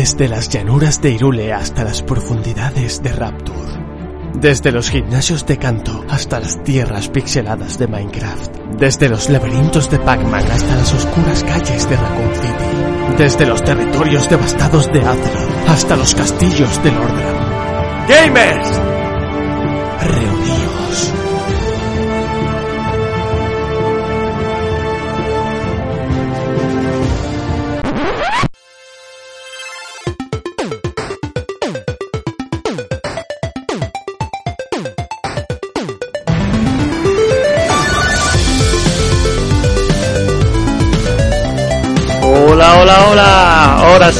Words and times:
Desde 0.00 0.28
las 0.28 0.48
llanuras 0.48 1.02
de 1.02 1.10
Irule 1.10 1.52
hasta 1.52 1.84
las 1.84 2.00
profundidades 2.02 3.02
de 3.02 3.12
Rapture. 3.12 4.32
Desde 4.32 4.72
los 4.72 4.88
gimnasios 4.88 5.44
de 5.44 5.58
Kanto 5.58 6.06
hasta 6.08 6.40
las 6.40 6.64
tierras 6.64 7.10
pixeladas 7.10 7.78
de 7.78 7.86
Minecraft. 7.86 8.56
Desde 8.78 9.10
los 9.10 9.28
laberintos 9.28 9.90
de 9.90 9.98
Pac-Man 9.98 10.50
hasta 10.50 10.74
las 10.74 10.94
oscuras 10.94 11.44
calles 11.44 11.86
de 11.86 11.96
Raccoon 11.96 12.34
City. 12.34 13.18
Desde 13.18 13.44
los 13.44 13.62
territorios 13.62 14.30
devastados 14.30 14.90
de 14.90 15.00
Azeroth 15.00 15.68
hasta 15.68 15.96
los 15.96 16.14
castillos 16.14 16.82
de 16.82 16.92
Lordran. 16.92 18.06
¡Gamers! 18.08 18.80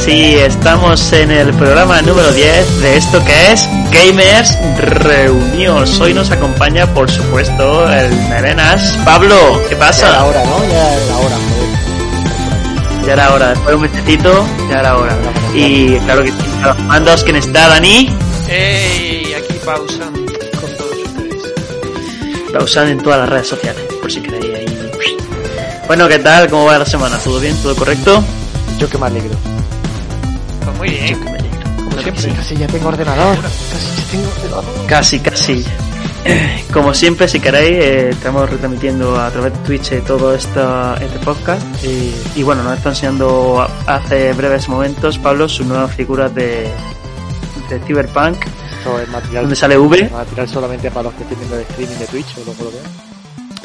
Sí, 0.03 0.35
estamos 0.35 1.11
en 1.13 1.31
el 1.31 1.53
programa 1.53 2.01
número 2.01 2.31
10 2.31 2.81
de 2.81 2.97
esto 2.97 3.23
que 3.23 3.51
es 3.51 3.67
Gamers 3.91 4.57
Reunidos. 4.77 5.99
Hoy 5.99 6.13
nos 6.13 6.31
acompaña, 6.31 6.91
por 6.93 7.09
supuesto, 7.09 7.89
el 7.91 8.11
Merenas. 8.29 8.97
Pablo, 9.05 9.35
¿qué 9.69 9.75
Ya 9.75 9.77
era 9.77 9.79
pasa? 9.87 10.25
hora, 10.25 10.43
¿no? 10.45 10.63
Ya 10.69 10.93
era 10.93 11.17
hora, 11.17 11.35
joder. 11.35 13.05
Ya 13.05 13.13
era 13.13 13.33
hora, 13.33 13.49
después 13.49 13.67
de 13.69 13.75
un 13.75 13.81
mesecito, 13.81 14.45
ya 14.69 14.79
era 14.79 14.97
hora. 14.97 15.17
Y 15.53 15.97
claro 15.99 16.23
que 16.23 16.29
sí, 16.31 16.37
a 16.63 16.67
los 16.67 16.79
mandos, 16.79 17.23
¿quién 17.23 17.35
está, 17.37 17.67
Dani? 17.67 18.09
¡Ey! 18.49 19.33
Aquí 19.33 19.53
pausan 19.65 20.13
con 20.13 20.75
todos 20.77 20.97
ustedes. 21.05 22.53
La 22.53 22.63
usan 22.63 22.89
en 22.89 22.99
todas 23.01 23.19
las 23.19 23.29
redes 23.29 23.47
sociales, 23.47 23.81
por 24.01 24.11
si 24.11 24.21
queréis 24.21 24.53
ahí. 24.55 24.65
Bueno, 25.87 26.07
¿qué 26.07 26.19
tal? 26.19 26.49
¿Cómo 26.49 26.65
va 26.65 26.77
la 26.77 26.85
semana? 26.85 27.17
¿Todo 27.17 27.39
bien? 27.39 27.55
¿Todo 27.61 27.75
correcto? 27.75 28.23
Yo 28.77 28.89
que 28.89 28.97
me 28.97 29.07
alegro. 29.07 29.35
Muy 30.81 30.89
bien. 30.89 31.23
Me 31.23 31.29
alegro. 31.31 31.59
Como 31.75 32.01
siempre. 32.01 32.21
sí. 32.23 32.29
Casi 32.31 32.55
ya 32.57 32.67
tengo 32.67 32.87
ordenador. 32.89 33.37
Casi 33.41 34.01
ya 34.01 34.11
tengo 34.11 34.29
ordenador. 34.29 34.65
Casi, 34.87 35.19
casi. 35.19 35.65
Como 36.73 36.93
siempre, 36.93 37.27
si 37.27 37.39
queréis, 37.39 37.77
eh, 37.77 38.09
estamos 38.11 38.49
retransmitiendo 38.49 39.19
a 39.19 39.29
través 39.31 39.53
de 39.53 39.59
Twitch 39.59 39.91
eh, 39.93 40.03
todo 40.05 40.33
esta, 40.35 40.95
este 41.01 41.19
podcast. 41.19 41.61
y 42.35 42.43
bueno, 42.43 42.63
nos 42.63 42.77
está 42.77 42.89
enseñando 42.89 43.59
a- 43.61 43.95
hace 43.95 44.31
breves 44.33 44.69
momentos 44.69 45.17
Pablo 45.17 45.49
su 45.49 45.65
nueva 45.65 45.87
figura 45.87 46.29
de, 46.29 46.67
de 47.69 47.79
Cyberpunk, 47.87 48.37
Esto 48.77 48.99
es 48.99 49.09
material, 49.09 49.43
donde 49.43 49.55
sale 49.55 49.77
V, 49.77 50.09
material 50.11 50.47
solamente 50.47 50.89
para 50.91 51.03
los 51.03 51.13
que 51.15 51.23
estén 51.23 51.39
viendo 51.39 51.55
el 51.57 51.61
streaming 51.63 51.95
de 51.97 52.05
Twitch 52.07 52.27
o 52.37 52.63
lo 52.63 52.71
vean. 52.71 52.85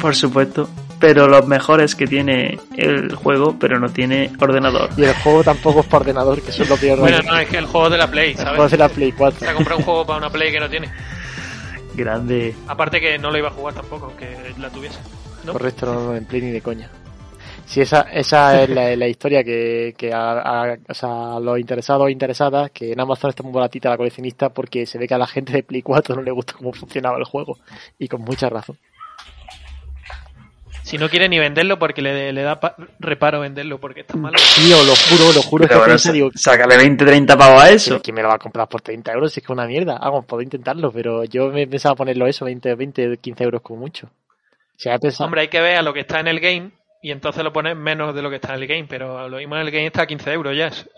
por 0.01 0.15
supuesto. 0.15 0.67
Pero 0.99 1.27
lo 1.27 1.43
mejor 1.43 1.79
es 1.81 1.93
que 1.95 2.07
tiene 2.07 2.57
el 2.75 3.13
juego, 3.15 3.55
pero 3.59 3.79
no 3.79 3.89
tiene 3.89 4.31
ordenador. 4.39 4.89
Y 4.97 5.03
el 5.03 5.13
juego 5.13 5.43
tampoco 5.43 5.81
es 5.81 5.85
para 5.85 6.01
ordenador, 6.01 6.41
que 6.41 6.49
eso 6.49 6.63
es 6.63 6.69
lo 6.69 6.77
peor. 6.77 6.99
Bueno, 6.99 7.21
no, 7.21 7.37
es 7.37 7.47
que 7.47 7.57
el 7.57 7.65
juego 7.67 7.89
de 7.89 7.97
la 7.99 8.09
Play, 8.09 8.31
el 8.31 8.37
juego 8.37 8.55
¿sabes? 8.55 8.71
de 8.71 8.77
la 8.77 8.89
Play 8.89 9.11
4. 9.11 9.39
Se 9.39 9.47
ha 9.47 9.53
comprado 9.53 9.77
un 9.79 9.85
juego 9.85 10.05
para 10.07 10.17
una 10.17 10.29
Play 10.31 10.51
que 10.51 10.59
no 10.59 10.67
tiene. 10.69 10.89
Grande. 11.95 12.55
Aparte 12.67 12.99
que 12.99 13.17
no 13.17 13.31
lo 13.31 13.37
iba 13.37 13.47
a 13.49 13.51
jugar 13.51 13.73
tampoco, 13.73 14.05
aunque 14.05 14.27
la 14.59 14.69
tuviese. 14.69 14.97
¿no? 15.45 15.53
Correcto, 15.53 15.85
no, 15.85 15.93
no, 16.07 16.15
en 16.15 16.25
Play 16.25 16.41
ni 16.41 16.51
de 16.51 16.61
coña. 16.61 16.89
Si 17.65 17.81
esa, 17.81 18.01
esa 18.11 18.61
es 18.63 18.69
la, 18.69 18.95
la 18.95 19.07
historia 19.07 19.43
que, 19.43 19.93
que 19.97 20.13
a, 20.13 20.31
a- 20.71 20.77
o 20.89 20.93
sea, 20.93 21.35
a 21.35 21.39
los 21.39 21.59
interesados 21.59 22.03
o 22.03 22.09
interesadas, 22.09 22.71
que 22.71 22.91
en 22.93 22.99
Amazon 22.99 23.29
está 23.29 23.43
muy 23.43 23.51
baratita 23.51 23.89
la 23.89 23.97
coleccionista 23.97 24.49
porque 24.49 24.85
se 24.85 24.97
ve 24.97 25.07
que 25.07 25.13
a 25.13 25.17
la 25.19 25.27
gente 25.27 25.53
de 25.53 25.63
Play 25.63 25.81
4 25.81 26.15
no 26.15 26.21
le 26.21 26.31
gusta 26.31 26.53
cómo 26.53 26.71
funcionaba 26.73 27.17
el 27.17 27.23
juego. 27.25 27.57
Y 27.99 28.07
con 28.07 28.21
mucha 28.21 28.49
razón. 28.49 28.77
Si 30.87 30.97
no 30.97 31.09
quiere 31.09 31.27
ni 31.27 31.37
venderlo 31.37 31.77
porque 31.77 32.01
le, 32.01 32.31
le 32.31 32.41
da 32.43 32.61
pa- 32.61 32.75
reparo 32.99 33.41
venderlo 33.41 33.77
porque 33.77 34.01
está 34.01 34.15
malo. 34.15 34.37
Tío, 34.55 34.77
lo 34.85 34.93
juro, 34.95 35.33
lo 35.33 35.41
juro. 35.41 35.63
Pero 35.63 35.67
que 35.67 35.75
bueno, 35.79 35.85
pienso, 35.91 36.11
digo, 36.13 36.29
sácale 36.33 36.77
20, 36.77 37.05
30 37.05 37.37
pavos 37.37 37.61
a 37.61 37.69
eso. 37.71 38.01
¿Quién, 38.01 38.15
me 38.15 38.21
lo 38.21 38.29
va 38.29 38.35
a 38.35 38.39
comprar 38.39 38.69
por 38.69 38.81
30 38.81 39.11
euros? 39.11 39.33
Si 39.33 39.41
es 39.41 39.45
que 39.45 39.51
es 39.51 39.57
una 39.57 39.67
mierda. 39.67 39.97
Vamos, 39.99 40.25
puedo 40.25 40.41
intentarlo, 40.41 40.89
pero 40.93 41.25
yo 41.25 41.49
me 41.49 41.67
pensaba 41.67 41.93
ponerlo 41.95 42.25
eso, 42.25 42.45
20, 42.45 42.75
20, 42.75 43.17
15 43.17 43.43
euros 43.43 43.61
como 43.61 43.81
mucho. 43.81 44.09
Si 44.77 44.87
había 44.87 44.99
pensado... 44.99 45.25
Hombre, 45.25 45.41
hay 45.41 45.47
que 45.49 45.59
ver 45.59 45.75
a 45.75 45.81
lo 45.81 45.93
que 45.93 45.99
está 45.99 46.21
en 46.21 46.29
el 46.29 46.39
game 46.39 46.71
y 47.01 47.11
entonces 47.11 47.43
lo 47.43 47.51
pones 47.51 47.75
menos 47.75 48.15
de 48.15 48.21
lo 48.21 48.29
que 48.29 48.37
está 48.37 48.55
en 48.55 48.61
el 48.61 48.67
game, 48.67 48.85
pero 48.87 49.27
lo 49.27 49.37
mismo 49.39 49.55
en 49.55 49.63
el 49.63 49.71
game 49.71 49.87
está 49.87 50.03
a 50.03 50.07
15 50.07 50.31
euros 50.31 50.55
ya. 50.55 50.67
es- 50.67 50.89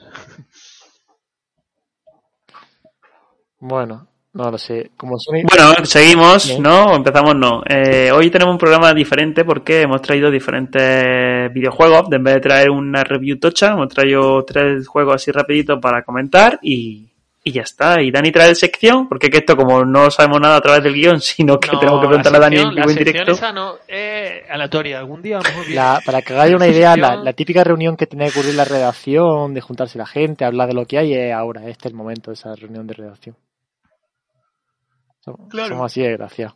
Bueno, 3.60 4.08
no 4.34 4.52
lo 4.52 4.58
sé. 4.58 4.92
Como 4.96 5.18
son... 5.20 5.36
Bueno, 5.44 5.86
seguimos, 5.86 6.48
Bien. 6.48 6.62
¿no? 6.64 6.86
¿O 6.86 6.96
Empezamos, 6.96 7.36
no. 7.36 7.62
Eh, 7.68 8.12
hoy 8.12 8.30
tenemos 8.30 8.54
un 8.54 8.60
programa 8.60 8.94
diferente 8.94 9.44
porque 9.44 9.82
hemos 9.82 10.02
traído 10.02 10.30
diferentes 10.30 11.52
videojuegos. 11.54 12.04
En 12.12 12.24
vez 12.24 12.36
de 12.36 12.40
traer 12.42 12.70
una 12.70 13.04
review 13.04 13.40
tocha, 13.40 13.72
hemos 13.74 13.90
traído 13.90 14.44
tres 14.46 14.88
juegos 14.88 15.16
así 15.16 15.32
rapiditos 15.32 15.80
para 15.82 16.04
comentar 16.04 16.60
y, 16.62 17.10
y 17.44 17.52
ya 17.52 17.64
está. 17.64 18.02
Y 18.02 18.12
Dani 18.12 18.32
trae 18.32 18.54
sección, 18.54 19.08
porque 19.10 19.30
que 19.30 19.38
esto 19.40 19.56
como 19.58 19.84
no 19.84 20.12
sabemos 20.12 20.40
nada 20.42 20.58
a 20.58 20.62
través 20.62 20.84
del 20.84 20.94
guion, 20.94 21.20
sino 21.22 21.60
que 21.60 21.72
No, 21.72 21.80
tenemos 21.80 22.02
que 22.02 22.08
preguntarle 22.08 22.38
a 22.38 22.42
Dani 22.42 22.58
en 22.58 22.70
vivo 22.70 22.86
la 22.86 22.92
en 22.92 22.98
directo. 22.98 23.32
esa 23.32 23.52
no 23.52 23.76
es 23.88 24.32
aleatoria. 24.50 25.00
Algún 25.00 25.22
día. 25.22 25.40
La- 25.74 26.02
para 26.06 26.22
que 26.22 26.34
hagáis 26.34 26.54
una 26.56 26.68
idea, 26.68 26.96
la, 26.96 27.34
típica 27.34 27.64
reunión 27.64 27.98
que 27.98 28.06
tiene 28.06 28.26
que 28.30 28.38
ocurrir 28.40 28.56
la 28.56 28.66
redacción, 28.66 29.54
de 29.56 29.62
juntarse 29.62 29.98
la 29.98 30.06
gente, 30.06 30.46
hablar 30.46 30.68
de 30.68 30.76
lo 30.76 30.86
que 30.86 31.00
hay, 31.00 31.14
es 31.14 31.34
ahora. 31.34 31.62
Este 31.68 31.88
es 31.88 31.92
el 31.94 31.98
momento 31.98 32.30
de 32.32 32.36
esa 32.36 32.54
reunión 32.56 32.86
de 32.86 32.94
redacción. 32.94 33.36
Somos, 35.20 35.50
Claro. 35.50 35.70
somos 35.70 35.86
así 35.92 36.02
de 36.02 36.10
desgraciados. 36.10 36.56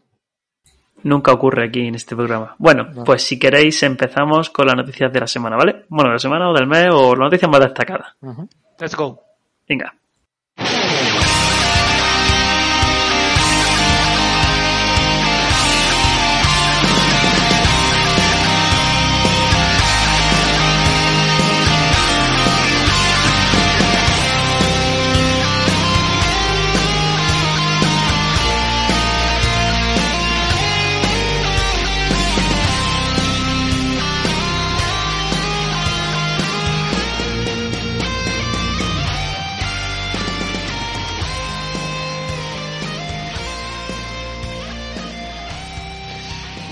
Nunca 1.04 1.34
ocurre 1.34 1.66
aquí 1.68 1.86
en 1.88 1.96
este 1.96 2.16
programa. 2.16 2.56
Bueno, 2.60 2.86
No. 2.94 3.04
pues 3.04 3.24
si 3.24 3.38
queréis 3.38 3.84
empezamos 3.84 4.50
con 4.50 4.68
las 4.68 4.76
noticias 4.76 5.12
de 5.12 5.20
la 5.20 5.28
semana, 5.28 5.58
¿vale? 5.58 5.86
Bueno, 5.90 6.10
de 6.10 6.14
la 6.16 6.20
semana 6.20 6.50
o 6.50 6.54
del 6.54 6.68
mes 6.68 6.88
o 6.94 7.12
las 7.16 7.26
noticias 7.26 7.52
más 7.52 7.60
destacadas. 7.60 8.16
Ujú. 8.22 8.48
Let's 8.80 8.96
go. 8.96 9.20
Venga. 9.68 9.94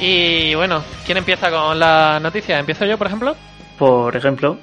Y 0.04 0.56
bueno, 0.56 0.84
¿quién 1.06 1.20
empieza 1.20 1.52
con 1.52 1.78
la 1.78 2.20
noticia? 2.20 2.58
¿Empiezo 2.58 2.86
yo, 2.86 2.98
por 2.98 3.06
ejemplo? 3.06 3.36
Por 3.78 4.16
ejemplo, 4.16 4.58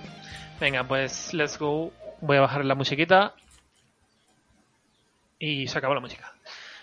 Venga, 0.61 0.83
pues 0.83 1.33
let's 1.33 1.57
go. 1.57 1.93
Voy 2.21 2.39
a 2.39 2.41
bajar 2.41 2.65
la 2.65 2.75
musiquita. 2.75 3.35
Y 5.39 5.69
se 5.69 5.79
acabó 5.79 5.95
la 5.95 6.01
música. 6.01 6.35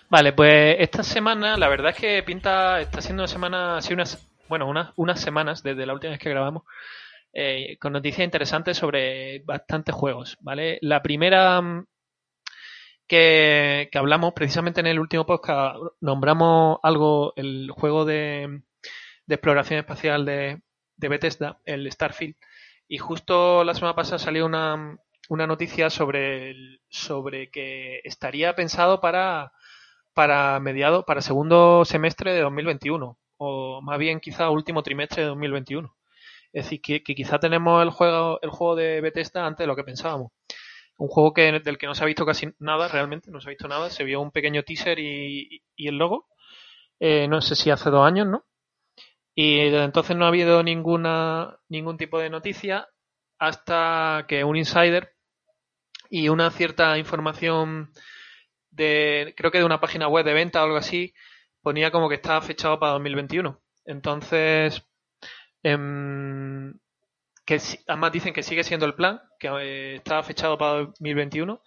Vale, 0.08 0.32
pues 0.32 0.76
esta 0.78 1.02
semana, 1.02 1.58
la 1.58 1.68
verdad 1.68 1.90
es 1.90 1.96
que 1.96 2.22
pinta, 2.22 2.80
está 2.80 3.02
siendo 3.02 3.24
una 3.24 3.28
semana, 3.28 3.76
así 3.76 3.92
unas, 3.92 4.26
bueno, 4.48 4.66
unas, 4.66 4.92
unas 4.96 5.20
semanas 5.20 5.62
desde 5.62 5.84
la 5.84 5.92
última 5.92 6.12
vez 6.12 6.20
que 6.20 6.30
grabamos, 6.30 6.62
eh, 7.34 7.76
con 7.78 7.92
noticias 7.92 8.24
interesantes 8.24 8.78
sobre 8.78 9.40
bastantes 9.40 9.94
juegos, 9.94 10.38
¿vale? 10.40 10.78
La 10.80 11.02
primera 11.02 11.60
mm, 11.60 11.84
que, 13.06 13.90
hablamos, 13.94 14.32
precisamente 14.34 14.80
en 14.80 14.86
el 14.86 14.98
último 15.00 15.26
podcast, 15.26 15.78
nombramos 16.00 16.78
algo, 16.82 17.32
el 17.36 17.70
juego 17.70 18.04
de, 18.04 18.62
exploración 19.28 19.80
espacial 19.80 20.24
de, 20.24 20.60
de 20.96 21.08
Bethesda, 21.08 21.60
el 21.64 21.90
Starfield, 21.90 22.36
y 22.88 22.98
justo 22.98 23.64
la 23.64 23.74
semana 23.74 23.94
pasada 23.94 24.18
salió 24.18 24.46
una, 24.46 24.98
una 25.28 25.46
noticia 25.46 25.90
sobre, 25.90 26.54
sobre 26.88 27.50
que 27.50 28.00
estaría 28.04 28.54
pensado 28.54 29.00
para, 29.00 29.52
para 30.14 30.58
mediado, 30.60 31.04
para 31.04 31.20
segundo 31.20 31.84
semestre 31.84 32.32
de 32.32 32.40
2021, 32.40 33.18
o 33.38 33.80
más 33.82 33.98
bien 33.98 34.20
quizá 34.20 34.50
último 34.50 34.82
trimestre 34.82 35.22
de 35.22 35.28
2021. 35.28 35.94
Es 36.52 36.64
decir, 36.64 36.80
que, 36.80 37.02
que 37.02 37.14
quizá 37.14 37.38
tenemos 37.38 37.82
el 37.82 37.90
juego, 37.90 38.38
el 38.40 38.50
juego 38.50 38.76
de 38.76 39.00
Bethesda 39.00 39.46
antes 39.46 39.64
de 39.64 39.66
lo 39.66 39.76
que 39.76 39.84
pensábamos. 39.84 40.32
Un 40.98 41.08
juego 41.08 41.34
que, 41.34 41.60
del 41.60 41.78
que 41.78 41.86
no 41.86 41.94
se 41.94 42.02
ha 42.02 42.06
visto 42.06 42.24
casi 42.24 42.48
nada 42.58 42.88
realmente, 42.88 43.30
no 43.30 43.40
se 43.40 43.48
ha 43.48 43.50
visto 43.50 43.68
nada. 43.68 43.90
Se 43.90 44.04
vio 44.04 44.20
un 44.20 44.30
pequeño 44.30 44.62
teaser 44.62 44.98
y, 44.98 45.62
y 45.76 45.88
el 45.88 45.98
logo. 45.98 46.28
Eh, 47.00 47.28
no 47.28 47.40
sé 47.42 47.54
si 47.56 47.70
hace 47.70 47.90
dos 47.90 48.06
años, 48.06 48.26
¿no? 48.26 48.46
Y 49.34 49.70
desde 49.70 49.84
entonces 49.84 50.16
no 50.16 50.24
ha 50.24 50.28
habido 50.28 50.62
ninguna, 50.62 51.58
ningún 51.68 51.98
tipo 51.98 52.18
de 52.18 52.30
noticia 52.30 52.88
hasta 53.38 54.24
que 54.28 54.44
un 54.44 54.56
insider 54.56 55.14
y 56.08 56.28
una 56.30 56.50
cierta 56.50 56.96
información 56.98 57.90
de, 58.70 59.34
creo 59.36 59.50
que 59.50 59.58
de 59.58 59.64
una 59.64 59.80
página 59.80 60.08
web 60.08 60.24
de 60.24 60.32
venta 60.34 60.62
o 60.62 60.64
algo 60.64 60.76
así, 60.76 61.14
ponía 61.62 61.90
como 61.90 62.08
que 62.08 62.16
estaba 62.16 62.40
fechado 62.40 62.78
para 62.78 62.92
2021. 62.92 63.60
Entonces, 63.84 64.82
em, 65.62 66.72
que 67.46 67.60
además 67.86 68.12
dicen 68.12 68.34
que 68.34 68.42
sigue 68.42 68.64
siendo 68.64 68.84
el 68.84 68.94
plan, 68.94 69.22
que 69.38 69.48
eh, 69.48 69.94
está 69.96 70.22
fechado 70.22 70.58
para 70.58 70.80
2021. 70.80 71.62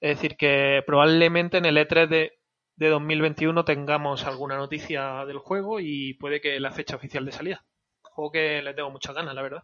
Es 0.00 0.16
decir, 0.16 0.36
que 0.36 0.82
probablemente 0.84 1.58
en 1.58 1.64
el 1.64 1.76
E3 1.76 2.08
de, 2.08 2.32
de 2.76 2.88
2021 2.88 3.64
tengamos 3.64 4.24
alguna 4.24 4.56
noticia 4.56 5.24
del 5.24 5.38
juego 5.38 5.78
y 5.78 6.14
puede 6.14 6.40
que 6.40 6.58
la 6.58 6.72
fecha 6.72 6.96
oficial 6.96 7.24
de 7.24 7.32
salida. 7.32 7.64
Juego 8.02 8.32
que 8.32 8.60
le 8.62 8.74
tengo 8.74 8.90
muchas 8.90 9.14
ganas, 9.14 9.34
la 9.34 9.42
verdad. 9.42 9.62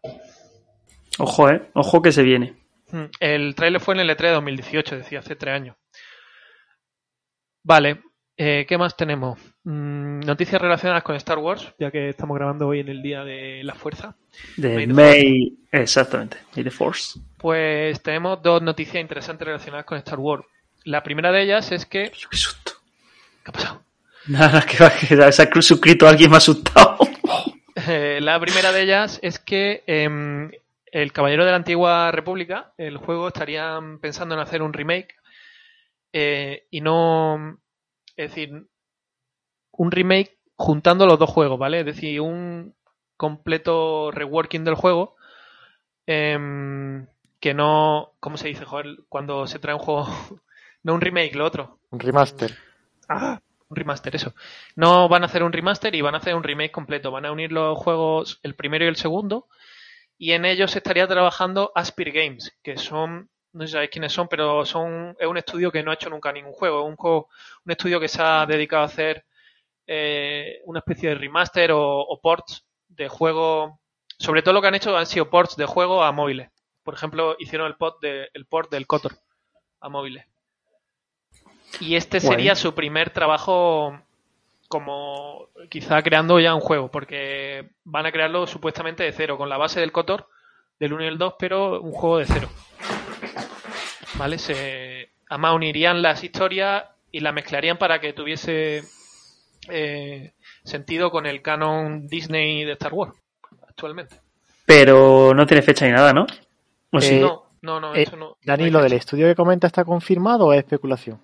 Ojo, 1.19 1.51
eh. 1.51 1.69
Ojo 1.75 2.01
que 2.01 2.13
se 2.13 2.23
viene. 2.23 2.55
Mm, 2.93 3.05
el 3.19 3.55
trailer 3.57 3.81
fue 3.81 3.95
en 3.95 4.01
el 4.01 4.11
E3 4.11 4.23
de 4.23 4.31
2018, 4.31 4.97
decía, 4.97 5.19
hace 5.19 5.35
tres 5.35 5.55
años. 5.55 5.77
Vale, 7.65 8.01
eh, 8.37 8.65
¿qué 8.69 8.79
más 8.79 8.97
tenemos? 8.97 9.39
Mm, 9.71 10.21
noticias 10.21 10.63
relacionadas 10.63 11.03
con 11.03 11.15
Star 11.17 11.37
Wars, 11.37 11.75
ya 11.79 11.91
que 11.91 12.09
estamos 12.09 12.35
grabando 12.39 12.69
hoy 12.69 12.81
en 12.81 12.89
el 12.89 13.03
Día 13.03 13.23
de 13.23 13.63
la 13.63 13.75
Fuerza. 13.75 14.17
De 14.57 14.87
May, 14.87 15.59
exactamente, 15.71 16.39
May 16.57 16.65
the 16.65 16.71
Force. 16.71 17.21
Pues 17.37 18.03
tenemos 18.03 18.41
dos 18.43 18.63
noticias 18.63 18.99
interesantes 18.99 19.47
relacionadas 19.47 19.85
con 19.85 19.99
Star 19.99 20.19
Wars. 20.19 20.43
La 20.85 21.03
primera 21.03 21.31
de 21.31 21.43
ellas 21.43 21.71
es 21.71 21.85
que... 21.85 22.05
Qué 22.05 22.37
susto. 22.39 22.73
¿Qué 23.45 23.51
ha 23.51 23.53
pasado? 23.53 23.83
Nada, 24.29 24.63
que, 24.63 24.79
que 25.07 25.33
se 25.33 25.43
ha 25.43 25.63
suscrito 25.63 26.09
alguien 26.09 26.31
más 26.31 26.45
asustado. 26.45 26.97
Eh, 27.91 28.19
la 28.21 28.39
primera 28.41 28.73
de 28.73 28.83
ellas 28.83 29.21
es 29.23 29.39
que 29.39 29.85
em, 29.87 30.51
el 30.87 31.13
Caballero 31.13 31.45
de 31.45 31.53
la 31.53 31.57
Antigua 31.57 32.11
República, 32.11 32.73
el 32.77 32.97
juego, 32.97 33.29
estarían 33.29 33.99
pensando 34.01 34.35
en 34.35 34.41
hacer 34.41 34.63
un 34.63 34.73
remake 34.73 35.15
eh, 36.13 36.67
y 36.71 36.81
no, 36.81 37.57
es 38.17 38.31
decir, 38.31 38.67
un 39.79 39.93
remake 39.93 40.37
juntando 40.57 41.07
los 41.07 41.19
dos 41.19 41.31
juegos, 41.31 41.59
¿vale? 41.59 41.81
Es 41.81 41.87
decir, 41.87 42.21
un 42.21 42.75
completo 43.17 44.11
reworking 44.11 44.65
del 44.65 44.75
juego 44.75 45.17
em, 46.05 47.07
que 47.41 47.55
no, 47.55 48.13
¿cómo 48.21 48.37
se 48.37 48.49
dice? 48.49 48.65
Joder, 48.65 48.99
cuando 49.09 49.47
se 49.47 49.61
trae 49.61 49.75
un 49.75 49.81
juego, 49.81 50.09
no 50.83 50.95
un 50.95 51.01
remake, 51.01 51.35
lo 51.37 51.47
otro. 51.47 51.79
Un 51.91 52.01
remaster. 52.01 52.57
Ah, 53.09 53.41
un 53.69 53.77
remaster, 53.77 54.17
eso. 54.17 54.35
No 54.75 55.09
van 55.09 55.23
a 55.23 55.27
hacer 55.27 55.45
un 55.45 55.53
remaster 55.53 55.95
y 55.95 56.03
van 56.03 56.17
a 56.17 56.19
hacer 56.19 56.35
un 56.35 56.43
remake 56.43 56.73
completo. 56.73 57.13
Van 57.13 57.25
a 57.25 57.33
unir 57.33 57.53
los 57.53 57.79
juegos, 57.79 58.41
el 58.43 58.57
primero 58.57 58.85
y 58.85 58.89
el 58.89 58.97
segundo, 58.97 59.47
y 60.19 60.33
en 60.33 60.45
ellos 60.45 60.75
estaría 60.75 61.07
trabajando 61.07 61.71
Aspir 61.77 62.11
Games, 62.11 62.59
que 62.65 62.77
son, 62.77 63.31
no 63.53 63.61
sé 63.63 63.69
si 63.69 63.73
sabéis 63.75 63.91
quiénes 63.91 64.13
son, 64.13 64.27
pero 64.27 64.67
son, 64.67 65.17
es 65.21 65.27
un 65.29 65.39
estudio 65.39 65.71
que 65.71 65.85
no 65.85 65.93
ha 65.93 65.95
hecho 65.95 66.11
nunca 66.11 66.33
ningún 66.33 66.53
juego, 66.53 66.83
un, 66.83 66.97
juego, 66.97 67.29
un 67.65 67.71
estudio 67.71 68.01
que 68.01 68.09
se 68.09 68.21
ha 68.21 68.45
dedicado 68.45 68.83
a 68.83 68.87
hacer 68.87 69.25
eh, 69.91 70.61
una 70.67 70.81
especie 70.81 71.09
de 71.09 71.15
remaster 71.15 71.73
o, 71.73 72.01
o, 72.01 72.21
ports 72.21 72.67
de 72.89 73.09
juego, 73.09 73.81
sobre 74.19 74.43
todo 74.43 74.53
lo 74.53 74.61
que 74.61 74.69
han 74.69 74.75
hecho 74.75 74.95
han 74.97 75.07
sido 75.07 75.31
ports 75.31 75.57
de 75.57 75.65
juego 75.65 76.05
a 76.05 76.13
móviles. 76.13 76.51
Por 76.83 76.93
ejemplo, 76.93 77.37
hicieron 77.39 77.67
el, 77.67 77.77
port 77.77 78.01
de, 78.03 78.29
el 78.35 78.45
port 78.45 78.71
del 78.71 78.87
Kotor 78.87 79.15
a 79.81 79.89
móviles. 79.89 80.27
Y 81.81 81.97
este 81.97 82.21
sería 82.21 82.55
su 82.55 82.75
primer 82.75 83.11
trabajo 83.11 83.99
como 84.69 85.49
quizá 85.71 86.03
creando 86.03 86.39
ya 86.39 86.55
un 86.55 86.61
juego, 86.61 86.91
porque 86.91 87.71
van 87.85 88.05
a 88.05 88.13
crearlo 88.13 88.47
supuestamente 88.47 89.05
de 89.05 89.13
cero, 89.13 89.39
con 89.39 89.49
la 89.49 89.57
base 89.57 89.81
del 89.81 89.93
Cotor, 89.93 90.29
del 90.79 90.93
1 90.93 91.05
y 91.05 91.07
el 91.07 91.19
2, 91.19 91.35
pero 91.39 91.81
un 91.81 91.93
juego 91.93 92.19
de 92.19 92.27
cero. 92.27 92.49
¿Vale? 94.15 94.39
Se, 94.39 95.11
además 95.31 95.55
unirían 95.55 96.03
las 96.03 96.23
historias 96.23 96.85
y 97.11 97.21
las 97.21 97.33
mezclarían 97.33 97.79
para 97.79 98.01
que 98.01 98.13
tuviese 98.13 98.83
eh, 99.71 100.35
sentido 100.65 101.11
con 101.11 101.27
el 101.27 101.43
canon 101.43 102.07
Disney 102.07 102.65
de 102.65 102.73
Star 102.73 102.93
Wars, 102.95 103.13
actualmente. 103.67 104.21
Pero 104.67 105.35
no 105.35 105.47
tiene 105.47 105.63
fecha 105.63 105.87
ni 105.87 105.93
nada, 105.93 106.13
¿no? 106.13 106.27
¿O 106.93 107.01
sí? 107.01 107.19
No, 107.19 107.45
no, 107.63 107.81
no, 107.81 107.95
eh, 107.95 108.03
eso 108.03 108.17
no. 108.17 108.37
Dani, 108.45 108.65
no 108.71 108.79
¿lo 108.79 108.83
del 108.83 108.93
estudio 108.95 109.27
que 109.27 109.35
comenta 109.35 109.67
está 109.67 109.85
confirmado 109.85 110.47
o 110.47 110.53
es 110.53 110.59
especulación? 110.59 111.21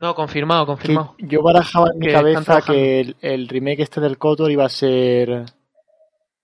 No, 0.00 0.14
confirmado, 0.14 0.64
confirmado. 0.64 1.14
Que 1.18 1.26
yo 1.26 1.42
barajaba 1.42 1.88
en 1.92 1.98
mi 1.98 2.10
cabeza 2.10 2.62
que 2.62 3.00
el, 3.00 3.16
el 3.20 3.48
remake 3.48 3.82
este 3.82 4.00
del 4.00 4.16
KOTOR 4.16 4.50
iba 4.50 4.64
a 4.64 4.70
ser 4.70 5.44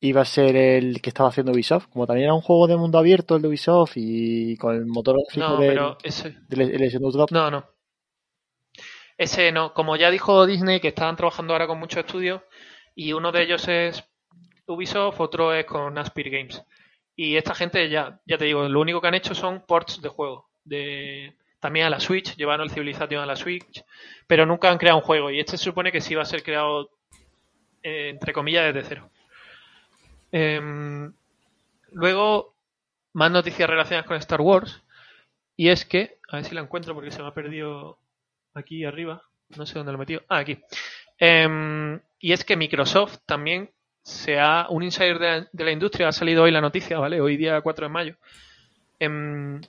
iba 0.00 0.20
a 0.20 0.26
ser 0.26 0.56
el 0.56 1.00
que 1.00 1.10
estaba 1.10 1.30
haciendo 1.30 1.52
Ubisoft, 1.52 1.86
como 1.88 2.06
también 2.06 2.26
era 2.26 2.34
un 2.34 2.42
juego 2.42 2.66
de 2.66 2.76
mundo 2.76 2.98
abierto 2.98 3.36
el 3.36 3.42
de 3.42 3.48
Ubisoft 3.48 3.92
y 3.96 4.56
con 4.58 4.74
el 4.74 4.86
motor 4.86 5.16
gráfico 5.16 5.48
No, 5.48 5.56
del, 5.56 5.70
pero 5.70 5.98
ese. 6.02 6.36
del. 6.48 7.00
No, 7.30 7.50
no. 7.50 7.64
Ese 9.18 9.52
no. 9.52 9.72
Como 9.72 9.96
ya 9.96 10.10
dijo 10.10 10.46
Disney, 10.46 10.80
que 10.80 10.88
estaban 10.88 11.16
trabajando 11.16 11.52
ahora 11.52 11.66
con 11.66 11.78
muchos 11.78 12.04
estudios, 12.04 12.42
y 12.94 13.12
uno 13.12 13.32
de 13.32 13.42
ellos 13.42 13.66
es 13.68 14.04
Ubisoft, 14.66 15.20
otro 15.20 15.52
es 15.54 15.64
con 15.64 15.96
Aspir 15.98 16.30
Games. 16.30 16.62
Y 17.14 17.36
esta 17.36 17.54
gente, 17.54 17.88
ya, 17.88 18.20
ya 18.26 18.36
te 18.36 18.44
digo, 18.44 18.68
lo 18.68 18.80
único 18.80 19.00
que 19.00 19.08
han 19.08 19.14
hecho 19.14 19.34
son 19.34 19.64
ports 19.66 20.02
de 20.02 20.08
juego. 20.08 20.48
De, 20.64 21.34
también 21.60 21.86
a 21.86 21.90
la 21.90 22.00
Switch, 22.00 22.36
llevaron 22.36 22.64
el 22.64 22.70
Civilization 22.70 23.22
a 23.22 23.26
la 23.26 23.36
Switch, 23.36 23.84
pero 24.26 24.44
nunca 24.44 24.70
han 24.70 24.78
creado 24.78 24.98
un 24.98 25.04
juego. 25.04 25.30
Y 25.30 25.40
este 25.40 25.56
se 25.56 25.64
supone 25.64 25.92
que 25.92 26.00
sí 26.00 26.14
va 26.14 26.22
a 26.22 26.26
ser 26.26 26.42
creado, 26.42 26.90
eh, 27.82 28.10
entre 28.10 28.32
comillas, 28.32 28.74
desde 28.74 28.88
cero. 28.88 29.10
Em, 30.32 31.12
luego, 31.92 32.54
más 33.14 33.30
noticias 33.30 33.68
relacionadas 33.68 34.06
con 34.06 34.16
Star 34.18 34.40
Wars. 34.42 34.82
Y 35.56 35.70
es 35.70 35.86
que, 35.86 36.18
a 36.28 36.36
ver 36.36 36.44
si 36.44 36.54
la 36.54 36.60
encuentro 36.60 36.94
porque 36.94 37.10
se 37.10 37.22
me 37.22 37.28
ha 37.28 37.34
perdido 37.34 37.98
aquí 38.56 38.84
arriba. 38.84 39.22
No 39.56 39.66
sé 39.66 39.74
dónde 39.74 39.92
lo 39.92 39.96
he 39.96 40.00
metido. 40.00 40.22
Ah, 40.28 40.38
aquí. 40.38 40.58
Em, 41.18 41.98
y 42.20 42.32
es 42.32 42.44
que 42.44 42.56
Microsoft 42.56 43.18
también 43.26 43.70
se 44.02 44.38
ha. 44.38 44.66
Un 44.70 44.82
insider 44.82 45.18
de 45.18 45.26
la, 45.26 45.48
de 45.52 45.64
la 45.64 45.70
industria 45.72 46.08
ha 46.08 46.12
salido 46.12 46.42
hoy 46.44 46.50
la 46.50 46.60
noticia, 46.60 46.98
¿vale? 46.98 47.20
Hoy 47.20 47.36
día 47.36 47.60
4 47.60 47.86
de 47.86 47.92
mayo. 47.92 48.16
em, 48.98 49.60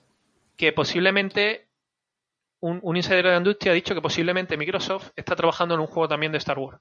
que 0.55 0.71
posiblemente. 0.73 1.65
Un, 2.59 2.79
un 2.81 2.97
insider 2.97 3.23
de 3.25 3.31
la 3.31 3.37
industria 3.37 3.71
ha 3.71 3.75
dicho 3.75 3.93
que 3.93 4.01
posiblemente 4.01 4.57
Microsoft 4.57 5.11
está 5.15 5.35
trabajando 5.35 5.75
en 5.75 5.81
un 5.81 5.85
juego 5.87 6.07
también 6.07 6.31
de 6.31 6.39
Star 6.39 6.57
Wars. 6.57 6.79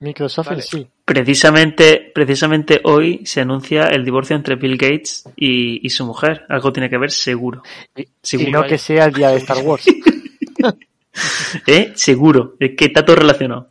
Microsoft 0.00 0.48
Vale. 0.48 0.60
sí. 0.60 0.86
Precisamente, 1.02 2.12
precisamente 2.14 2.80
hoy 2.84 3.24
se 3.24 3.40
anuncia 3.40 3.86
el 3.86 4.04
divorcio 4.04 4.36
entre 4.36 4.56
Bill 4.56 4.76
Gates 4.76 5.24
y, 5.34 5.84
y 5.86 5.88
su 5.90 6.04
mujer. 6.04 6.44
Algo 6.50 6.74
tiene 6.74 6.90
que 6.90 6.98
ver 6.98 7.10
seguro. 7.10 7.62
Y, 7.96 8.06
Seguro. 8.20 8.48
y 8.50 8.52
no 8.52 8.64
que 8.64 8.76
sea 8.76 9.06
el 9.06 9.14
día 9.14 9.30
de 9.30 9.36
Star 9.38 9.58
Wars. 9.64 9.86
¿Eh? 11.66 11.92
Seguro. 11.94 12.54
Es 12.60 12.72
que 12.76 12.86
está 12.86 13.04
todo 13.04 13.16
relacionado. 13.16 13.68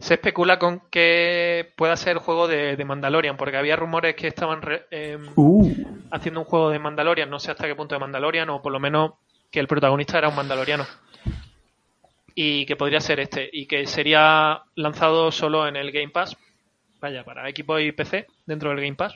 Se 0.00 0.14
especula 0.14 0.58
con 0.60 0.82
que 0.90 1.72
pueda 1.76 1.96
ser 1.96 2.12
el 2.12 2.18
juego 2.18 2.46
de, 2.46 2.76
de 2.76 2.84
Mandalorian, 2.84 3.36
porque 3.36 3.56
había 3.56 3.74
rumores 3.74 4.14
que 4.14 4.28
estaban 4.28 4.62
re- 4.62 4.86
em, 4.92 5.26
Uh. 5.34 5.72
haciendo 6.12 6.40
un 6.40 6.46
juego 6.46 6.70
de 6.70 6.78
Mandalorian, 6.78 7.28
no 7.28 7.40
sé 7.40 7.50
hasta 7.50 7.66
qué 7.66 7.74
punto 7.74 7.96
de 7.96 7.98
Mandalorian, 8.00 8.48
o 8.50 8.62
por 8.62 8.70
lo 8.70 8.78
menos 8.78 9.14
que 9.50 9.58
el 9.58 9.66
protagonista 9.66 10.18
era 10.18 10.28
un 10.28 10.36
mandaloriano. 10.36 10.86
Y 12.34 12.64
que 12.66 12.76
podría 12.76 13.00
ser 13.00 13.18
este, 13.18 13.50
y 13.52 13.66
que 13.66 13.86
sería 13.88 14.62
lanzado 14.76 15.32
solo 15.32 15.66
en 15.66 15.74
el 15.74 15.90
Game 15.90 16.10
Pass, 16.10 16.36
vaya, 17.00 17.24
para 17.24 17.48
equipo 17.48 17.76
y 17.80 17.90
PC, 17.90 18.28
dentro 18.46 18.70
del 18.70 18.80
Game 18.80 18.94
Pass. 18.94 19.14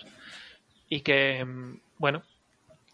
Y 0.88 1.02
que, 1.02 1.44
mm, 1.44 1.76
bueno, 1.98 2.22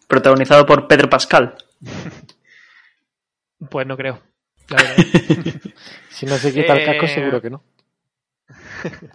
Protagonizado 0.07 0.63
por 0.65 0.87
Pedro 0.87 1.09
Pascal. 1.09 1.55
pues 3.69 3.87
no 3.87 3.97
creo. 3.97 4.21
La 4.69 4.77
verdad. 4.77 4.95
si 6.09 6.25
no 6.25 6.35
se 6.35 6.53
quita 6.53 6.73
el 6.73 6.85
casco, 6.85 7.05
Eh, 7.05 7.09
seguro 7.09 7.41
que 7.41 7.49
no. 7.49 7.63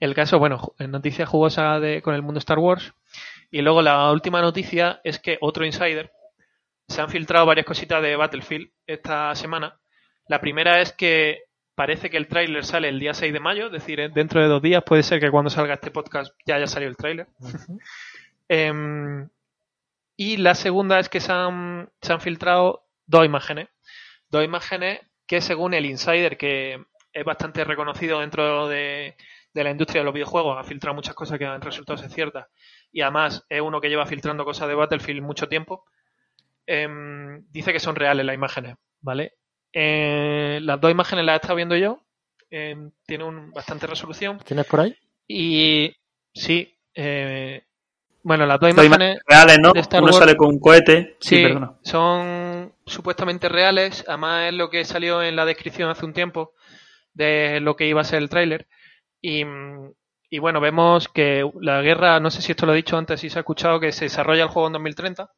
El 0.00 0.14
caso, 0.14 0.38
bueno, 0.38 0.58
ju- 0.58 0.88
noticia 0.88 1.26
jugosa 1.26 1.80
de, 1.80 2.02
con 2.02 2.14
el 2.14 2.22
mundo 2.22 2.38
Star 2.38 2.58
Wars. 2.58 2.92
Y 3.50 3.62
luego 3.62 3.82
la 3.82 4.10
última 4.12 4.40
noticia 4.40 5.00
es 5.02 5.18
que 5.18 5.38
otro 5.40 5.64
insider 5.66 6.12
se 6.86 7.00
han 7.00 7.08
filtrado 7.08 7.46
varias 7.46 7.66
cositas 7.66 8.00
de 8.02 8.14
Battlefield 8.14 8.70
esta 8.86 9.34
semana. 9.34 9.78
La 10.28 10.40
primera 10.40 10.80
es 10.80 10.92
que 10.92 11.42
parece 11.74 12.10
que 12.10 12.16
el 12.16 12.28
tráiler 12.28 12.64
sale 12.64 12.88
el 12.88 13.00
día 13.00 13.12
6 13.14 13.32
de 13.32 13.40
mayo, 13.40 13.66
es 13.66 13.72
decir, 13.72 13.98
eh, 14.00 14.08
dentro 14.08 14.40
de 14.40 14.46
dos 14.48 14.62
días. 14.62 14.84
Puede 14.84 15.02
ser 15.02 15.18
que 15.20 15.30
cuando 15.30 15.50
salga 15.50 15.74
este 15.74 15.90
podcast 15.90 16.32
ya 16.46 16.54
haya 16.56 16.66
salido 16.68 16.90
el 16.90 16.96
tráiler. 16.96 17.26
Em, 18.50 19.28
y 20.16 20.36
la 20.38 20.54
segunda 20.54 20.98
es 20.98 21.08
que 21.10 21.20
se 21.20 21.32
han, 21.32 21.90
se 22.00 22.12
han 22.12 22.20
filtrado 22.20 22.86
dos 23.06 23.26
imágenes. 23.26 23.68
Dos 24.30 24.44
imágenes 24.44 25.00
que 25.26 25.40
según 25.40 25.74
el 25.74 25.86
insider, 25.86 26.36
que 26.36 26.82
es 27.12 27.24
bastante 27.24 27.64
reconocido 27.64 28.20
dentro 28.20 28.68
de, 28.68 29.16
de 29.52 29.64
la 29.64 29.70
industria 29.70 30.00
de 30.00 30.04
los 30.04 30.14
videojuegos, 30.14 30.56
ha 30.58 30.64
filtrado 30.64 30.94
muchas 30.94 31.14
cosas 31.14 31.38
que 31.38 31.46
han 31.46 31.60
resultado 31.60 31.96
ser 31.98 32.10
ciertas. 32.10 32.46
Y 32.92 33.00
además 33.02 33.44
es 33.48 33.60
uno 33.60 33.80
que 33.80 33.88
lleva 33.88 34.06
filtrando 34.06 34.44
cosas 34.44 34.68
de 34.68 34.74
Battlefield 34.74 35.22
mucho 35.22 35.48
tiempo. 35.48 35.84
em, 36.66 37.44
dice 37.50 37.72
que 37.72 37.80
son 37.80 37.96
reales 37.96 38.24
las 38.26 38.34
imágenes, 38.34 38.76
¿vale? 39.00 39.34
Eh, 39.72 40.58
las 40.62 40.80
dos 40.80 40.90
imágenes 40.90 41.24
las 41.24 41.34
he 41.34 41.36
estado 41.36 41.56
viendo 41.56 41.76
yo. 41.76 42.02
em, 42.50 42.90
tiene 43.06 43.24
un, 43.24 43.50
bastante 43.52 43.86
resolución. 43.86 44.38
¿Tienes 44.44 44.66
por 44.66 44.80
ahí? 44.80 44.96
Y 45.26 45.94
sí, 46.34 46.78
eh, 46.94 47.62
Bueno, 48.28 48.46
las 48.46 48.60
dos 48.60 48.70
imágenes 48.70 49.18
reales, 49.26 49.58
¿no? 49.60 49.72
de 49.72 49.80
Star 49.80 50.02
Uno 50.02 50.12
Wars- 50.12 50.18
sale 50.18 50.36
con 50.36 50.48
un 50.48 50.60
cohete. 50.60 51.16
Sí, 51.18 51.36
Sí, 51.36 51.42
perdona. 51.42 51.72
son 51.82 52.72
supuestamente 52.86 53.48
reales. 53.48 54.04
Además, 54.06 54.48
es 54.48 54.54
lo 54.54 54.68
que 54.70 54.84
salió 54.84 55.22
en 55.22 55.34
la 55.34 55.44
descripción 55.46 55.88
hace 55.88 56.04
un 56.04 56.12
tiempo 56.12 56.52
de 57.14 57.60
lo 57.60 57.74
que 57.74 57.86
iba 57.88 58.02
a 58.02 58.04
ser 58.04 58.18
el 58.22 58.28
tráiler. 58.28 58.68
Y, 59.22 59.44
y 60.30 60.38
bueno, 60.38 60.60
vemos 60.60 61.08
que 61.08 61.48
la 61.60 61.80
guerra, 61.80 62.20
no 62.20 62.30
sé 62.30 62.42
si 62.42 62.52
esto 62.52 62.66
lo 62.66 62.72
he 62.74 62.76
dicho 62.76 62.96
antes, 62.98 63.18
si 63.20 63.30
se 63.30 63.38
ha 63.38 63.40
escuchado, 63.40 63.80
que 63.80 63.92
se 63.92 64.04
desarrolla 64.04 64.42
el 64.44 64.48
juego 64.50 64.66
en 64.68 64.74
2030. 64.74 65.30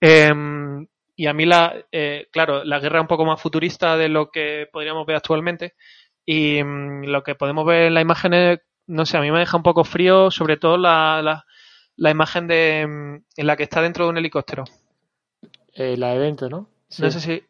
Em, 0.00 0.86
y 1.16 1.26
a 1.26 1.32
mí, 1.32 1.46
la, 1.46 1.74
eh, 1.90 2.28
claro, 2.30 2.62
la 2.64 2.78
guerra 2.78 2.98
es 2.98 3.02
un 3.02 3.08
poco 3.08 3.24
más 3.24 3.40
futurista 3.40 3.96
de 3.96 4.08
lo 4.08 4.30
que 4.30 4.68
podríamos 4.70 5.06
ver 5.06 5.16
actualmente. 5.16 5.74
Y 6.24 6.62
mm, 6.62 7.04
lo 7.06 7.22
que 7.22 7.34
podemos 7.34 7.64
ver 7.64 7.84
en 7.86 7.94
la 7.94 8.00
imagen 8.02 8.34
es, 8.34 8.58
no 8.86 9.06
sé, 9.06 9.16
a 9.16 9.20
mí 9.20 9.30
me 9.30 9.38
deja 9.38 9.56
un 9.56 9.62
poco 9.62 9.84
frío, 9.84 10.30
sobre 10.30 10.56
todo 10.58 10.76
la, 10.76 11.22
la, 11.22 11.44
la 11.96 12.10
imagen 12.10 12.46
de, 12.46 12.86
mm, 12.86 13.24
en 13.40 13.46
la 13.46 13.56
que 13.56 13.64
está 13.64 13.80
dentro 13.82 14.04
de 14.04 14.10
un 14.10 14.18
helicóptero. 14.18 14.64
Eh, 15.74 15.96
la 15.96 16.14
evento, 16.14 16.48
¿no? 16.48 16.68
Sí. 16.88 17.02
No 17.02 17.10
sé 17.10 17.20
si. 17.20 17.42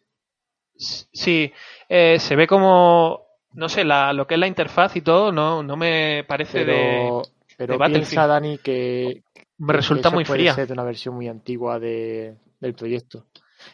Sí, 1.13 1.53
eh, 1.89 2.19
se 2.19 2.37
ve 2.37 2.47
como. 2.47 3.25
No 3.55 3.69
sé, 3.69 3.85
la, 3.85 4.13
lo 4.13 4.27
que 4.27 4.35
es 4.35 4.41
la 4.41 4.47
interfaz 4.47 4.97
y 4.97 5.01
todo, 5.01 5.33
no, 5.33 5.63
no 5.63 5.77
me 5.77 6.25
parece 6.29 6.65
pero, 6.65 7.23
de. 7.23 7.23
pero 7.57 7.79
de 7.79 7.85
piensa. 7.87 8.27
Dani, 8.27 8.59
que, 8.59 9.23
Me 9.59 9.69
que 9.69 9.73
resulta 9.73 10.09
eso 10.09 10.17
muy 10.17 10.25
puede 10.25 10.41
fría. 10.41 10.55
ser 10.55 10.67
de 10.67 10.75
una 10.75 10.83
versión 10.85 11.15
muy 11.15 11.29
antigua 11.29 11.79
de, 11.79 12.37
del 12.61 12.75
proyecto. 12.75 13.25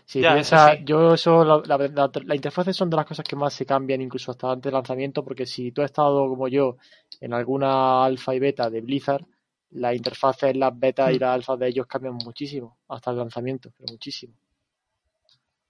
Si 0.05 0.21
Ya, 0.21 0.33
piensa, 0.35 0.77
sí. 0.77 0.83
yo 0.85 1.15
eso, 1.15 1.45
la, 1.45 1.61
la, 1.67 1.89
la- 1.89 2.11
la 2.25 2.35
interfaces 2.37 2.77
son 2.77 2.89
de 2.89 2.97
las 2.97 3.05
cosas 3.07 3.25
que 3.29 3.35
más 3.35 3.53
se 3.53 3.67
cambian 3.67 4.01
incluso 4.01 4.31
hasta 4.31 4.53
antes 4.53 4.65
del 4.71 4.75
lanzamiento, 4.75 5.25
porque 5.25 5.45
si 5.45 5.73
tú 5.73 5.83
has 5.83 5.87
estado 5.91 6.29
como 6.29 6.47
yo 6.47 6.77
en 7.21 7.33
alguna 7.35 8.05
alfa 8.05 8.33
y 8.35 8.39
beta 8.39 8.71
de 8.71 8.81
Blizzard, 8.81 9.25
las 9.73 9.95
interfaces, 9.95 10.57
las 10.57 10.79
betas 10.79 11.13
y 11.13 11.17
Mm. 11.17 11.21
las 11.21 11.31
alfas 11.35 11.59
de 11.59 11.69
ellos 11.69 11.87
cambian 11.87 12.15
muchísimo 12.15 12.79
hasta 12.89 13.11
el 13.11 13.19
lanzamiento, 13.19 13.71
pero 13.77 13.93
muchísimo. 13.93 14.35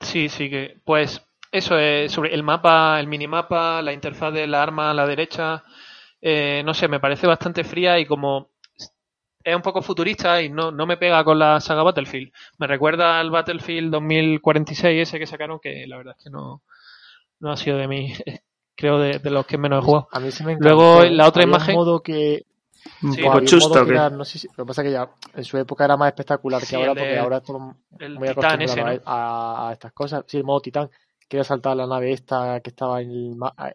Sí, 0.01 0.29
sí 0.29 0.51
que. 0.51 0.81
Pues 0.85 1.25
eso 1.51 1.79
es 1.79 2.11
sobre 2.13 2.35
el 2.35 2.43
mapa, 2.43 2.99
el 2.99 3.07
minimapa, 3.07 3.81
la 3.83 3.93
interfaz 3.93 4.33
de 4.33 4.47
la 4.47 4.63
arma 4.63 4.91
a 4.91 4.95
la 4.95 5.07
derecha. 5.07 5.63
eh, 6.25 6.63
no 6.65 6.73
sé, 6.73 6.87
me 6.87 7.01
parece 7.01 7.27
bastante 7.27 7.65
fría 7.65 7.99
y 7.99 8.07
como 8.07 8.51
es 9.45 9.57
un 9.57 9.63
poco 9.63 9.83
futurista 9.83 10.41
y 10.41 10.49
no, 10.51 10.71
no 10.71 10.87
me 10.87 10.97
pega 10.97 11.25
con 11.25 11.37
la 11.39 11.61
saga 11.61 11.83
Battlefield. 11.83 12.33
Me 12.59 12.69
recuerda 12.69 13.19
al 13.19 13.31
Battlefield 13.31 13.91
2046 13.91 15.03
ese 15.09 15.19
que 15.19 15.27
sacaron, 15.27 15.59
que 15.59 15.85
la 15.89 15.97
verdad 15.97 16.15
es 16.17 16.23
que 16.23 16.31
no, 16.31 16.63
no 17.41 17.51
ha 17.51 17.57
sido 17.57 17.77
de 17.77 17.89
mí, 17.89 18.13
creo 18.77 18.99
de, 19.01 19.19
de 19.19 19.31
los 19.31 19.45
que 19.47 19.59
menos 19.59 19.83
he 19.83 19.87
jugado. 19.87 20.09
A 20.13 20.21
mí 20.21 20.31
se 20.31 20.45
me 20.45 20.55
Luego, 20.61 20.99
encantó. 21.03 21.15
la 21.17 21.27
otra 21.29 21.43
Había 21.43 21.57
un 21.57 21.61
imagen- 21.61 21.75
modo 21.75 22.03
que, 22.05 22.45
Sí, 22.85 23.23
poco 23.23 23.39
había 23.39 23.51
un 23.51 23.59
modo 23.59 23.71
chusto, 23.71 23.85
que 23.85 23.85
que 23.93 23.93
era- 23.93 24.11
no 24.11 24.25
sé 24.25 24.39
si- 24.39 24.49
lo 24.49 24.55
que 24.65 24.65
pasa 24.67 24.83
es 24.83 24.87
que 24.87 24.93
ya 24.93 25.11
en 25.35 25.45
su 25.45 25.59
época 25.59 25.85
era 25.85 25.97
más 25.97 26.09
espectacular 26.09 26.61
que 26.61 26.67
Sí, 26.67 26.75
ahora, 26.77 26.95
porque 26.95 27.13
de- 27.13 27.19
ahora 27.19 27.37
estamos 27.39 27.77
El 27.99 28.19
muy 28.19 28.29
ese, 28.29 28.85
¿no? 28.85 29.01
a, 29.07 29.69
a 29.69 29.73
estas 29.73 29.93
cosas. 29.93 30.25
Sí, 30.27 30.37
el 30.39 30.45
modo 30.45 30.61
titán. 30.61 30.91
Quería 31.29 31.45
saltar 31.45 31.77
la 31.77 31.87
nave 31.87 32.13
esta 32.13 32.61
que 32.61 32.71
estaba 32.71 33.01
en 33.01 33.11
el 33.11 33.37
ah, 33.57 33.73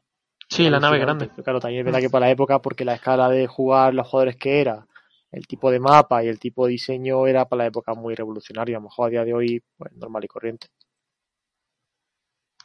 Sí, 0.49 0.69
la 0.69 0.79
nave 0.79 0.99
grande. 0.99 1.27
Pero 1.27 1.43
claro, 1.43 1.59
también 1.59 1.81
es 1.81 1.85
verdad 1.85 1.99
que 1.99 2.09
para 2.09 2.25
la 2.27 2.31
época, 2.31 2.59
porque 2.61 2.85
la 2.85 2.93
escala 2.95 3.29
de 3.29 3.47
jugar 3.47 3.93
los 3.93 4.07
jugadores 4.07 4.37
que 4.37 4.61
era, 4.61 4.85
el 5.31 5.45
tipo 5.45 5.71
de 5.71 5.79
mapa 5.79 6.23
y 6.23 6.27
el 6.27 6.39
tipo 6.39 6.65
de 6.65 6.71
diseño 6.71 7.27
era 7.27 7.45
para 7.45 7.63
la 7.63 7.67
época 7.67 7.93
muy 7.93 8.15
revolucionario. 8.15 8.77
A 8.77 8.79
lo 8.79 8.85
mejor 8.85 9.07
a 9.07 9.09
día 9.11 9.25
de 9.25 9.33
hoy, 9.33 9.63
pues 9.77 9.91
normal 9.93 10.23
y 10.23 10.27
corriente. 10.27 10.67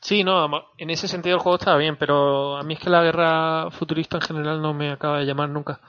Sí, 0.00 0.24
no, 0.24 0.48
en 0.78 0.90
ese 0.90 1.06
sentido 1.06 1.36
el 1.36 1.42
juego 1.42 1.56
estaba 1.58 1.76
bien, 1.78 1.96
pero 1.96 2.56
a 2.56 2.62
mí 2.64 2.74
es 2.74 2.80
que 2.80 2.90
la 2.90 3.02
guerra 3.02 3.70
futurista 3.70 4.16
en 4.16 4.22
general 4.22 4.60
no 4.60 4.74
me 4.74 4.90
acaba 4.90 5.18
de 5.20 5.26
llamar 5.26 5.48
nunca. 5.48 5.80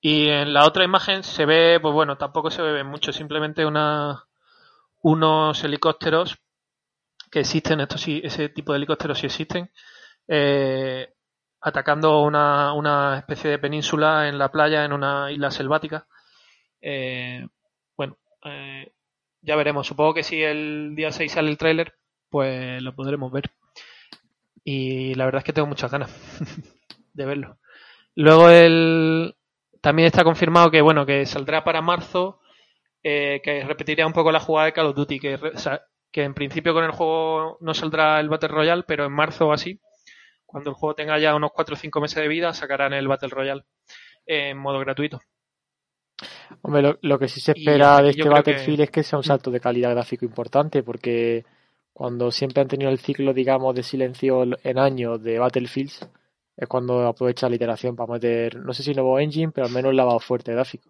Y 0.00 0.28
en 0.28 0.52
la 0.52 0.66
otra 0.66 0.84
imagen 0.84 1.22
se 1.22 1.46
ve, 1.46 1.78
pues 1.80 1.92
bueno, 1.94 2.16
tampoco 2.16 2.50
se 2.50 2.62
ve 2.62 2.84
mucho, 2.84 3.12
simplemente 3.12 3.64
una, 3.64 4.24
unos 5.02 5.62
helicópteros 5.64 6.38
que 7.30 7.40
existen, 7.40 7.80
estos 7.80 8.00
sí, 8.00 8.20
ese 8.22 8.48
tipo 8.48 8.72
de 8.72 8.78
helicópteros 8.78 9.18
sí 9.18 9.26
existen, 9.26 9.70
eh, 10.28 11.12
atacando 11.60 12.22
una, 12.22 12.72
una 12.72 13.18
especie 13.18 13.50
de 13.50 13.58
península 13.58 14.28
en 14.28 14.38
la 14.38 14.50
playa, 14.50 14.84
en 14.84 14.92
una 14.92 15.30
isla 15.32 15.50
selvática. 15.50 16.06
Eh, 16.80 17.46
bueno, 17.96 18.16
eh, 18.44 18.92
ya 19.42 19.56
veremos. 19.56 19.86
Supongo 19.86 20.14
que 20.14 20.22
si 20.22 20.42
el 20.42 20.94
día 20.94 21.10
6 21.10 21.32
sale 21.32 21.50
el 21.50 21.58
tráiler, 21.58 21.94
pues 22.30 22.82
lo 22.82 22.94
podremos 22.94 23.32
ver. 23.32 23.50
Y 24.64 25.14
la 25.14 25.24
verdad 25.24 25.40
es 25.40 25.44
que 25.44 25.52
tengo 25.52 25.68
muchas 25.68 25.90
ganas 25.90 26.10
de 27.14 27.24
verlo. 27.24 27.58
Luego 28.14 28.48
el 28.48 29.36
también 29.86 30.06
está 30.06 30.24
confirmado 30.24 30.68
que 30.68 30.80
bueno 30.82 31.06
que 31.06 31.24
saldrá 31.26 31.62
para 31.62 31.80
marzo, 31.80 32.40
eh, 33.04 33.40
que 33.44 33.62
repetiría 33.62 34.04
un 34.04 34.12
poco 34.12 34.32
la 34.32 34.40
jugada 34.40 34.66
de 34.66 34.72
Call 34.72 34.86
of 34.86 34.96
Duty, 34.96 35.20
que, 35.20 35.34
o 35.36 35.58
sea, 35.58 35.80
que 36.10 36.24
en 36.24 36.34
principio 36.34 36.74
con 36.74 36.82
el 36.82 36.90
juego 36.90 37.56
no 37.60 37.72
saldrá 37.72 38.18
el 38.18 38.28
Battle 38.28 38.48
Royale, 38.48 38.82
pero 38.84 39.04
en 39.04 39.12
marzo 39.12 39.46
o 39.46 39.52
así, 39.52 39.78
cuando 40.44 40.70
el 40.70 40.74
juego 40.74 40.96
tenga 40.96 41.20
ya 41.20 41.36
unos 41.36 41.52
4 41.54 41.76
o 41.76 41.78
5 41.78 42.00
meses 42.00 42.20
de 42.20 42.26
vida, 42.26 42.52
sacarán 42.52 42.94
el 42.94 43.06
Battle 43.06 43.28
Royale 43.28 43.62
en 44.26 44.58
modo 44.58 44.80
gratuito. 44.80 45.20
Hombre, 46.62 46.82
lo, 46.82 46.98
lo 47.02 47.18
que 47.20 47.28
sí 47.28 47.38
se 47.38 47.52
espera 47.52 48.02
de 48.02 48.10
este 48.10 48.22
que- 48.24 48.28
Battlefield 48.28 48.80
es 48.80 48.90
que 48.90 49.04
sea 49.04 49.20
un 49.20 49.22
salto 49.24 49.52
de 49.52 49.60
calidad 49.60 49.92
gráfico 49.92 50.24
importante, 50.24 50.82
porque 50.82 51.44
cuando 51.92 52.32
siempre 52.32 52.60
han 52.60 52.66
tenido 52.66 52.90
el 52.90 52.98
ciclo, 52.98 53.32
digamos, 53.32 53.72
de 53.76 53.84
silencio 53.84 54.42
en 54.64 54.78
años 54.80 55.22
de 55.22 55.38
Battlefields, 55.38 56.08
es 56.56 56.68
cuando 56.68 57.06
aprovecha 57.06 57.48
la 57.48 57.56
iteración 57.56 57.94
para 57.96 58.12
meter, 58.14 58.56
no 58.56 58.72
sé 58.72 58.82
si 58.82 58.94
nuevo 58.94 59.18
engine, 59.18 59.52
pero 59.52 59.66
al 59.66 59.72
menos 59.72 59.90
un 59.90 59.96
lavado 59.96 60.18
fuerte 60.20 60.52
gráfico. 60.52 60.88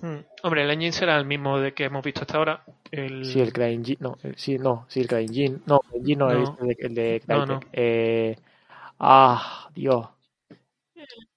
Hmm. 0.00 0.18
Hombre, 0.42 0.64
el 0.64 0.70
engine 0.70 0.92
será 0.92 1.16
el 1.16 1.24
mismo 1.24 1.58
de 1.60 1.72
que 1.72 1.84
hemos 1.84 2.04
visto 2.04 2.22
hasta 2.22 2.36
ahora. 2.38 2.64
El... 2.90 3.24
Sí, 3.24 3.40
el 3.40 3.52
CryEngine, 3.52 3.98
no, 4.00 4.16
el- 4.22 4.36
sí, 4.36 4.58
no, 4.58 4.86
sí, 4.88 5.00
el 5.00 5.06
CryEngine, 5.08 5.60
no, 5.66 5.80
el 5.92 6.00
engine 6.00 6.16
no, 6.18 6.32
No. 6.32 6.56
el 6.60 6.66
de, 6.68 6.76
el 6.80 6.94
de 6.94 7.22
No, 7.28 7.46
no. 7.46 7.60
Eh, 7.72 8.36
ah, 8.98 9.68
Dios. 9.74 10.08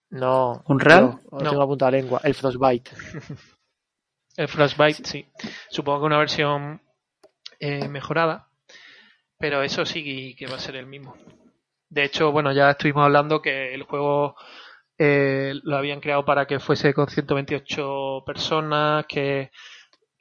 No. 0.10 0.64
Dios, 0.68 1.22
lo 1.32 1.40
No. 1.40 1.50
tengo 1.50 1.68
punta 1.68 1.86
de 1.88 1.92
lengua. 2.02 2.22
El 2.24 2.34
Frostbite. 2.34 2.92
El 4.38 4.48
Frostbite, 4.48 5.04
sí. 5.04 5.26
Supongo 5.70 6.02
que 6.02 6.06
una 6.06 6.20
versión 6.20 6.80
eh, 7.60 7.88
mejorada. 7.88 8.48
Pero 9.40 9.64
eso 9.64 9.84
sí 9.86 10.36
que 10.36 10.46
va 10.48 10.56
a 10.58 10.60
ser 10.60 10.76
el 10.76 10.86
mismo. 10.86 11.16
De 11.90 12.04
hecho, 12.04 12.32
bueno, 12.32 12.52
ya 12.52 12.72
estuvimos 12.72 13.04
hablando 13.04 13.42
que 13.42 13.74
el 13.74 13.84
juego 13.84 14.36
eh, 14.98 15.54
lo 15.64 15.78
habían 15.78 16.00
creado 16.00 16.26
para 16.26 16.46
que 16.46 16.60
fuese 16.60 16.94
con 16.94 17.08
128 17.08 18.24
personas, 18.26 19.06
que, 19.08 19.52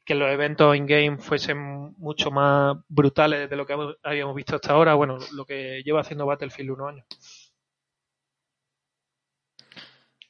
que 0.04 0.14
los 0.14 0.30
eventos 0.30 0.76
in-game 0.76 1.18
fuesen 1.18 1.94
mucho 1.98 2.30
más 2.30 2.76
brutales 2.88 3.50
de 3.50 3.56
lo 3.56 3.66
que 3.66 3.74
habíamos 4.02 4.34
visto 4.36 4.56
hasta 4.56 4.72
ahora. 4.72 4.94
Bueno, 4.94 5.18
lo 5.32 5.44
que 5.44 5.82
lleva 5.84 6.00
haciendo 6.00 6.26
Battlefield 6.26 6.70
unos 6.70 6.88
años. 6.90 7.06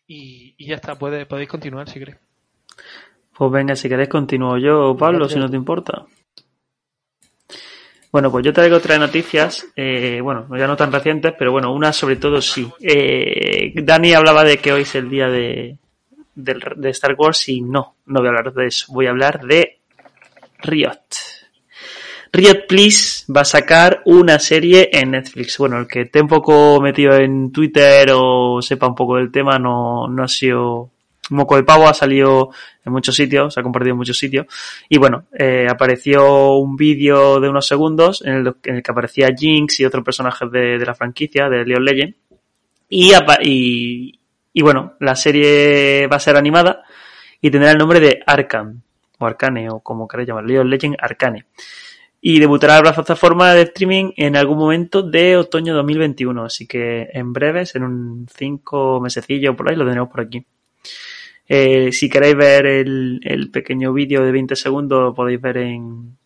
Y, 0.06 0.54
y 0.56 0.66
ya 0.68 0.76
está, 0.76 0.94
puede, 0.96 1.26
podéis 1.26 1.48
continuar 1.48 1.88
si 1.88 1.98
queréis. 1.98 2.18
Pues 3.36 3.50
venga, 3.50 3.76
si 3.76 3.88
queréis 3.88 4.08
continúo 4.08 4.56
yo, 4.56 4.96
Pablo, 4.96 5.28
si 5.28 5.38
no 5.38 5.50
te 5.50 5.56
importa. 5.56 6.06
Bueno, 8.16 8.30
pues 8.30 8.46
yo 8.46 8.52
traigo 8.54 8.80
tres 8.80 8.98
noticias, 8.98 9.66
eh, 9.76 10.20
bueno, 10.22 10.48
ya 10.56 10.66
no 10.66 10.74
tan 10.74 10.90
recientes, 10.90 11.34
pero 11.38 11.52
bueno, 11.52 11.70
una 11.70 11.92
sobre 11.92 12.16
todo 12.16 12.40
sí. 12.40 12.66
Eh, 12.80 13.74
Dani 13.74 14.14
hablaba 14.14 14.42
de 14.42 14.56
que 14.56 14.72
hoy 14.72 14.82
es 14.84 14.94
el 14.94 15.10
día 15.10 15.28
de, 15.28 15.76
de 16.34 16.88
Star 16.88 17.14
Wars 17.18 17.46
y 17.50 17.60
no, 17.60 17.96
no 18.06 18.20
voy 18.20 18.28
a 18.28 18.30
hablar 18.30 18.54
de 18.54 18.68
eso, 18.68 18.90
voy 18.90 19.04
a 19.04 19.10
hablar 19.10 19.44
de 19.44 19.80
Riot. 20.62 20.98
Riot 22.32 22.66
Please 22.66 23.30
va 23.30 23.42
a 23.42 23.44
sacar 23.44 24.00
una 24.06 24.38
serie 24.38 24.88
en 24.94 25.10
Netflix. 25.10 25.58
Bueno, 25.58 25.78
el 25.80 25.86
que 25.86 26.00
esté 26.00 26.22
un 26.22 26.28
poco 26.28 26.80
metido 26.80 27.18
en 27.18 27.52
Twitter 27.52 28.12
o 28.14 28.62
sepa 28.62 28.86
un 28.86 28.94
poco 28.94 29.16
del 29.16 29.30
tema 29.30 29.58
no, 29.58 30.08
no 30.08 30.22
ha 30.22 30.28
sido 30.28 30.90
moco 31.30 31.56
de 31.56 31.64
pavo, 31.64 31.88
ha 31.88 31.94
salido 31.94 32.50
en 32.84 32.92
muchos 32.92 33.14
sitios, 33.14 33.54
se 33.54 33.60
ha 33.60 33.62
compartido 33.62 33.92
en 33.92 33.98
muchos 33.98 34.18
sitios. 34.18 34.46
Y 34.88 34.98
bueno, 34.98 35.26
eh, 35.38 35.66
apareció 35.68 36.56
un 36.56 36.76
vídeo 36.76 37.40
de 37.40 37.48
unos 37.48 37.66
segundos 37.66 38.22
en 38.24 38.34
el, 38.34 38.54
en 38.64 38.76
el 38.76 38.82
que 38.82 38.90
aparecía 38.90 39.34
Jinx 39.36 39.80
y 39.80 39.84
otros 39.84 40.04
personajes 40.04 40.50
de, 40.50 40.78
la 40.78 40.94
franquicia, 40.94 41.48
de 41.48 41.64
Leon 41.64 41.84
Legend. 41.84 42.14
Y, 42.88 43.12
y, 43.42 44.20
y 44.52 44.62
bueno, 44.62 44.94
la 45.00 45.16
serie 45.16 46.06
va 46.06 46.16
a 46.16 46.20
ser 46.20 46.36
animada 46.36 46.84
y 47.40 47.50
tendrá 47.50 47.70
el 47.70 47.78
nombre 47.78 48.00
de 48.00 48.22
Arkham, 48.26 48.80
o 49.18 49.26
Arcane, 49.26 49.68
o 49.70 49.80
como 49.80 50.08
queráis 50.08 50.28
llamar, 50.28 50.44
Leon 50.44 50.68
Legend 50.68 50.96
Arcane. 50.98 51.44
Y 52.20 52.40
debutará 52.40 52.80
la 52.82 52.92
plataforma 52.92 53.52
de 53.52 53.62
streaming 53.62 54.12
en 54.16 54.36
algún 54.36 54.58
momento 54.58 55.02
de 55.02 55.36
otoño 55.36 55.74
2021. 55.74 56.44
Así 56.44 56.66
que 56.66 57.08
en 57.12 57.32
breves, 57.32 57.76
en 57.76 57.84
un 57.84 58.26
cinco 58.34 59.00
mesecillo 59.00 59.54
por 59.54 59.68
ahí, 59.68 59.76
lo 59.76 59.84
tendremos 59.84 60.10
por 60.10 60.22
aquí. 60.22 60.44
Eh, 61.48 61.92
si 61.92 62.08
queréis 62.08 62.36
ver 62.36 62.66
el, 62.66 63.50
pequeño 63.52 63.92
vídeo 63.92 64.24
de 64.24 64.32
20 64.32 64.56
segundos, 64.56 65.14
podéis 65.14 65.40
ver 65.40 65.58
en, 65.58 66.16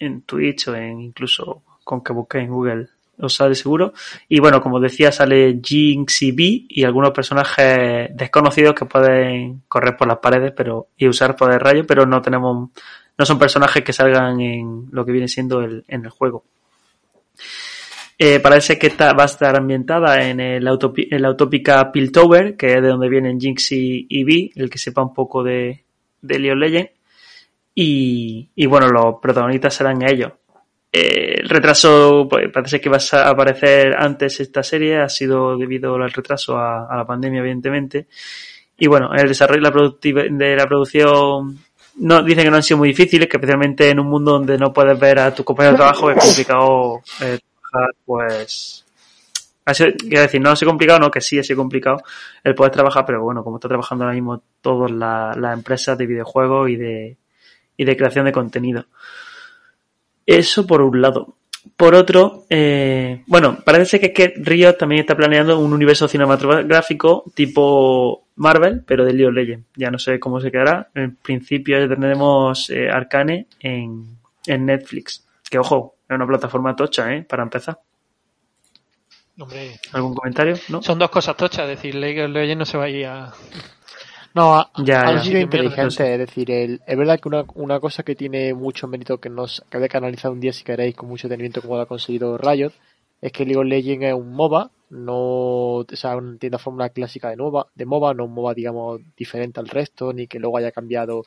en 0.00 0.22
Twitch 0.22 0.68
o 0.68 0.74
en 0.74 1.00
incluso 1.00 1.62
con 1.84 2.02
que 2.02 2.12
busquéis 2.12 2.44
en 2.44 2.50
Google 2.50 2.88
os 3.20 3.34
sale 3.34 3.54
seguro. 3.54 3.92
Y 4.28 4.40
bueno, 4.40 4.62
como 4.62 4.80
decía, 4.80 5.12
sale 5.12 5.60
Jinx 5.62 6.22
y 6.22 6.32
B 6.32 6.66
y 6.68 6.84
algunos 6.84 7.10
personajes 7.10 8.10
desconocidos 8.14 8.74
que 8.74 8.84
pueden 8.84 9.62
correr 9.68 9.96
por 9.96 10.08
las 10.08 10.18
paredes 10.18 10.52
pero 10.56 10.88
y 10.96 11.08
usar 11.08 11.36
poder 11.36 11.62
rayo, 11.62 11.86
pero 11.86 12.06
no 12.06 12.22
tenemos, 12.22 12.70
no 13.16 13.26
son 13.26 13.38
personajes 13.38 13.82
que 13.82 13.92
salgan 13.92 14.40
en 14.40 14.88
lo 14.90 15.04
que 15.04 15.12
viene 15.12 15.28
siendo 15.28 15.62
el, 15.62 15.84
en 15.88 16.04
el 16.04 16.10
juego. 16.10 16.44
Eh, 18.20 18.40
parece 18.40 18.78
que 18.78 18.88
está, 18.88 19.12
va 19.12 19.22
a 19.22 19.26
estar 19.26 19.56
ambientada 19.56 20.28
en, 20.28 20.40
el 20.40 20.66
en 20.66 21.22
la 21.22 21.30
utópica 21.30 21.92
Piltover, 21.92 22.56
que 22.56 22.74
es 22.74 22.82
de 22.82 22.88
donde 22.88 23.08
vienen 23.08 23.40
Jinx 23.40 23.70
y, 23.70 24.06
y 24.08 24.24
Vi, 24.24 24.52
el 24.56 24.68
que 24.68 24.78
sepa 24.78 25.02
un 25.02 25.14
poco 25.14 25.44
de, 25.44 25.84
de 26.20 26.38
Leon 26.40 26.58
Legend. 26.58 26.88
Y, 27.76 28.50
y 28.56 28.66
bueno, 28.66 28.88
los 28.88 29.20
protagonistas 29.22 29.74
serán 29.74 30.02
ellos. 30.02 30.32
Eh, 30.92 31.36
el 31.42 31.48
retraso, 31.48 32.26
pues, 32.28 32.50
parece 32.52 32.80
que 32.80 32.88
va 32.88 32.98
a 33.12 33.28
aparecer 33.28 33.94
antes 33.96 34.40
esta 34.40 34.64
serie, 34.64 35.00
ha 35.00 35.08
sido 35.08 35.56
debido 35.56 35.94
al 35.94 36.10
retraso 36.10 36.56
a, 36.56 36.88
la 36.96 37.06
pandemia, 37.06 37.38
evidentemente. 37.38 38.08
Y 38.78 38.88
bueno, 38.88 39.10
el 39.14 39.28
desarrollo 39.28 39.60
de 39.60 40.56
la 40.56 40.66
producción 40.66 41.58
no, 41.96 42.22
dicen 42.22 42.44
que 42.44 42.50
no 42.50 42.56
han 42.56 42.62
sido 42.62 42.78
muy 42.78 42.88
difíciles, 42.88 43.28
que 43.28 43.36
especialmente 43.36 43.90
en 43.90 44.00
un 44.00 44.08
mundo 44.08 44.32
donde 44.32 44.56
no 44.56 44.72
puedes 44.72 44.98
ver 44.98 45.18
a 45.18 45.34
tu 45.34 45.44
compañero 45.44 45.72
de 45.72 45.78
trabajo 45.78 46.10
es 46.10 46.24
complicado 46.24 47.02
eh, 47.22 47.38
pues 48.04 48.84
ha 49.68 49.74
sido, 49.74 49.90
quiero 49.98 50.22
decir, 50.22 50.40
no 50.40 50.50
ha 50.50 50.56
sido 50.56 50.70
complicado, 50.70 50.98
no, 50.98 51.10
que 51.10 51.20
sí 51.20 51.38
ha 51.38 51.42
sido 51.42 51.58
complicado 51.58 52.02
el 52.42 52.54
poder 52.54 52.72
trabajar, 52.72 53.04
pero 53.04 53.22
bueno, 53.22 53.44
como 53.44 53.56
está 53.56 53.68
trabajando 53.68 54.04
ahora 54.04 54.14
mismo 54.14 54.42
todas 54.62 54.90
las 54.90 55.54
empresas 55.54 55.98
de 55.98 56.06
videojuegos 56.06 56.70
y 56.70 56.76
de, 56.76 57.16
y 57.76 57.84
de 57.84 57.96
creación 57.96 58.24
de 58.24 58.32
contenido. 58.32 58.86
Eso 60.24 60.66
por 60.66 60.80
un 60.82 61.00
lado. 61.02 61.34
Por 61.76 61.94
otro, 61.94 62.46
eh, 62.48 63.22
bueno, 63.26 63.58
parece 63.64 64.00
que, 64.00 64.12
que 64.12 64.32
Río 64.36 64.74
también 64.76 65.02
está 65.02 65.14
planeando 65.14 65.58
un 65.58 65.72
universo 65.72 66.08
cinematográfico 66.08 67.24
tipo 67.34 68.24
Marvel, 68.36 68.82
pero 68.86 69.04
de 69.04 69.12
League 69.12 69.28
of 69.28 69.34
Legends. 69.34 69.66
Ya 69.76 69.90
no 69.90 69.98
sé 69.98 70.18
cómo 70.18 70.40
se 70.40 70.50
quedará. 70.50 70.88
En 70.94 71.16
principio 71.16 71.78
ya 71.78 71.88
tendremos 71.88 72.70
eh, 72.70 72.88
Arcane 72.88 73.46
en, 73.60 74.16
en 74.46 74.66
Netflix. 74.66 75.27
Que 75.50 75.58
ojo, 75.58 75.96
es 76.08 76.14
una 76.14 76.26
plataforma 76.26 76.76
tocha, 76.76 77.12
¿eh? 77.14 77.22
Para 77.22 77.42
empezar. 77.42 77.78
Hombre, 79.40 79.78
¿Algún 79.92 80.14
comentario? 80.14 80.56
¿No? 80.68 80.82
son 80.82 80.98
dos 80.98 81.10
cosas 81.10 81.36
tochas. 81.36 81.60
Es 81.68 81.76
decir, 81.76 81.94
League 81.94 82.22
of 82.24 82.30
Legends 82.30 82.58
no 82.58 82.66
se 82.66 82.76
va 82.76 82.84
a 82.84 82.88
ir 82.88 83.06
a... 83.06 83.32
No, 84.34 84.54
ha, 84.58 84.70
Ya, 84.84 85.00
sido 85.22 85.38
Sí, 85.38 85.44
inteligentes. 85.44 85.98
mierda, 86.00 86.14
Es 86.14 86.18
decir, 86.18 86.50
el- 86.50 86.80
es 86.86 86.98
verdad 86.98 87.18
que 87.20 87.28
una, 87.28 87.44
una 87.54 87.80
cosa 87.80 88.02
que 88.02 88.14
tiene 88.14 88.52
mucho 88.52 88.86
mérito 88.88 89.18
que 89.18 89.30
nos 89.30 89.64
que 89.70 89.76
había 89.76 89.88
que 89.88 89.96
analizar 89.96 90.30
un 90.30 90.40
día 90.40 90.52
si 90.52 90.64
queréis 90.64 90.94
con 90.96 91.08
mucho 91.08 91.28
detenimiento 91.28 91.62
como 91.62 91.76
lo 91.76 91.82
ha 91.82 91.86
conseguido 91.86 92.36
Riot 92.36 92.72
es 93.20 93.32
que 93.32 93.44
League 93.44 93.58
of 93.58 93.64
Legends 93.66 94.04
es 94.06 94.14
un 94.14 94.32
MOBA, 94.32 94.70
no 94.90 95.16
o 95.78 95.86
sea, 95.94 96.16
una 96.16 96.36
tienda 96.38 96.58
fórmula 96.58 96.90
clásica 96.90 97.30
de 97.30 97.36
MOBA, 97.36 97.66
de 97.74 97.84
MOBA, 97.86 98.14
no 98.14 98.26
un 98.26 98.34
MOBA 98.34 98.54
digamos 98.54 99.00
diferente 99.16 99.58
al 99.60 99.68
resto, 99.68 100.12
ni 100.12 100.26
que 100.28 100.38
luego 100.38 100.58
haya 100.58 100.70
cambiado 100.72 101.24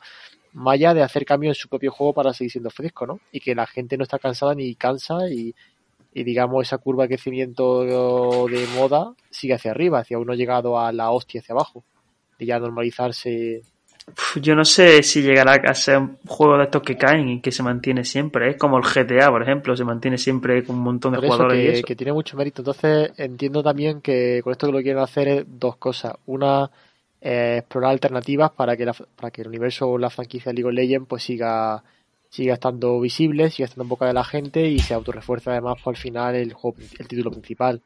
allá 0.66 0.94
de 0.94 1.02
hacer 1.02 1.24
cambios 1.24 1.56
en 1.56 1.60
su 1.60 1.68
propio 1.68 1.92
juego 1.92 2.12
para 2.12 2.32
seguir 2.32 2.52
siendo 2.52 2.70
fresco, 2.70 3.06
¿no? 3.06 3.20
Y 3.32 3.40
que 3.40 3.54
la 3.54 3.66
gente 3.66 3.96
no 3.96 4.04
está 4.04 4.18
cansada 4.18 4.54
ni 4.54 4.74
cansa 4.74 5.28
y, 5.30 5.54
y 6.14 6.24
digamos 6.24 6.66
esa 6.66 6.78
curva 6.78 7.04
de 7.04 7.10
crecimiento 7.10 7.84
de 7.84 8.66
moda 8.74 9.14
sigue 9.30 9.54
hacia 9.54 9.70
arriba, 9.70 10.00
hacia 10.00 10.18
uno 10.18 10.34
llegado 10.34 10.78
a 10.78 10.92
la 10.92 11.10
hostia 11.10 11.40
hacia 11.40 11.54
abajo, 11.54 11.84
y 12.38 12.46
ya 12.46 12.58
normalizarse 12.58 13.62
Yo 14.40 14.54
no 14.54 14.64
sé 14.64 15.02
si 15.02 15.22
llegará 15.22 15.54
a 15.54 15.74
ser 15.74 15.98
un 15.98 16.18
juego 16.26 16.58
de 16.58 16.64
estos 16.64 16.82
que 16.82 16.96
caen 16.96 17.28
y 17.28 17.40
que 17.40 17.52
se 17.52 17.62
mantiene 17.62 18.04
siempre. 18.04 18.50
Es 18.50 18.56
como 18.56 18.78
el 18.78 18.84
GTA, 18.84 19.30
por 19.30 19.42
ejemplo, 19.42 19.76
se 19.76 19.84
mantiene 19.84 20.18
siempre 20.18 20.64
con 20.64 20.76
un 20.76 20.82
montón 20.82 21.12
de 21.12 21.18
Por 21.18 21.24
eso 21.24 21.34
jugadores 21.34 21.58
y 21.58 21.66
que, 21.66 21.72
eso. 21.72 21.86
que 21.86 21.96
tiene 21.96 22.12
mucho 22.12 22.36
mérito. 22.36 22.62
Entonces 22.62 23.12
entiendo 23.16 23.62
también 23.62 24.00
que 24.00 24.40
con 24.42 24.52
esto 24.52 24.66
que 24.66 24.72
lo 24.72 24.82
quieren 24.82 25.02
hacer 25.02 25.28
es 25.28 25.44
dos 25.46 25.76
cosas. 25.76 26.14
Una, 26.26 26.70
eh, 27.24 27.58
explorar 27.60 27.92
alternativas 27.92 28.50
para 28.50 28.76
que, 28.76 28.84
la, 28.84 28.92
para 28.92 29.30
que 29.30 29.42
el 29.42 29.48
universo 29.48 29.88
o 29.88 29.96
la 29.98 30.10
franquicia 30.10 30.52
League 30.52 30.66
of 30.68 30.74
Legends 30.74 31.08
pues 31.08 31.22
siga, 31.22 31.82
siga 32.28 32.54
estando 32.54 33.00
visible, 33.00 33.48
siga 33.50 33.66
estando 33.66 33.84
en 33.84 33.88
boca 33.90 34.06
de 34.06 34.12
la 34.12 34.24
gente 34.24 34.66
y 34.68 34.78
se 34.80 34.92
autorrefuerce 34.92 35.50
además 35.50 35.76
por 35.82 35.94
al 35.94 36.00
final 36.00 36.34
el 36.34 36.52
juego, 36.52 36.76
el 36.98 37.06
título 37.08 37.30
principal. 37.30 37.80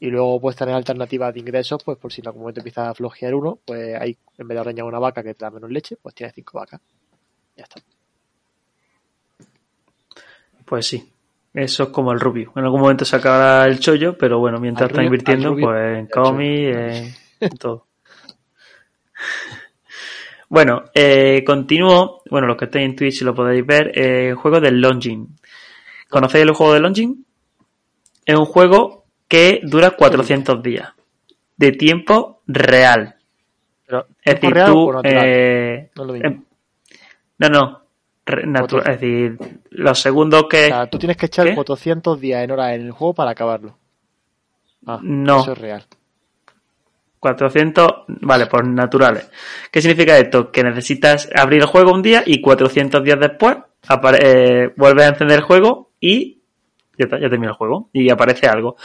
Y 0.00 0.08
luego 0.10 0.38
pues 0.40 0.54
tener 0.56 0.74
alternativas 0.74 1.32
de 1.32 1.40
ingresos, 1.40 1.82
pues 1.82 1.96
por 1.96 2.12
si 2.12 2.20
en 2.20 2.26
algún 2.26 2.42
momento 2.42 2.60
empieza 2.60 2.90
a 2.90 2.94
flojear 2.94 3.34
uno, 3.34 3.58
pues 3.64 3.98
ahí 3.98 4.16
en 4.36 4.48
vez 4.48 4.56
de 4.56 4.60
ordeñar 4.60 4.84
una 4.84 4.98
vaca 4.98 5.22
que 5.22 5.32
te 5.34 5.44
da 5.44 5.50
menos 5.50 5.70
leche, 5.70 5.96
pues 6.02 6.14
tienes 6.14 6.34
cinco 6.34 6.58
vacas. 6.58 6.80
Ya 7.56 7.62
está. 7.62 7.80
Pues 10.64 10.86
sí. 10.86 11.10
Eso 11.52 11.84
es 11.84 11.88
como 11.90 12.10
el 12.12 12.18
Rubio. 12.18 12.52
En 12.56 12.64
algún 12.64 12.80
momento 12.80 13.04
se 13.04 13.14
acabará 13.14 13.64
el 13.66 13.78
chollo, 13.78 14.18
pero 14.18 14.40
bueno, 14.40 14.58
mientras 14.58 14.88
está 14.90 14.96
Rubio- 15.00 15.06
invirtiendo, 15.06 15.54
pues 15.54 15.76
en 15.80 15.96
el 15.96 16.08
chollo. 16.08 16.24
cómic, 16.24 16.74
en, 16.74 17.14
en 17.40 17.50
todo. 17.58 17.86
Bueno, 20.48 20.84
eh, 20.94 21.42
continúo. 21.46 22.22
Bueno, 22.30 22.46
los 22.46 22.56
que 22.56 22.66
estéis 22.66 22.84
en 22.86 22.96
Twitch 22.96 23.22
lo 23.22 23.34
podéis 23.34 23.64
ver. 23.66 23.98
eh, 23.98 24.28
el 24.30 24.34
juego 24.34 24.60
del 24.60 24.80
Longing. 24.80 25.36
¿Conocéis 26.08 26.44
el 26.44 26.52
juego 26.52 26.74
de 26.74 26.80
Longing? 26.80 27.24
Es 28.26 28.36
un 28.36 28.44
juego 28.44 29.04
que 29.28 29.60
dura 29.64 29.90
400 29.92 30.62
días. 30.62 30.90
De 31.56 31.72
tiempo 31.72 32.42
real. 32.46 33.16
Pero, 33.86 34.06
Es 34.22 34.40
¿tiempo 34.40 34.46
decir, 34.48 34.54
real 34.54 34.72
tú. 34.72 34.78
o 34.88 34.92
natural? 34.92 35.22
eh, 35.26 35.90
No 35.96 36.04
lo 36.04 36.14
em- 36.16 36.44
no, 37.38 37.48
no. 37.48 37.80
re- 38.26 38.44
natu- 38.46 38.62
Otro. 38.64 38.78
es 38.80 39.00
decir, 39.00 39.38
los 39.70 39.98
segundos 40.00 40.46
que. 40.48 40.64
O 40.66 40.68
sea, 40.68 40.86
tú 40.88 40.98
tienes 40.98 41.16
que 41.16 41.26
echar 41.26 41.46
¿Qué? 41.46 41.54
400 41.54 42.20
días 42.20 42.42
en 42.44 42.50
hora 42.52 42.74
en 42.74 42.82
el 42.82 42.92
juego 42.92 43.12
para 43.14 43.32
acabarlo. 43.32 43.76
Ah, 44.86 45.00
No. 45.02 45.40
Eso 45.42 45.52
es 45.52 45.58
real. 45.58 45.84
400, 47.28 47.90
vale, 48.20 48.44
pues 48.46 48.64
naturales. 48.66 49.30
¿Qué 49.70 49.80
significa 49.80 50.18
esto? 50.18 50.52
Que 50.52 50.62
necesitas 50.62 51.26
abrir 51.34 51.62
el 51.62 51.66
juego 51.66 51.90
un 51.92 52.02
día 52.02 52.22
y 52.26 52.42
400 52.42 53.02
días 53.02 53.18
después 53.18 53.56
apare- 53.88 54.18
eh, 54.22 54.72
vuelves 54.76 55.06
a 55.06 55.08
encender 55.08 55.38
el 55.38 55.44
juego 55.44 55.92
y 55.98 56.42
ya, 56.98 57.04
está, 57.06 57.18
ya 57.18 57.30
termina 57.30 57.52
el 57.52 57.56
juego 57.56 57.88
y 57.94 58.10
aparece 58.10 58.46
algo. 58.46 58.76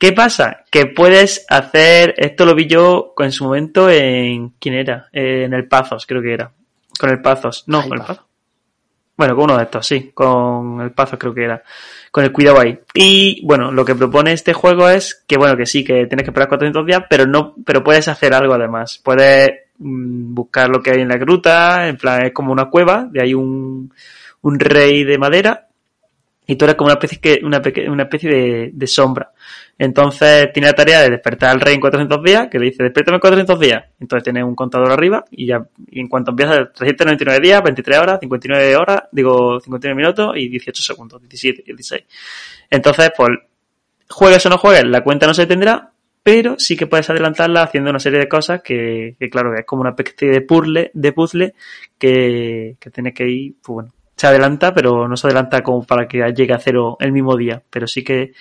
¿Qué 0.00 0.10
pasa? 0.12 0.64
Que 0.68 0.86
puedes 0.86 1.46
hacer, 1.48 2.14
esto 2.16 2.44
lo 2.44 2.56
vi 2.56 2.66
yo 2.66 3.14
en 3.18 3.30
su 3.30 3.44
momento 3.44 3.88
en, 3.88 4.50
¿quién 4.58 4.74
era? 4.74 5.06
Eh, 5.12 5.44
en 5.44 5.54
el 5.54 5.68
Pazos, 5.68 6.06
creo 6.06 6.20
que 6.22 6.32
era. 6.34 6.50
Con 6.98 7.10
el 7.10 7.22
Pazos, 7.22 7.62
no, 7.68 7.82
Ay, 7.82 7.88
con 7.88 7.98
el. 8.00 8.04
Pazos. 8.04 8.24
Bueno, 9.16 9.34
con 9.36 9.44
uno 9.44 9.56
de 9.58 9.62
estos, 9.64 9.86
sí, 9.86 10.10
con 10.12 10.80
el 10.80 10.90
Pazos 10.90 11.18
creo 11.20 11.32
que 11.32 11.44
era. 11.44 11.62
Con 12.10 12.24
el 12.24 12.32
cuidado 12.32 12.60
ahí. 12.60 12.78
Y 12.94 13.44
bueno, 13.46 13.70
lo 13.70 13.84
que 13.84 13.94
propone 13.94 14.32
este 14.32 14.52
juego 14.52 14.88
es 14.88 15.24
que, 15.26 15.36
bueno, 15.36 15.56
que 15.56 15.66
sí, 15.66 15.84
que 15.84 16.06
tienes 16.06 16.24
que 16.24 16.30
esperar 16.30 16.48
400 16.48 16.84
días, 16.84 17.04
pero 17.08 17.26
no, 17.26 17.54
pero 17.64 17.84
puedes 17.84 18.08
hacer 18.08 18.34
algo 18.34 18.54
además. 18.54 19.00
Puedes 19.02 19.50
mm, 19.78 20.34
buscar 20.34 20.68
lo 20.68 20.82
que 20.82 20.90
hay 20.90 21.00
en 21.02 21.08
la 21.08 21.18
gruta, 21.18 21.88
en 21.88 21.96
plan, 21.96 22.26
es 22.26 22.32
como 22.32 22.52
una 22.52 22.68
cueva, 22.68 23.06
de 23.10 23.22
ahí 23.22 23.34
un, 23.34 23.92
un 24.42 24.60
rey 24.60 25.04
de 25.04 25.18
madera, 25.18 25.68
y 26.50 26.56
tú 26.56 26.64
eres 26.64 26.74
como 26.74 26.88
una 26.88 26.94
especie, 26.94 27.20
que, 27.20 27.40
una, 27.44 27.62
una 27.88 28.02
especie 28.02 28.28
de, 28.28 28.70
de 28.72 28.86
sombra. 28.88 29.30
Entonces 29.78 30.52
tiene 30.52 30.66
la 30.66 30.74
tarea 30.74 31.00
de 31.00 31.10
despertar 31.10 31.50
al 31.50 31.60
rey 31.60 31.74
en 31.74 31.80
400 31.80 32.20
días, 32.24 32.48
que 32.50 32.58
le 32.58 32.66
dice, 32.66 32.82
despiértame 32.82 33.14
en 33.14 33.20
400 33.20 33.60
días. 33.60 33.84
Entonces 34.00 34.24
tiene 34.24 34.42
un 34.42 34.56
contador 34.56 34.90
arriba 34.90 35.24
y 35.30 35.46
ya, 35.46 35.64
y 35.88 36.00
en 36.00 36.08
cuanto 36.08 36.32
empieza 36.32 36.72
399 36.72 37.40
días, 37.40 37.62
23 37.62 37.98
horas, 38.00 38.18
59 38.18 38.76
horas, 38.76 39.02
digo 39.12 39.60
59 39.60 39.94
minutos 39.94 40.32
y 40.38 40.48
18 40.48 40.82
segundos, 40.82 41.20
17, 41.20 41.62
16. 41.64 42.02
Entonces, 42.68 43.12
pues, 43.16 43.28
juegues 44.08 44.44
o 44.44 44.48
no 44.48 44.58
juegues, 44.58 44.86
la 44.86 45.04
cuenta 45.04 45.28
no 45.28 45.34
se 45.34 45.46
tendrá, 45.46 45.92
pero 46.20 46.56
sí 46.58 46.76
que 46.76 46.88
puedes 46.88 47.08
adelantarla 47.10 47.62
haciendo 47.62 47.90
una 47.90 48.00
serie 48.00 48.18
de 48.18 48.28
cosas 48.28 48.60
que, 48.60 49.14
que 49.20 49.30
claro, 49.30 49.54
es 49.56 49.64
como 49.64 49.82
una 49.82 49.90
especie 49.90 50.30
de 50.30 50.40
puzzle, 50.40 50.90
de 50.94 51.12
puzzle 51.12 51.54
que, 51.96 52.76
que 52.80 52.90
tienes 52.90 53.14
que 53.14 53.28
ir, 53.28 53.54
pues 53.62 53.74
bueno, 53.74 53.92
se 54.20 54.26
adelanta, 54.26 54.74
pero 54.74 55.08
no 55.08 55.16
se 55.16 55.26
adelanta 55.28 55.62
como 55.62 55.82
para 55.82 56.06
que 56.06 56.18
llegue 56.36 56.52
a 56.52 56.58
cero 56.58 56.98
el 57.00 57.10
mismo 57.10 57.38
día, 57.38 57.62
pero 57.70 57.86
sí 57.86 58.04
que, 58.04 58.32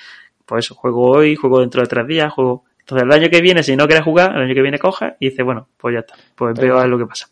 pues 0.46 0.66
eso, 0.66 0.76
juego 0.76 1.10
hoy, 1.10 1.38
juego 1.38 1.62
dentro 1.62 1.82
de 1.82 1.88
tres 1.88 2.06
días, 2.06 2.34
juego... 2.34 2.66
Entonces 2.80 3.06
el 3.06 3.14
año 3.14 3.30
que 3.30 3.40
viene, 3.40 3.64
si 3.64 3.78
no 3.78 3.88
quieres 3.88 4.04
jugar, 4.04 4.36
el 4.36 4.42
año 4.42 4.54
que 4.54 4.62
viene 4.62 4.78
coges 4.78 5.14
y 5.22 5.30
dices, 5.30 5.46
bueno, 5.46 5.70
pues 5.78 5.94
ya 5.94 6.00
está, 6.00 6.16
pues 6.36 6.54
Pero- 6.54 6.68
veo 6.68 6.78
a 6.80 6.82
ver 6.82 6.90
lo 6.90 6.98
que 6.98 7.06
pasa. 7.06 7.30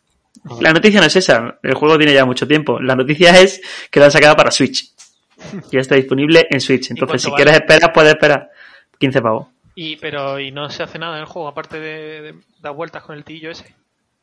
La 0.61 0.71
noticia 0.71 1.01
no 1.01 1.07
es 1.07 1.15
esa, 1.17 1.59
el 1.61 1.73
juego 1.73 1.97
tiene 1.97 2.13
ya 2.13 2.23
mucho 2.23 2.47
tiempo. 2.47 2.79
La 2.79 2.95
noticia 2.95 3.37
es 3.37 3.59
que 3.91 3.99
lo 3.99 4.05
han 4.05 4.11
sacado 4.11 4.37
para 4.37 4.49
Switch. 4.49 4.93
Ya 5.71 5.81
está 5.81 5.95
disponible 5.95 6.47
en 6.49 6.61
Switch. 6.61 6.89
Entonces, 6.89 7.23
si 7.23 7.31
quieres 7.31 7.55
esperar, 7.55 7.91
puedes 7.91 8.11
esperar 8.13 8.49
15 8.97 9.21
pavos. 9.21 9.47
Y, 9.75 9.97
pero, 9.97 10.39
y 10.39 10.51
no 10.51 10.69
se 10.69 10.83
hace 10.83 10.97
nada 10.97 11.15
en 11.15 11.21
el 11.21 11.25
juego, 11.27 11.49
aparte 11.49 11.81
de, 11.81 12.21
de 12.21 12.35
dar 12.61 12.73
vueltas 12.73 13.03
con 13.03 13.17
el 13.17 13.25
tillo 13.25 13.51
ese, 13.51 13.75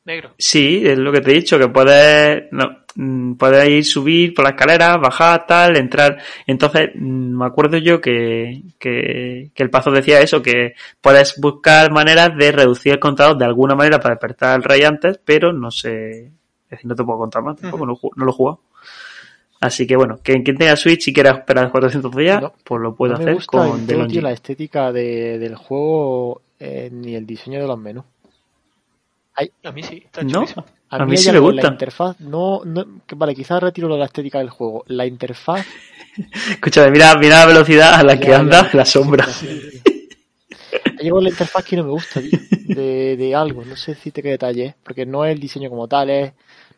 negro. 0.07 0.31
Sí, 0.39 0.83
es 0.83 0.97
lo 0.97 1.13
que 1.13 1.21
te 1.21 1.31
he 1.31 1.35
dicho, 1.35 1.59
que 1.59 1.69
puedes, 1.69 2.45
no, 2.53 2.84
mm, 2.97 3.35
puedes 3.35 3.69
ir, 3.69 3.85
subir 3.85 4.35
por 4.35 4.45
la 4.45 4.51
escalera, 4.51 4.97
bajar, 4.97 5.47
tal, 5.47 5.77
entrar. 5.77 6.19
Entonces, 6.47 6.91
mm, 6.95 7.37
me 7.39 7.47
acuerdo 7.47 7.79
yo 7.79 8.01
que, 8.01 8.63
que, 8.79 9.51
que 9.55 9.63
el 9.63 9.71
Pazo 9.71 9.91
decía 9.91 10.21
eso, 10.21 10.43
que 10.43 10.75
puedes 11.01 11.39
buscar 11.41 11.91
maneras 11.93 12.37
de 12.37 12.53
reducir 12.53 12.93
el 12.93 12.99
contador 13.01 13.37
de 13.39 13.45
alguna 13.45 13.75
manera 13.75 13.99
para 14.01 14.15
despertar 14.15 14.51
al 14.55 14.63
rey 14.63 14.83
antes, 14.83 15.19
pero 15.25 15.53
no 15.53 15.71
sé, 15.71 16.27
es 16.27 16.71
decir, 16.71 16.87
no 16.87 16.95
te 16.95 17.05
puedo 17.05 17.19
contar 17.19 17.43
más, 17.43 17.57
tampoco, 17.57 17.87
no, 17.87 17.99
lo 18.17 18.31
he 18.31 18.33
jugado. 18.35 18.61
Así 19.61 19.87
que 19.87 19.97
bueno, 19.97 20.19
que 20.23 20.43
quien 20.43 20.59
tenga 20.59 20.77
Switch 20.77 21.09
y 21.09 21.13
quiera 21.13 21.31
esperar 21.31 21.71
400 21.71 22.15
días, 22.15 22.43
No, 22.43 22.53
pues 22.65 22.83
lo 22.83 22.95
puede 22.95 23.13
no 23.15 23.19
me 23.19 23.25
hacer 23.25 23.35
gusta 23.35 23.59
con 23.59 23.87
tío, 23.87 24.21
la 24.21 24.33
estética 24.33 24.93
de- 24.93 25.39
del 25.39 25.55
juego 25.55 26.43
eh, 26.61 26.91
ni 26.93 27.15
el 27.15 27.25
diseño 27.25 27.61
de 27.63 27.67
los 27.67 27.79
menús. 27.79 28.05
A 29.65 29.73
mí 29.73 29.83
sí, 29.83 30.03
está 30.05 30.23
¿No? 30.23 30.31
chulísimo. 30.31 30.65
A, 30.95 31.03
A 31.03 31.07
mí, 31.07 31.17
sí 31.17 31.33
me 31.33 31.41
gusta. 31.41 31.63
La 31.63 31.69
interfaz, 31.73 32.21
no, 32.21 32.61
no, 32.65 32.87
que- 33.07 33.17
vale, 33.17 33.35
quizás 33.35 33.61
retiro 33.61 33.89
lo 33.89 33.95
de 33.95 34.01
la 34.01 34.07
estética 34.07 34.39
del 34.39 34.51
juego. 34.51 34.85
La 34.87 35.05
interfaz. 35.07 35.67
Escúchame, 36.51 36.91
mira, 36.93 37.17
mira 37.17 37.41
la 37.41 37.47
velocidad 37.47 37.95
a 37.95 38.03
la 38.05 38.21
que 38.21 38.33
anda 38.33 38.71
ya. 38.71 38.77
la 38.79 38.85
sombra. 38.85 39.27
Algo 41.01 41.19
en 41.19 41.25
la 41.25 41.31
interfaz 41.31 41.65
que 41.65 41.77
no 41.77 41.85
me 41.85 41.91
gusta, 41.91 42.21
tío, 42.21 42.39
de, 42.51 43.17
de 43.17 43.35
algo. 43.35 43.65
No 43.65 43.75
sé 43.77 43.95
decirte 43.95 44.23
qué 44.23 44.29
detalle 44.31 44.67
es, 44.67 44.75
porque 44.85 45.05
no 45.05 45.25
es 45.25 45.33
el 45.35 45.41
diseño 45.41 45.69
como 45.69 45.89
tal, 45.89 46.11
es. 46.11 46.33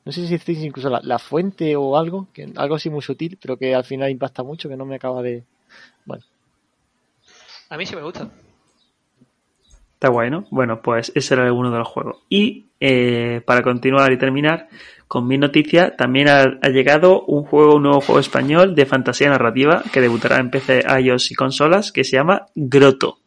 No 0.05 0.13
sé 0.13 0.27
si 0.27 0.35
es 0.35 0.49
incluso 0.49 0.89
la, 0.89 1.01
la 1.03 1.19
fuente 1.19 1.75
o 1.77 1.97
algo, 1.97 2.29
que 2.33 2.49
algo 2.57 2.77
así 2.77 2.89
muy 2.89 3.03
sutil, 3.03 3.37
pero 3.41 3.57
que 3.59 3.75
al 3.75 3.85
final 3.85 4.11
impacta 4.11 4.43
mucho, 4.43 4.69
que 4.69 4.77
no 4.77 4.87
me 4.87 4.97
acaba 4.97 5.21
de. 5.21 5.43
Bueno, 6.07 6.23
A 7.69 7.77
mí 7.77 7.85
sí 7.85 7.95
me 7.97 8.03
gusta. 8.03 8.31
Está 9.97 10.09
guay, 10.09 10.31
¿no? 10.31 10.45
Bueno, 10.51 10.83
pues 10.83 11.11
ese 11.15 11.35
era 11.35 11.51
uno 11.53 11.71
de 11.71 11.79
los 11.79 11.89
juegos. 11.89 12.19
Y 12.29 12.67
eh, 12.81 13.41
para 13.47 13.63
continuar 13.63 14.13
y 14.13 14.19
terminar 14.19 14.69
con 15.09 15.27
mi 15.27 15.39
noticia, 15.39 15.97
también 15.97 16.29
ha, 16.29 16.43
ha 16.61 16.69
llegado 16.69 17.23
un 17.23 17.45
juego, 17.45 17.77
un 17.77 17.85
nuevo 17.85 18.01
juego 18.03 18.21
español 18.21 18.75
de 18.75 18.85
fantasía 18.87 19.31
narrativa 19.31 19.83
que 19.93 20.01
debutará 20.03 20.37
en 20.39 20.51
PC, 20.51 20.85
iOS 21.01 21.31
y 21.31 21.35
consolas 21.35 21.93
que 21.93 22.05
se 22.05 22.17
llama 22.17 22.47
Groto. 22.55 23.21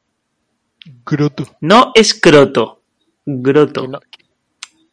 Groto. 1.06 1.44
No 1.62 1.92
es 1.96 2.14
Croto, 2.14 2.84
Groto. 3.26 3.88
No- 3.88 4.00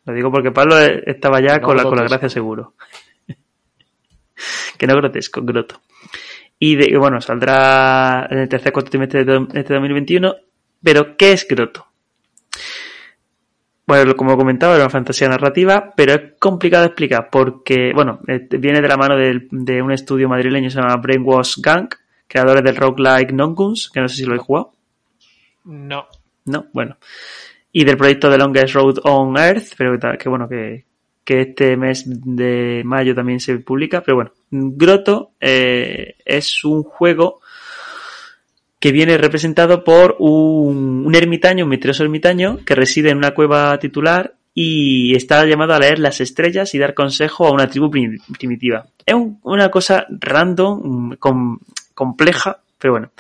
Lo 0.07 0.13
digo 0.15 0.31
porque 0.33 0.53
Pablo 0.53 0.81
eh, 0.81 1.03
estaba 1.07 1.41
ya 1.41 1.59
No 1.59 1.63
con, 1.67 1.77
la, 1.77 1.83
con 1.83 1.97
la 1.97 2.05
gracia 2.05 2.31
seguro. 2.31 2.75
que 4.79 4.87
no 4.87 4.97
grotesco, 4.97 5.43
Groto. 5.43 5.81
Y 6.59 6.77
de, 6.77 6.97
bueno, 6.97 7.21
saldrá 7.21 8.27
en 8.31 8.39
el 8.39 8.49
tercer 8.49 8.73
cuatrimestre 8.73 9.25
de 9.27 9.47
este 9.55 9.75
2021. 9.75 10.35
Pero, 10.83 11.17
¿qué 11.17 11.33
es 11.33 11.47
Groto? 11.49 11.87
Bueno, 13.87 14.17
como 14.17 14.37
comentaba, 14.37 14.75
era 14.75 14.85
una 14.85 14.91
fantasía 14.91 15.29
narrativa, 15.29 15.93
pero 15.97 16.13
es 16.15 16.21
complicado 16.41 16.83
de 16.83 16.89
explicar 16.89 17.29
porque, 17.31 17.93
bueno, 17.95 18.19
eh, 18.27 18.47
viene 18.59 18.81
de 18.81 18.89
la 18.89 18.97
mano 18.97 19.17
del- 19.17 19.47
de, 19.51 19.81
un 19.81 19.93
estudio 19.93 20.29
madrileño 20.29 20.67
que 20.67 20.71
se 20.73 20.81
llama 20.81 20.97
Brainwash 20.97 21.59
Gang, 21.59 21.89
creadores 22.27 22.65
del 22.65 22.75
roguelike 22.77 23.33
Nonguns, 23.33 23.89
que 23.91 24.01
no 24.01 24.09
sé 24.09 24.17
si 24.17 24.25
lo 24.25 24.35
he 24.35 24.39
jugado. 24.39 24.73
No. 25.65 26.07
No, 26.47 26.67
bueno. 26.73 26.97
Y 27.73 27.85
del 27.85 27.97
proyecto 27.97 28.31
The 28.31 28.39
Longest 28.39 28.75
Road 28.75 28.97
on 29.05 29.37
Earth, 29.37 29.75
pero 29.77 29.97
que 30.19 30.29
bueno, 30.29 30.49
que, 30.49 30.85
que 31.25 31.43
este 31.43 31.77
mes 31.77 32.05
de 32.07 32.83
mayo 32.85 33.15
también 33.15 33.39
se 33.39 33.59
publica. 33.59 34.01
Pero 34.01 34.17
bueno, 34.17 34.33
Grotto 34.51 35.33
eh, 35.41 36.17
es 36.25 36.65
un 36.65 36.83
juego 36.83 37.41
que 38.79 38.93
viene 38.93 39.17
representado 39.19 39.85
por 39.85 40.17
un, 40.19 41.11
ermitaño, 41.15 41.65
un 41.65 41.71
misterioso 41.71 42.03
ermitaño, 42.05 42.59
que 42.65 42.75
reside 42.75 43.11
en 43.11 43.19
una 43.19 43.33
cueva 43.33 43.79
titular 43.79 44.35
y 44.55 45.15
está 45.15 45.45
llamado 45.47 45.75
a 45.75 45.79
leer 45.79 45.99
las 45.99 46.21
estrellas 46.21 46.75
y 46.75 46.79
dar 46.79 46.95
consejo 46.95 47.47
a 47.47 47.53
una 47.53 47.69
tribu 47.69 47.91
prim- 47.91 48.19
primitiva. 48.39 48.87
Es 49.05 49.15
un- 49.15 49.39
una 49.43 49.71
cosa 49.71 50.07
random, 50.09 51.17
com- 51.19 51.59
compleja, 51.95 52.59
pero 52.79 52.93
bueno. 52.95 53.11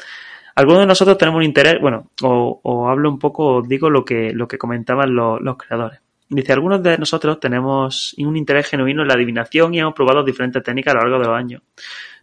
Algunos 0.54 0.80
de 0.80 0.86
nosotros 0.86 1.18
tenemos 1.18 1.38
un 1.38 1.44
interés, 1.44 1.78
bueno, 1.80 2.10
o, 2.22 2.88
hablo 2.88 3.10
un 3.10 3.18
poco, 3.18 3.60
digo 3.60 3.90
lo 3.90 4.04
que, 4.04 4.32
lo 4.32 4.48
que 4.48 4.56
comentaban 4.56 5.14
los, 5.14 5.40
los 5.42 5.56
creadores. 5.58 6.00
Dice, 6.28 6.52
algunos 6.54 6.82
de 6.82 6.96
nosotros 6.98 7.38
tenemos 7.38 8.14
un 8.18 8.36
interés 8.36 8.66
genuino 8.66 9.02
en 9.02 9.08
la 9.08 9.14
adivinación 9.14 9.74
y 9.74 9.80
hemos 9.80 9.94
probado 9.94 10.24
diferentes 10.24 10.62
técnicas 10.62 10.92
a 10.92 10.96
lo 10.96 11.02
largo 11.02 11.18
de 11.20 11.26
los 11.28 11.36
años. 11.38 11.62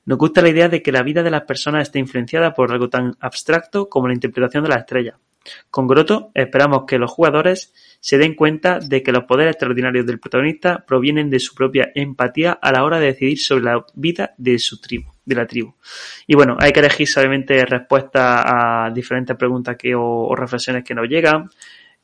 Nos 0.05 0.17
gusta 0.17 0.41
la 0.41 0.49
idea 0.49 0.69
de 0.69 0.81
que 0.81 0.91
la 0.91 1.03
vida 1.03 1.23
de 1.23 1.31
las 1.31 1.43
personas 1.43 1.83
esté 1.83 1.99
influenciada 1.99 2.53
por 2.53 2.71
algo 2.71 2.89
tan 2.89 3.15
abstracto 3.19 3.89
como 3.89 4.07
la 4.07 4.13
interpretación 4.13 4.63
de 4.63 4.69
las 4.69 4.79
estrellas. 4.79 5.15
Con 5.69 5.87
Grotto 5.87 6.31
esperamos 6.33 6.85
que 6.87 6.97
los 6.97 7.11
jugadores 7.11 7.73
se 7.99 8.17
den 8.17 8.33
cuenta 8.35 8.79
de 8.79 9.03
que 9.03 9.11
los 9.11 9.25
poderes 9.25 9.51
extraordinarios 9.51 10.05
del 10.05 10.19
protagonista 10.19 10.85
provienen 10.85 11.29
de 11.29 11.39
su 11.39 11.53
propia 11.53 11.91
empatía 11.95 12.53
a 12.53 12.71
la 12.71 12.83
hora 12.83 12.99
de 12.99 13.07
decidir 13.07 13.39
sobre 13.39 13.63
la 13.65 13.85
vida 13.93 14.33
de 14.37 14.57
su 14.57 14.79
tribu, 14.79 15.11
de 15.25 15.35
la 15.35 15.45
tribu. 15.45 15.75
Y 16.27 16.35
bueno, 16.35 16.55
hay 16.59 16.71
que 16.71 16.79
elegir 16.79 17.07
sabiamente 17.07 17.65
respuestas 17.65 18.43
a 18.45 18.91
diferentes 18.93 19.35
preguntas 19.35 19.75
que, 19.77 19.93
o, 19.95 20.01
o 20.01 20.35
reflexiones 20.35 20.83
que 20.83 20.95
nos 20.95 21.09
llegan, 21.09 21.49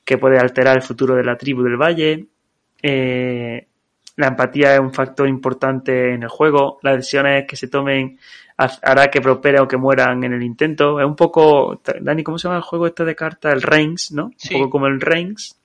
que 0.04 0.18
puede 0.18 0.38
alterar 0.38 0.76
el 0.76 0.84
futuro 0.84 1.16
de 1.16 1.24
la 1.24 1.38
tribu 1.38 1.64
del 1.64 1.78
valle. 1.78 2.28
Eh, 2.82 3.68
la 4.20 4.28
empatía 4.28 4.74
es 4.76 4.80
un 4.80 4.94
factor 4.94 5.28
importante 5.28 6.14
en 6.14 6.24
el 6.24 6.30
juego. 6.30 6.78
Las 6.84 6.98
decisiones 6.98 7.46
que 7.48 7.56
se 7.56 7.68
tomen 7.70 8.20
ha- 8.58 8.78
hará 8.84 9.10
que 9.10 9.22
prosperen 9.22 9.62
o 9.62 9.68
que 9.68 9.78
mueran 9.78 10.24
en 10.24 10.34
el 10.34 10.44
intento. 10.44 11.00
Es 11.00 11.06
un 11.06 11.16
poco, 11.16 11.82
Dani, 12.02 12.22
¿cómo 12.24 12.38
se 12.38 12.48
llama 12.48 12.58
el 12.58 12.64
juego 12.64 12.88
este 12.88 13.06
de 13.06 13.16
cartas? 13.16 13.54
El 13.54 13.62
Reigns, 13.62 14.12
¿no? 14.12 14.32
Sí. 14.38 14.56
Un 14.56 14.62
poco 14.62 14.72
como 14.72 14.88
el 14.88 15.00
Reigns, 15.02 15.56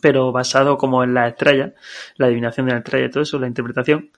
pero 0.00 0.32
basado 0.32 0.76
como 0.78 1.02
en 1.04 1.12
las 1.14 1.32
estrellas, 1.32 1.72
la 2.16 2.26
adivinación 2.26 2.66
de 2.66 2.72
la 2.72 2.78
estrella 2.78 3.06
y 3.06 3.10
todo 3.10 3.22
eso, 3.22 3.38
la 3.38 3.46
interpretación. 3.46 4.10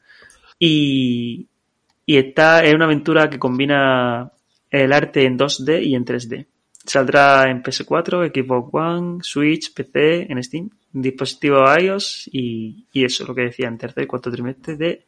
Y, 0.59 1.47
y 2.07 2.16
esta 2.16 2.64
es 2.64 2.75
una 2.75 2.85
aventura 2.87 3.29
que 3.31 3.38
combina 3.38 4.31
el 4.71 4.92
arte 4.92 5.25
en 5.25 5.38
2D 5.38 5.83
y 5.85 5.94
en 5.94 6.05
3D. 6.05 6.47
Saldrá 6.85 7.51
en 7.51 7.62
PS4, 7.62 8.33
Xbox 8.33 8.71
One, 8.73 9.18
Switch, 9.23 9.75
PC, 9.75 10.27
en 10.31 10.42
Steam, 10.42 10.71
dispositivo 10.92 11.64
iOS 11.77 12.29
y, 12.33 12.87
y 12.92 13.05
eso, 13.05 13.27
lo 13.27 13.35
que 13.35 13.42
decía, 13.42 13.68
en 13.68 13.79
tercer 13.79 14.05
y 14.05 14.07
cuarto 14.07 14.31
trimestre 14.31 14.77
de, 14.77 15.07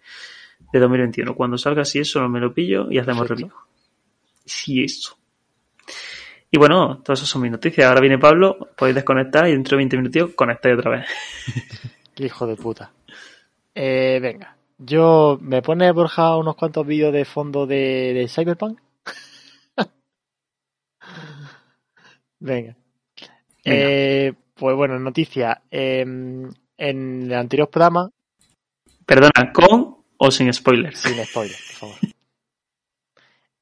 de 0.72 0.78
2021. 0.78 1.34
Cuando 1.34 1.58
salga, 1.58 1.84
si 1.84 1.98
eso, 1.98 2.26
me 2.28 2.40
lo 2.40 2.52
pillo 2.52 2.90
y 2.90 2.98
hacemos 2.98 3.28
review. 3.28 3.50
Si 4.44 4.82
eso. 4.82 5.16
Y 6.50 6.58
bueno, 6.58 7.00
todas 7.02 7.20
esas 7.20 7.28
son 7.28 7.42
mis 7.42 7.52
noticias. 7.52 7.86
Ahora 7.86 8.00
viene 8.00 8.18
Pablo, 8.18 8.70
podéis 8.76 8.96
desconectar 8.96 9.46
y 9.48 9.52
dentro 9.52 9.76
de 9.76 9.84
20 9.84 9.96
minutos 9.96 10.34
conectáis 10.34 10.76
otra 10.78 10.90
vez. 10.90 11.06
Hijo 12.16 12.46
de 12.46 12.56
puta. 12.56 12.92
Eh, 13.74 14.18
venga. 14.20 14.56
Yo, 14.78 15.38
¿me 15.40 15.62
pone 15.62 15.92
Borja 15.92 16.36
unos 16.36 16.56
cuantos 16.56 16.86
vídeos 16.86 17.12
de 17.12 17.24
fondo 17.24 17.66
de, 17.66 18.12
de 18.14 18.28
Cyberpunk? 18.28 18.80
venga. 22.40 22.76
Venga. 22.76 22.76
Eh, 23.64 24.32
pues 24.60 24.76
bueno, 24.76 24.98
noticia. 24.98 25.62
Eh, 25.70 26.02
en 26.02 27.22
el 27.24 27.34
anterior 27.34 27.68
programa, 27.70 28.10
Perdona, 29.06 29.52
¿con 29.52 29.96
o 30.18 30.30
sin 30.30 30.52
spoilers? 30.52 30.98
sin 31.00 31.24
spoiler, 31.24 31.56
por 31.66 31.76
favor. 31.76 31.96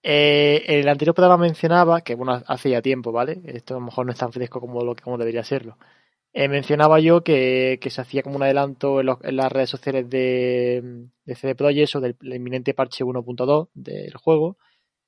Eh, 0.03 0.65
en 0.67 0.81
el 0.81 0.89
anterior 0.89 1.15
programa 1.15 1.39
mencionaba, 1.43 2.01
que 2.03 2.15
bueno, 2.15 2.43
hace 2.47 2.71
ya 2.71 2.83
tiempo, 2.83 3.13
¿vale? 3.13 3.41
Esto 3.47 3.75
a 3.75 3.79
lo 3.81 3.87
mejor 3.87 4.07
no 4.07 4.13
es 4.13 4.19
tan 4.19 4.33
fresco 4.33 4.61
como, 4.61 4.83
lo, 4.85 4.95
como 4.97 5.19
debería 5.19 5.45
serlo. 5.45 5.77
Eh, 6.33 6.49
mencionaba 6.49 7.01
yo 7.01 7.25
que, 7.25 7.79
que 7.81 7.91
se 7.91 8.01
hacía 8.01 8.23
como 8.23 8.37
un 8.37 8.43
adelanto 8.43 9.01
en, 9.01 9.07
los- 9.07 9.19
en 9.25 9.37
las 9.37 9.51
redes 9.51 9.71
sociales 9.71 10.09
de, 10.11 11.09
de 11.25 11.35
CD 11.35 11.55
Projekt 11.55 11.97
o 11.97 12.01
del 12.01 12.17
el 12.23 12.35
inminente 12.35 12.75
parche 12.75 13.05
1.2 13.05 13.69
del 13.75 14.15
juego. 14.17 14.57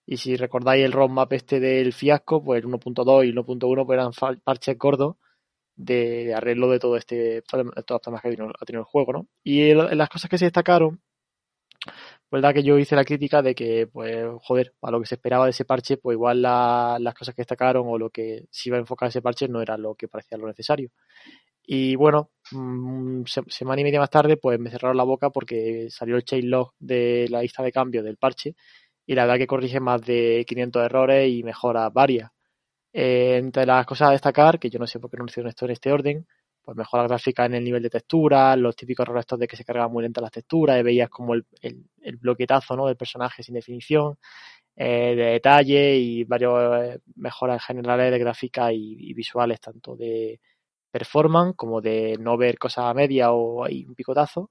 Y 0.06 0.16
si 0.16 0.36
recordáis 0.36 0.84
el 0.84 0.92
roadmap 0.92 1.32
este 1.34 1.60
del 1.60 1.92
fiasco, 1.92 2.42
pues 2.42 2.62
el 2.64 2.68
1.2 2.68 3.24
y 3.26 3.28
el 3.30 3.36
1.1 3.36 3.86
pues 3.86 3.96
eran 3.98 4.38
parches 4.42 4.78
gordos 4.78 5.16
de, 5.84 6.34
arreglo 6.34 6.70
de 6.70 6.78
todo 6.78 6.96
este 6.96 7.14
de 7.16 7.42
los 7.52 7.72
problemas 8.00 8.22
que 8.22 8.28
ha 8.28 8.66
tenido, 8.66 8.80
el 8.82 8.84
juego, 8.84 9.12
¿no? 9.12 9.26
Y 9.44 9.74
las 9.74 10.08
cosas 10.08 10.30
que 10.30 10.38
se 10.38 10.46
destacaron, 10.46 11.00
verdad 12.30 12.54
que 12.54 12.62
yo 12.62 12.78
hice 12.78 12.96
la 12.96 13.04
crítica 13.04 13.42
de 13.42 13.54
que, 13.54 13.86
pues, 13.86 14.24
joder, 14.42 14.74
a 14.82 14.90
lo 14.90 15.00
que 15.00 15.06
se 15.06 15.16
esperaba 15.16 15.44
de 15.44 15.50
ese 15.50 15.64
parche, 15.64 15.96
pues 15.96 16.14
igual 16.14 16.42
la- 16.42 16.96
las 17.00 17.14
cosas 17.14 17.34
que 17.34 17.42
destacaron 17.42 17.84
o 17.88 17.98
lo 17.98 18.10
que 18.10 18.46
se 18.50 18.68
iba 18.68 18.76
a 18.76 18.80
enfocar 18.80 19.08
ese 19.08 19.22
parche 19.22 19.48
no 19.48 19.60
era 19.62 19.76
lo 19.76 19.94
que 19.94 20.08
parecía 20.08 20.38
lo 20.38 20.46
necesario. 20.46 20.90
Y 21.64 21.96
bueno, 21.96 22.30
mm, 22.52 23.24
se- 23.26 23.42
semana 23.48 23.80
y 23.82 23.84
media 23.84 24.00
más 24.00 24.10
tarde, 24.10 24.36
pues 24.38 24.58
me 24.60 24.70
cerraron 24.70 24.96
la 24.98 25.04
boca 25.04 25.30
porque 25.30 25.88
salió 25.90 26.16
el 26.16 26.24
changelog 26.24 26.72
de 26.80 27.28
la 27.30 27.42
lista 27.42 27.62
de 27.62 27.72
cambio 27.72 28.02
del 28.02 28.16
parche 28.18 28.54
y 29.06 29.14
la 29.14 29.24
verdad 29.24 29.38
que 29.38 29.48
corrige 29.48 29.80
más 29.80 30.02
de 30.02 30.44
500 30.48 30.84
errores 30.84 31.30
y 31.30 31.42
mejora 31.44 31.90
varias. 31.90 32.30
Eh, 32.92 33.36
entre 33.36 33.66
las 33.66 33.86
cosas 33.86 34.08
a 34.08 34.12
destacar, 34.12 34.58
que 34.58 34.70
yo 34.70 34.78
no 34.78 34.86
sé 34.86 34.98
por 34.98 35.10
qué 35.10 35.16
no 35.16 35.26
hicieron 35.26 35.48
esto 35.48 35.64
en 35.64 35.70
este 35.72 35.92
orden, 35.92 36.26
pues 36.62 36.76
mejora 36.76 37.04
gráfica 37.04 37.46
en 37.46 37.54
el 37.54 37.64
nivel 37.64 37.82
de 37.82 37.90
textura, 37.90 38.56
los 38.56 38.76
típicos 38.76 39.04
errores 39.04 39.26
de 39.38 39.46
que 39.46 39.56
se 39.56 39.64
cargaban 39.64 39.92
muy 39.92 40.02
lentas 40.02 40.22
las 40.22 40.32
texturas 40.32 40.78
y 40.78 40.82
veías 40.82 41.08
como 41.08 41.34
el, 41.34 41.46
el, 41.62 41.84
el 42.02 42.16
bloquetazo 42.16 42.76
¿no? 42.76 42.86
del 42.86 42.96
personaje 42.96 43.42
sin 43.42 43.54
definición, 43.54 44.18
eh, 44.76 45.14
de 45.14 45.24
detalle 45.32 45.96
y 45.96 46.24
varios 46.24 46.82
eh, 46.82 47.00
mejoras 47.16 47.62
generales 47.64 48.10
de 48.10 48.18
gráfica 48.18 48.72
y, 48.72 49.12
visuales, 49.14 49.60
tanto 49.60 49.96
de 49.96 50.40
performance 50.90 51.54
como 51.56 51.80
de 51.82 52.16
no 52.18 52.36
ver 52.38 52.58
cosas 52.58 52.86
a 52.86 52.94
media 52.94 53.32
o 53.32 53.64
hay 53.64 53.84
un 53.84 53.94
picotazo. 53.94 54.50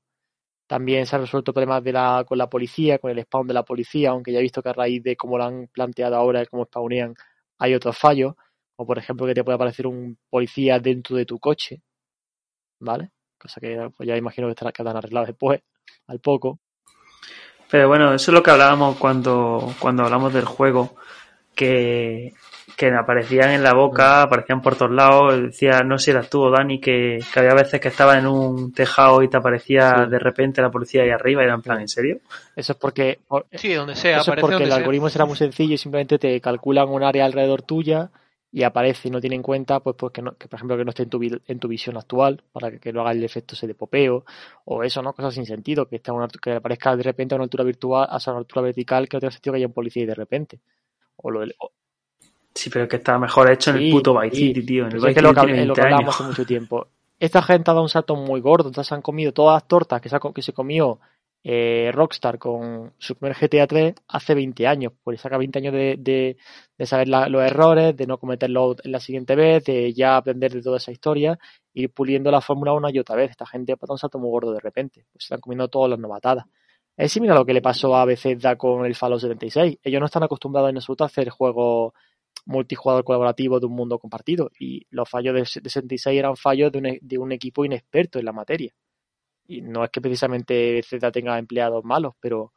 También 0.68 1.08
se 1.08 1.16
han 1.16 1.24
resuelto 1.24 1.54
problemas 1.54 1.84
con 2.28 2.38
la 2.38 2.50
policía, 2.50 3.00
con 3.00 3.12
el 3.12 3.24
spawn 3.24 3.48
de 3.48 3.56
la 3.56 3.64
policía, 3.64 4.12
aunque 4.12 4.32
ya 4.34 4.40
he 4.40 4.44
visto 4.44 4.62
que 4.64 4.70
a 4.70 4.74
raíz 4.74 5.04
de 5.04 5.18
cómo 5.18 5.38
lo 5.38 5.46
han 5.46 5.68
planteado 5.68 6.16
ahora, 6.16 6.46
cómo 6.46 6.66
spawnean, 6.66 7.16
hay 7.60 7.74
otros 7.76 7.98
fallos, 7.98 8.34
como 8.76 8.88
por 8.88 8.98
ejemplo 8.98 9.28
que 9.28 9.34
te 9.34 9.44
puede 9.44 9.56
aparecer 9.56 9.86
un 9.88 10.18
policía 10.30 10.80
dentro 10.80 11.16
de 11.18 11.26
tu 11.26 11.40
coche, 11.40 11.82
¿vale? 12.80 13.12
Cosa 13.38 13.60
que 13.62 13.90
pues 13.96 14.08
ya 14.08 14.18
imagino 14.18 14.48
que 14.48 14.54
estará- 14.54 14.72
quedan 14.72 14.98
arreglados 14.98 15.28
después, 15.28 15.62
al 16.08 16.20
poco. 16.20 16.60
Pero 17.70 17.88
bueno, 17.88 18.14
eso 18.14 18.32
es 18.32 18.34
lo 18.34 18.42
que 18.42 18.52
hablábamos 18.52 18.98
cuando, 18.98 19.74
cuando 19.80 20.04
hablamos 20.04 20.34
del 20.34 20.46
juego, 20.46 20.96
que, 21.60 22.34
que 22.78 22.88
aparecían 22.92 23.52
en 23.52 23.64
la 23.64 23.74
boca, 23.74 24.22
aparecían 24.22 24.62
por 24.62 24.76
todos 24.78 24.92
lados, 24.92 25.42
decía, 25.42 25.82
no 25.84 25.98
sé 25.98 26.06
si 26.06 26.12
eras 26.12 26.30
tú 26.30 26.42
o 26.44 26.50
Dani, 26.50 26.80
que, 26.80 27.20
que 27.34 27.40
había 27.40 27.54
veces 27.54 27.82
que 27.82 27.90
estaba 27.90 28.18
en 28.18 28.28
un 28.28 28.72
tejado 28.72 29.22
y 29.22 29.28
te 29.28 29.36
aparecía 29.38 30.06
Sí. 30.06 30.10
de 30.12 30.20
repente 30.20 30.62
la 30.62 30.72
policía 30.72 31.04
ahí 31.04 31.10
arriba 31.10 31.42
y 31.42 31.46
era 31.46 31.56
en 31.56 31.62
plan, 31.62 31.82
¿en 31.82 31.90
serio? 31.90 32.20
Eso 32.56 32.72
es 32.72 32.78
porque, 32.80 33.20
por- 33.28 33.46
Sí, 33.54 33.74
donde 33.74 33.96
sea, 33.96 34.22
eso 34.22 34.34
es 34.34 34.40
porque 34.40 34.54
donde 34.54 34.66
el 34.66 34.70
sea. 34.72 34.78
algoritmo 34.78 35.10
será 35.10 35.26
muy 35.26 35.36
sencillo 35.36 35.74
y 35.74 35.78
simplemente 35.78 36.18
te 36.18 36.40
calculan 36.40 36.88
un 36.88 37.04
área 37.04 37.26
alrededor 37.26 37.62
tuya 37.64 38.10
y 38.52 38.64
aparece 38.64 39.10
y 39.10 39.12
no 39.12 39.20
tiene 39.22 39.36
en 39.36 39.44
cuenta, 39.44 39.80
pues, 39.82 39.96
pues 40.00 40.12
que, 40.14 40.22
no- 40.24 40.36
que, 40.36 40.48
por 40.48 40.58
ejemplo, 40.58 40.76
que 40.78 40.84
no 40.86 40.90
esté 40.90 41.04
en 41.04 41.10
tu, 41.10 41.20
en 41.22 41.60
tu 41.60 41.68
visión 41.68 41.98
actual 41.98 42.42
para 42.52 42.72
que, 42.72 42.80
que 42.80 42.92
no 42.94 43.02
haga 43.02 43.12
el 43.12 43.24
efecto 43.24 43.54
ese 43.56 43.68
de 43.68 43.76
popeo 43.76 44.24
o 44.66 44.84
eso, 44.84 45.02
¿no? 45.04 45.14
Cosas 45.14 45.36
sin 45.36 45.46
sentido, 45.46 45.86
que, 45.88 45.98
esté 45.98 46.10
a 46.10 46.14
una 46.16 46.28
que 46.30 46.54
aparezca 46.54 46.96
de 46.96 47.04
repente 47.04 47.36
a 47.36 47.38
una 47.38 47.44
altura 47.44 47.64
virtual, 47.64 48.08
a 48.10 48.18
una 48.32 48.40
altura 48.40 48.62
vertical 48.64 49.08
que 49.08 49.18
no 49.18 49.20
tiene 49.20 49.34
sentido 49.34 49.54
que 49.54 49.58
haya 49.58 49.68
un 49.68 49.74
policía 49.74 50.04
y 50.04 50.06
de 50.08 50.16
repente. 50.16 50.60
O 51.22 51.32
lo, 51.32 51.42
o- 51.60 51.72
Sí, 52.54 52.70
pero 52.70 52.84
es 52.86 52.90
que 52.90 52.98
estaba 52.98 53.20
mejor 53.20 53.50
hecho 53.52 53.70
en 53.72 53.78
el 53.78 53.92
puto 53.92 54.20
Vice. 54.20 54.36
City, 54.36 54.66
tío. 54.66 54.84
En 54.86 54.92
el 54.92 54.98
es 54.98 55.04
Vice 55.04 55.14
que 55.16 55.22
lo 55.22 55.34
tiene 55.34 55.62
es 55.62 55.68
lo 55.68 55.74
que 55.76 55.82
20 55.82 55.82
hablábamos 55.82 56.16
años. 56.16 56.16
hace 56.16 56.24
mucho 56.30 56.46
tiempo. 56.46 56.88
Esta 57.20 57.42
gente 57.42 57.70
ha 57.70 57.74
dado 57.74 57.84
un 57.84 57.90
salto 57.90 58.16
muy 58.16 58.42
gordo, 58.42 58.70
entonces 58.70 58.92
han 58.92 59.02
comido 59.02 59.32
todas 59.34 59.56
las 59.56 59.68
tortas 59.68 60.02
que 60.02 60.10
se, 60.10 60.16
ha 60.16 60.20
co- 60.20 60.34
que 60.34 60.42
se 60.42 60.54
comió 60.54 61.00
eh, 61.44 61.90
Rockstar 61.94 62.38
con 62.38 62.94
su 62.98 63.16
primer 63.16 63.36
GTA 63.38 63.68
3 63.68 63.94
hace 64.08 64.34
20 64.36 64.68
años. 64.68 64.94
Pues 65.04 65.22
saca 65.22 65.38
20 65.38 65.60
años 65.60 65.74
de, 65.74 65.96
de- 66.00 66.38
de 66.78 66.86
saber 66.86 67.08
la- 67.08 67.30
los 67.30 67.42
errores, 67.44 67.96
de 67.96 68.08
no 68.08 68.18
cometerlos 68.18 68.78
en 68.84 68.92
la 68.92 69.00
siguiente 69.00 69.36
vez, 69.36 69.64
de 69.66 69.94
ya 69.94 70.18
aprender 70.18 70.52
de 70.54 70.62
toda 70.62 70.78
esa 70.78 70.92
historia, 70.92 71.38
ir 71.74 71.92
puliendo 71.94 72.32
la 72.32 72.42
fórmula 72.42 72.74
una 72.74 72.90
y 72.92 73.00
otra 73.00 73.16
vez. 73.16 73.32
Esta 73.32 73.46
gente 73.46 73.74
ha 73.74 73.76
dado 73.80 73.94
un 73.94 74.00
salto 74.00 74.20
muy 74.20 74.30
gordo 74.30 74.52
de 74.54 74.60
repente. 74.60 75.06
Pues 75.12 75.24
se 75.24 75.28
están 75.28 75.40
comiendo 75.42 75.68
todas 75.70 75.90
las 75.92 76.00
novatadas. 76.00 76.46
Es 77.00 77.14
similar 77.14 77.38
a 77.38 77.40
lo 77.40 77.46
que 77.46 77.54
le 77.54 77.62
pasó 77.62 77.96
a 77.96 78.04
Bethesda 78.04 78.58
con 78.58 78.86
el 78.86 78.94
Fallout 78.94 79.22
76. 79.22 79.78
Ellos 79.84 80.00
no 80.02 80.08
están 80.08 80.24
acostumbrados 80.24 80.70
en 80.70 80.76
absoluto 80.78 81.06
a 81.06 81.08
hacer 81.08 81.30
juegos 81.30 81.94
multijugador 82.46 83.06
colaborativo 83.06 83.60
de 83.60 83.68
un 83.68 83.74
mundo 83.74 84.00
compartido. 84.00 84.52
Y 84.60 84.86
los 84.90 85.10
fallos 85.10 85.34
de, 85.34 85.62
de 85.62 85.70
66 85.70 86.20
eran 86.20 86.36
fallos 86.36 86.72
de 86.74 86.78
un, 86.80 86.86
e- 86.88 87.00
de 87.02 87.18
un 87.18 87.32
equipo 87.32 87.64
inexperto 87.64 88.20
en 88.20 88.26
la 88.26 88.34
materia. 88.34 88.74
Y 89.48 89.62
no 89.62 89.86
es 89.86 89.92
que 89.92 90.02
precisamente 90.02 90.82
Z 90.84 91.12
tenga 91.12 91.40
empleados 91.40 91.86
malos, 91.86 92.16
pero 92.20 92.54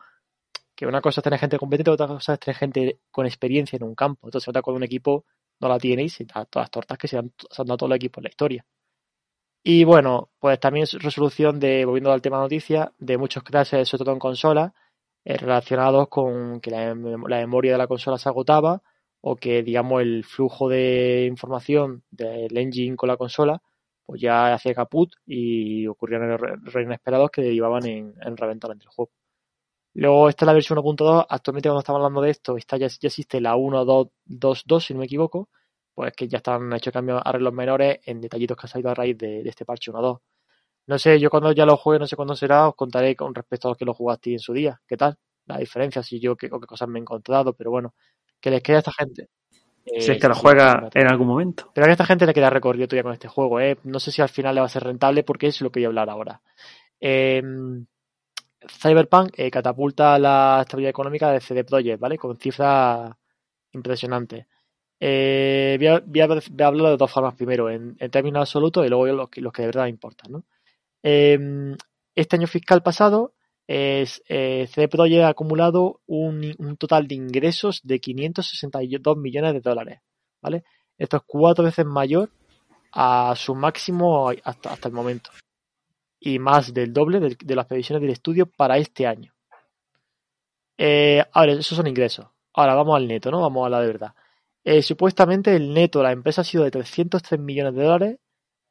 que 0.74 0.86
una 0.86 1.00
cosa 1.00 1.20
es 1.20 1.24
tener 1.24 1.38
gente 1.40 1.58
competente, 1.58 1.92
otra 1.92 2.08
cosa 2.08 2.34
es 2.34 2.40
tener 2.40 2.56
gente 2.56 3.00
con 3.12 3.26
experiencia 3.26 3.76
en 3.76 3.84
un 3.84 3.94
campo. 3.94 4.26
Entonces, 4.28 4.48
otra 4.48 4.62
con 4.62 4.74
un 4.74 4.84
equipo 4.84 5.24
no 5.60 5.68
la 5.68 5.78
tiene 5.78 6.04
y 6.04 6.08
se 6.10 6.24
da 6.24 6.44
todas 6.46 6.64
las 6.64 6.70
tortas 6.72 6.98
que 6.98 7.08
se 7.08 7.18
han, 7.18 7.32
se 7.50 7.62
han 7.62 7.68
dado 7.68 7.78
todos 7.78 7.90
los 7.90 7.96
equipos 7.96 8.18
en 8.20 8.24
la 8.24 8.30
historia. 8.30 8.66
Y 9.64 9.84
bueno, 9.84 10.30
pues 10.40 10.58
también 10.60 10.84
es 10.84 10.94
resolución 10.94 11.60
de, 11.60 11.84
volviendo 11.84 12.12
al 12.12 12.22
tema 12.22 12.38
noticias, 12.38 12.90
de 12.98 13.16
muchos 13.18 13.42
crashes, 13.44 13.88
sobre 13.88 14.04
todo 14.04 14.14
en 14.14 14.18
consolas, 14.20 14.72
eh, 15.24 15.36
relacionados 15.38 16.08
con 16.08 16.60
que 16.60 16.70
la, 16.70 16.94
mem- 16.94 17.28
la 17.28 17.38
memoria 17.38 17.72
de 17.72 17.78
la 17.78 17.86
consola 17.86 18.18
se 18.18 18.28
agotaba 18.28 18.82
o 19.20 19.36
que, 19.36 19.62
digamos, 19.62 20.02
el 20.02 20.24
flujo 20.24 20.68
de 20.68 21.26
información 21.30 22.02
del 22.10 22.56
engine 22.56 22.96
con 22.96 23.08
la 23.08 23.16
consola 23.16 23.62
pues 24.04 24.20
ya 24.20 24.52
hacía 24.54 24.74
caput 24.74 25.12
y 25.26 25.86
ocurrían 25.86 26.24
errores 26.24 26.58
inesperados 26.86 27.30
que 27.30 27.40
derivaban 27.42 27.86
en, 27.86 28.14
en 28.20 28.36
reventar 28.36 28.70
del 28.76 28.86
juego. 28.88 29.12
Luego 29.94 30.28
esta 30.28 30.44
es 30.44 30.46
la 30.46 30.52
versión 30.54 30.78
1.2, 30.78 31.26
actualmente 31.28 31.68
cuando 31.68 31.80
estamos 31.80 31.98
hablando 32.00 32.20
de 32.22 32.30
esto, 32.30 32.56
esta 32.56 32.76
ya, 32.76 32.88
ya 32.88 33.08
existe 33.08 33.40
la 33.40 33.56
1.2.2 33.56 34.84
si 34.86 34.94
no 34.94 35.00
me 35.00 35.06
equivoco, 35.06 35.48
pues 35.94 36.12
que 36.14 36.28
ya 36.28 36.38
están 36.38 36.72
hechos 36.72 36.92
cambios, 36.92 37.20
arreglos 37.24 37.52
menores 37.52 38.00
en 38.06 38.20
detallitos 38.20 38.56
que 38.56 38.66
han 38.66 38.70
salido 38.70 38.90
a 38.90 38.94
raíz 38.94 39.16
de, 39.18 39.42
de 39.42 39.48
este 39.48 39.64
parche 39.64 39.90
1.2. 39.90 40.18
No 40.86 40.98
sé, 40.98 41.20
yo 41.20 41.30
cuando 41.30 41.52
ya 41.52 41.64
lo 41.64 41.76
juegue, 41.76 42.00
no 42.00 42.06
sé 42.06 42.16
cuándo 42.16 42.34
será, 42.34 42.68
os 42.68 42.74
contaré 42.74 43.14
con 43.14 43.34
respecto 43.34 43.68
a 43.68 43.70
los 43.70 43.78
que 43.78 43.84
lo 43.84 43.94
jugaste 43.94 44.32
en 44.32 44.40
su 44.40 44.52
día, 44.52 44.80
qué 44.86 44.96
tal, 44.96 45.16
la 45.46 45.58
diferencia, 45.58 46.02
si 46.02 46.20
yo 46.20 46.36
qué, 46.36 46.48
o 46.50 46.58
qué 46.58 46.66
cosas 46.66 46.88
me 46.88 46.98
he 46.98 47.02
encontrado, 47.02 47.52
pero 47.52 47.70
bueno, 47.70 47.94
que 48.40 48.50
les 48.50 48.62
quede 48.62 48.76
a 48.76 48.78
esta 48.80 48.92
gente. 48.92 49.28
Si 49.84 50.10
Eh, 50.10 50.14
es 50.14 50.20
que 50.20 50.28
lo 50.28 50.34
juega 50.34 50.88
en 50.94 51.08
algún 51.08 51.26
momento. 51.26 51.70
Pero 51.74 51.86
a 51.86 51.90
esta 51.90 52.06
gente 52.06 52.26
le 52.26 52.34
queda 52.34 52.50
recorrido 52.50 52.86
todavía 52.86 53.02
con 53.02 53.12
este 53.12 53.28
juego, 53.28 53.60
¿eh? 53.60 53.78
No 53.84 53.98
sé 54.00 54.12
si 54.12 54.22
al 54.22 54.28
final 54.28 54.54
le 54.54 54.60
va 54.60 54.66
a 54.66 54.70
ser 54.70 54.84
rentable 54.84 55.24
porque 55.24 55.48
es 55.48 55.60
lo 55.60 55.70
que 55.70 55.80
voy 55.80 55.84
a 55.84 55.88
hablar 55.88 56.10
ahora. 56.10 56.40
Eh, 57.00 57.42
Cyberpunk 58.68 59.32
eh, 59.36 59.50
catapulta 59.50 60.18
la 60.18 60.60
estabilidad 60.62 60.90
económica 60.90 61.30
de 61.32 61.40
CD 61.40 61.64
Projekt, 61.64 62.00
¿vale? 62.00 62.16
Con 62.16 62.36
cifras 62.36 63.12
impresionantes. 63.72 64.46
Eh, 65.04 65.76
voy, 65.80 65.88
a, 65.88 66.28
voy 66.28 66.90
de 66.90 66.96
dos 66.96 67.10
formas 67.10 67.34
primero, 67.34 67.68
en, 67.68 67.96
términos 68.08 68.42
absolutos 68.42 68.86
y 68.86 68.88
luego 68.88 69.06
los 69.08 69.28
que, 69.28 69.62
de 69.62 69.66
verdad 69.66 69.86
importan, 69.88 70.30
¿no? 70.30 70.44
Eh, 71.02 71.74
este 72.14 72.36
año 72.36 72.46
fiscal 72.46 72.84
pasado, 72.84 73.34
es, 73.66 74.22
eh, 74.28 74.68
Projekt 74.88 75.24
ha 75.24 75.30
acumulado 75.30 76.02
un, 76.06 76.76
total 76.78 77.08
de 77.08 77.16
ingresos 77.16 77.80
de 77.82 77.98
562 77.98 79.16
millones 79.16 79.54
de 79.54 79.60
dólares, 79.60 80.00
¿vale? 80.40 80.62
Esto 80.96 81.16
es 81.16 81.22
cuatro 81.26 81.64
veces 81.64 81.84
mayor 81.84 82.30
a 82.92 83.34
su 83.34 83.56
máximo 83.56 84.30
hasta, 84.44 84.86
el 84.88 84.92
momento. 84.92 85.32
Y 86.20 86.38
más 86.38 86.72
del 86.72 86.92
doble 86.92 87.18
de, 87.18 87.56
las 87.56 87.66
previsiones 87.66 88.02
del 88.02 88.12
estudio 88.12 88.46
para 88.46 88.78
este 88.78 89.08
año. 89.08 89.34
Eh, 90.78 91.24
ahora, 91.32 91.54
esos 91.54 91.76
son 91.76 91.88
ingresos. 91.88 92.28
Ahora 92.54 92.76
vamos 92.76 92.94
al 92.96 93.08
neto, 93.08 93.32
¿no? 93.32 93.40
Vamos 93.40 93.66
a 93.66 93.70
la 93.70 93.80
de 93.80 93.86
verdad. 93.88 94.14
Eh, 94.64 94.82
supuestamente 94.82 95.54
el 95.54 95.72
neto 95.72 96.00
de 96.00 96.04
la 96.04 96.12
empresa 96.12 96.40
ha 96.40 96.44
sido 96.44 96.64
de 96.64 96.72
303 96.72 97.38
millones 97.38 97.74
de 97.76 97.84
dólares 97.84 98.18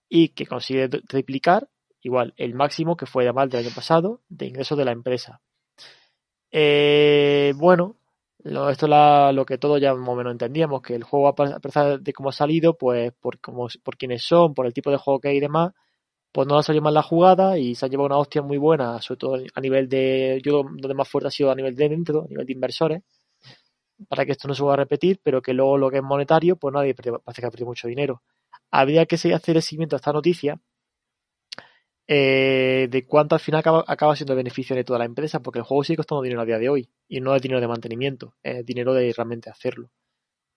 y 0.09 0.29
que 0.29 0.47
consigue 0.47 0.89
tri- 0.89 1.07
triplicar, 1.07 1.69
igual, 2.01 2.33
el 2.37 2.55
máximo 2.55 2.97
que 2.97 3.05
fue 3.07 3.23
además 3.25 3.49
del 3.49 3.65
año 3.65 3.75
pasado 3.75 4.21
de 4.29 4.47
ingresos 4.47 4.77
de 4.77 4.85
la 4.85 4.93
empresa. 4.93 5.41
Eh, 6.51 7.53
bueno, 7.55 7.97
lo- 8.43 8.69
esto 8.69 8.85
es 8.87 9.35
lo 9.35 9.45
que 9.45 9.57
todos 9.57 9.79
ya 9.81 9.93
más 9.95 10.09
o 10.09 10.15
menos 10.15 10.31
entendíamos, 10.31 10.81
que 10.81 10.95
el 10.95 11.03
juego, 11.03 11.27
a 11.29 11.35
pe- 11.35 11.53
a 11.53 11.59
pesar 11.59 11.99
de 12.01 12.13
cómo 12.13 12.29
ha 12.29 12.31
salido, 12.33 12.77
pues 12.77 13.13
por, 13.19 13.39
cómo, 13.39 13.67
por 13.83 13.97
quiénes 13.97 14.23
son, 14.23 14.53
por 14.53 14.65
el 14.65 14.73
tipo 14.73 14.91
de 14.91 14.97
juego 14.97 15.19
que 15.19 15.29
hay 15.29 15.37
y 15.37 15.39
demás, 15.39 15.71
pues 16.31 16.47
no 16.47 16.57
ha 16.57 16.63
salido 16.63 16.83
mal 16.83 16.93
la 16.95 17.03
jugada 17.03 17.57
y 17.59 17.75
se 17.75 17.85
ha 17.85 17.89
llevado 17.89 18.07
una 18.07 18.17
hostia 18.19 18.41
muy 18.43 18.57
buena, 18.57 19.01
sobre 19.01 19.19
todo 19.19 19.37
a 19.55 19.61
nivel 19.61 19.89
de, 19.89 20.41
yo 20.45 20.63
donde 20.63 20.93
más 20.95 21.09
fuerte 21.09 21.29
ha 21.29 21.31
sido 21.31 21.51
a 21.51 21.55
nivel 21.55 21.75
de 21.75 21.89
dentro, 21.89 22.23
a 22.23 22.27
nivel 22.29 22.45
de 22.47 22.53
inversores, 22.53 23.03
para 24.07 24.25
que 24.25 24.33
esto 24.33 24.47
no 24.47 24.55
se 24.55 24.61
vuelva 24.63 24.73
a 24.75 24.77
repetir, 24.85 25.19
pero 25.23 25.41
que 25.41 25.53
luego 25.53 25.77
lo 25.77 25.89
que 25.89 25.97
es 25.97 26.03
monetario, 26.03 26.55
pues 26.57 26.73
nadie 26.73 26.93
parece 26.95 27.41
que 27.41 27.47
ha 27.47 27.51
perdido 27.51 27.67
mucho 27.67 27.87
dinero. 27.87 28.23
Habría 28.71 29.05
que 29.05 29.15
hacer 29.15 29.55
el 29.57 29.61
seguimiento 29.61 29.95
a 29.95 29.97
esta 29.97 30.13
noticia 30.13 30.59
eh, 32.07 32.87
de 32.89 33.05
cuánto 33.05 33.35
al 33.35 33.41
final 33.41 33.59
acaba, 33.59 33.83
acaba 33.87 34.15
siendo 34.15 34.33
el 34.33 34.37
beneficio 34.37 34.75
de 34.75 34.83
toda 34.83 34.99
la 34.99 35.05
empresa, 35.05 35.41
porque 35.41 35.59
el 35.59 35.65
juego 35.65 35.83
sigue 35.83 35.97
costando 35.97 36.21
dinero 36.21 36.41
a 36.41 36.45
día 36.45 36.59
de 36.59 36.69
hoy 36.69 36.89
y 37.07 37.21
no 37.21 37.35
es 37.35 37.41
dinero 37.41 37.61
de 37.61 37.67
mantenimiento, 37.67 38.35
es 38.43 38.65
dinero 38.65 38.93
de 38.93 39.13
realmente 39.15 39.49
hacerlo. 39.49 39.91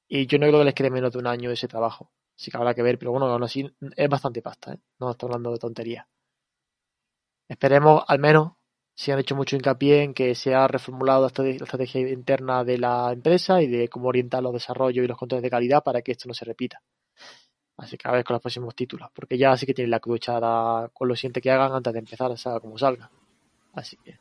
Y 0.08 0.26
yo 0.26 0.38
no 0.38 0.46
creo 0.48 0.60
que 0.60 0.66
les 0.66 0.74
quede 0.74 0.90
menos 0.90 1.12
de 1.12 1.18
un 1.18 1.26
año 1.28 1.50
ese 1.50 1.68
trabajo. 1.68 2.12
Sí 2.36 2.50
que 2.50 2.56
habrá 2.58 2.74
que 2.74 2.82
ver, 2.82 2.98
pero 2.98 3.12
bueno, 3.12 3.26
aún 3.26 3.44
así 3.44 3.70
es 3.96 4.08
bastante 4.08 4.42
pasta, 4.42 4.74
¿eh? 4.74 4.78
No 5.00 5.12
estoy 5.12 5.28
hablando 5.28 5.52
de 5.52 5.58
tonterías. 5.58 6.06
Esperemos, 7.48 8.04
al 8.06 8.18
menos, 8.18 8.52
si 8.94 9.10
han 9.10 9.18
hecho 9.18 9.34
mucho 9.34 9.56
hincapié 9.56 10.02
en 10.02 10.14
que 10.14 10.34
se 10.34 10.54
ha 10.54 10.68
reformulado 10.68 11.22
la 11.22 11.26
estrate- 11.28 11.58
la 11.58 11.64
estrategia 11.64 12.00
interna 12.08 12.62
de 12.64 12.78
la 12.78 13.10
empresa 13.12 13.60
y 13.62 13.66
de 13.66 13.88
cómo 13.88 14.08
orientar 14.08 14.42
los 14.42 14.52
desarrollos 14.52 15.04
y 15.04 15.08
los 15.08 15.18
controles 15.18 15.42
de 15.42 15.50
calidad 15.50 15.82
para 15.82 16.00
que 16.02 16.12
esto 16.12 16.28
no 16.28 16.34
se 16.34 16.44
repita. 16.44 16.80
Así 17.76 17.96
que 17.96 18.06
a 18.08 18.12
ver 18.12 18.22
con 18.22 18.34
los 18.34 18.40
próximos 18.42 18.74
títulos, 18.76 19.08
porque 19.12 19.36
ya 19.36 19.56
sí 19.56 19.66
que 19.66 19.74
tienen 19.74 19.90
la 19.90 19.98
cruz 19.98 20.16
echada 20.18 20.88
con 20.90 21.08
lo 21.08 21.16
siguiente 21.16 21.40
que 21.40 21.50
hagan 21.50 21.72
antes 21.72 21.92
de 21.92 21.98
empezar, 21.98 22.38
salga 22.38 22.60
como 22.60 22.78
salga. 22.78 23.10
Así 23.72 23.96
que. 23.96 24.18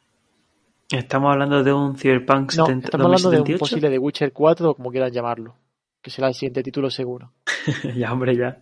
Estamos 0.90 1.32
hablando 1.32 1.64
de 1.64 1.72
un 1.72 1.96
Cyberpunk 1.96 2.54
No, 2.56 2.66
70 2.66 2.88
estamos 2.88 3.06
hablando 3.06 3.30
de 3.30 3.38
un 3.38 3.44
2078. 3.44 3.60
posible 3.60 3.90
de 3.90 4.00
Witcher 4.00 4.34
4 4.34 4.72
o 4.72 4.76
como 4.76 4.90
quieran 4.92 5.12
llamarlo, 5.12 5.56
que 6.02 6.10
será 6.10 6.28
el 6.30 6.34
siguiente 6.34 6.64
título 6.64 6.90
seguro. 6.90 7.32
ya, 7.96 8.12
hombre, 8.12 8.36
ya. 8.36 8.60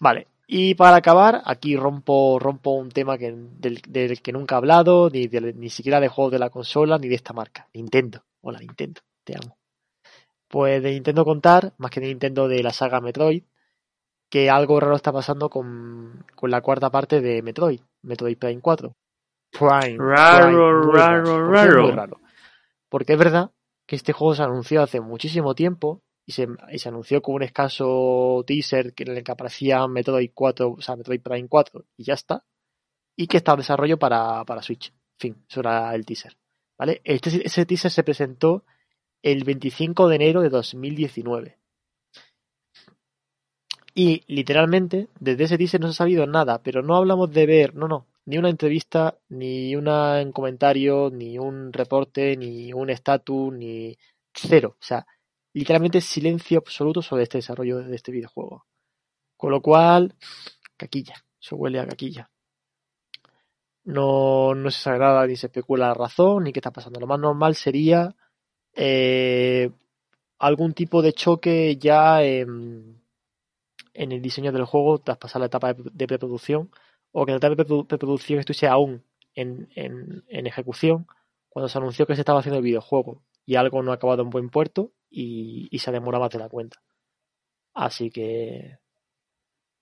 Vale, 0.00 0.26
y 0.54 0.74
para 0.74 0.96
acabar, 0.96 1.40
aquí 1.46 1.76
rompo, 1.76 2.38
rompo 2.38 2.72
un 2.72 2.90
tema 2.90 3.16
que, 3.16 3.32
del, 3.32 3.80
del 3.88 4.20
que 4.20 4.32
nunca 4.32 4.54
he 4.54 4.58
hablado, 4.58 5.08
ni, 5.10 5.26
de- 5.26 5.54
ni 5.54 5.70
siquiera 5.70 5.98
de 6.00 6.08
juegos 6.08 6.32
de 6.32 6.38
la 6.38 6.50
consola, 6.50 6.98
ni 6.98 7.08
de 7.08 7.14
esta 7.14 7.32
marca. 7.32 7.68
Nintendo. 7.72 8.22
Hola, 8.42 8.58
Nintendo, 8.58 9.00
te 9.24 9.34
amo. 9.36 9.56
Pues 10.48 10.82
de 10.82 10.90
Nintendo 10.92 11.24
contar, 11.24 11.72
más 11.78 11.90
que 11.90 12.00
de 12.00 12.08
Nintendo 12.08 12.48
de 12.48 12.62
la 12.62 12.72
saga 12.72 13.00
Metroid, 13.00 13.44
que 14.30 14.50
algo 14.50 14.78
raro 14.80 14.96
está 14.96 15.12
pasando 15.12 15.48
con, 15.48 16.24
con 16.34 16.50
la 16.50 16.60
cuarta 16.60 16.90
parte 16.90 17.20
de 17.20 17.40
Metroid, 17.42 17.80
Metroid 18.02 18.36
Prime 18.36 18.60
4. 18.60 18.94
Prime. 19.52 19.96
Raro, 19.98 20.82
Prime, 20.90 20.98
raro, 20.98 21.24
¿Por 21.46 21.54
qué 21.54 21.66
raro. 21.66 21.90
raro? 21.92 22.20
Porque 22.90 23.12
es 23.14 23.18
verdad 23.18 23.50
que 23.86 23.96
este 23.96 24.12
juego 24.12 24.34
se 24.34 24.42
anunció 24.42 24.82
hace 24.82 25.00
muchísimo 25.00 25.54
tiempo 25.54 26.02
y 26.26 26.32
se, 26.32 26.46
anunció 26.86 27.20
con 27.22 27.34
un 27.36 27.42
escaso 27.42 28.44
teaser 28.46 28.94
en 28.96 29.16
el 29.16 29.24
que 29.24 29.32
aparecía 29.32 29.86
Metroid 29.88 30.30
4, 30.32 30.70
o 30.72 30.80
sea, 30.80 30.96
Metroid 30.96 31.20
Prime 31.20 31.48
4 31.48 31.84
y 31.96 32.04
ya 32.04 32.14
está. 32.14 32.44
Y 33.16 33.26
que 33.26 33.38
está 33.38 33.52
en 33.52 33.58
desarrollo 33.58 33.98
para, 33.98 34.44
para 34.44 34.62
Switch. 34.62 34.88
En 34.90 35.34
fin, 35.34 35.44
eso 35.48 35.60
era 35.60 35.94
el 35.94 36.06
teaser. 36.06 36.36
¿Vale? 36.78 37.00
Este, 37.04 37.46
ese 37.46 37.66
teaser 37.66 37.90
se 37.90 38.02
presentó 38.04 38.64
el 39.22 39.44
25 39.44 40.08
de 40.08 40.16
enero 40.16 40.40
de 40.42 40.48
2019. 40.48 41.58
Y 43.94 44.22
literalmente, 44.26 45.08
desde 45.20 45.44
ese 45.44 45.58
teaser 45.58 45.80
no 45.80 45.88
se 45.88 45.92
ha 45.92 45.94
sabido 46.04 46.26
nada, 46.26 46.62
pero 46.62 46.82
no 46.82 46.96
hablamos 46.96 47.30
de 47.30 47.46
ver, 47.46 47.74
no, 47.74 47.88
no. 47.88 48.06
ni 48.24 48.38
una 48.38 48.48
entrevista, 48.50 49.18
ni 49.28 49.74
una- 49.76 50.22
un 50.22 50.32
comentario, 50.32 51.10
ni 51.12 51.38
un 51.38 51.72
reporte, 51.72 52.36
ni 52.36 52.72
un 52.72 52.88
estatus, 52.88 53.52
ni 53.52 53.96
cero. 54.32 54.76
O 54.80 54.82
sea, 54.84 55.06
literalmente 55.52 56.00
silencio 56.00 56.58
absoluto 56.58 57.02
sobre 57.02 57.24
este 57.24 57.38
desarrollo 57.38 57.78
de 57.78 57.94
este 57.94 58.12
videojuego. 58.12 58.66
Con 59.36 59.50
lo 59.50 59.60
cual, 59.60 60.14
caquilla, 60.76 61.14
eso 61.40 61.56
huele 61.56 61.80
a 61.80 61.86
caquilla. 61.86 62.30
No, 63.84 64.54
no 64.54 64.70
se 64.70 64.80
sabe 64.80 64.98
nada, 65.00 65.26
ni 65.26 65.36
se 65.36 65.46
especula 65.46 65.88
la 65.88 65.94
razón, 65.94 66.44
ni 66.44 66.52
qué 66.52 66.60
está 66.60 66.70
pasando. 66.70 67.00
Lo 67.00 67.06
más 67.06 67.18
normal 67.18 67.56
sería 67.56 68.14
eh, 68.74 69.70
algún 70.38 70.74
tipo 70.74 71.02
de 71.02 71.12
choque 71.12 71.76
ya 71.76 72.22
en, 72.22 73.02
el 73.94 74.22
diseño 74.22 74.52
del 74.52 74.64
juego 74.64 74.98
tras 74.98 75.18
pasar 75.18 75.40
la 75.40 75.46
etapa 75.46 75.74
de, 75.74 76.06
preproducción 76.06 76.70
o 77.12 77.26
que 77.26 77.32
la 77.32 77.38
etapa 77.38 77.54
de 77.54 77.64
preprodu- 77.64 77.86
preproducción 77.86 78.38
estuviese 78.40 78.68
aún 78.68 79.04
en, 79.34 79.68
en, 79.74 80.24
en 80.28 80.46
ejecución 80.46 81.06
cuando 81.48 81.68
se 81.68 81.78
anunció 81.78 82.06
que 82.06 82.14
se 82.14 82.22
estaba 82.22 82.40
haciendo 82.40 82.58
el 82.58 82.64
videojuego 82.64 83.22
y 83.44 83.56
algo 83.56 83.82
no 83.82 83.90
ha 83.90 83.96
acabado 83.96 84.22
en 84.22 84.30
buen 84.30 84.48
puerto 84.48 84.92
y, 85.12 85.68
y 85.70 85.78
se 85.78 85.92
demora 85.92 86.18
más 86.18 86.30
de 86.30 86.38
la 86.38 86.48
cuenta. 86.48 86.80
Así 87.74 88.10
que 88.10 88.78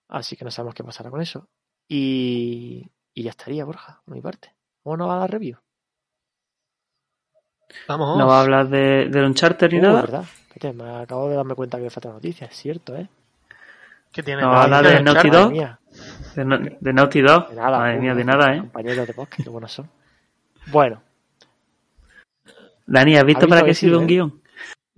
así 0.09 0.37
que 0.37 0.45
no 0.45 0.51
sabemos 0.51 0.75
qué 0.75 0.85
pasará 0.85 1.11
con 1.11 1.21
eso. 1.23 1.49
Y, 1.89 2.91
y 3.15 3.23
ya 3.23 3.31
estaría, 3.31 3.65
Borja, 3.65 4.03
por 4.05 4.15
mi 4.15 4.21
parte. 4.21 4.55
Bueno, 4.85 5.11
a 5.11 5.19
la 5.19 5.27
review. 5.27 5.57
Vamos. 7.87 8.19
No 8.19 8.27
va 8.27 8.39
a 8.39 8.43
hablar 8.43 8.69
de, 8.69 9.09
del 9.09 9.25
Uncharted 9.27 9.71
ni 9.73 9.79
Uh, 9.79 9.83
nada. 9.83 10.01
¿verdad? 10.01 10.25
Me 10.75 10.91
acabo 11.03 11.29
de 11.29 11.37
darme 11.37 11.55
cuenta 11.55 11.79
que 11.79 11.85
me 11.85 11.91
falta 11.91 12.11
noticia, 12.11 12.47
es 12.49 12.57
cierto, 12.57 12.95
¿eh? 12.97 13.09
¿Qué 14.13 14.23
tiene? 14.23 14.43
No, 14.43 14.53
habla 14.53 14.83
de 14.83 15.01
Naughty 15.03 15.29
Madre 15.29 15.39
Dog. 15.41 15.51
mía, 15.53 15.81
De, 16.35 16.45
No- 16.45 16.59
de 16.59 16.93
Naughty 16.93 17.21
Dog. 17.23 17.49
de 17.51 17.57
nada. 17.57 17.79
Madre 17.79 17.99
uh, 17.99 18.03
mía, 18.03 18.15
de 18.15 18.25
nada, 18.25 18.55
¿eh? 18.55 18.59
Compañeros 18.61 19.07
de 19.07 19.15
podcast, 19.15 19.43
qué 19.45 19.49
buenos 19.51 19.73
son. 19.73 19.89
Bueno, 20.67 21.03
Dani, 22.87 23.17
¿has 23.17 23.25
visto 23.25 23.45
¿Has 23.45 23.49
para 23.49 23.63
visto 23.63 23.65
qué 23.65 23.71
que 23.71 23.75
sirve 23.75 23.97
un 23.97 24.03
eh? 24.05 24.07
guion? 24.07 24.40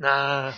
Nah, 0.02 0.50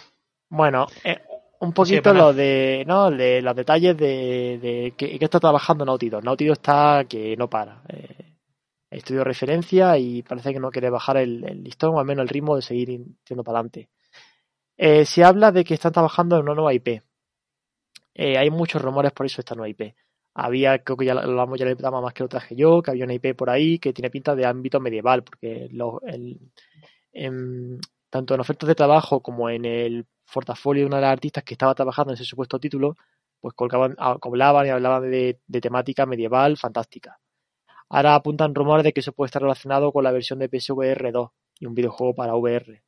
Bueno, 0.49 0.87
eh, 1.05 1.19
un 1.61 1.73
poquito 1.73 2.11
lo 2.19 2.33
de, 2.33 2.85
¿no? 2.87 3.11
de 3.11 3.43
los 3.43 3.55
detalles 3.55 3.97
de, 3.97 4.59
de 4.61 4.95
que, 4.97 5.19
que 5.19 5.25
está 5.25 5.39
trabajando 5.41 5.85
Naughty 5.85 6.09
Dog. 6.09 6.25
Naughty 6.25 6.47
Dog 6.47 6.53
está 6.57 7.05
que 7.09 7.37
no 7.37 7.49
para. 7.51 7.83
Eh, 7.89 8.33
estudio 8.91 9.25
referencia 9.25 9.99
y 9.99 10.23
parece 10.23 10.53
que 10.53 10.61
no 10.61 10.71
quiere 10.71 10.89
bajar 10.89 11.17
el, 11.19 11.45
el 11.49 11.63
listón 11.65 11.95
o 11.95 11.99
al 12.01 12.07
menos 12.07 12.23
el 12.23 12.29
ritmo 12.29 12.57
de 12.57 12.63
seguir 12.63 12.89
yendo 13.29 13.43
para 13.45 13.59
adelante. 13.59 13.89
Eh, 14.77 15.05
se 15.05 15.25
habla 15.25 15.53
de 15.53 15.65
que 15.65 15.75
están 15.75 15.93
trabajando 15.93 16.37
en 16.37 16.43
una 16.43 16.55
nueva 16.55 16.73
IP. 16.75 17.03
Eh, 18.15 18.39
hay 18.39 18.51
muchos 18.51 18.81
rumores 18.81 19.13
por 19.13 19.27
eso 19.27 19.37
de 19.37 19.41
esta 19.41 19.55
nueva 19.57 19.69
IP. 19.69 19.95
Había, 20.37 20.79
creo 20.83 20.97
que 20.97 21.05
ya 21.07 21.15
lo 21.15 21.21
hablamos 21.21 21.59
ya 21.59 21.67
el 21.67 21.77
programa 21.77 22.01
más 22.01 22.15
que 22.15 22.23
lo 22.25 22.29
traje 22.29 22.57
yo, 22.57 22.83
que 22.83 22.91
había 22.93 23.05
una 23.05 23.15
IP 23.15 23.35
por 23.37 23.51
ahí 23.51 23.79
que 23.79 23.93
tiene 23.93 24.11
pinta 24.11 24.35
de 24.35 24.47
ámbito 24.47 24.81
medieval, 24.81 25.23
porque 25.23 25.69
lo- 25.73 26.01
el, 26.07 26.39
en- 27.13 27.79
tanto 28.15 28.33
en 28.33 28.41
ofertas 28.41 28.69
de 28.69 28.77
trabajo 28.77 29.21
como 29.21 29.51
en 29.51 29.65
el 29.65 30.07
portafolio 30.33 30.85
de 30.85 30.87
una 30.87 30.99
de 30.99 31.03
las 31.03 31.13
artistas 31.15 31.43
que 31.43 31.55
estaba 31.55 31.75
trabajando 31.75 32.13
en 32.13 32.15
ese 32.15 32.25
supuesto 32.25 32.61
título, 32.61 32.97
pues 33.41 33.55
colgaban, 33.55 33.97
ah, 33.99 34.17
hablaban 34.23 34.69
y 34.69 34.71
hablaban 34.71 35.11
de, 35.11 35.41
temática 35.61 36.07
medieval 36.07 36.57
fantástica. 36.57 37.19
Ahora 37.89 38.15
apuntan 38.15 38.55
rumores 38.55 38.85
de 38.85 38.93
que 38.93 39.01
eso 39.01 39.11
puede 39.11 39.27
estar 39.27 39.43
relacionado 39.43 39.91
con 39.91 40.05
la 40.05 40.13
versión 40.13 40.39
de 40.39 40.49
PSVR 40.49 41.11
2 41.11 41.31
y 41.59 41.67
un 41.67 41.75
videojuego 41.75 42.15
para 42.15 42.37
VR. 42.37 42.85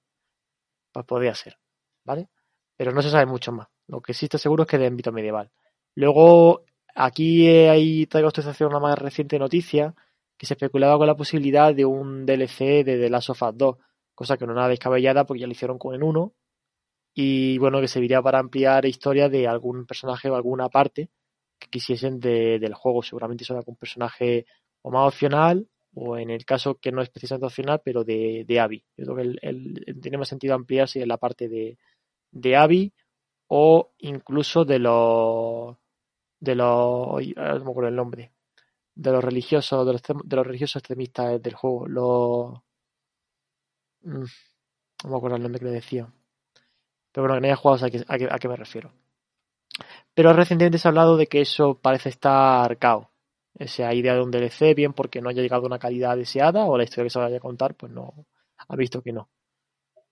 Pues 0.93 1.05
podría 1.05 1.35
ser, 1.35 1.59
¿vale? 2.05 2.29
Pero 2.77 2.93
no 2.93 3.03
se 3.03 3.11
sabe 3.11 3.27
mucho 3.27 3.51
más. 3.51 3.67
Lo 3.89 4.01
que 4.01 4.15
sí 4.15 4.27
está 4.27 4.39
seguro 4.39 4.63
es 4.63 4.69
que 4.69 4.79
de 4.79 4.87
ámbito 4.87 5.11
medieval. 5.11 5.51
Luego, 5.97 6.63
aquí 6.95 7.49
eh, 7.49 7.69
hay, 7.69 8.07
traigo 8.07 8.29
a 8.29 8.67
una 8.69 8.79
más 8.79 8.97
reciente 8.97 9.41
noticia 9.41 9.93
que 10.39 10.47
se 10.47 10.55
especulaba 10.55 10.97
con 10.99 11.09
la 11.09 11.17
posibilidad 11.17 11.75
de 11.75 11.85
un 11.85 12.25
DLC 12.25 12.85
de 12.85 12.97
The 12.97 13.11
Last 13.11 13.31
of 13.31 13.43
Us 13.43 13.59
2, 13.59 13.77
cosa 14.17 14.39
que 14.39 14.47
no 14.49 14.55
nada 14.55 14.69
descabellada 14.71 15.27
porque 15.27 15.43
ya 15.43 15.47
lo 15.49 15.53
hicieron 15.53 15.79
con 15.79 15.95
el 15.95 16.03
1 16.05 16.35
y 17.15 17.59
bueno, 17.59 17.81
que 17.81 17.89
serviría 17.89 18.23
para 18.23 18.39
ampliar 18.41 18.85
historia 18.87 19.29
de 19.29 19.49
algún 19.49 19.87
personaje 19.87 20.31
o 20.31 20.37
alguna 20.37 20.69
parte 20.69 21.11
que 21.59 21.69
quisiesen 21.71 22.21
de- 22.21 22.59
del 22.61 22.75
juego. 22.75 23.03
Seguramente 23.03 23.45
son 23.45 23.57
algún 23.59 23.77
personaje 23.77 24.47
o 24.83 24.91
más 24.91 25.09
opcional 25.09 25.69
o 25.95 26.19
en 26.19 26.31
el 26.31 26.45
caso 26.45 26.77
que 26.77 26.93
no 26.93 27.03
es 27.03 27.11
precisamente 27.11 27.47
opcional, 27.47 27.81
pero 27.85 28.05
de, 28.05 28.45
de 28.47 28.61
Abby. 28.61 28.85
Yo 28.99 29.05
creo 29.07 29.17
que 29.17 29.23
el, 29.23 29.39
el- 29.43 30.01
tiene 30.03 30.19
más 30.19 30.29
sentido 30.29 30.55
ampliarse 30.55 31.01
en 31.03 31.09
la 31.09 31.19
parte 31.19 31.49
de, 31.49 31.79
de 32.33 32.57
Abby 32.57 32.93
o 33.49 33.93
incluso 33.99 34.65
de 34.65 34.79
los 34.81 35.77
de 36.41 36.55
los 36.55 36.67
no 37.37 37.65
me 37.65 37.71
acuerdo 37.71 37.89
el 37.89 37.97
nombre 37.97 38.33
de 38.95 39.13
los 39.13 39.25
religiosos 39.25 39.87
de 39.87 39.93
los, 39.95 40.03
de 40.03 40.37
los 40.37 40.47
religiosos 40.47 40.77
extremistas 40.81 41.43
del 41.43 41.55
juego 41.55 41.87
los 41.89 42.61
mm, 44.07 44.25
no 45.05 45.11
me 45.11 45.17
acuerdo 45.17 45.37
el 45.37 45.43
nombre 45.43 45.61
que 45.61 45.67
le 45.67 45.73
decía. 45.73 46.09
Pero 47.13 47.23
bueno 47.25 47.35
que 47.35 47.41
no 47.41 47.47
haya 47.49 47.57
jugado 47.57 47.79
sabe 47.79 48.05
a 48.07 48.17
qué, 48.19 48.29
a 48.31 48.39
qué- 48.39 48.49
me 48.49 48.55
refiero. 48.57 48.93
Pero 50.15 50.33
recientemente 50.33 50.79
se 50.79 50.89
ha 50.89 50.91
hablado 50.91 51.17
de 51.17 51.27
que 51.27 51.41
eso 51.41 51.79
parece 51.81 52.09
estar 52.09 52.79
cao. 52.79 53.11
Esa 53.59 53.93
idea 53.95 54.15
de 54.15 54.23
un 54.23 54.31
DLC 54.31 54.75
bien 54.75 54.93
porque 54.93 55.21
no 55.21 55.29
haya 55.31 55.43
llegado 55.43 55.63
a 55.65 55.67
una 55.67 55.79
calidad 55.79 56.17
deseada 56.17 56.65
o 56.67 56.77
la 56.77 56.85
historia 56.85 57.05
que 57.05 57.11
se 57.11 57.19
vaya 57.19 57.37
a 57.39 57.41
contar 57.41 57.75
pues 57.75 57.91
no 57.93 58.27
ha 58.69 58.77
visto 58.77 59.03
que 59.03 59.13
no. 59.13 59.31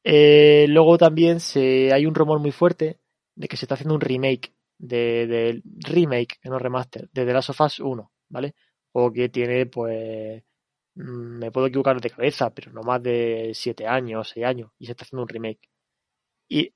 Eh, 0.04 0.66
luego 0.68 0.98
también 0.98 1.40
se, 1.40 1.92
hay 1.92 2.06
un 2.06 2.14
rumor 2.14 2.38
muy 2.40 2.52
fuerte 2.52 3.00
de 3.36 3.48
que 3.48 3.56
se 3.56 3.66
está 3.66 3.74
haciendo 3.74 3.94
un 3.94 4.00
remake 4.00 4.54
de, 4.78 5.26
de 5.26 5.62
remake, 5.86 6.38
no 6.44 6.58
remaster, 6.58 7.08
de 7.12 7.26
The 7.26 7.32
Last 7.32 7.50
of 7.50 7.60
Us 7.62 7.80
1, 7.80 8.12
¿vale? 8.28 8.54
O 8.92 9.12
que 9.12 9.28
tiene, 9.30 9.66
pues, 9.66 10.42
me 10.94 11.50
puedo 11.50 11.66
equivocar 11.66 12.00
de 12.00 12.10
cabeza, 12.10 12.50
pero 12.50 12.72
no 12.72 12.82
más 12.82 13.02
de 13.02 13.52
7 13.54 13.86
años, 13.86 14.30
6 14.34 14.46
años, 14.46 14.70
y 14.78 14.86
se 14.86 14.92
está 14.92 15.04
haciendo 15.04 15.22
un 15.22 15.28
remake. 15.28 15.68
Y 16.48 16.72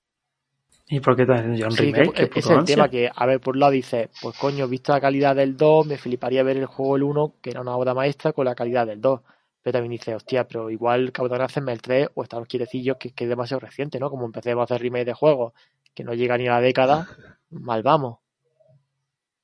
¿Y 0.90 1.00
por 1.00 1.16
qué 1.16 1.26
te 1.26 1.32
haciendo 1.32 1.58
ya 1.58 1.68
un 1.68 1.76
sí, 1.76 1.92
que 1.92 2.04
remake? 2.04 2.28
Puto 2.28 2.38
es 2.38 2.48
el 2.50 2.58
ansia. 2.58 2.76
tema 2.76 2.88
que, 2.88 3.10
a 3.14 3.26
ver, 3.26 3.40
por 3.40 3.54
un 3.54 3.60
lado 3.60 3.72
dices, 3.72 4.08
pues 4.22 4.36
coño, 4.38 4.66
visto 4.68 4.92
la 4.92 5.00
calidad 5.00 5.36
del 5.36 5.56
2, 5.56 5.86
me 5.86 5.98
fliparía 5.98 6.42
ver 6.42 6.56
el 6.56 6.66
juego 6.66 6.96
el 6.96 7.02
1, 7.02 7.34
que 7.42 7.50
era 7.50 7.60
una 7.60 7.76
obra 7.76 7.92
maestra, 7.94 8.32
con 8.32 8.46
la 8.46 8.54
calidad 8.54 8.86
del 8.86 9.00
2. 9.00 9.20
Pero 9.62 9.72
también 9.72 9.92
dices, 9.92 10.14
hostia, 10.14 10.48
pero 10.48 10.70
igual 10.70 11.12
cabrón 11.12 11.42
hacerme 11.42 11.72
el 11.72 11.82
3 11.82 12.08
o 12.14 12.22
están 12.22 12.40
los 12.40 12.48
quietecillos 12.48 12.96
que, 12.96 13.12
que 13.12 13.24
es 13.24 13.30
demasiado 13.30 13.60
reciente, 13.60 14.00
¿no? 14.00 14.08
Como 14.08 14.24
empecemos 14.24 14.62
a 14.62 14.64
hacer 14.64 14.82
remake 14.82 15.04
de 15.06 15.14
juegos 15.14 15.52
que 15.94 16.04
no 16.04 16.14
llega 16.14 16.38
ni 16.38 16.48
a 16.48 16.52
la 16.52 16.60
década, 16.60 17.06
mal 17.50 17.82
vamos. 17.82 18.18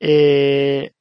Eh, 0.01 0.93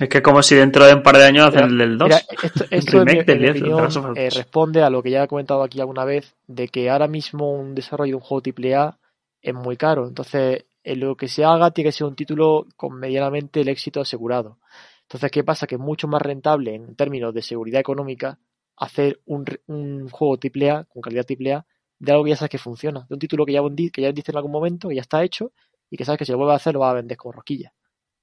Es 0.00 0.08
que 0.08 0.22
como 0.22 0.42
si 0.42 0.56
dentro 0.56 0.84
de 0.86 0.94
un 0.94 1.02
par 1.02 1.16
de 1.16 1.24
años 1.24 1.46
hacen 1.48 1.64
el 1.64 1.78
del 1.78 1.98
2. 1.98 2.08
Mira, 2.08 2.16
esto, 2.42 2.64
esto 2.70 2.98
en 2.98 3.04
mi, 3.04 3.10
remake 3.12 3.26
del 3.26 3.36
en 3.36 3.42
mi 3.42 3.44
10 3.44 3.54
de 3.54 3.60
opinión 3.60 3.82
Last 3.84 3.96
of 3.98 4.10
Us 4.10 4.18
eh, 4.18 4.24
2. 4.24 4.34
responde 4.36 4.82
a 4.82 4.90
lo 4.90 5.02
que 5.02 5.10
ya 5.10 5.22
he 5.24 5.28
comentado 5.28 5.62
aquí 5.62 5.80
alguna 5.80 6.04
vez, 6.04 6.34
de 6.46 6.68
que 6.68 6.88
ahora 6.90 7.06
mismo 7.06 7.52
un 7.52 7.74
desarrollo 7.74 8.12
de 8.12 8.14
un 8.16 8.20
juego 8.22 8.42
AAA 8.42 8.98
es 9.42 9.54
muy 9.54 9.76
caro. 9.76 10.08
Entonces, 10.08 10.64
en 10.82 11.00
lo 11.00 11.16
que 11.16 11.28
se 11.28 11.44
haga 11.44 11.70
tiene 11.70 11.88
que 11.88 11.92
ser 11.92 12.06
un 12.06 12.16
título 12.16 12.66
con 12.76 12.98
medianamente 12.98 13.60
el 13.60 13.68
éxito 13.68 14.00
asegurado. 14.00 14.58
Entonces, 15.02 15.30
¿qué 15.30 15.44
pasa? 15.44 15.66
Que 15.66 15.74
es 15.74 15.80
mucho 15.80 16.08
más 16.08 16.22
rentable 16.22 16.74
en 16.74 16.94
términos 16.96 17.34
de 17.34 17.42
seguridad 17.42 17.80
económica 17.80 18.38
hacer 18.76 19.20
un, 19.26 19.44
un 19.66 20.08
juego 20.08 20.38
AAA 20.42 20.84
con 20.84 21.02
calidad 21.02 21.26
AAA 21.28 21.66
de 21.98 22.12
algo 22.12 22.24
que 22.24 22.30
ya 22.30 22.36
sabes 22.36 22.50
que 22.50 22.58
funciona. 22.58 23.04
De 23.08 23.14
un 23.14 23.18
título 23.18 23.44
que 23.44 23.52
ya, 23.52 23.60
vendi- 23.60 23.90
que 23.90 24.00
ya 24.00 24.08
vendiste 24.08 24.30
en 24.32 24.36
algún 24.38 24.52
momento, 24.52 24.88
que 24.88 24.94
ya 24.94 25.02
está 25.02 25.22
hecho 25.22 25.52
y 25.90 25.98
que 25.98 26.06
sabes 26.06 26.18
que 26.18 26.24
si 26.24 26.32
lo 26.32 26.38
vuelves 26.38 26.54
a 26.54 26.56
hacer 26.56 26.72
lo 26.72 26.80
vas 26.80 26.92
a 26.92 26.94
vender 26.94 27.18
como 27.18 27.32
rosquilla. 27.32 27.74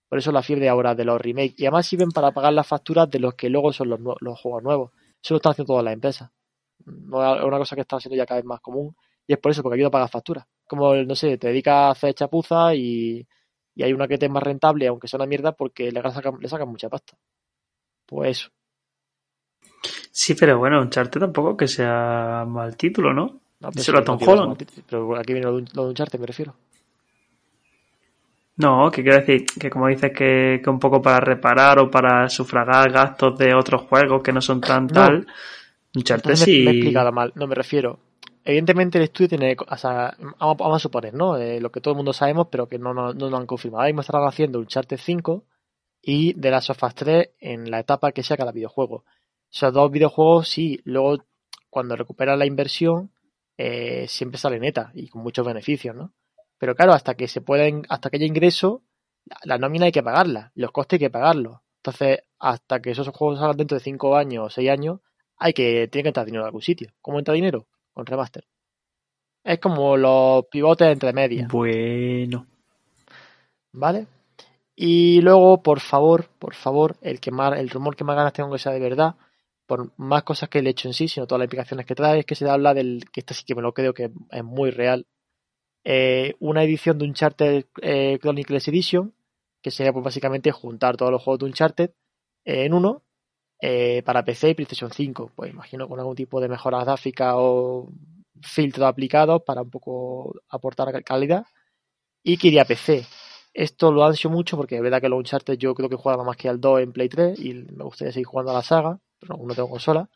Por 0.08 0.18
eso 0.20 0.32
la 0.32 0.42
fiebre 0.42 0.70
ahora 0.70 0.96
de 0.96 1.04
los 1.06 1.20
remakes. 1.20 1.56
Y 1.60 1.66
además 1.66 1.86
sirven 1.86 2.12
para 2.12 2.32
pagar 2.32 2.54
las 2.54 2.66
facturas 2.68 3.10
de 3.10 3.20
los 3.20 3.34
que 3.36 3.50
luego 3.50 3.74
son 3.74 3.90
los, 3.90 4.40
juegos 4.40 4.64
nuevos. 4.64 4.92
Eso 5.22 5.34
lo 5.34 5.38
están 5.38 5.52
haciendo 5.52 5.74
todas 5.74 5.84
las 5.84 5.94
empresas. 5.94 6.32
No 6.86 7.36
es 7.36 7.44
una 7.44 7.58
cosa 7.58 7.76
que 7.76 7.82
está 7.82 8.00
siendo 8.00 8.16
ya 8.16 8.26
cada 8.26 8.40
vez 8.40 8.46
más 8.46 8.62
común. 8.62 8.96
Y 9.26 9.34
es 9.34 9.40
por 9.40 9.52
eso, 9.52 9.62
porque 9.62 9.76
ayuda 9.76 9.90
a 9.90 9.92
pagar 9.92 10.10
facturas. 10.10 10.46
Como, 10.66 10.94
no 10.96 11.16
sé, 11.16 11.38
te 11.38 11.48
dedicas 11.48 11.74
a 11.74 11.90
hacer 11.92 12.14
chapuza 12.14 12.74
y, 12.76 13.28
y 13.76 13.84
hay 13.84 13.92
una 13.92 14.08
que 14.08 14.18
te 14.18 14.28
es 14.28 14.32
más 14.32 14.44
rentable, 14.44 14.88
aunque 14.88 15.08
sea 15.10 15.18
una 15.18 15.26
mierda, 15.26 15.52
porque 15.52 15.92
le 15.92 16.02
sacan, 16.12 16.38
le 16.40 16.48
sacan 16.48 16.70
mucha 16.70 16.88
pasta. 16.90 17.18
Pues 18.06 18.40
eso. 18.40 18.50
Sí, 20.12 20.34
pero 20.36 20.58
bueno, 20.58 20.82
Uncharted 20.82 21.20
tampoco 21.20 21.56
que 21.58 21.68
sea 21.68 22.46
mal 22.48 22.76
título, 22.78 23.14
¿no? 23.14 23.26
No, 23.60 23.70
pero 23.70 23.72
Díselo 23.72 23.98
sí, 23.98 24.02
a 24.02 24.06
Tom 24.06 24.20
Holland. 24.26 24.66
Pero 24.90 25.16
aquí 25.18 25.34
viene 25.34 25.48
lo 25.48 25.56
de, 25.56 25.62
un- 25.64 25.70
lo 25.74 25.84
de 25.84 25.90
Uncharted, 25.90 26.20
me 26.20 26.26
refiero. 26.28 26.56
No, 28.58 28.90
que 28.92 29.04
quiero 29.04 29.20
decir 29.20 29.46
que 29.46 29.70
como 29.70 29.88
dices 29.88 30.12
que, 30.12 30.60
que 30.64 30.70
un 30.70 30.80
poco 30.80 31.02
para 31.02 31.20
reparar 31.20 31.80
o 31.80 31.92
para 31.92 32.28
sufragar 32.28 32.92
gastos 32.92 33.38
de 33.38 33.54
otros 33.54 33.84
juegos 33.84 34.24
que 34.24 34.34
no 34.34 34.42
son 34.42 34.62
tan 34.62 34.88
No. 34.88 34.94
tal, 34.94 35.28
Uncharted 35.96 36.36
sí. 36.36 36.64
me 36.64 36.72
he 36.72 36.74
explicado 36.76 37.12
mal. 37.12 37.32
No 37.36 37.48
me 37.48 37.56
refiero. 37.56 38.00
Evidentemente 38.44 38.98
el 38.98 39.04
estudio 39.06 39.30
tiene, 39.30 39.56
o 39.60 39.78
sea, 39.78 40.16
vamos, 40.40 40.58
vamos 40.58 40.76
a 40.78 40.80
suponer, 40.80 41.14
¿no? 41.14 41.38
Eh, 41.38 41.60
lo 41.60 41.72
que 41.72 41.82
todo 41.82 41.92
el 41.94 41.98
mundo 41.98 42.14
sabemos, 42.14 42.48
pero 42.50 42.68
que 42.68 42.80
no, 42.80 42.94
no, 42.94 43.14
no 43.14 43.30
lo 43.30 43.38
han 43.38 43.46
confirmado. 43.46 43.82
Ahora 43.82 43.90
mismo 43.90 44.02
estarán 44.02 44.26
haciendo 44.28 44.60
Uncharted 44.60 44.98
5 44.98 45.44
y 46.02 46.34
The 46.34 46.50
Last 46.52 46.70
of 46.72 46.82
Us 46.84 46.96
3 46.96 47.30
en 47.40 47.70
la 47.70 47.80
etapa 47.80 48.12
que 48.12 48.24
sea 48.24 48.38
cada 48.38 48.52
videojuego. 48.54 49.04
Esos 49.52 49.74
dos 49.74 49.92
videojuegos, 49.92 50.48
sí, 50.48 50.80
luego 50.86 51.18
cuando 51.70 51.96
recuperan 51.96 52.40
la 52.40 52.46
inversión, 52.46 53.12
eh, 53.58 54.06
siempre 54.08 54.38
sale 54.40 54.60
neta 54.60 54.92
y 54.94 55.10
con 55.10 55.22
muchos 55.24 55.46
beneficios, 55.46 55.96
¿no? 55.96 56.14
Pero 56.58 56.76
claro, 56.76 56.94
hasta 56.94 57.16
que 57.16 57.28
se 57.28 57.42
pueden, 57.42 57.84
hasta 57.90 58.10
que 58.10 58.18
haya 58.18 58.26
ingreso, 58.26 58.84
la, 59.26 59.38
la 59.44 59.58
nómina 59.58 59.86
hay 59.86 59.92
que 59.92 60.04
pagarla, 60.04 60.52
los 60.56 60.72
costes 60.72 60.98
hay 60.98 61.06
que 61.06 61.10
pagarlos. 61.10 61.60
Entonces, 61.78 62.20
hasta 62.40 62.82
que 62.82 62.92
esos 62.92 63.08
juegos 63.10 63.40
salgan 63.40 63.58
dentro 63.58 63.78
de 63.78 63.84
5 63.84 64.16
años 64.16 64.46
o 64.46 64.50
6 64.50 64.70
años, 64.70 65.00
hay 65.38 65.54
que, 65.54 65.88
tiene 65.88 66.04
que 66.04 66.10
entrar 66.10 66.26
dinero 66.26 66.44
en 66.44 66.48
algún 66.48 66.62
sitio. 66.62 66.90
¿Cómo 67.02 67.20
entra 67.20 67.34
dinero? 67.34 67.68
Con 67.94 68.06
remaster. 68.06 68.46
Es 69.44 69.60
como 69.60 69.96
los 69.96 70.46
pivotes 70.48 70.88
entre 70.92 71.14
medias. 71.14 71.50
Bueno. 71.50 72.46
¿Vale? 73.72 74.08
Y 74.76 75.22
luego, 75.22 75.62
por 75.64 75.80
favor, 75.80 76.28
por 76.38 76.54
favor, 76.54 76.98
el 77.02 77.20
que 77.20 77.32
más, 77.32 77.58
el 77.58 77.70
rumor 77.70 77.96
que 77.96 78.04
más 78.04 78.16
ganas 78.16 78.34
tengo 78.34 78.52
que 78.52 78.60
sea 78.60 78.74
de 78.74 78.80
verdad, 78.80 79.16
por 79.66 79.92
más 79.98 80.24
cosas 80.24 80.50
que 80.50 80.60
el 80.60 80.68
hecho 80.68 80.88
en 80.88 80.94
sí, 80.94 81.08
sino 81.08 81.26
todas 81.26 81.40
las 81.40 81.46
implicaciones 81.46 81.86
que 81.86 81.96
trae, 81.96 82.20
es 82.20 82.26
que 82.26 82.36
se 82.36 82.50
habla 82.50 82.74
del, 82.74 83.06
que 83.12 83.22
esto 83.22 83.34
sí 83.34 83.44
que 83.46 83.56
me 83.56 83.62
lo 83.62 83.74
creo 83.74 83.94
que 83.94 84.12
es 84.32 84.44
muy 84.44 84.70
real, 84.72 85.08
eh, 85.84 86.36
una 86.40 86.64
edición 86.64 86.98
de 86.98 87.06
Uncharted 87.06 87.66
eh, 87.82 88.18
Chronicles 88.22 88.68
Edition, 88.68 89.14
que 89.62 89.72
sería 89.72 89.94
pues 89.94 90.06
básicamente 90.06 90.52
juntar 90.52 90.98
todos 90.98 91.12
los 91.12 91.22
juegos 91.22 91.40
de 91.40 91.46
Uncharted 91.46 91.92
en 92.46 92.74
uno, 92.74 93.04
eh, 93.62 94.04
para 94.04 94.24
PC 94.24 94.50
y 94.50 94.54
PlayStation 94.54 94.92
5, 94.92 95.32
pues 95.36 95.52
imagino 95.52 95.88
con 95.88 96.00
algún 96.00 96.16
tipo 96.16 96.40
de 96.40 96.48
mejoras 96.48 96.86
gráficas 96.86 97.34
o 97.38 97.90
filtros 98.42 98.88
aplicados 98.88 99.42
para 99.44 99.64
un 99.64 99.70
poco 99.70 100.36
aportar 100.50 101.04
calidad, 101.04 101.46
y 102.24 102.38
que 102.38 102.50
iría 102.50 102.64
a 102.64 102.66
PC 102.66 103.06
esto 103.58 103.92
lo 103.92 104.06
ansio 104.06 104.30
mucho 104.30 104.56
porque 104.56 104.76
es 104.76 104.82
verdad 104.84 105.02
que 105.02 105.10
los 105.10 105.18
Uncharted 105.18 105.58
yo 105.58 105.74
creo 105.74 105.90
que 105.90 105.96
jugaba 105.96 106.24
más 106.24 106.38
que 106.38 106.48
al 106.48 106.62
2 106.62 106.82
en 106.82 106.94
Play 106.94 107.10
3 107.10 107.40
y 107.40 107.56
me 107.56 107.84
gustaría 107.86 108.12
seguir 108.12 108.28
jugando 108.28 108.52
a 108.52 108.54
la 108.54 108.62
saga, 108.62 109.00
pero 109.20 109.36
no, 109.36 109.56
tengo 109.56 109.68
consola. 109.68 110.08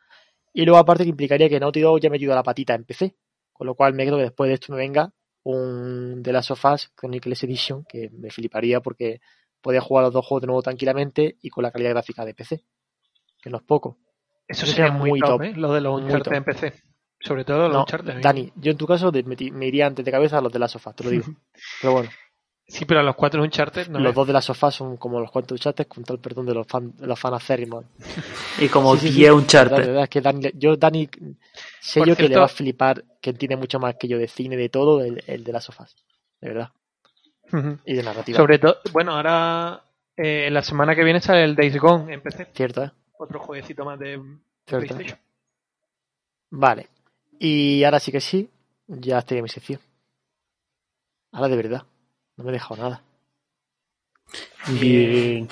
Y 0.53 0.63
luego 0.63 0.77
aparte 0.77 1.03
que 1.03 1.09
implicaría 1.09 1.49
que 1.49 1.59
Naughty 1.59 1.81
Dog 1.81 1.99
ya 1.99 2.09
me 2.09 2.17
metido 2.17 2.35
la 2.35 2.43
patita 2.43 2.75
en 2.75 2.83
PC, 2.83 3.15
con 3.51 3.65
lo 3.65 3.73
cual 3.73 3.95
me 3.95 4.05
creo 4.05 4.17
que 4.17 4.25
después 4.25 4.47
de 4.47 4.53
esto 4.53 4.71
me 4.73 4.77
venga 4.77 5.11
un 5.43 6.21
The 6.23 6.33
Last 6.33 6.51
of 6.51 6.65
Us 6.65 6.91
Chronicles 6.95 7.43
Edition 7.43 7.83
que 7.85 8.09
me 8.11 8.29
fliparía 8.29 8.81
porque 8.81 9.21
podía 9.61 9.81
jugar 9.81 10.05
los 10.05 10.13
dos 10.13 10.25
juegos 10.25 10.41
de 10.41 10.47
nuevo 10.47 10.61
tranquilamente 10.61 11.37
y 11.41 11.49
con 11.49 11.63
la 11.63 11.71
calidad 11.71 11.91
gráfica 11.91 12.25
de 12.25 12.33
PC, 12.33 12.63
que 13.41 13.49
no 13.49 13.57
es 13.57 13.63
poco. 13.63 13.99
Eso, 14.47 14.65
sería, 14.65 14.91
muy, 14.91 15.19
top, 15.19 15.41
¿eh? 15.43 15.53
lo 15.55 15.73
de 15.73 15.81
los 15.81 16.01
Uncharted 16.01 16.33
en 16.33 16.43
PC. 16.43 16.73
Sobre 17.19 17.45
todo 17.45 17.69
los 17.69 17.77
Uncharted. 17.77 18.17
¿eh? 18.17 18.21
Dani, 18.21 18.51
yo 18.55 18.71
en 18.71 18.77
tu 18.77 18.85
caso 18.85 19.11
me, 19.11 19.65
iría 19.65 19.87
antes 19.87 20.03
de 20.03 20.11
cabeza 20.11 20.39
a 20.39 20.41
los 20.41 20.51
de 20.51 20.59
Last 20.59 20.75
of 20.75 20.87
Us, 20.87 20.95
te 20.95 21.03
lo 21.03 21.09
digo. 21.11 21.25
Pero 21.81 21.93
bueno. 21.93 22.09
Sí, 22.71 22.85
pero 22.85 23.03
los 23.03 23.15
cuatro 23.17 23.43
Uncharted 23.43 23.89
no. 23.89 23.99
Los 23.99 24.15
dos 24.15 24.25
de 24.25 24.31
la 24.31 24.41
sofá 24.41 24.71
son 24.71 24.95
como 24.95 25.19
los 25.19 25.29
cuatro 25.29 25.55
Uncharted 25.55 25.87
con 25.87 26.05
tal 26.05 26.19
perdón 26.19 26.45
de 26.45 26.53
los, 26.53 26.65
fan, 26.65 26.93
de 26.95 27.05
los 27.05 27.25
acérrimos. 27.25 27.83
Y 28.59 28.69
como 28.69 28.95
10 28.95 29.13
sí, 29.13 29.29
Uncharted. 29.29 29.77
La 29.77 29.85
verdad 29.87 30.03
es 30.03 30.09
que 30.09 30.21
Dani, 30.21 30.51
yo, 30.53 30.77
Dani, 30.77 31.09
sé 31.81 32.01
yo 32.05 32.15
que 32.15 32.29
le 32.29 32.37
va 32.37 32.45
a 32.45 32.47
flipar, 32.47 33.03
que 33.19 33.31
entiende 33.31 33.57
mucho 33.57 33.77
más 33.77 33.95
que 33.95 34.07
yo 34.07 34.17
de 34.17 34.29
cine, 34.29 34.55
de 34.55 34.69
todo, 34.69 35.03
el, 35.03 35.21
el 35.27 35.43
de 35.43 35.51
las 35.51 35.65
sofás. 35.65 35.97
De 36.39 36.47
verdad. 36.47 36.71
Y 37.85 37.93
de 37.93 38.03
narrativa. 38.03 38.37
Sobre 38.37 38.57
todo, 38.57 38.77
bueno, 38.93 39.17
ahora 39.17 39.83
eh, 40.15 40.49
la 40.49 40.61
semana 40.61 40.95
que 40.95 41.03
viene 41.03 41.19
sale 41.19 41.43
el 41.43 41.57
Days 41.57 41.77
Gone 41.77 42.13
en 42.13 42.21
PC. 42.21 42.47
Cierto, 42.53 42.83
¿eh? 42.83 42.91
Otro 43.17 43.37
jueguecito 43.41 43.83
más 43.83 43.99
de 43.99 44.17
PlayStation. 44.65 45.19
Vale. 46.51 46.87
Y 47.37 47.83
ahora 47.83 47.99
sí 47.99 48.13
que 48.13 48.21
sí, 48.21 48.49
ya 48.87 49.17
estoy 49.17 49.39
en 49.39 49.43
mi 49.43 49.49
sección. 49.49 49.81
Ahora 51.33 51.49
de 51.49 51.57
verdad. 51.57 51.83
No 52.41 52.45
me 52.45 52.49
he 52.49 52.53
dejado 52.53 52.81
nada. 52.81 53.01
Bien. 54.79 55.47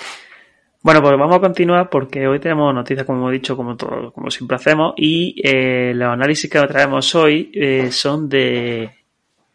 Bueno, 0.81 1.01
pues 1.03 1.17
vamos 1.19 1.35
a 1.35 1.39
continuar 1.39 1.89
porque 1.89 2.27
hoy 2.27 2.39
tenemos 2.39 2.73
noticias, 2.73 3.05
como 3.05 3.19
hemos 3.19 3.31
dicho, 3.33 3.55
como, 3.55 3.77
todo, 3.77 4.11
como 4.11 4.31
siempre 4.31 4.55
hacemos, 4.55 4.93
y 4.97 5.35
eh, 5.43 5.93
los 5.93 6.07
análisis 6.07 6.49
que 6.49 6.59
traemos 6.61 7.13
hoy 7.13 7.51
eh, 7.53 7.91
son 7.91 8.27
de 8.27 8.89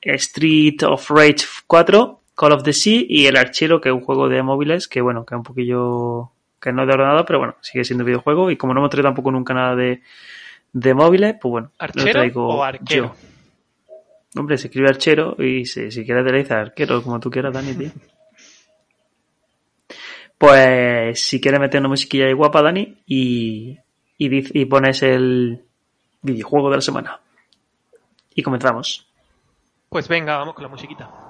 Street 0.01 0.82
of 0.87 1.11
Rage 1.11 1.45
4, 1.66 2.20
Call 2.37 2.53
of 2.53 2.62
the 2.62 2.72
Sea 2.72 3.03
y 3.09 3.26
El 3.26 3.37
Archero, 3.37 3.80
que 3.80 3.89
es 3.89 3.95
un 3.95 4.03
juego 4.03 4.28
de 4.28 4.43
móviles 4.45 4.87
que, 4.87 5.01
bueno, 5.01 5.24
que 5.24 5.35
es 5.35 5.39
un 5.39 5.45
poquillo 5.45 6.30
que 6.61 6.72
no 6.72 6.82
es 6.82 6.89
de 6.89 6.95
ordenador, 6.95 7.24
pero 7.26 7.41
bueno, 7.41 7.57
sigue 7.62 7.85
siendo 7.85 8.05
videojuego 8.05 8.51
y 8.51 8.57
como 8.57 8.74
no 8.74 8.80
hemos 8.80 8.91
traído 8.91 9.09
tampoco 9.09 9.32
nunca 9.32 9.55
nada 9.55 9.74
de, 9.74 10.03
de 10.72 10.95
móviles, 10.95 11.35
pues 11.41 11.51
bueno, 11.51 11.70
¿Archero 11.78 12.07
lo 12.07 12.12
traigo 12.12 12.49
o 12.49 12.62
arquero? 12.62 13.16
Hombre, 14.37 14.59
se 14.59 14.66
escribe 14.66 14.89
archero 14.89 15.37
y 15.39 15.64
si, 15.64 15.91
si 15.91 16.05
quieres 16.05 16.24
te 16.26 16.32
le 16.32 16.55
arquero, 16.55 17.03
como 17.03 17.20
tú 17.20 17.30
quieras, 17.30 17.53
Dani, 17.53 17.74
tío. 17.74 17.91
Pues 20.37 21.20
si 21.22 21.41
quieres 21.41 21.61
meter 21.61 21.80
una 21.80 21.89
musiquilla 21.89 22.26
ahí 22.26 22.32
guapa, 22.32 22.61
Dani, 22.61 23.03
y, 23.07 23.78
y, 24.18 24.61
y 24.61 24.64
pones 24.64 25.03
el 25.03 25.64
videojuego 26.22 26.70
de 26.70 26.76
la 26.76 26.82
semana. 26.82 27.20
Y 28.35 28.43
comenzamos. 28.43 29.07
Pues 29.89 30.09
venga, 30.09 30.37
vamos 30.37 30.55
con 30.55 30.64
la 30.64 30.68
musiquita. 30.68 31.24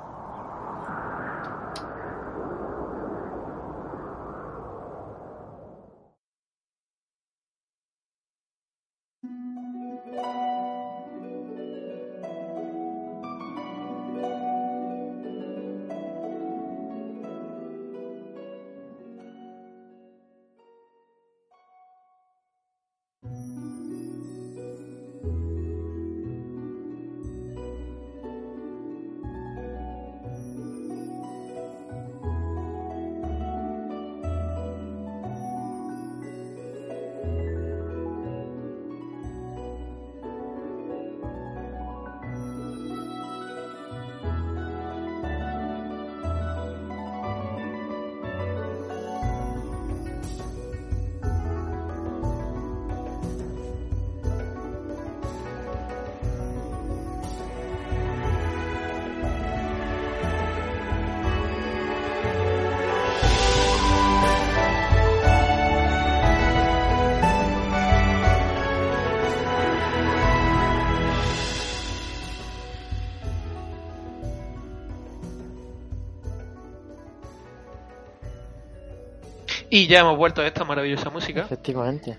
Y 79.74 79.88
ya 79.88 80.00
hemos 80.00 80.16
vuelto 80.16 80.40
a 80.40 80.46
esta 80.46 80.62
maravillosa 80.62 81.10
música. 81.10 81.40
Efectivamente. 81.40 82.16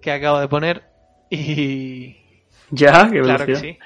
Que 0.00 0.12
acabo 0.12 0.38
de 0.38 0.46
poner. 0.46 0.84
Y. 1.30 2.16
Ya, 2.70 3.10
qué 3.10 3.20
Claro 3.20 3.44
que 3.44 3.56
sí. 3.56 3.76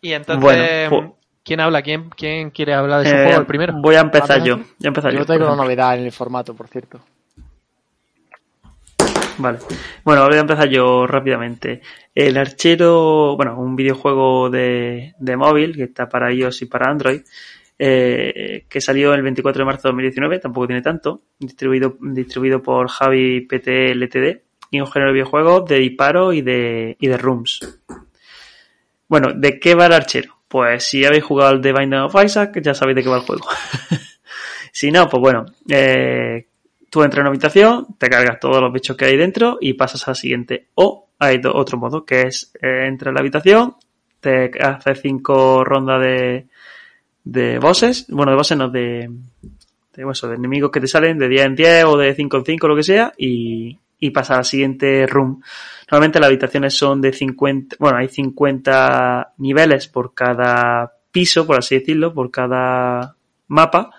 Y 0.00 0.12
entonces. 0.12 0.88
Pues- 0.88 1.04
¿Quién 1.44 1.60
habla? 1.60 1.80
¿Quién, 1.82 2.10
¿Quién 2.10 2.50
quiere 2.50 2.74
hablar 2.74 3.02
de 3.02 3.08
ese 3.08 3.20
eh, 3.20 3.24
juego 3.24 3.40
el 3.40 3.46
primero? 3.46 3.74
Voy 3.80 3.94
a 3.94 4.00
empezar 4.00 4.42
yo. 4.42 4.56
Voy 4.56 4.66
a 4.84 4.88
empezar 4.88 5.12
yo. 5.12 5.20
Yo 5.20 5.26
traigo 5.26 5.46
una 5.46 5.62
novedad 5.62 5.96
en 5.96 6.04
el 6.04 6.12
formato, 6.12 6.52
por 6.54 6.66
cierto. 6.66 7.00
Vale. 9.38 9.58
Bueno, 10.04 10.26
voy 10.26 10.36
a 10.36 10.40
empezar 10.40 10.68
yo 10.68 11.06
rápidamente. 11.06 11.82
El 12.14 12.36
Archero, 12.36 13.36
bueno, 13.36 13.58
un 13.60 13.76
videojuego 13.76 14.50
de, 14.50 15.14
de 15.18 15.36
móvil 15.36 15.76
que 15.76 15.84
está 15.84 16.08
para 16.08 16.32
iOS 16.32 16.62
y 16.62 16.66
para 16.66 16.90
Android, 16.90 17.22
eh, 17.82 18.66
que 18.68 18.80
salió 18.82 19.14
el 19.14 19.22
24 19.22 19.60
de 19.60 19.64
marzo 19.64 19.88
de 19.88 19.92
2019, 19.92 20.38
tampoco 20.38 20.66
tiene 20.66 20.82
tanto, 20.82 21.22
distribuido, 21.38 21.96
distribuido 21.98 22.62
por 22.62 22.88
Javi 22.88 23.40
PT 23.40 23.94
LTD, 23.94 24.42
y 24.70 24.80
un 24.80 24.86
género 24.86 25.12
de 25.12 25.14
videojuegos 25.14 25.64
de 25.64 25.78
disparo 25.78 26.34
y 26.34 26.42
de, 26.42 26.98
y 27.00 27.06
de 27.08 27.16
rooms. 27.16 27.80
Bueno, 29.08 29.32
¿de 29.34 29.58
qué 29.58 29.74
va 29.74 29.86
el 29.86 29.94
archero? 29.94 30.36
Pues 30.46 30.84
si 30.84 31.06
habéis 31.06 31.24
jugado 31.24 31.52
al 31.52 31.62
The 31.62 31.72
Binding 31.72 32.00
of 32.00 32.14
Isaac, 32.22 32.60
ya 32.62 32.74
sabéis 32.74 32.96
de 32.96 33.02
qué 33.02 33.08
va 33.08 33.16
el 33.16 33.22
juego. 33.22 33.48
si 34.72 34.90
no, 34.90 35.08
pues 35.08 35.20
bueno, 35.22 35.46
eh, 35.66 36.48
tú 36.90 37.02
entras 37.02 37.20
en 37.20 37.22
una 37.22 37.30
habitación, 37.30 37.86
te 37.96 38.10
cargas 38.10 38.38
todos 38.40 38.60
los 38.60 38.70
bichos 38.74 38.94
que 38.94 39.06
hay 39.06 39.16
dentro 39.16 39.56
y 39.58 39.72
pasas 39.72 40.06
al 40.06 40.16
siguiente. 40.16 40.68
O 40.74 41.08
hay 41.18 41.40
otro 41.46 41.78
modo, 41.78 42.04
que 42.04 42.24
es 42.24 42.52
eh, 42.60 42.84
entras 42.86 43.08
en 43.08 43.14
la 43.14 43.20
habitación, 43.20 43.76
te 44.20 44.50
haces 44.60 45.00
cinco 45.00 45.64
rondas 45.64 46.02
de, 46.02 46.46
de 47.24 47.58
bosses, 47.58 48.06
bueno, 48.08 48.32
de 48.32 48.36
bosses 48.36 48.56
no, 48.56 48.68
de, 48.68 49.10
de, 49.94 50.10
eso, 50.10 50.28
de 50.28 50.36
enemigos 50.36 50.70
que 50.70 50.80
te 50.80 50.86
salen 50.86 51.18
de 51.18 51.28
10 51.28 51.46
en 51.46 51.54
10 51.56 51.84
o 51.84 51.96
de 51.96 52.14
5 52.14 52.36
en 52.38 52.44
5, 52.44 52.68
lo 52.68 52.76
que 52.76 52.82
sea, 52.82 53.12
y, 53.16 53.78
y 53.98 54.10
pasa 54.10 54.36
al 54.36 54.44
siguiente 54.44 55.06
room. 55.06 55.42
Normalmente 55.90 56.20
las 56.20 56.28
habitaciones 56.28 56.74
son 56.74 57.00
de 57.00 57.12
50, 57.12 57.76
bueno, 57.78 57.98
hay 57.98 58.08
50 58.08 59.34
niveles 59.38 59.88
por 59.88 60.14
cada 60.14 60.92
piso, 61.12 61.46
por 61.46 61.58
así 61.58 61.78
decirlo, 61.78 62.14
por 62.14 62.30
cada 62.30 63.16
mapa, 63.48 63.90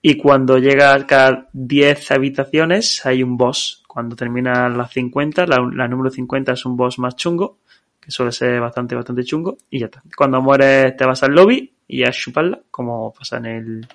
y 0.00 0.16
cuando 0.16 0.58
llega 0.58 0.94
a 0.94 1.06
cada 1.06 1.48
10 1.52 2.10
habitaciones 2.10 3.04
hay 3.06 3.22
un 3.22 3.36
boss. 3.36 3.82
Cuando 3.86 4.16
termina 4.16 4.68
las 4.70 4.90
50, 4.90 5.46
la, 5.46 5.68
la 5.74 5.86
número 5.86 6.10
50 6.10 6.52
es 6.52 6.64
un 6.64 6.76
boss 6.76 6.98
más 6.98 7.14
chungo, 7.14 7.58
que 8.00 8.10
suele 8.10 8.32
ser 8.32 8.58
bastante, 8.58 8.94
bastante 8.94 9.22
chungo, 9.22 9.58
y 9.70 9.80
ya 9.80 9.86
está. 9.86 10.02
Cuando 10.16 10.40
mueres 10.40 10.96
te 10.96 11.04
vas 11.04 11.22
al 11.22 11.32
lobby 11.32 11.71
y 11.88 12.04
a 12.04 12.10
chuparla, 12.10 12.60
como 12.70 13.12
pasa 13.12 13.36
en 13.38 13.46
el... 13.46 13.86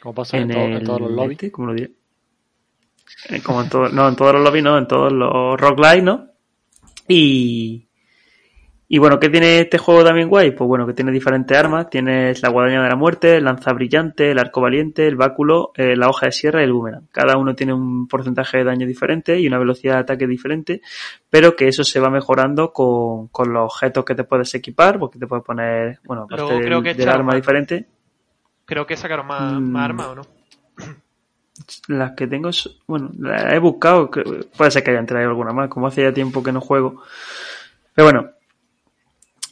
Como 0.00 0.14
pasa 0.14 0.36
en, 0.38 0.48
todo- 0.48 0.64
en 0.64 0.72
el- 0.74 0.84
todos 0.84 1.00
los 1.02 1.10
lobbies. 1.10 1.32
este, 1.32 1.50
¿cómo 1.52 1.68
lo 1.68 1.74
diré? 1.74 1.92
Eh, 3.28 3.42
Como 3.42 3.62
en 3.62 3.68
todo, 3.68 3.88
no, 3.88 4.08
en 4.08 4.16
todos 4.16 4.32
los 4.34 4.42
lobbies, 4.44 4.64
no, 4.64 4.78
en 4.78 4.86
todos 4.88 5.12
los 5.12 5.60
roguelike, 5.60 6.02
¿no? 6.04 6.28
Y, 7.08 7.86
y 8.92 8.98
bueno, 8.98 9.20
¿qué 9.20 9.28
tiene 9.28 9.60
este 9.60 9.78
juego 9.78 10.02
también 10.02 10.28
guay? 10.28 10.50
Pues 10.50 10.66
bueno, 10.66 10.84
que 10.84 10.94
tiene 10.94 11.12
diferentes 11.12 11.56
armas. 11.56 11.88
Tienes 11.88 12.42
la 12.42 12.48
guadaña 12.48 12.82
de 12.82 12.88
la 12.88 12.96
muerte, 12.96 13.36
el 13.36 13.44
lanza 13.44 13.72
brillante, 13.72 14.32
el 14.32 14.38
arco 14.40 14.60
valiente, 14.60 15.06
el 15.06 15.14
báculo, 15.14 15.70
eh, 15.76 15.94
la 15.94 16.08
hoja 16.08 16.26
de 16.26 16.32
sierra 16.32 16.60
y 16.60 16.64
el 16.64 16.72
boomerang. 16.72 17.06
Cada 17.12 17.36
uno 17.36 17.54
tiene 17.54 17.72
un 17.72 18.08
porcentaje 18.08 18.58
de 18.58 18.64
daño 18.64 18.88
diferente 18.88 19.38
y 19.38 19.46
una 19.46 19.58
velocidad 19.58 19.94
de 19.94 20.00
ataque 20.00 20.26
diferente, 20.26 20.82
pero 21.30 21.54
que 21.54 21.68
eso 21.68 21.84
se 21.84 22.00
va 22.00 22.10
mejorando 22.10 22.72
con, 22.72 23.28
con 23.28 23.52
los 23.52 23.62
objetos 23.72 24.04
que 24.04 24.16
te 24.16 24.24
puedes 24.24 24.52
equipar, 24.56 24.98
porque 24.98 25.20
te 25.20 25.26
puedes 25.28 25.44
poner, 25.44 26.00
bueno, 26.04 26.24
aparte 26.24 26.44
creo 26.60 26.80
del, 26.80 26.92
que 26.92 26.98
del 26.98 27.08
arma 27.08 27.26
más. 27.26 27.36
diferente. 27.36 27.86
Creo 28.64 28.86
que 28.88 28.96
sacaron 28.96 29.26
más, 29.28 29.52
Mm. 29.52 29.70
más 29.70 29.84
armas, 29.84 30.06
¿o 30.08 30.14
no? 30.16 30.22
Las 31.86 32.12
que 32.16 32.26
tengo, 32.26 32.50
bueno, 32.88 33.10
las 33.20 33.52
he 33.52 33.58
buscado, 33.60 34.10
puede 34.10 34.70
ser 34.72 34.82
que 34.82 34.90
hayan 34.90 35.06
traído 35.06 35.30
alguna 35.30 35.52
más, 35.52 35.68
como 35.68 35.86
hace 35.86 36.02
ya 36.02 36.12
tiempo 36.12 36.42
que 36.42 36.50
no 36.52 36.60
juego. 36.60 37.02
Pero 37.94 38.06
bueno, 38.06 38.30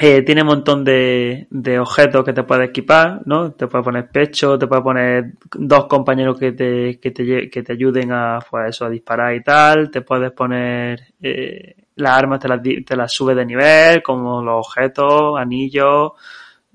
eh, 0.00 0.22
tiene 0.22 0.42
un 0.42 0.48
montón 0.48 0.84
de, 0.84 1.48
de 1.50 1.78
objetos 1.80 2.24
que 2.24 2.32
te 2.32 2.44
puedes 2.44 2.68
equipar, 2.68 3.22
¿no? 3.26 3.50
Te 3.52 3.66
puedes 3.66 3.84
poner 3.84 4.08
pecho, 4.10 4.56
te 4.56 4.68
puedes 4.68 4.84
poner 4.84 5.32
dos 5.54 5.86
compañeros 5.86 6.38
que 6.38 6.52
te, 6.52 7.00
que 7.00 7.10
te, 7.10 7.50
que 7.50 7.62
te 7.64 7.72
ayuden 7.72 8.12
a, 8.12 8.38
pues 8.48 8.68
eso, 8.70 8.84
a 8.84 8.90
disparar 8.90 9.34
y 9.34 9.42
tal. 9.42 9.90
Te 9.90 10.02
puedes 10.02 10.30
poner 10.30 11.14
eh, 11.20 11.74
las 11.96 12.16
armas, 12.16 12.38
te 12.38 12.48
las, 12.48 12.60
te 12.62 12.96
las 12.96 13.12
subes 13.12 13.36
de 13.36 13.44
nivel, 13.44 14.00
como 14.02 14.40
los 14.40 14.66
objetos, 14.68 15.36
anillos, 15.36 16.12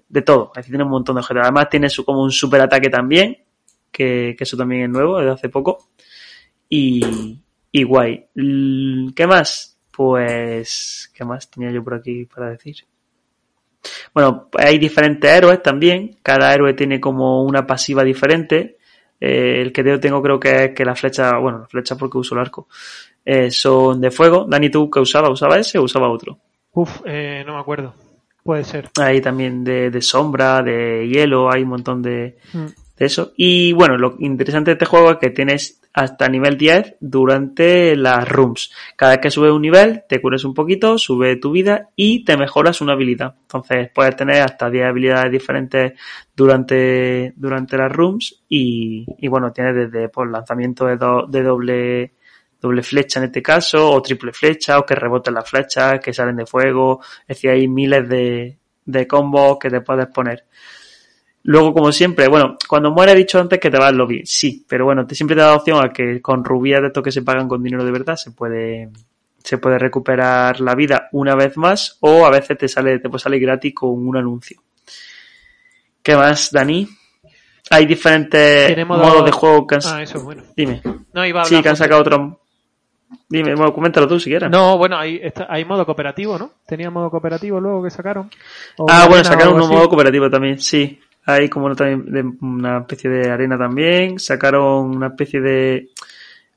de 0.10 0.22
todo. 0.22 0.52
Decir, 0.54 0.72
tiene 0.72 0.84
un 0.84 0.92
montón 0.92 1.16
de 1.16 1.22
objetos. 1.22 1.44
Además 1.44 1.70
tiene 1.70 1.90
su, 1.90 2.04
como 2.04 2.24
un 2.24 2.32
super 2.32 2.60
ataque 2.60 2.90
también, 2.90 3.38
que, 3.90 4.36
que 4.38 4.44
eso 4.44 4.58
también 4.58 4.84
es 4.84 4.90
nuevo, 4.90 5.20
desde 5.20 5.32
hace 5.32 5.50
poco. 5.50 5.90
Y, 6.68 7.40
y 7.72 7.84
guay. 7.84 8.26
¿Qué 9.16 9.28
más? 9.28 9.80
Pues, 9.92 11.12
¿qué 11.14 11.24
más 11.24 11.50
tenía 11.50 11.72
yo 11.72 11.84
por 11.84 11.94
aquí 11.94 12.26
para 12.26 12.50
decir? 12.50 12.76
Bueno, 14.14 14.50
hay 14.58 14.78
diferentes 14.78 15.30
héroes 15.30 15.62
también. 15.62 16.18
Cada 16.22 16.54
héroe 16.54 16.74
tiene 16.74 17.00
como 17.00 17.44
una 17.44 17.66
pasiva 17.66 18.04
diferente. 18.04 18.78
Eh, 19.20 19.62
el 19.62 19.72
que 19.72 19.84
yo 19.84 20.00
tengo 20.00 20.22
creo 20.22 20.40
que 20.40 20.66
es 20.66 20.72
que 20.74 20.84
la 20.86 20.96
flecha, 20.96 21.38
bueno, 21.38 21.60
la 21.60 21.68
flecha 21.68 21.96
porque 21.96 22.18
uso 22.18 22.36
el 22.36 22.42
arco, 22.42 22.68
eh, 23.24 23.50
son 23.52 24.02
de 24.02 24.12
fuego. 24.12 24.46
Dani, 24.48 24.70
¿tú 24.70 24.90
qué 24.90 25.00
usaba? 25.00 25.30
¿Usaba 25.30 25.58
ese 25.58 25.78
o 25.80 25.84
usaba 25.84 26.10
otro? 26.10 26.38
Uf, 26.74 27.02
eh, 27.06 27.44
no 27.46 27.54
me 27.54 27.60
acuerdo. 27.60 27.94
Puede 28.44 28.66
ser. 28.66 28.90
Hay 29.00 29.22
también 29.22 29.64
de, 29.64 29.90
de 29.90 30.02
sombra, 30.02 30.62
de 30.62 31.08
hielo, 31.08 31.50
hay 31.50 31.64
un 31.64 31.70
montón 31.70 32.02
de, 32.02 32.38
Mm. 32.54 32.66
De 32.98 33.06
eso. 33.06 33.34
Y 33.38 33.74
bueno, 33.74 33.98
lo 33.98 34.16
interesante 34.20 34.72
de 34.72 34.74
este 34.74 34.86
juego 34.86 35.12
es 35.12 35.18
que 35.18 35.30
tienes 35.30 35.82
hasta 35.94 36.28
nivel 36.28 36.58
10 36.58 36.96
durante 37.00 37.96
las 37.96 38.28
rooms. 38.28 38.72
Cada 38.96 39.14
vez 39.14 39.22
que 39.22 39.32
subes 39.32 39.52
un 39.52 39.62
nivel, 39.62 40.04
te 40.10 40.22
curas 40.22 40.44
un 40.44 40.54
poquito, 40.54 40.98
sube 40.98 41.36
tu 41.36 41.52
vida 41.52 41.90
y 41.96 42.24
te 42.26 42.36
mejoras 42.36 42.82
una 42.82 42.94
habilidad. 42.94 43.36
Entonces 43.42 43.90
puedes 43.94 44.16
tener 44.16 44.42
hasta 44.42 44.70
10 44.70 44.86
habilidades 44.86 45.32
diferentes 45.32 45.94
durante, 46.36 47.34
durante 47.36 47.78
las 47.78 47.92
rooms 47.92 48.44
y, 48.50 49.06
y 49.20 49.28
bueno, 49.28 49.52
tienes 49.52 49.76
desde 49.76 50.10
pues, 50.10 50.30
lanzamiento 50.30 50.88
de 50.88 51.44
doble 51.44 52.14
doble 52.64 52.82
flecha 52.82 53.20
en 53.20 53.26
este 53.26 53.42
caso, 53.42 53.92
o 53.92 54.02
triple 54.02 54.32
flecha, 54.32 54.80
o 54.80 54.86
que 54.86 54.96
reboten 54.96 55.34
las 55.34 55.50
flechas, 55.50 56.00
que 56.00 56.14
salen 56.14 56.38
de 56.38 56.46
fuego, 56.46 57.02
es 57.24 57.36
decir, 57.36 57.50
hay 57.50 57.68
miles 57.68 58.08
de, 58.08 58.58
de 58.86 59.06
combos 59.06 59.58
que 59.60 59.70
te 59.70 59.82
puedes 59.82 60.08
poner. 60.08 60.46
Luego, 61.46 61.74
como 61.74 61.92
siempre, 61.92 62.28
bueno, 62.30 62.56
cuando 62.70 62.92
muere 62.92 63.12
he 63.12 63.16
dicho 63.16 63.40
antes 63.40 63.60
que 63.60 63.70
te 63.70 63.78
vas 63.78 63.90
al 63.90 63.98
lobby, 63.98 64.26
sí, 64.26 64.66
pero 64.68 64.86
bueno, 64.86 65.06
te 65.06 65.14
siempre 65.14 65.36
te 65.36 65.42
da 65.42 65.50
la 65.50 65.56
opción 65.58 65.84
a 65.84 65.92
que 65.92 66.22
con 66.22 66.44
rubíes 66.44 66.80
de 66.82 66.88
estos 66.88 67.04
que 67.04 67.12
se 67.12 67.22
pagan 67.22 67.50
con 67.50 67.62
dinero 67.62 67.84
de 67.84 67.92
verdad 67.92 68.16
se 68.16 68.32
puede, 68.32 68.90
se 69.44 69.58
puede 69.58 69.78
recuperar 69.78 70.62
la 70.62 70.74
vida 70.74 71.10
una 71.12 71.36
vez 71.36 71.58
más, 71.58 71.98
o 72.00 72.26
a 72.26 72.30
veces 72.30 72.58
te 72.58 72.68
sale, 72.70 73.00
te 73.00 73.10
puede 73.10 73.22
salir 73.24 73.42
gratis 73.42 73.74
con 73.76 73.90
un 74.08 74.16
anuncio. 74.16 74.62
¿Qué 76.02 76.16
más, 76.16 76.50
Dani? 76.52 76.88
Hay 77.70 77.86
diferentes 77.86 78.68
Tenemos 78.68 78.98
modos 78.98 79.16
dos- 79.18 79.26
de 79.26 79.32
juego 79.32 79.68
que 79.68 79.76
han... 79.76 79.82
Ah, 79.86 80.02
eso, 80.04 80.22
bueno. 80.22 80.44
Dime. 80.56 80.82
No, 81.14 81.26
iba 81.26 81.42
a 81.42 81.46
Sí, 81.46 81.62
que 81.62 81.70
han 81.70 81.76
sacado 81.78 82.02
otro. 82.02 82.40
Dime, 83.30 83.56
bueno, 83.56 83.74
coméntalo 83.74 84.08
tú 84.08 84.20
si 84.20 84.30
quieres. 84.30 84.50
No, 84.50 84.78
bueno, 84.78 84.98
hay, 84.98 85.20
está- 85.22 85.48
hay 85.50 85.64
modo 85.66 85.86
cooperativo, 85.86 86.38
¿no? 86.38 86.52
Tenía 86.68 86.90
modo 86.90 87.10
cooperativo 87.10 87.60
luego 87.60 87.84
que 87.84 87.90
sacaron. 87.90 88.30
O 88.78 88.86
ah, 88.90 89.08
bueno, 89.08 89.24
sacaron 89.24 89.62
un 89.62 89.70
modo 89.70 89.88
cooperativo 89.90 90.30
también, 90.30 90.60
sí. 90.60 91.00
Hay 91.26 91.50
como 91.50 91.68
una, 91.68 91.76
una 92.42 92.78
especie 92.80 93.10
de 93.10 93.32
arena 93.32 93.58
también. 93.58 94.20
Sacaron 94.20 94.96
una 94.96 95.08
especie 95.08 95.40
de. 95.42 95.90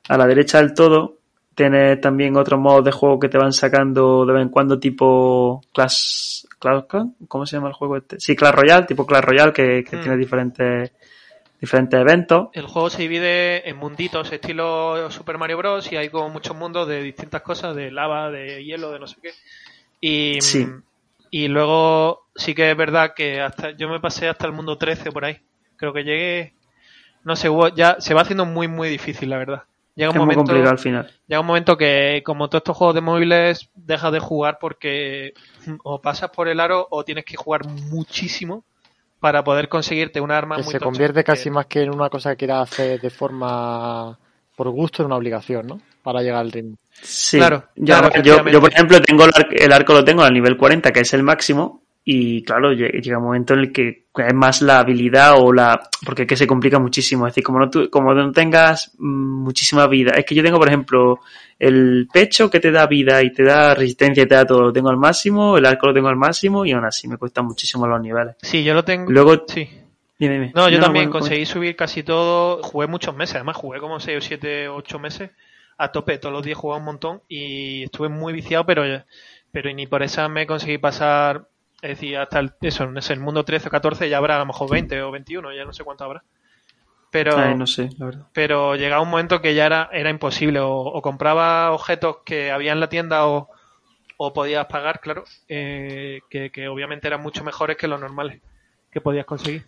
A 0.09 0.17
la 0.17 0.25
derecha 0.27 0.59
del 0.59 0.73
todo. 0.73 1.15
Tienes 1.55 1.99
también 2.01 2.37
otros 2.37 2.59
modos 2.59 2.83
de 2.85 2.91
juego 2.91 3.19
que 3.19 3.29
te 3.29 3.37
van 3.37 3.51
sacando 3.51 4.25
de 4.25 4.33
vez 4.33 4.41
en 4.43 4.49
cuando, 4.49 4.79
tipo 4.79 5.61
Clash. 5.73 6.43
Clash 6.59 6.83
¿Cómo 7.27 7.45
se 7.45 7.55
llama 7.55 7.69
el 7.69 7.73
juego 7.73 7.97
este? 7.97 8.19
Sí, 8.19 8.35
Clash 8.35 8.53
Royale, 8.53 8.85
tipo 8.85 9.05
Clash 9.05 9.23
Royale, 9.23 9.53
que, 9.53 9.83
que 9.83 9.97
Mm. 9.97 10.01
tiene 10.01 10.17
diferentes, 10.17 10.91
diferentes 11.59 11.99
eventos. 11.99 12.49
El 12.53 12.67
juego 12.67 12.89
se 12.91 13.01
divide 13.01 13.67
en 13.67 13.75
munditos 13.77 14.31
estilo 14.31 15.09
Super 15.09 15.37
Mario 15.39 15.57
Bros. 15.57 15.91
y 15.91 15.95
hay 15.97 16.09
como 16.09 16.29
muchos 16.29 16.55
mundos 16.55 16.87
de 16.87 17.01
distintas 17.01 17.41
cosas, 17.41 17.75
de 17.75 17.89
lava, 17.91 18.29
de 18.29 18.63
hielo, 18.63 18.91
de 18.91 18.99
no 18.99 19.07
sé 19.07 19.15
qué. 19.21 19.31
Y, 19.99 20.39
Sí. 20.41 20.67
y 21.31 21.47
luego 21.47 22.26
sí 22.37 22.55
que 22.55 22.71
es 22.71 22.77
verdad 22.77 23.13
que 23.15 23.41
hasta 23.41 23.71
yo 23.71 23.89
me 23.89 23.99
pasé 23.99 24.29
hasta 24.29 24.45
el 24.45 24.53
mundo 24.53 24.77
13 24.77 25.11
por 25.11 25.25
ahí. 25.25 25.37
Creo 25.75 25.91
que 25.93 26.03
llegué, 26.03 26.53
no 27.23 27.35
sé, 27.35 27.49
hubo- 27.49 27.69
ya 27.69 27.97
se 27.99 28.13
va 28.13 28.21
haciendo 28.21 28.45
muy 28.45 28.67
muy 28.67 28.89
difícil, 28.89 29.29
la 29.29 29.37
verdad. 29.37 29.63
Llega 29.95 30.09
Es 30.11 30.15
un 30.15 30.19
muy 30.19 30.35
momento, 30.35 30.39
complicado 30.51 30.71
al 30.71 30.79
final. 30.79 31.11
llega 31.27 31.39
un 31.41 31.47
momento 31.47 31.75
que 31.77 32.21
como 32.23 32.49
todos 32.49 32.59
estos 32.61 32.77
juegos 32.77 32.93
de 32.95 33.01
móviles 33.01 33.69
dejas 33.73 34.11
de 34.11 34.19
jugar 34.19 34.57
porque 34.61 35.33
o 35.83 35.99
pasas 36.01 36.29
por 36.29 36.47
el 36.47 36.59
aro 36.59 36.87
o 36.91 37.03
tienes 37.03 37.25
que 37.25 37.35
jugar 37.35 37.65
muchísimo 37.65 38.63
para 39.19 39.43
poder 39.43 39.67
conseguirte 39.69 40.21
un 40.21 40.29
arma 40.31 40.57
Que 40.57 40.61
muy 40.63 40.71
se 40.71 40.79
convierte 40.79 41.23
casi 41.23 41.45
que- 41.45 41.51
más 41.51 41.65
que 41.65 41.81
en 41.81 41.89
una 41.93 42.09
cosa 42.09 42.29
que 42.31 42.37
quieras 42.37 42.71
hacer 42.71 43.01
de 43.01 43.09
forma 43.09 44.17
por 44.55 44.69
gusto 44.69 45.01
en 45.01 45.07
una 45.07 45.15
obligación, 45.15 45.65
¿no? 45.67 45.81
Para 46.03 46.21
llegar 46.21 46.39
al 46.41 46.51
ritmo. 46.51 46.77
Sí, 47.01 47.37
Claro, 47.37 47.63
yo, 47.75 47.95
claro, 47.99 48.21
yo, 48.51 48.59
por 48.61 48.71
ejemplo, 48.71 49.01
tengo 49.01 49.23
el, 49.25 49.31
ar- 49.35 49.47
el 49.51 49.73
arco 49.73 49.93
lo 49.93 50.03
tengo 50.05 50.23
al 50.23 50.33
nivel 50.33 50.57
40, 50.57 50.91
que 50.91 51.01
es 51.01 51.13
el 51.13 51.23
máximo, 51.23 51.81
y 52.09 52.41
claro, 52.43 52.71
lle- 52.71 53.01
llega 53.01 53.17
un 53.17 53.25
momento 53.25 53.53
en 53.53 53.59
el 53.59 53.71
que 53.73 54.05
es 54.17 54.33
más 54.33 54.61
la 54.61 54.79
habilidad 54.79 55.33
o 55.37 55.51
la... 55.51 55.77
porque 56.05 56.21
es 56.21 56.27
que 56.29 56.37
se 56.37 56.47
complica 56.47 56.79
muchísimo, 56.79 57.27
es 57.27 57.31
decir, 57.33 57.43
como 57.43 57.59
no, 57.59 57.69
tu- 57.69 57.89
como 57.89 58.13
no 58.13 58.31
tengas 58.31 58.93
mm, 58.97 59.43
muchísima 59.43 59.85
vida, 59.87 60.11
es 60.15 60.23
que 60.23 60.33
yo 60.33 60.41
tengo, 60.41 60.57
por 60.57 60.69
ejemplo, 60.69 61.19
el 61.59 62.07
pecho 62.13 62.49
que 62.49 62.61
te 62.61 62.71
da 62.71 62.87
vida 62.87 63.21
y 63.23 63.33
te 63.33 63.43
da 63.43 63.75
resistencia 63.75 64.23
y 64.23 64.25
te 64.25 64.35
da 64.35 64.45
todo, 64.45 64.61
lo 64.61 64.71
tengo 64.73 64.87
al 64.89 64.95
máximo, 64.95 65.57
el 65.57 65.65
arco 65.65 65.87
lo 65.87 65.93
tengo 65.93 66.07
al 66.07 66.15
máximo, 66.15 66.65
y 66.65 66.71
aún 66.71 66.85
así 66.85 67.09
me 67.09 67.17
cuestan 67.17 67.45
muchísimo 67.45 67.85
los 67.85 67.99
niveles. 68.01 68.35
Sí, 68.41 68.63
yo 68.63 68.73
lo 68.73 68.85
tengo. 68.85 69.11
Luego, 69.11 69.43
Sí. 69.45 69.67
dime, 70.17 70.33
dime. 70.35 70.51
No, 70.55 70.69
yo 70.69 70.79
también 70.79 71.09
bueno, 71.09 71.19
conseguí 71.19 71.45
subir 71.45 71.75
casi 71.75 72.03
todo. 72.03 72.63
Jugué 72.63 72.87
muchos 72.87 73.13
meses, 73.17 73.35
además 73.35 73.57
jugué 73.57 73.79
como 73.81 73.99
6 73.99 74.17
o 74.17 74.21
7, 74.21 74.69
8 74.69 74.97
meses 74.97 75.31
a 75.77 75.91
tope. 75.91 76.17
Todos 76.19 76.31
los 76.33 76.43
días 76.45 76.57
jugaba 76.57 76.79
un 76.79 76.85
montón 76.85 77.21
y 77.27 77.83
estuve 77.83 78.07
muy 78.07 78.31
viciado, 78.31 78.65
pero, 78.65 78.83
pero 79.51 79.73
ni 79.73 79.87
por 79.87 80.03
esa 80.03 80.29
me 80.29 80.47
conseguí 80.47 80.77
pasar. 80.77 81.49
Es 81.81 81.89
decir, 81.91 82.17
hasta 82.17 82.39
el, 82.39 82.51
eso, 82.61 82.89
sé, 83.01 83.13
el 83.13 83.19
mundo 83.19 83.45
13 83.45 83.67
o 83.67 83.71
14 83.71 84.09
ya 84.09 84.17
habrá 84.17 84.35
a 84.35 84.39
lo 84.39 84.47
mejor 84.47 84.69
20 84.69 85.01
o 85.03 85.11
21, 85.11 85.53
ya 85.53 85.63
no 85.65 85.73
sé 85.73 85.83
cuánto 85.83 86.03
habrá. 86.05 86.23
Pero, 87.11 87.37
Ay, 87.37 87.55
no 87.55 87.67
sé, 87.67 87.89
la 87.97 88.05
verdad. 88.07 88.27
pero 88.33 88.75
llegaba 88.75 89.01
un 89.01 89.09
momento 89.09 89.41
que 89.41 89.53
ya 89.55 89.65
era, 89.65 89.89
era 89.93 90.09
imposible. 90.09 90.59
O, 90.59 90.71
o 90.71 91.01
compraba 91.01 91.71
objetos 91.71 92.17
que 92.25 92.51
había 92.51 92.73
en 92.73 92.79
la 92.79 92.89
tienda 92.89 93.27
o, 93.27 93.49
o 94.17 94.33
podías 94.33 94.65
pagar, 94.65 94.99
claro, 94.99 95.23
eh, 95.47 96.21
que, 96.29 96.51
que 96.51 96.67
obviamente 96.67 97.07
eran 97.07 97.21
mucho 97.21 97.43
mejores 97.43 97.77
que 97.77 97.87
los 97.87 97.99
normales 97.99 98.41
que 98.91 98.99
podías 99.01 99.25
conseguir. 99.25 99.65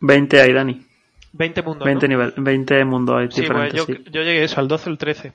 20 0.00 0.40
hay, 0.40 0.52
Dani. 0.52 0.86
20 1.32 1.62
mundos. 1.62 1.86
20 1.86 2.06
¿no? 2.06 2.10
nivel, 2.10 2.34
20 2.36 2.84
mundos 2.84 3.16
hay 3.16 3.26
Sí, 3.30 3.42
pues 3.42 3.72
diferentes, 3.72 3.74
yo, 3.74 3.84
sí. 3.86 4.04
yo 4.10 4.22
llegué 4.22 4.44
eso, 4.44 4.60
al 4.60 4.68
12 4.68 4.90
o 4.90 4.92
el 4.92 4.98
13. 4.98 5.32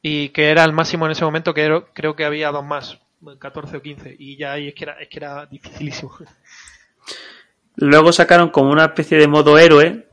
Y 0.00 0.30
que 0.30 0.48
era 0.50 0.64
el 0.64 0.72
máximo 0.72 1.04
en 1.06 1.12
ese 1.12 1.24
momento, 1.24 1.52
que 1.52 1.62
era- 1.64 1.84
creo 1.92 2.16
que 2.16 2.24
había 2.24 2.50
dos 2.52 2.64
más, 2.64 2.98
14 3.38 3.76
o 3.76 3.82
15. 3.82 4.16
Y 4.18 4.36
ya 4.36 4.52
ahí 4.52 4.68
es 4.68 4.74
que 4.74 4.84
era, 4.84 4.92
es 5.00 5.08
que 5.08 5.18
era 5.18 5.46
dificilísimo. 5.46 6.12
Luego 7.76 8.12
sacaron 8.12 8.50
como 8.50 8.70
una 8.70 8.86
especie 8.86 9.18
de 9.18 9.28
modo 9.28 9.58
héroe, 9.58 10.06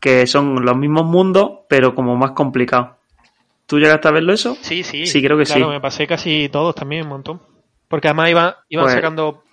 que 0.00 0.26
son 0.26 0.64
los 0.64 0.76
mismos 0.76 1.04
mundos, 1.04 1.60
pero 1.68 1.94
como 1.94 2.16
más 2.16 2.32
complicados. 2.32 2.96
¿Tú 3.66 3.78
llegaste 3.78 4.08
a 4.08 4.12
verlo 4.12 4.32
eso? 4.32 4.56
Sí, 4.60 4.82
sí. 4.82 5.06
Sí, 5.06 5.22
creo 5.22 5.36
que 5.36 5.44
claro, 5.44 5.66
sí. 5.66 5.70
me 5.70 5.80
pasé 5.80 6.06
casi 6.06 6.48
todos 6.50 6.74
también, 6.74 7.02
un 7.02 7.08
montón. 7.10 7.42
Porque 7.86 8.08
además 8.08 8.30
iba, 8.30 8.64
iban 8.68 8.84
Pues- 8.84 8.94
sacando. 8.94 9.44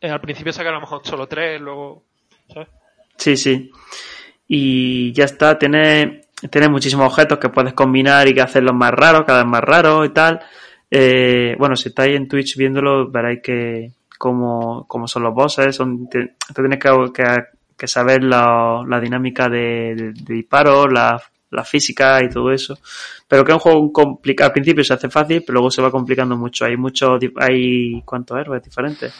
eh, 0.00 0.10
al 0.10 0.20
principio 0.20 0.52
sacaron 0.52 0.76
a 0.76 0.80
lo 0.80 0.86
mejor 0.86 1.00
solo 1.06 1.26
tres, 1.28 1.60
luego. 1.60 2.04
¿Sabes? 2.52 2.68
Sí, 3.16 3.36
sí. 3.36 3.70
y 4.48 5.12
ya 5.12 5.24
está, 5.24 5.58
tiene, 5.58 6.22
tiene 6.50 6.68
muchísimos 6.68 7.06
objetos 7.06 7.38
que 7.38 7.48
puedes 7.48 7.72
combinar 7.72 8.26
y 8.28 8.34
que 8.34 8.42
hacerlos 8.42 8.74
más 8.74 8.90
raros, 8.92 9.24
cada 9.24 9.38
vez 9.44 9.50
más 9.50 9.62
raros 9.62 10.06
y 10.06 10.10
tal. 10.10 10.40
Eh, 10.94 11.56
bueno, 11.58 11.74
si 11.74 11.88
estáis 11.88 12.14
en 12.14 12.28
Twitch 12.28 12.54
viéndolo, 12.54 13.10
veréis 13.10 13.40
que 13.42 13.92
cómo, 14.18 14.84
cómo 14.86 15.08
son 15.08 15.22
los 15.22 15.32
bosses, 15.32 15.74
son, 15.74 16.06
te, 16.06 16.34
tienes 16.54 16.78
que, 16.78 16.90
que, 17.14 17.24
que 17.78 17.88
saber 17.88 18.22
la, 18.22 18.84
la 18.86 19.00
dinámica 19.00 19.48
de, 19.48 19.94
de, 19.96 20.12
de 20.12 20.34
disparo, 20.34 20.86
la, 20.86 21.18
la, 21.50 21.64
física 21.64 22.22
y 22.22 22.28
todo 22.28 22.52
eso. 22.52 22.78
Pero 23.26 23.42
que 23.42 23.52
es 23.52 23.54
un 23.54 23.60
juego 23.60 23.90
complicado. 23.90 24.48
Al 24.48 24.52
principio 24.52 24.84
se 24.84 24.92
hace 24.92 25.08
fácil, 25.08 25.42
pero 25.46 25.54
luego 25.54 25.70
se 25.70 25.80
va 25.80 25.90
complicando 25.90 26.36
mucho. 26.36 26.66
Hay 26.66 26.76
muchos, 26.76 27.18
hay, 27.40 28.02
¿cuántos 28.04 28.38
héroes 28.38 28.62
diferentes? 28.62 29.14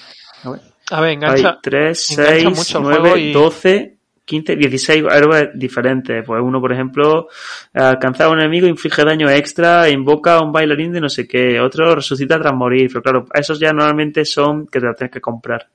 A 0.44 0.50
ver. 0.50 0.60
A 0.90 1.00
ver, 1.00 1.12
engancha. 1.12 1.52
Hay 1.52 1.58
3, 1.62 2.06
6, 2.06 2.76
9, 2.82 3.18
y... 3.18 3.32
12, 3.32 3.91
15, 4.24 4.56
16 4.56 5.04
héroes 5.10 5.50
diferentes. 5.54 6.24
Pues 6.24 6.40
uno, 6.42 6.60
por 6.60 6.72
ejemplo, 6.72 7.28
alcanza 7.74 8.24
a 8.24 8.30
un 8.30 8.38
enemigo, 8.38 8.66
inflige 8.66 9.04
daño 9.04 9.28
extra, 9.28 9.88
invoca 9.88 10.36
a 10.36 10.42
un 10.42 10.52
bailarín 10.52 10.92
de 10.92 11.00
no 11.00 11.08
sé 11.08 11.26
qué. 11.26 11.60
Otro 11.60 11.94
resucita 11.94 12.38
tras 12.38 12.54
morir. 12.54 12.88
Pero 12.88 13.02
claro, 13.02 13.24
esos 13.34 13.58
ya 13.58 13.72
normalmente 13.72 14.24
son 14.24 14.66
que 14.66 14.80
te 14.80 14.86
los 14.86 14.96
tienes 14.96 15.12
que 15.12 15.20
comprar. 15.20 15.68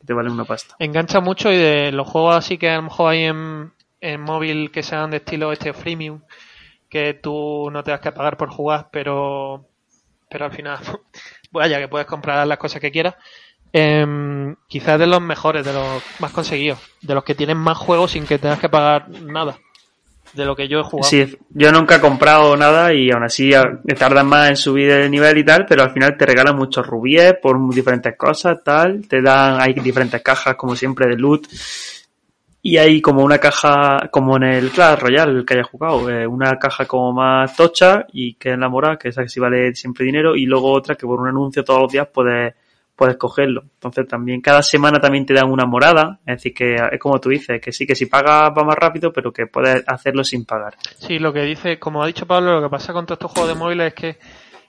Que 0.00 0.06
te 0.06 0.12
valen 0.12 0.32
una 0.32 0.44
pasta. 0.44 0.74
Engancha 0.78 1.20
mucho 1.20 1.50
y 1.50 1.56
de 1.56 1.92
los 1.92 2.08
juegos 2.08 2.36
así 2.36 2.58
que 2.58 2.70
a 2.70 2.76
lo 2.76 2.82
mejor 2.82 3.12
hay 3.12 3.24
en, 3.24 3.72
en 4.00 4.20
móvil 4.20 4.70
que 4.70 4.82
sean 4.82 5.10
de 5.10 5.18
estilo 5.18 5.52
este 5.52 5.72
freemium, 5.72 6.20
que 6.88 7.14
tú 7.14 7.70
no 7.70 7.82
te 7.82 7.92
das 7.92 8.00
que 8.00 8.12
pagar 8.12 8.36
por 8.36 8.50
jugar, 8.50 8.88
pero, 8.90 9.68
pero 10.28 10.44
al 10.44 10.52
final, 10.52 10.78
vaya, 11.52 11.78
que 11.78 11.88
puedes 11.88 12.06
comprar 12.06 12.46
las 12.46 12.58
cosas 12.58 12.80
que 12.80 12.90
quieras. 12.90 13.14
Eh, 13.72 14.54
quizás 14.68 14.98
de 14.98 15.06
los 15.06 15.22
mejores, 15.22 15.64
de 15.64 15.72
los 15.72 16.02
más 16.18 16.32
conseguidos, 16.32 16.78
de 17.00 17.14
los 17.14 17.24
que 17.24 17.34
tienen 17.34 17.56
más 17.56 17.78
juegos 17.78 18.12
sin 18.12 18.26
que 18.26 18.38
tengas 18.38 18.58
que 18.58 18.68
pagar 18.68 19.08
nada. 19.08 19.58
De 20.34 20.46
lo 20.46 20.56
que 20.56 20.66
yo 20.66 20.80
he 20.80 20.82
jugado. 20.82 21.08
Sí, 21.08 21.36
yo 21.50 21.70
nunca 21.72 21.96
he 21.96 22.00
comprado 22.00 22.56
nada 22.56 22.94
y 22.94 23.10
aún 23.10 23.22
así 23.22 23.50
tardan 23.98 24.26
más 24.26 24.48
en 24.48 24.56
subir 24.56 24.88
el 24.88 25.10
nivel 25.10 25.36
y 25.36 25.44
tal, 25.44 25.66
pero 25.66 25.82
al 25.82 25.90
final 25.90 26.16
te 26.16 26.24
regalan 26.24 26.56
muchos 26.56 26.86
rubíes 26.86 27.34
por 27.34 27.58
diferentes 27.74 28.16
cosas, 28.16 28.64
tal. 28.64 29.06
Te 29.06 29.20
dan, 29.20 29.60
hay 29.60 29.74
diferentes 29.74 30.22
cajas, 30.22 30.54
como 30.54 30.74
siempre, 30.74 31.06
de 31.06 31.16
loot. 31.16 31.48
Y 32.62 32.78
hay 32.78 33.02
como 33.02 33.22
una 33.22 33.38
caja, 33.38 34.08
como 34.10 34.36
en 34.36 34.44
el 34.44 34.70
Clash 34.70 35.00
Royale 35.00 35.44
que 35.44 35.54
haya 35.54 35.64
jugado, 35.64 36.08
eh, 36.08 36.26
una 36.26 36.58
caja 36.58 36.86
como 36.86 37.12
más 37.12 37.54
tocha 37.54 38.06
y 38.12 38.34
que 38.34 38.52
es 38.52 38.58
la 38.58 38.70
mora, 38.70 38.96
que 38.96 39.08
esa 39.08 39.24
que 39.24 39.28
sí 39.28 39.40
vale 39.40 39.74
siempre 39.74 40.06
dinero, 40.06 40.34
y 40.34 40.46
luego 40.46 40.72
otra 40.72 40.94
que 40.94 41.06
por 41.06 41.20
un 41.20 41.28
anuncio 41.28 41.64
todos 41.64 41.82
los 41.82 41.92
días 41.92 42.08
puedes 42.10 42.54
puedes 43.02 43.16
cogerlo. 43.16 43.64
Entonces 43.74 44.06
también 44.06 44.40
cada 44.40 44.62
semana 44.62 45.00
también 45.00 45.26
te 45.26 45.34
dan 45.34 45.50
una 45.50 45.66
morada, 45.66 46.20
es 46.24 46.36
decir 46.36 46.54
que 46.54 46.76
es 46.76 47.00
como 47.00 47.18
tú 47.18 47.30
dices, 47.30 47.60
que 47.60 47.72
sí 47.72 47.84
que 47.84 47.96
si 47.96 48.06
pagas 48.06 48.52
va 48.56 48.62
más 48.62 48.76
rápido, 48.76 49.12
pero 49.12 49.32
que 49.32 49.48
puedes 49.48 49.82
hacerlo 49.88 50.22
sin 50.22 50.44
pagar. 50.44 50.76
Sí, 50.98 51.18
lo 51.18 51.32
que 51.32 51.42
dice, 51.42 51.80
como 51.80 52.00
ha 52.00 52.06
dicho 52.06 52.28
Pablo, 52.28 52.52
lo 52.52 52.62
que 52.62 52.70
pasa 52.70 52.92
con 52.92 53.04
todos 53.04 53.16
estos 53.16 53.32
juegos 53.32 53.48
de 53.48 53.58
móviles 53.58 53.88
es 53.88 53.94
que 53.94 54.18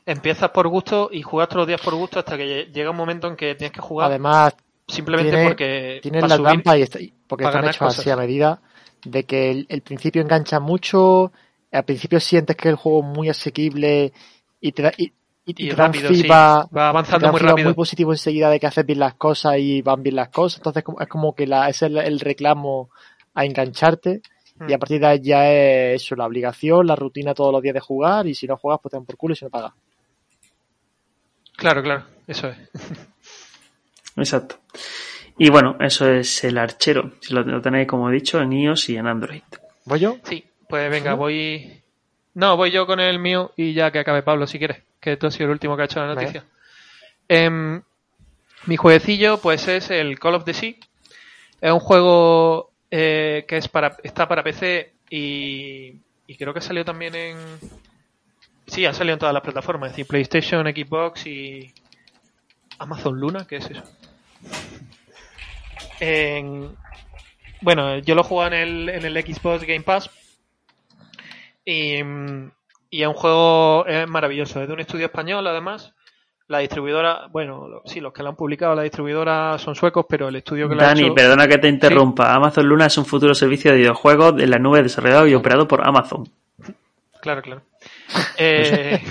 empiezas 0.03 0.49
por 0.49 0.67
gusto 0.67 1.09
y 1.11 1.21
jugas 1.21 1.47
todos 1.47 1.59
los 1.59 1.67
días 1.67 1.81
por 1.81 1.93
gusto 1.93 2.17
hasta 2.17 2.35
que 2.35 2.71
llega 2.73 2.89
un 2.89 2.97
momento 2.97 3.27
en 3.27 3.35
que 3.35 3.53
tienes 3.53 3.71
que 3.71 3.81
jugar. 3.81 4.09
Además, 4.09 4.55
simplemente 4.87 5.29
tiene, 5.29 5.47
porque 5.47 5.99
tiene 6.01 6.21
la 6.21 6.35
trampa 6.35 6.75
y 6.75 6.81
está, 6.81 6.97
porque 7.27 7.45
están 7.45 7.65
hechos 7.65 7.99
así 7.99 8.09
a 8.09 8.17
medida 8.17 8.61
de 9.05 9.25
que 9.25 9.51
el, 9.51 9.67
el, 9.69 9.81
principio 9.81 10.23
engancha 10.23 10.59
mucho, 10.59 11.31
al 11.71 11.85
principio 11.85 12.19
sientes 12.19 12.55
que 12.55 12.69
el 12.69 12.77
juego 12.77 13.01
es 13.01 13.15
muy 13.15 13.29
asequible 13.29 14.11
y 14.59 14.71
te 14.71 14.81
da, 14.81 14.91
y, 14.97 15.13
y, 15.45 15.65
y 15.65 15.69
te 15.69 15.75
rápido, 15.75 16.09
un 16.09 16.15
sí. 16.15 16.21
feedback, 16.21 16.67
va 16.75 16.89
avanzando 16.89 17.17
muy 17.17 17.19
te 17.19 17.25
da 17.25 17.31
un 17.31 17.37
feedback 17.37 17.49
rápido. 17.49 17.67
muy 17.67 17.73
positivo 17.73 18.11
enseguida 18.13 18.49
de 18.49 18.59
que 18.59 18.67
haces 18.67 18.85
bien 18.85 18.99
las 18.99 19.15
cosas 19.15 19.57
y 19.57 19.81
van 19.81 20.03
bien 20.03 20.15
las 20.15 20.29
cosas. 20.29 20.59
Entonces 20.59 20.83
es 20.99 21.07
como 21.07 21.35
que 21.35 21.47
la, 21.47 21.69
ese 21.69 21.85
es 21.85 21.91
el, 21.91 21.97
el 21.97 22.19
reclamo 22.19 22.89
a 23.33 23.45
engancharte. 23.45 24.21
Y 24.67 24.71
a 24.71 24.77
partir 24.77 25.01
de 25.01 25.07
ahí 25.07 25.19
ya 25.19 25.51
es 25.51 26.03
eso, 26.03 26.15
la 26.15 26.25
obligación, 26.25 26.87
la 26.87 26.95
rutina 26.95 27.33
todos 27.33 27.51
los 27.51 27.61
días 27.61 27.73
de 27.73 27.79
jugar. 27.81 28.27
Y 28.27 28.35
si 28.35 28.47
no 28.47 28.55
juegas, 28.55 28.79
pues 28.81 28.91
te 28.91 28.97
dan 28.97 29.05
por 29.05 29.17
culo 29.17 29.33
y 29.33 29.35
se 29.35 29.45
no 29.45 29.51
pagas. 29.51 29.73
Claro, 31.57 31.83
claro, 31.83 32.05
eso 32.27 32.49
es. 32.49 32.57
Exacto. 34.15 34.57
Y 35.37 35.49
bueno, 35.49 35.75
eso 35.79 36.09
es 36.09 36.43
el 36.43 36.57
archero. 36.57 37.13
Si 37.19 37.33
lo, 37.33 37.41
lo 37.41 37.61
tenéis, 37.61 37.87
como 37.87 38.09
he 38.09 38.13
dicho, 38.13 38.39
en 38.39 38.53
iOS 38.53 38.89
y 38.89 38.97
en 38.97 39.07
Android. 39.07 39.41
¿Voy 39.85 39.99
yo? 39.99 40.17
Sí, 40.23 40.45
pues 40.69 40.89
venga, 40.89 41.15
voy. 41.15 41.81
No, 42.35 42.55
voy 42.55 42.71
yo 42.71 42.85
con 42.85 42.99
el 42.99 43.19
mío 43.19 43.51
y 43.57 43.73
ya 43.73 43.91
que 43.91 43.99
acabe 43.99 44.23
Pablo, 44.23 44.47
si 44.47 44.59
quieres, 44.59 44.83
que 45.03 45.17
tú 45.17 45.27
has 45.27 45.33
sido 45.33 45.47
el 45.47 45.51
último 45.51 45.75
que 45.75 45.81
ha 45.81 45.85
hecho 45.85 45.99
la 45.99 46.15
noticia. 46.15 46.45
Eh, 47.27 47.81
mi 48.65 48.77
jueguecillo, 48.77 49.39
pues 49.41 49.67
es 49.67 49.91
el 49.91 50.17
Call 50.17 50.35
of 50.35 50.45
the 50.45 50.53
Sea. 50.53 50.75
Es 51.59 51.71
un 51.71 51.79
juego 51.79 52.71
eh, 52.89 53.45
que 53.47 53.57
es 53.57 53.67
para 53.67 53.97
está 54.03 54.27
para 54.27 54.43
PC 54.43 54.93
y, 55.09 55.95
y 56.25 56.35
creo 56.37 56.53
que 56.53 56.61
salió 56.61 56.85
también 56.85 57.15
en. 57.15 57.37
Sí, 58.65 58.85
ha 58.85 58.93
salido 58.93 59.13
en 59.13 59.19
todas 59.19 59.33
las 59.33 59.43
plataformas, 59.43 59.87
es 59.89 59.97
decir, 59.97 60.07
PlayStation, 60.07 60.65
Xbox 60.65 61.27
y. 61.27 61.73
Amazon 62.79 63.19
Luna, 63.19 63.45
¿qué 63.47 63.57
es 63.57 63.69
eso? 63.69 63.83
En, 65.99 66.75
bueno, 67.61 67.99
yo 67.99 68.15
lo 68.15 68.23
juego 68.23 68.47
en 68.47 68.53
el, 68.53 68.89
en 68.89 69.05
el 69.05 69.23
Xbox 69.23 69.63
Game 69.63 69.81
Pass 69.81 70.09
y, 71.65 72.01
y 72.93 73.01
es 73.01 73.07
un 73.07 73.15
juego 73.15 73.87
es 73.87 74.07
maravilloso. 74.07 74.61
Es 74.61 74.67
de 74.67 74.73
un 74.75 74.79
estudio 74.79 75.07
español, 75.07 75.47
además. 75.47 75.95
La 76.47 76.59
distribuidora, 76.59 77.25
bueno, 77.31 77.81
sí, 77.85 77.99
los 77.99 78.13
que 78.13 78.21
lo 78.21 78.29
han 78.29 78.35
publicado, 78.35 78.75
la 78.75 78.83
distribuidora 78.83 79.57
son 79.57 79.73
suecos, 79.73 80.05
pero 80.07 80.27
el 80.27 80.35
estudio 80.35 80.69
que 80.69 80.75
lo 80.75 80.81
Dani, 80.81 81.01
ha 81.01 81.05
hecho... 81.05 81.15
perdona 81.15 81.47
que 81.47 81.57
te 81.57 81.67
interrumpa. 81.69 82.25
¿Sí? 82.25 82.31
Amazon 82.35 82.67
Luna 82.67 82.85
es 82.85 82.97
un 82.99 83.05
futuro 83.05 83.33
servicio 83.33 83.71
de 83.71 83.77
videojuegos 83.77 84.35
de 84.35 84.45
la 84.45 84.59
nube 84.59 84.83
desarrollado 84.83 85.25
y 85.25 85.33
operado 85.33 85.67
por 85.67 85.87
Amazon. 85.87 86.29
Claro, 87.19 87.41
claro. 87.41 87.63
Eh, 88.37 89.01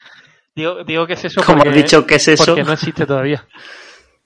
digo, 0.54 0.82
digo 0.84 1.06
que 1.06 1.12
es 1.12 1.24
eso 1.26 1.42
Como 1.44 1.62
has 1.62 1.74
dicho, 1.74 2.06
¿qué 2.06 2.14
es 2.14 2.28
eso? 2.28 2.46
Porque 2.46 2.64
no 2.64 2.72
existe 2.72 3.04
todavía. 3.04 3.44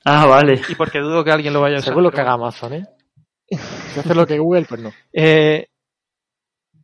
Ah, 0.04 0.26
vale. 0.26 0.62
Y 0.68 0.76
porque 0.76 1.00
dudo 1.00 1.24
que 1.24 1.32
alguien 1.32 1.52
lo 1.52 1.62
vaya 1.62 1.76
a 1.76 1.78
usar. 1.80 1.90
Según 1.90 2.04
lo 2.04 2.12
que 2.12 2.20
haga 2.20 2.34
Amazon, 2.34 2.74
¿eh? 2.74 2.86
Si 3.48 3.98
hace 3.98 4.14
lo 4.14 4.24
que 4.24 4.38
Google, 4.38 4.66
pues 4.68 4.80
no. 4.80 4.92
Eh, 5.12 5.66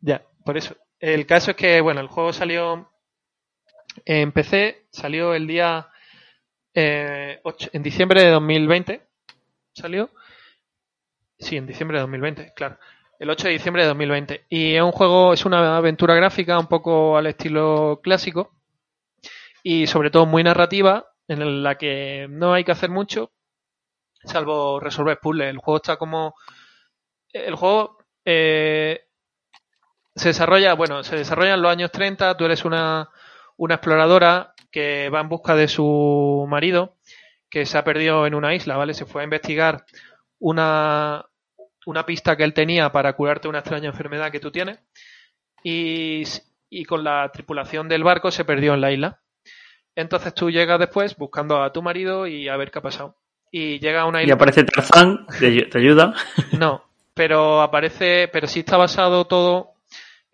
ya, 0.01 0.23
por 0.43 0.57
eso. 0.57 0.75
El 0.99 1.25
caso 1.25 1.51
es 1.51 1.57
que, 1.57 1.81
bueno, 1.81 2.01
el 2.01 2.07
juego 2.07 2.33
salió 2.33 2.91
en 4.05 4.31
PC, 4.31 4.87
salió 4.91 5.33
el 5.33 5.47
día 5.47 5.89
eh, 6.73 7.39
8, 7.43 7.69
en 7.73 7.83
diciembre 7.83 8.23
de 8.23 8.31
2020. 8.31 9.01
¿Salió? 9.73 10.09
Sí, 11.39 11.57
en 11.57 11.67
diciembre 11.67 11.97
de 11.97 12.01
2020, 12.01 12.53
claro. 12.55 12.79
El 13.19 13.29
8 13.29 13.47
de 13.47 13.53
diciembre 13.53 13.83
de 13.83 13.89
2020. 13.89 14.45
Y 14.49 14.75
es 14.75 14.81
un 14.81 14.91
juego, 14.91 15.33
es 15.33 15.45
una 15.45 15.77
aventura 15.77 16.15
gráfica 16.15 16.59
un 16.59 16.67
poco 16.67 17.17
al 17.17 17.27
estilo 17.27 17.99
clásico. 18.03 18.53
Y 19.63 19.87
sobre 19.87 20.09
todo 20.09 20.25
muy 20.25 20.43
narrativa, 20.43 21.11
en 21.27 21.63
la 21.63 21.77
que 21.77 22.27
no 22.29 22.53
hay 22.53 22.63
que 22.63 22.71
hacer 22.71 22.89
mucho, 22.89 23.31
salvo 24.23 24.79
resolver 24.79 25.19
puzzles. 25.19 25.49
El 25.49 25.57
juego 25.57 25.77
está 25.77 25.97
como. 25.97 26.35
El 27.33 27.55
juego 27.55 27.97
eh, 28.25 29.06
se 30.17 30.29
desarrolla, 30.29 30.73
bueno, 30.73 31.03
se 31.03 31.15
desarrolla 31.15 31.53
en 31.53 31.61
los 31.61 31.71
años 31.71 31.91
30. 31.91 32.35
Tú 32.37 32.45
eres 32.45 32.65
una, 32.65 33.09
una 33.55 33.75
exploradora 33.75 34.53
que 34.71 35.09
va 35.09 35.21
en 35.21 35.29
busca 35.29 35.55
de 35.55 35.67
su 35.67 36.45
marido, 36.49 36.95
que 37.49 37.65
se 37.65 37.77
ha 37.77 37.83
perdido 37.83 38.27
en 38.27 38.35
una 38.35 38.53
isla, 38.53 38.77
¿vale? 38.77 38.93
Se 38.93 39.05
fue 39.05 39.21
a 39.21 39.25
investigar 39.25 39.85
una, 40.39 41.25
una 41.85 42.05
pista 42.05 42.35
que 42.35 42.43
él 42.43 42.53
tenía 42.53 42.91
para 42.91 43.13
curarte 43.13 43.47
una 43.47 43.59
extraña 43.59 43.89
enfermedad 43.89 44.31
que 44.31 44.39
tú 44.39 44.51
tienes. 44.51 44.79
Y, 45.63 46.23
y 46.69 46.85
con 46.85 47.03
la 47.03 47.29
tripulación 47.31 47.87
del 47.87 48.03
barco 48.03 48.31
se 48.31 48.45
perdió 48.45 48.73
en 48.73 48.81
la 48.81 48.91
isla. 48.91 49.21
Entonces 49.95 50.33
tú 50.33 50.51
llegas 50.51 50.79
después 50.79 51.15
buscando 51.17 51.63
a 51.63 51.71
tu 51.71 51.81
marido 51.81 52.27
y 52.27 52.49
a 52.49 52.57
ver 52.57 52.71
qué 52.71 52.79
ha 52.79 52.83
pasado. 52.83 53.15
Y 53.51 53.79
llega 53.79 54.01
a 54.01 54.05
una 54.05 54.21
isla. 54.21 54.33
Y 54.33 54.35
aparece 54.35 54.63
Tarzán, 54.63 55.25
te, 55.39 55.77
ayuda. 55.77 56.13
No, 56.59 56.83
pero 57.13 57.61
aparece, 57.61 58.29
pero 58.31 58.47
sí 58.47 58.59
está 58.59 58.77
basado 58.77 59.25
todo, 59.25 59.76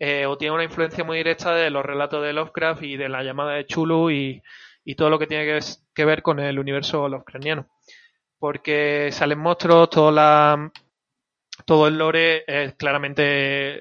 eh, 0.06 0.26
o 0.26 0.36
tiene 0.36 0.54
una 0.54 0.64
influencia 0.64 1.02
muy 1.02 1.16
directa 1.16 1.54
de 1.54 1.70
los 1.70 1.82
relatos 1.82 2.22
de 2.22 2.34
Lovecraft 2.34 2.82
y 2.82 2.98
de 2.98 3.08
la 3.08 3.22
llamada 3.22 3.52
de 3.52 3.64
Chulu 3.64 4.10
y, 4.10 4.42
todo 4.98 5.08
lo 5.08 5.18
que 5.18 5.26
tiene 5.26 5.60
que, 5.94 6.04
ver 6.04 6.20
con 6.20 6.40
el 6.40 6.58
universo 6.58 7.08
Lovecraftiano. 7.08 7.70
Porque 8.38 9.08
salen 9.12 9.38
monstruos, 9.38 9.88
toda 9.88 10.12
la, 10.12 10.72
todo 11.64 11.88
el 11.88 11.96
lore 11.96 12.44
es 12.46 12.74
claramente 12.74 13.80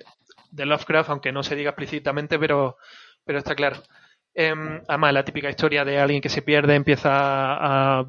de 0.50 0.66
Lovecraft, 0.66 1.10
aunque 1.10 1.34
no 1.34 1.44
se 1.44 1.58
diga 1.58 1.72
explícitamente, 1.72 2.40
pero, 2.40 2.78
pero 3.26 3.40
está 3.40 3.54
claro. 3.54 3.84
Eh, 4.34 4.54
además, 4.88 5.14
la 5.14 5.26
típica 5.26 5.50
historia 5.50 5.84
de 5.84 6.00
alguien 6.00 6.22
que 6.22 6.30
se 6.30 6.42
pierde, 6.42 6.76
empieza 6.76 7.10
a, 7.12 8.06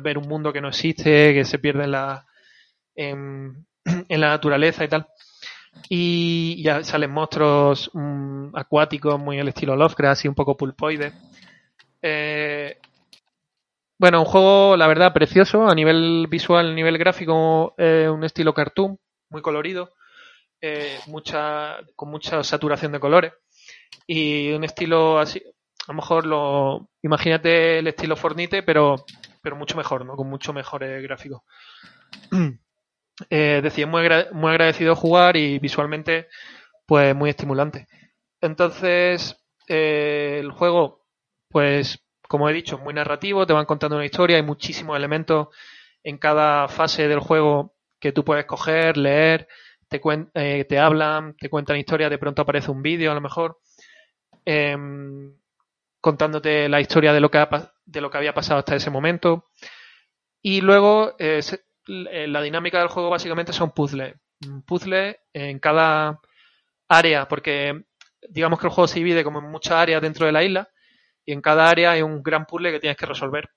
ver 0.00 0.18
un 0.18 0.28
mundo 0.28 0.52
que 0.52 0.60
no 0.60 0.68
existe, 0.68 1.32
que 1.32 1.46
se 1.46 1.58
pierde 1.58 1.84
en 1.84 1.92
la, 1.92 2.26
en 2.94 3.64
la 4.20 4.28
naturaleza 4.28 4.84
y 4.84 4.88
tal. 4.88 5.06
Y 5.88 6.62
ya 6.62 6.82
salen 6.84 7.10
monstruos 7.12 7.90
mmm, 7.94 8.54
acuáticos, 8.56 9.18
muy 9.18 9.38
al 9.40 9.48
estilo 9.48 9.76
Lovecraft 9.76 10.24
y 10.24 10.28
un 10.28 10.34
poco 10.34 10.56
pulpoides. 10.56 11.14
Eh, 12.02 12.78
bueno, 13.98 14.20
un 14.20 14.26
juego, 14.26 14.76
la 14.76 14.86
verdad, 14.86 15.12
precioso 15.12 15.68
a 15.68 15.74
nivel 15.74 16.26
visual, 16.28 16.70
a 16.70 16.74
nivel 16.74 16.98
gráfico, 16.98 17.74
eh, 17.78 18.08
un 18.08 18.24
estilo 18.24 18.54
cartoon, 18.54 18.98
muy 19.30 19.42
colorido. 19.42 19.90
eh, 20.60 20.98
mucha, 21.06 21.78
con 21.96 22.10
mucha 22.10 22.42
saturación 22.42 22.92
de 22.92 23.00
colores 23.00 23.32
y 24.06 24.52
un 24.52 24.64
estilo 24.64 25.18
así, 25.18 25.42
a 25.86 25.92
lo 25.92 25.94
mejor 25.94 26.26
lo, 26.26 26.90
imagínate 27.02 27.78
el 27.78 27.86
estilo 27.88 28.16
Fornite, 28.16 28.62
pero, 28.62 29.04
pero 29.42 29.56
mucho 29.56 29.76
mejor, 29.76 30.04
¿no? 30.04 30.16
Con 30.16 30.28
mucho 30.28 30.52
mejores 30.52 31.02
gráficos. 31.02 31.42
Eh, 33.30 33.60
decía, 33.62 33.86
muy, 33.86 34.08
muy 34.32 34.50
agradecido 34.50 34.94
jugar 34.94 35.36
y 35.36 35.58
visualmente, 35.58 36.28
pues 36.86 37.14
muy 37.14 37.30
estimulante. 37.30 37.86
Entonces, 38.40 39.36
eh, 39.68 40.38
el 40.40 40.50
juego, 40.52 41.06
pues, 41.48 42.04
como 42.28 42.48
he 42.48 42.52
dicho, 42.52 42.78
muy 42.78 42.94
narrativo, 42.94 43.46
te 43.46 43.52
van 43.52 43.66
contando 43.66 43.96
una 43.96 44.04
historia, 44.04 44.36
hay 44.36 44.42
muchísimos 44.42 44.96
elementos 44.96 45.48
en 46.02 46.18
cada 46.18 46.68
fase 46.68 47.08
del 47.08 47.20
juego 47.20 47.74
que 48.00 48.12
tú 48.12 48.24
puedes 48.24 48.46
coger, 48.46 48.96
leer, 48.96 49.48
te, 49.88 50.00
eh, 50.34 50.64
te 50.68 50.78
hablan, 50.78 51.34
te 51.36 51.48
cuentan 51.48 51.76
historias, 51.76 52.10
de 52.10 52.18
pronto 52.18 52.42
aparece 52.42 52.70
un 52.70 52.82
vídeo 52.82 53.10
a 53.10 53.14
lo 53.14 53.20
mejor, 53.20 53.58
em, 54.44 55.34
contándote 56.00 56.68
la 56.68 56.80
historia 56.80 57.12
de 57.12 57.20
lo, 57.20 57.30
que 57.30 57.38
ha 57.38 57.72
de 57.84 58.00
lo 58.00 58.10
que 58.10 58.18
había 58.18 58.34
pasado 58.34 58.60
hasta 58.60 58.76
ese 58.76 58.90
momento. 58.90 59.46
Y 60.42 60.60
luego, 60.60 61.16
eh, 61.18 61.40
la 61.88 62.42
dinámica 62.42 62.78
del 62.78 62.88
juego 62.88 63.10
básicamente 63.10 63.52
son 63.52 63.72
puzzles. 63.72 64.14
Un 64.46 64.62
Puzzles 64.62 65.16
en 65.32 65.58
cada 65.58 66.20
área, 66.88 67.26
porque 67.26 67.84
digamos 68.28 68.60
que 68.60 68.66
el 68.66 68.72
juego 68.72 68.86
se 68.86 68.98
divide 68.98 69.24
como 69.24 69.40
en 69.40 69.50
muchas 69.50 69.72
áreas 69.72 70.02
dentro 70.02 70.26
de 70.26 70.32
la 70.32 70.44
isla, 70.44 70.68
y 71.24 71.32
en 71.32 71.40
cada 71.40 71.68
área 71.68 71.92
hay 71.92 72.02
un 72.02 72.22
gran 72.22 72.46
puzzle 72.46 72.70
que 72.70 72.80
tienes 72.80 72.96
que 72.96 73.06
resolver. 73.06 73.50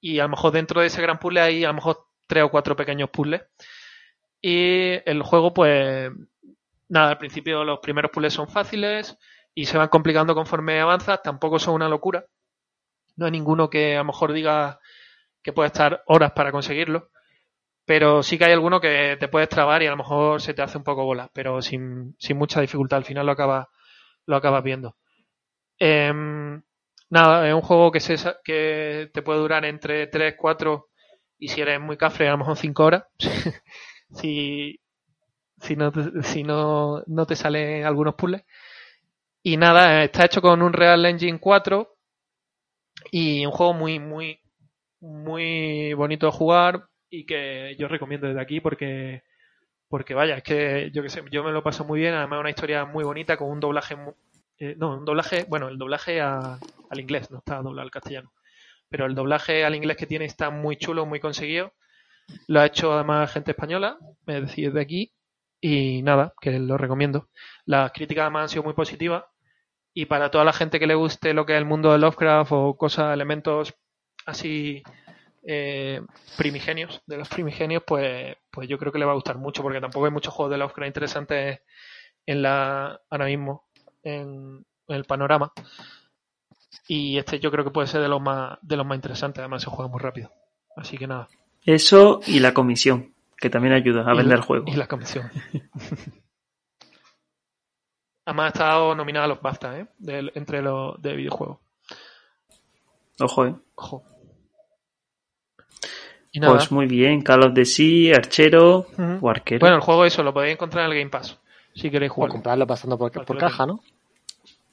Y 0.00 0.18
a 0.18 0.24
lo 0.24 0.30
mejor 0.30 0.52
dentro 0.52 0.80
de 0.80 0.88
ese 0.88 1.02
gran 1.02 1.18
puzzle 1.18 1.40
hay 1.40 1.64
a 1.64 1.68
lo 1.68 1.74
mejor 1.74 2.06
tres 2.26 2.44
o 2.44 2.50
cuatro 2.50 2.76
pequeños 2.76 3.10
puzzles. 3.10 3.42
Y 4.40 5.00
el 5.08 5.22
juego, 5.22 5.54
pues, 5.54 6.10
nada, 6.88 7.10
al 7.10 7.18
principio 7.18 7.64
los 7.64 7.78
primeros 7.80 8.10
puzzles 8.10 8.34
son 8.34 8.48
fáciles 8.48 9.16
y 9.54 9.66
se 9.66 9.78
van 9.78 9.88
complicando 9.88 10.34
conforme 10.34 10.80
avanzas, 10.80 11.22
tampoco 11.22 11.58
son 11.58 11.74
una 11.74 11.88
locura. 11.88 12.26
No 13.16 13.26
hay 13.26 13.32
ninguno 13.32 13.70
que 13.70 13.94
a 13.94 13.98
lo 13.98 14.06
mejor 14.06 14.32
diga 14.32 14.80
que 15.42 15.52
puede 15.52 15.68
estar 15.68 16.02
horas 16.06 16.32
para 16.32 16.50
conseguirlo, 16.50 17.10
pero 17.84 18.22
sí 18.22 18.38
que 18.38 18.46
hay 18.46 18.52
alguno 18.52 18.80
que 18.80 19.16
te 19.20 19.28
puedes 19.28 19.48
trabar 19.48 19.82
y 19.82 19.86
a 19.86 19.90
lo 19.90 19.96
mejor 19.96 20.40
se 20.40 20.54
te 20.54 20.62
hace 20.62 20.78
un 20.78 20.84
poco 20.84 21.04
bola, 21.04 21.30
pero 21.34 21.60
sin, 21.60 22.14
sin 22.18 22.38
mucha 22.38 22.60
dificultad, 22.60 22.98
al 22.98 23.04
final 23.04 23.26
lo 23.26 23.32
acabas, 23.32 23.66
lo 24.26 24.36
acabas 24.36 24.64
viendo. 24.64 24.96
Em, 25.78 26.62
nada, 27.10 27.48
es 27.48 27.54
un 27.54 27.60
juego 27.60 27.92
que, 27.92 28.00
se, 28.00 28.16
que 28.44 29.10
te 29.12 29.22
puede 29.22 29.40
durar 29.40 29.64
entre 29.64 30.06
3, 30.06 30.34
4 30.38 30.88
y 31.38 31.48
si 31.48 31.60
eres 31.60 31.80
muy 31.80 31.96
cafre 31.96 32.28
a 32.28 32.32
lo 32.32 32.38
mejor 32.38 32.56
5 32.56 32.84
horas. 32.84 33.04
si, 34.10 34.80
si, 35.60 35.76
no, 35.76 35.92
si 36.22 36.42
no, 36.42 37.02
no 37.06 37.26
te 37.26 37.36
salen 37.36 37.84
algunos 37.84 38.14
puzzles. 38.14 38.44
Y 39.42 39.56
nada, 39.58 40.04
está 40.04 40.24
hecho 40.24 40.40
con 40.40 40.62
un 40.62 40.72
Real 40.72 41.04
Engine 41.04 41.38
4 41.38 41.96
y 43.10 43.44
un 43.44 43.52
juego 43.52 43.74
muy, 43.74 43.98
muy, 43.98 44.40
muy 45.00 45.92
bonito 45.92 46.26
de 46.26 46.32
jugar 46.32 46.88
y 47.20 47.26
que 47.26 47.76
yo 47.78 47.88
recomiendo 47.88 48.26
desde 48.26 48.40
aquí 48.40 48.60
porque, 48.60 49.22
porque 49.88 50.14
vaya, 50.14 50.36
es 50.38 50.42
que 50.44 50.90
yo 50.92 51.02
que 51.02 51.10
sé, 51.10 51.22
yo 51.30 51.44
me 51.44 51.52
lo 51.52 51.62
paso 51.62 51.84
muy 51.84 52.00
bien, 52.00 52.14
además 52.14 52.40
una 52.40 52.50
historia 52.50 52.84
muy 52.86 53.04
bonita 53.04 53.36
con 53.36 53.50
un 53.50 53.60
doblaje, 53.60 53.96
mu- 53.96 54.14
eh, 54.58 54.74
no, 54.78 54.98
un 54.98 55.04
doblaje, 55.04 55.44
bueno, 55.48 55.68
el 55.68 55.78
doblaje 55.78 56.20
a- 56.20 56.64
al 56.90 57.00
inglés, 57.00 57.30
no 57.30 57.38
está 57.38 57.56
doblado 57.62 57.82
al 57.86 57.90
castellano, 57.90 58.32
pero 58.90 59.06
el 59.06 59.14
doblaje 59.16 59.64
al 59.64 59.74
inglés 59.76 59.96
que 59.98 60.06
tiene 60.06 60.26
está 60.26 60.50
muy 60.50 60.76
chulo, 60.78 61.06
muy 61.06 61.20
conseguido, 61.20 61.72
lo 62.48 62.60
ha 62.60 62.66
hecho 62.66 62.92
además 62.92 63.32
gente 63.32 63.52
española, 63.52 63.98
me 64.26 64.40
decís 64.40 64.72
de 64.72 64.80
aquí, 64.80 65.12
y 65.60 66.02
nada, 66.02 66.34
que 66.40 66.58
lo 66.58 66.76
recomiendo. 66.78 67.28
Las 67.66 67.92
críticas 67.92 68.22
además 68.22 68.42
han 68.44 68.48
sido 68.50 68.62
muy 68.64 68.74
positivas 68.74 69.24
y 69.94 70.06
para 70.06 70.30
toda 70.30 70.44
la 70.44 70.52
gente 70.52 70.78
que 70.80 70.86
le 70.86 70.94
guste 70.94 71.34
lo 71.34 71.46
que 71.46 71.54
es 71.54 71.58
el 71.58 71.64
mundo 71.66 71.92
de 71.92 71.98
Lovecraft 71.98 72.52
o 72.52 72.76
cosas, 72.76 73.14
elementos 73.14 73.74
así 74.26 74.82
eh, 75.46 76.00
primigenios, 76.36 77.02
de 77.06 77.18
los 77.18 77.28
primigenios, 77.28 77.82
pues, 77.86 78.36
pues 78.50 78.68
yo 78.68 78.78
creo 78.78 78.90
que 78.92 78.98
le 78.98 79.04
va 79.04 79.12
a 79.12 79.16
gustar 79.16 79.36
mucho 79.38 79.62
porque 79.62 79.80
tampoco 79.80 80.06
hay 80.06 80.12
muchos 80.12 80.32
juegos 80.34 80.50
de 80.52 80.58
Lovecraft 80.58 80.86
interesantes 80.88 81.60
en 82.26 82.42
la 82.42 83.00
ahora 83.10 83.26
mismo 83.26 83.64
en, 84.02 84.64
en 84.88 84.96
el 84.96 85.04
panorama. 85.04 85.52
Y 86.88 87.16
este 87.18 87.38
yo 87.40 87.50
creo 87.50 87.64
que 87.64 87.70
puede 87.70 87.86
ser 87.86 88.00
de 88.02 88.08
los 88.08 88.20
más 88.20 88.58
de 88.62 88.76
los 88.76 88.86
más 88.86 88.96
interesantes, 88.96 89.38
además 89.40 89.62
se 89.62 89.70
juega 89.70 89.90
muy 89.90 90.00
rápido. 90.00 90.30
Así 90.76 90.98
que 90.98 91.06
nada. 91.06 91.28
Eso 91.64 92.20
y 92.26 92.40
la 92.40 92.52
comisión, 92.52 93.14
que 93.38 93.48
también 93.50 93.74
ayuda 93.74 94.08
a 94.08 94.14
Y 94.14 94.18
vender 94.18 94.38
la- 94.40 94.44
juegos. 94.44 94.70
Y 94.72 94.76
la 94.76 94.86
comisión. 94.86 95.30
Además 98.26 98.44
ha 98.46 98.48
estado 98.48 98.94
nominada 98.94 99.26
a 99.26 99.28
los 99.28 99.40
BAFTA, 99.42 99.80
¿eh? 99.80 99.86
Entre 100.34 100.62
los 100.62 101.00
de 101.02 101.14
videojuegos. 101.14 101.58
Ojo, 103.20 103.46
eh. 103.46 103.54
Ojo. 103.74 104.02
Y 106.34 106.40
nada. 106.40 106.54
Pues 106.54 106.70
muy 106.72 106.86
bien, 106.86 107.22
Call 107.22 107.44
of 107.44 107.54
the 107.54 107.64
Sea, 107.64 108.16
Archero 108.16 108.86
Ujú. 108.98 109.18
o 109.22 109.30
Arquero. 109.30 109.60
Bueno, 109.60 109.76
el 109.76 109.82
juego 109.82 110.04
eso 110.04 110.22
lo 110.24 110.34
podéis 110.34 110.54
encontrar 110.54 110.84
en 110.84 110.90
el 110.92 110.98
Game 110.98 111.10
Pass. 111.10 111.38
Si 111.74 111.90
queréis 111.90 112.10
O 112.10 112.14
jugar. 112.16 112.30
comprarlo 112.32 112.66
pasando 112.66 112.98
por, 112.98 113.10
por 113.24 113.38
caja, 113.38 113.64
¿no? 113.66 113.80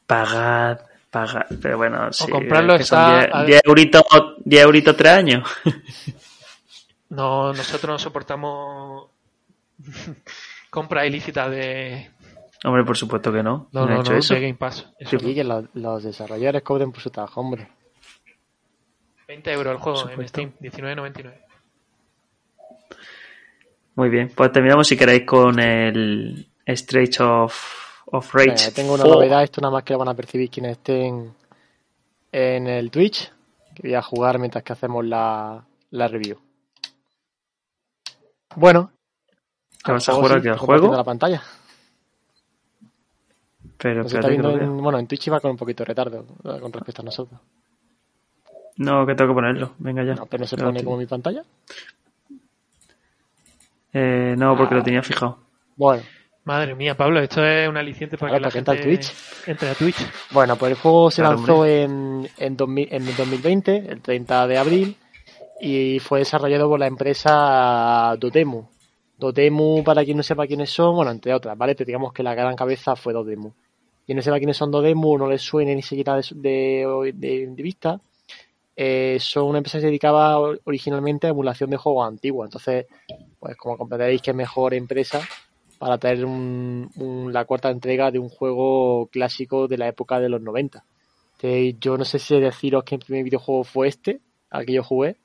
Pagad, 0.07 0.82
pagad. 1.12 1.45
Pero 1.62 1.78
bueno, 1.78 2.12
sí. 2.12 2.30
comprarlo 2.30 2.78
que 2.78 2.84
son 2.84 2.99
está 2.99 3.20
10 3.20 3.30
a- 3.36 3.43
10 3.45 3.62
euritos, 3.66 4.03
10 4.43 4.64
euritos 4.64 4.97
tres 4.97 5.14
años. 5.14 5.47
No, 7.09 7.51
nosotros 7.51 7.89
no 7.91 7.99
soportamos 7.99 9.09
compra 10.70 11.05
ilícita 11.05 11.49
de. 11.49 12.09
Hombre, 12.64 12.86
por 12.86 12.95
supuesto 12.95 13.34
que 13.34 13.43
no. 13.43 13.68
No, 13.74 13.82
¿Quién 13.82 13.91
ha 13.91 13.95
no, 13.95 14.01
hecho 14.01 14.12
no, 14.14 14.18
eso? 14.20 14.34
de 14.34 14.39
Game 14.41 14.53
Pass. 14.53 14.88
Eso 14.97 15.20
Sí, 15.20 15.26
no. 15.26 15.30
Y 15.30 15.36
que 15.36 15.43
los, 15.43 15.66
los 15.74 16.03
desarrolladores 16.03 16.62
cobren 16.62 16.91
por 16.93 17.01
su 17.01 17.09
trabajo, 17.09 17.41
hombre. 17.41 17.68
20 19.28 19.51
euros 19.51 19.74
el 19.74 19.80
juego 19.80 20.09
en. 20.09 20.28
Steam, 20.28 20.53
19.99. 20.62 21.34
Muy 23.96 24.10
bien, 24.10 24.32
pues 24.36 24.52
terminamos 24.52 24.88
si 24.88 24.96
queréis 24.98 25.26
con 25.26 25.60
el 25.60 26.48
Stretch 26.68 27.20
of, 27.20 28.04
of 28.06 28.34
Rage. 28.34 28.50
Venga, 28.50 28.72
tengo 28.74 28.94
una 28.94 29.04
4. 29.04 29.16
novedad, 29.16 29.44
esto 29.44 29.62
nada 29.62 29.74
más 29.74 29.84
que 29.84 29.94
lo 29.94 30.00
van 30.00 30.10
a 30.10 30.14
percibir 30.14 30.50
quienes 30.50 30.74
estén 30.78 31.34
en 32.32 32.68
el 32.68 32.89
Twitch, 32.89 33.32
que 33.76 33.84
voy 33.84 33.96
a 33.96 34.02
jugar 34.02 34.39
mientras 34.39 34.64
que 34.64 34.74
hacemos 34.74 35.06
la, 35.06 35.64
la 35.92 36.08
review. 36.08 36.38
Bueno. 38.56 38.92
¿Te 39.84 39.92
vas 39.92 40.08
a 40.10 40.14
jugar 40.14 40.38
aquí 40.38 40.48
al 40.48 40.58
juego? 40.58 40.96
la 40.96 41.04
pantalla. 41.04 41.42
Pero 43.78 44.04
No 44.04 44.10
se 44.10 44.18
está 44.18 44.30
viendo 44.30 44.52
en, 44.52 44.78
bueno, 44.78 45.00
en 45.00 45.08
Twitch 45.08 45.28
iba 45.28 45.39
con 45.39 45.52
un 45.52 45.58
poquito 45.58 45.84
de 45.84 45.88
retardo 45.88 46.26
eh, 46.44 46.60
con 46.60 46.72
respecto 46.72 47.02
a 47.02 47.06
nosotros. 47.06 47.39
No, 48.78 49.06
que 49.06 49.16
tengo 49.16 49.32
que 49.32 49.36
ponerlo. 49.36 49.74
Venga 49.80 50.04
ya. 50.04 50.16
No, 50.16 50.26
pero 50.28 50.42
no 50.42 50.48
se 50.48 50.58
pone 50.58 50.84
como 50.84 50.98
mi 50.98 51.08
pantalla. 51.08 51.44
Eh, 53.94 54.36
no, 54.38 54.56
porque 54.58 54.76
Ah. 54.76 54.78
lo 54.78 54.84
tenía 54.84 55.04
fijado. 55.04 55.39
Bueno, 55.76 56.04
Madre 56.44 56.74
mía, 56.74 56.98
Pablo, 56.98 57.20
esto 57.20 57.46
es 57.46 57.70
un 57.70 57.78
aliciente 57.78 58.18
para 58.18 58.32
Claro, 58.32 58.39
que 58.52 58.60
la 58.60 58.64
para 58.64 58.78
gente 58.78 58.89
al 58.89 59.00
entre 59.46 59.70
a 59.70 59.76
Twitch. 59.76 59.98
Bueno, 60.32 60.56
pues 60.56 60.72
el 60.72 60.78
juego 60.78 61.12
se 61.12 61.22
Claro, 61.22 61.38
lanzó 61.38 61.66
en, 61.68 62.28
en, 62.39 62.58
2000 62.58 62.88
en 62.92 63.08
el 63.08 63.16
2020, 63.16 63.76
el 63.89 64.02
30 64.02 64.48
de 64.48 64.58
abril, 64.58 64.96
y 65.60 66.00
fue 66.00 66.20
desarrollado 66.20 66.68
por 66.68 66.80
la 66.80 66.88
empresa 66.88 68.16
Dotemu. 68.20 68.64
Dotemu, 69.20 69.84
para 69.84 70.04
quien 70.04 70.18
no 70.18 70.24
sepa 70.24 70.48
quiénes 70.48 70.72
son, 70.72 70.96
bueno, 70.96 71.12
entre 71.12 71.32
otras, 71.32 71.56
¿vale? 71.56 71.76
Pero 71.76 71.86
digamos 71.86 72.12
que 72.12 72.24
la 72.24 72.34
gran 72.34 72.56
cabeza 72.56 72.96
fue 72.96 73.14
Dotemu. 73.14 73.52
Quien 74.08 74.16
no 74.16 74.22
sepa 74.24 74.38
quiénes 74.39 74.58
son 74.58 74.72
Dotemu, 74.72 75.20
no 75.20 75.30
les 75.30 75.44
suene 75.44 75.76
ni 75.76 75.84
siquiera 75.84 76.16
de, 76.16 76.24
de, 76.34 77.12
de- 77.14 77.48
de 77.56 77.64
vista, 77.64 78.02
eh, 78.76 79.18
son 79.20 79.46
una 79.46 79.60
empresa 79.60 79.78
que 79.78 79.82
se 79.82 79.88
dedicaba 79.88 80.39
originalmente 80.39 81.28
a 81.28 81.30
emulación 81.30 81.70
de 81.70 81.78
juegos 81.78 82.08
antiguos. 82.08 82.48
Entonces, 82.48 82.88
pues 83.42 83.58
como 83.58 83.76
comprenderéis, 83.78 84.22
qué 84.22 84.34
mejor 84.34 84.74
empresa 84.76 85.20
para 85.80 85.98
traer 85.98 86.24
un- 86.26 86.89
un- 86.96 87.34
la 87.34 87.44
cuarta 87.46 87.72
entrega 87.72 88.12
de 88.12 88.20
un 88.20 88.30
juego 88.30 89.08
clásico 89.08 89.68
de 89.68 89.78
la 89.80 89.88
época 89.88 90.20
de 90.20 90.30
los 90.30 90.39
90. 90.42 90.86
Que 91.39 91.74
yo 91.80 91.98
no 91.98 92.06
sé 92.06 92.20
si 92.20 92.39
deciros 92.39 92.84
que 92.84 92.96
el 92.96 93.02
primer 93.02 93.24
videojuego 93.24 93.64
fue 93.64 93.88
este, 93.88 94.22
al 94.52 94.66
que 94.66 94.74
yo 94.74 94.84
jugué, 94.84 95.18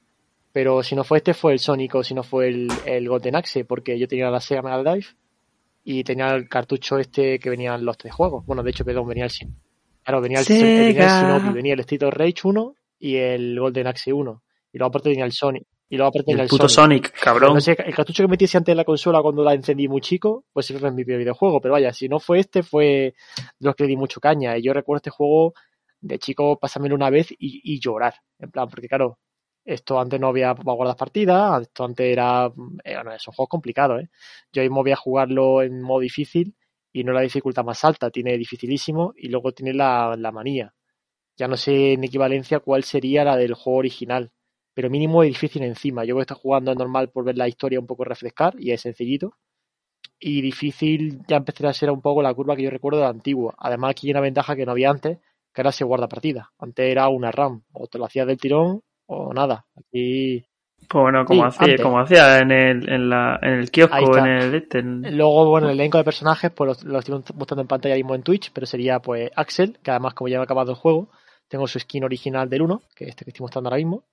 pero 0.52 0.82
si 0.82 0.96
no 0.96 1.04
fue 1.04 1.18
este 1.18 1.34
fue 1.34 1.52
el 1.52 1.58
Sonic 1.58 1.94
o 1.96 2.02
si 2.02 2.14
no 2.14 2.22
fue 2.22 2.48
el, 2.48 2.80
el 2.82 3.06
Golden 3.06 3.36
Axe, 3.36 3.66
porque 3.66 3.98
yo 3.98 4.08
tenía 4.08 4.30
la 4.30 4.40
Sega 4.40 4.62
Mega 4.62 4.78
Drive 4.82 5.08
y 5.84 6.02
tenía 6.04 6.30
el 6.34 6.48
cartucho 6.48 6.98
este 6.98 7.38
que 7.38 7.50
venían 7.50 7.84
los 7.84 7.98
tres 7.98 8.14
juegos. 8.14 8.46
Bueno, 8.46 8.62
de 8.62 8.70
hecho, 8.70 8.84
perdón, 8.84 9.06
venía 9.08 9.26
el 9.26 9.30
Claro, 10.04 10.20
venía 10.22 10.38
el, 10.38 10.44
venía 10.86 11.04
el. 11.04 11.10
Shinobi, 11.26 11.54
venía 11.54 11.74
el 11.74 11.80
Street 11.80 12.02
of 12.04 12.14
Rage 12.14 12.40
1 12.44 12.74
y 12.98 13.16
el 13.16 13.60
Golden 13.60 13.88
Axe 13.88 14.12
1. 14.12 14.42
Y 14.72 14.78
luego 14.78 14.88
aparte 14.88 15.10
tenía 15.10 15.24
el 15.26 15.32
Sonic. 15.32 15.66
Y 15.88 15.96
luego 15.96 16.08
aparte 16.08 16.32
el 16.32 16.40
el 16.40 16.48
puto 16.48 16.68
Sonic. 16.68 17.06
Sonic, 17.08 17.20
cabrón. 17.20 17.54
No 17.54 17.60
sé, 17.60 17.76
el 17.78 17.94
cartucho 17.94 18.24
que 18.24 18.28
metí 18.28 18.44
antes 18.44 18.72
en 18.72 18.76
la 18.76 18.84
consola 18.84 19.22
cuando 19.22 19.44
la 19.44 19.54
encendí 19.54 19.88
muy 19.88 20.00
chico, 20.00 20.44
pues 20.52 20.68
ese 20.70 20.78
fue 20.80 20.90
mi 20.90 21.04
primer 21.04 21.20
videojuego. 21.20 21.60
Pero 21.60 21.72
vaya, 21.72 21.92
si 21.92 22.08
no 22.08 22.18
fue 22.18 22.40
este, 22.40 22.62
fue 22.62 23.14
los 23.60 23.74
que 23.76 23.84
le 23.84 23.88
di 23.90 23.96
mucho 23.96 24.20
caña. 24.20 24.56
Y 24.58 24.62
yo 24.62 24.72
recuerdo 24.72 24.98
este 24.98 25.10
juego 25.10 25.54
de 26.00 26.18
chico 26.18 26.58
pasármelo 26.58 26.94
una 26.94 27.10
vez 27.10 27.30
y, 27.32 27.60
y 27.62 27.78
llorar. 27.80 28.14
En 28.38 28.50
plan, 28.50 28.68
porque 28.68 28.88
claro, 28.88 29.18
Esto 29.64 29.98
antes 29.98 30.20
no 30.20 30.28
había 30.28 30.54
para 30.54 30.76
guardar 30.76 30.96
partidas, 30.96 31.62
esto 31.62 31.84
antes 31.84 32.06
era... 32.06 32.46
eh, 32.84 32.94
bueno, 32.94 33.18
son 33.18 33.34
juegos 33.34 33.48
complicados, 33.48 34.02
¿eh? 34.02 34.08
Yo 34.52 34.62
mismo 34.62 34.82
voy 34.82 34.92
a 34.92 34.96
jugarlo 34.96 35.60
en 35.62 35.82
modo 35.82 36.00
difícil 36.00 36.54
y 36.92 37.02
no 37.02 37.12
la 37.12 37.20
dificultad 37.22 37.64
más 37.64 37.84
alta, 37.84 38.10
tiene 38.10 38.38
dificilísimo 38.38 39.12
y 39.16 39.28
luego 39.28 39.52
tiene 39.52 39.74
la, 39.74 40.14
la 40.16 40.30
manía. 40.30 40.72
Ya 41.36 41.48
no 41.48 41.56
sé 41.56 41.94
en 41.94 42.04
equivalencia 42.04 42.60
cuál 42.60 42.84
sería 42.84 43.24
la 43.24 43.36
del 43.36 43.54
juego 43.54 43.80
original, 43.80 44.30
pero 44.76 44.90
mínimo 44.90 45.22
es 45.22 45.30
difícil 45.30 45.62
encima. 45.62 46.04
Yo 46.04 46.14
voy 46.14 46.20
a 46.20 46.24
estar 46.24 46.36
jugando 46.36 46.74
normal 46.74 47.08
por 47.08 47.24
ver 47.24 47.38
la 47.38 47.48
historia 47.48 47.80
un 47.80 47.86
poco 47.86 48.04
refrescar 48.04 48.54
y 48.58 48.72
es 48.72 48.82
sencillito. 48.82 49.32
Y 50.20 50.42
difícil 50.42 51.22
ya 51.26 51.38
empezará 51.38 51.70
a 51.70 51.72
ser 51.72 51.90
un 51.90 52.02
poco 52.02 52.20
la 52.20 52.34
curva 52.34 52.54
que 52.54 52.62
yo 52.62 52.68
recuerdo 52.68 52.98
de 52.98 53.04
la 53.04 53.10
antigua. 53.10 53.54
Además 53.56 53.92
aquí 53.92 54.06
hay 54.06 54.10
una 54.10 54.20
ventaja 54.20 54.54
que 54.54 54.66
no 54.66 54.72
había 54.72 54.90
antes, 54.90 55.16
que 55.54 55.62
ahora 55.62 55.72
se 55.72 55.84
guarda 55.84 56.08
partida. 56.08 56.52
Antes 56.58 56.90
era 56.90 57.08
una 57.08 57.30
RAM, 57.32 57.62
o 57.72 57.86
te 57.86 57.96
lo 57.96 58.04
hacías 58.04 58.26
del 58.26 58.36
tirón 58.36 58.82
o 59.06 59.32
nada. 59.32 59.64
Aquí 59.76 60.44
Pues 60.90 61.02
bueno, 61.02 61.24
como 61.24 61.50
Sí, 61.50 61.56
hacía, 61.58 61.82
como 61.82 62.00
hacía 62.00 62.38
en 62.40 62.50
el, 62.50 62.92
en 62.92 63.08
la, 63.08 63.38
en 63.40 63.52
el 63.54 63.70
kiosco, 63.70 64.18
en 64.18 64.26
el 64.26 64.54
este, 64.56 64.80
en- 64.80 65.16
Luego, 65.16 65.48
bueno, 65.48 65.70
el 65.70 65.80
elenco 65.80 65.96
de 65.96 66.04
personajes, 66.04 66.50
pues 66.50 66.84
lo, 66.84 66.92
lo 66.92 66.98
estoy 66.98 67.14
mostrando 67.34 67.62
en 67.62 67.68
pantalla 67.68 67.94
mismo 67.94 68.14
en 68.14 68.22
Twitch, 68.22 68.52
pero 68.52 68.66
sería 68.66 69.00
pues 69.00 69.30
Axel, 69.36 69.78
que 69.82 69.90
además 69.90 70.12
como 70.12 70.28
ya 70.28 70.36
he 70.36 70.42
acabado 70.42 70.72
el 70.72 70.76
juego, 70.76 71.08
tengo 71.48 71.66
su 71.66 71.78
skin 71.78 72.04
original 72.04 72.50
del 72.50 72.60
1, 72.60 72.82
que 72.94 73.04
es 73.04 73.10
este 73.10 73.24
que 73.24 73.30
estoy 73.30 73.44
mostrando 73.44 73.68
ahora 73.70 73.78
mismo. 73.78 74.04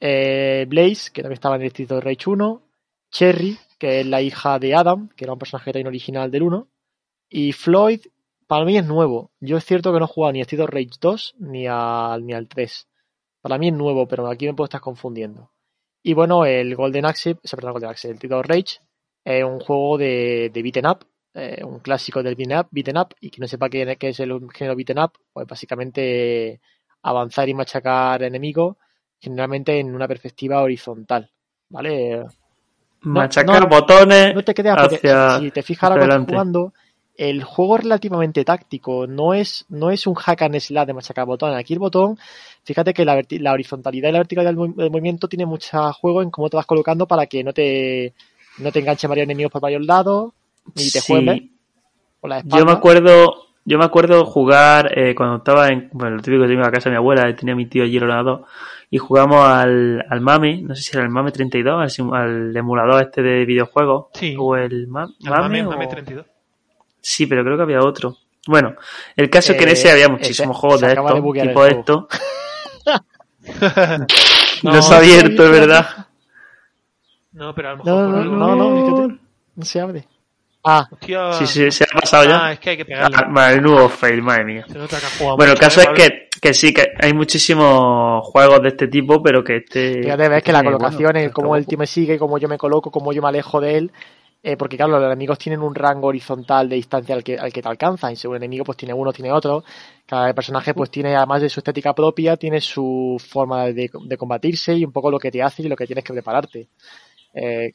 Eh, 0.00 0.64
Blaze, 0.68 1.12
que 1.12 1.22
también 1.22 1.34
estaba 1.34 1.56
en 1.56 1.62
el 1.62 1.68
Street 1.68 1.92
of 1.92 2.02
Rage 2.02 2.28
1. 2.28 2.62
Cherry, 3.10 3.58
que 3.78 4.00
es 4.00 4.06
la 4.06 4.22
hija 4.22 4.58
de 4.58 4.74
Adam, 4.74 5.08
que 5.10 5.24
era 5.24 5.34
un 5.34 5.38
personaje 5.38 5.72
también 5.72 5.88
original 5.88 6.30
del 6.30 6.42
1. 6.44 6.68
Y 7.28 7.52
Floyd, 7.52 8.00
para 8.46 8.64
mí 8.64 8.76
es 8.76 8.86
nuevo. 8.86 9.30
Yo 9.40 9.56
es 9.56 9.64
cierto 9.64 9.92
que 9.92 9.98
no 9.98 10.06
he 10.06 10.08
jugado 10.08 10.32
ni 10.32 10.40
a 10.40 10.42
Street 10.42 10.66
Rage 10.66 10.98
2 11.00 11.34
ni, 11.38 11.66
al 11.68 12.26
ni 12.26 12.32
al 12.32 12.48
3. 12.48 12.88
Para 13.42 13.58
mí 13.58 13.68
es 13.68 13.74
nuevo, 13.74 14.08
pero 14.08 14.26
aquí 14.28 14.46
me 14.46 14.54
puedo 14.54 14.66
estar 14.66 14.80
confundiendo. 14.80 15.52
Y 16.02 16.14
bueno, 16.14 16.44
el 16.46 16.74
Golden 16.76 17.06
Axe, 17.06 17.36
perdón, 17.36 17.72
Golden 17.72 17.90
Axe, 17.90 18.08
el 18.08 18.14
Street 18.14 18.32
of 18.32 18.46
Rage, 18.46 18.80
es 19.24 19.44
un 19.44 19.60
juego 19.60 19.98
de, 19.98 20.50
de 20.52 20.62
beaten 20.62 20.86
up, 20.86 21.06
eh, 21.34 21.62
un 21.64 21.80
clásico 21.80 22.22
del 22.22 22.36
beaten 22.36 22.58
up, 22.58 22.68
up, 23.00 23.14
y 23.20 23.30
que 23.30 23.40
no 23.40 23.46
sepa 23.46 23.68
qué, 23.68 23.96
qué 23.98 24.08
es 24.08 24.20
el 24.20 24.50
género 24.52 24.76
beaten 24.76 24.98
up, 24.98 25.12
pues 25.32 25.46
básicamente 25.46 26.60
avanzar 27.02 27.48
y 27.48 27.54
machacar 27.54 28.22
enemigos, 28.22 28.76
generalmente 29.20 29.78
en 29.78 29.94
una 29.94 30.08
perspectiva 30.08 30.62
horizontal, 30.62 31.28
¿vale? 31.68 32.24
machacar 33.02 33.62
no, 33.62 33.68
botones 33.68 34.34
No 34.34 34.42
te 34.42 34.54
quedas, 34.54 34.76
porque 34.78 34.96
hacia... 34.96 35.38
si 35.38 35.50
te 35.50 35.62
fijas 35.62 35.90
ahora 35.90 36.06
cuando 36.06 36.26
jugando, 36.26 36.72
el 37.16 37.44
juego 37.44 37.76
es 37.76 37.82
relativamente 37.84 38.44
táctico, 38.44 39.06
no 39.06 39.34
es, 39.34 39.66
no 39.68 39.90
es 39.90 40.06
un 40.06 40.14
hack 40.14 40.42
and 40.42 40.58
slash 40.58 40.86
de 40.86 40.94
machacar 40.94 41.26
botones. 41.26 41.58
Aquí 41.58 41.74
el 41.74 41.78
botón, 41.78 42.18
fíjate 42.64 42.94
que 42.94 43.04
la, 43.04 43.22
la 43.28 43.52
horizontalidad 43.52 44.08
y 44.08 44.12
la 44.12 44.18
verticalidad 44.18 44.50
del, 44.52 44.58
movi- 44.58 44.74
del 44.74 44.90
movimiento 44.90 45.28
tiene 45.28 45.44
mucho 45.46 45.92
juego 45.92 46.22
en 46.22 46.30
cómo 46.30 46.48
te 46.48 46.56
vas 46.56 46.66
colocando 46.66 47.06
para 47.06 47.26
que 47.26 47.44
no 47.44 47.52
te, 47.52 48.14
no 48.58 48.72
te 48.72 48.78
enganchen 48.80 49.08
varios 49.08 49.24
enemigos 49.24 49.52
por 49.52 49.60
varios 49.60 49.84
lados, 49.84 50.32
ni 50.74 50.84
te 50.90 51.00
Sí. 51.00 51.12
juegues. 51.12 51.42
Yo 52.44 52.64
me 52.64 52.72
acuerdo, 52.72 53.46
yo 53.64 53.78
me 53.78 53.84
acuerdo 53.84 54.24
jugar 54.24 54.98
eh, 54.98 55.14
cuando 55.14 55.36
estaba 55.36 55.68
en, 55.68 55.88
bueno, 55.92 56.16
lo 56.16 56.22
típico 56.22 56.46
que 56.46 56.52
en 56.52 56.60
la 56.60 56.70
casa 56.70 56.90
de 56.90 56.94
mi 56.94 56.96
abuela, 56.98 57.34
tenía 57.34 57.54
mi 57.54 57.66
tío 57.66 57.82
allí 57.82 57.96
el 57.96 58.02
ordenador, 58.04 58.44
y 58.90 58.98
jugamos 58.98 59.44
al, 59.46 60.04
al 60.08 60.20
Mame, 60.20 60.62
no 60.62 60.74
sé 60.74 60.82
si 60.82 60.96
era 60.96 61.04
el 61.04 61.10
Mame 61.10 61.30
32, 61.32 61.98
al, 62.00 62.14
al 62.14 62.56
emulador 62.56 63.02
este 63.02 63.22
de 63.22 63.44
videojuegos, 63.44 64.06
Sí. 64.14 64.34
o 64.38 64.56
el 64.56 64.88
Ma- 64.88 65.08
El 65.22 65.30
Mame, 65.30 65.62
Mame, 65.62 65.62
Mame 65.64 65.86
o- 65.86 65.88
32. 65.88 66.26
Sí, 67.00 67.26
pero 67.26 67.42
creo 67.44 67.56
que 67.56 67.62
había 67.62 67.80
otro. 67.80 68.16
Bueno, 68.46 68.74
el 69.16 69.30
caso 69.30 69.52
es 69.52 69.58
que 69.58 69.64
en 69.64 69.70
Eh, 69.70 69.72
ese 69.72 69.90
había 69.90 70.04
ese- 70.04 70.12
muchísimos 70.12 70.56
juegos 70.56 70.80
se 70.80 70.86
de 70.86 70.94
de 70.94 71.00
estos, 71.00 71.20
buguear 71.20 71.48
tipo 71.48 71.64
esto. 71.66 72.08
No, 74.62 74.72
Los 74.74 74.90
no, 74.90 74.96
abierto, 74.96 75.42
no, 75.42 75.44
es 75.44 75.50
verdad. 75.60 76.06
No, 77.32 77.54
pero 77.54 77.68
a 77.68 77.72
lo 77.72 77.76
mejor. 77.78 77.92
No, 77.92 78.24
no, 78.24 78.24
no, 78.24 78.56
no, 78.56 78.86
fíjate, 79.06 79.20
no 79.56 79.64
se 79.64 79.80
abre. 79.80 80.04
Ah, 80.64 80.90
Hostia. 80.90 81.32
Sí, 81.32 81.46
sí, 81.46 81.70
se 81.70 81.84
ha 81.84 81.98
pasado 82.00 82.24
ya. 82.26 82.46
Ah, 82.46 82.52
es 82.52 82.58
que 82.60 82.70
hay 82.70 82.76
que 82.76 82.84
pegarle. 82.84 83.28
Ah, 83.34 83.54
nuevo 83.60 83.88
fail, 83.88 84.22
madre 84.22 84.44
mía. 84.44 84.64
Se 84.68 84.78
nota 84.78 85.00
que 85.00 85.06
ha 85.06 85.10
jugado 85.10 85.36
Bueno, 85.36 85.52
el 85.52 85.58
caso 85.58 85.80
¿eh, 85.80 85.84
es 85.84 85.90
que, 85.90 86.28
que 86.40 86.54
sí, 86.54 86.72
que 86.74 86.88
hay 87.00 87.12
muchísimos 87.14 88.22
juegos 88.26 88.62
de 88.62 88.68
este 88.68 88.88
tipo, 88.88 89.22
pero 89.22 89.42
que 89.44 89.56
este... 89.58 90.02
Fíjate, 90.02 90.28
ves 90.28 90.42
que 90.42 90.52
la 90.52 90.58
este, 90.60 90.64
colocación, 90.64 91.12
bueno, 91.12 91.32
cómo 91.32 91.56
el 91.56 91.66
tío 91.66 91.78
me 91.78 91.86
sigue, 91.86 92.18
cómo 92.18 92.38
yo 92.38 92.48
me 92.48 92.58
coloco, 92.58 92.90
cómo 92.90 93.12
yo 93.12 93.22
me 93.22 93.28
alejo 93.28 93.60
de 93.60 93.76
él. 93.78 93.92
eh, 94.42 94.56
porque 94.56 94.76
claro, 94.76 94.92
los 94.98 95.04
enemigos 95.04 95.38
tienen 95.38 95.60
un 95.62 95.74
rango 95.74 96.08
horizontal 96.08 96.68
de 96.68 96.76
distancia 96.76 97.14
al 97.14 97.22
que, 97.24 97.38
al 97.38 97.52
que 97.52 97.62
te 97.62 97.68
alcanzan. 97.68 98.12
Y 98.12 98.16
según 98.16 98.36
el 98.36 98.42
enemigo, 98.42 98.64
pues 98.64 98.78
tiene 98.78 98.94
uno, 98.94 99.12
tiene 99.12 99.32
otro. 99.32 99.64
Cada 100.06 100.32
personaje, 100.34 100.74
pues 100.74 100.90
tiene, 100.90 101.14
además 101.16 101.42
de 101.42 101.50
su 101.50 101.60
estética 101.60 101.94
propia, 101.94 102.36
tiene 102.36 102.60
su 102.60 103.16
forma 103.30 103.66
de, 103.66 103.90
de 104.06 104.16
combatirse 104.16 104.74
y 104.74 104.84
un 104.84 104.92
poco 104.92 105.10
lo 105.10 105.18
que 105.18 105.30
te 105.30 105.42
hace 105.42 105.62
y 105.62 105.68
lo 105.68 105.76
que 105.76 105.86
tienes 105.86 106.04
que 106.04 106.12
prepararte. 106.14 106.68
Eh, 107.34 107.72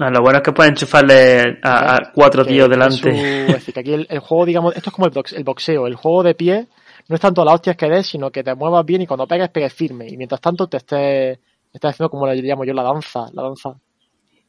Ah, 0.00 0.10
lo 0.10 0.20
bueno 0.20 0.38
es 0.38 0.44
que 0.44 0.52
puedes 0.52 0.70
enchufarle 0.70 1.58
a, 1.62 1.96
a 1.96 2.12
cuatro 2.14 2.44
que 2.44 2.52
tíos 2.52 2.68
delante. 2.68 2.96
su- 2.96 3.08
es 3.08 3.46
decir, 3.54 3.74
que 3.74 3.80
aquí 3.80 3.92
el, 3.94 4.06
el 4.08 4.20
juego, 4.20 4.46
digamos, 4.46 4.76
esto 4.76 4.90
es 4.90 4.94
como 4.94 5.06
el, 5.06 5.12
box- 5.12 5.32
el 5.32 5.42
boxeo. 5.44 5.86
El 5.88 5.96
juego 5.96 6.22
de 6.22 6.34
pie 6.34 6.66
no 7.08 7.14
es 7.16 7.20
tanto 7.20 7.44
las 7.44 7.54
hostias 7.54 7.76
que 7.76 7.88
des, 7.88 8.06
sino 8.06 8.30
que 8.30 8.44
te 8.44 8.54
muevas 8.54 8.84
bien 8.86 9.02
y 9.02 9.06
cuando 9.06 9.26
pegues, 9.26 9.48
pegues 9.48 9.72
firme. 9.72 10.06
Y 10.08 10.16
mientras 10.16 10.40
tanto 10.40 10.68
te 10.68 10.76
estés, 10.76 11.38
estés 11.72 11.90
haciendo 11.90 12.10
como 12.10 12.26
le 12.28 12.36
llamo 12.42 12.64
yo 12.64 12.72
la 12.74 12.84
danza. 12.84 13.26
La 13.32 13.42
danza. 13.42 13.74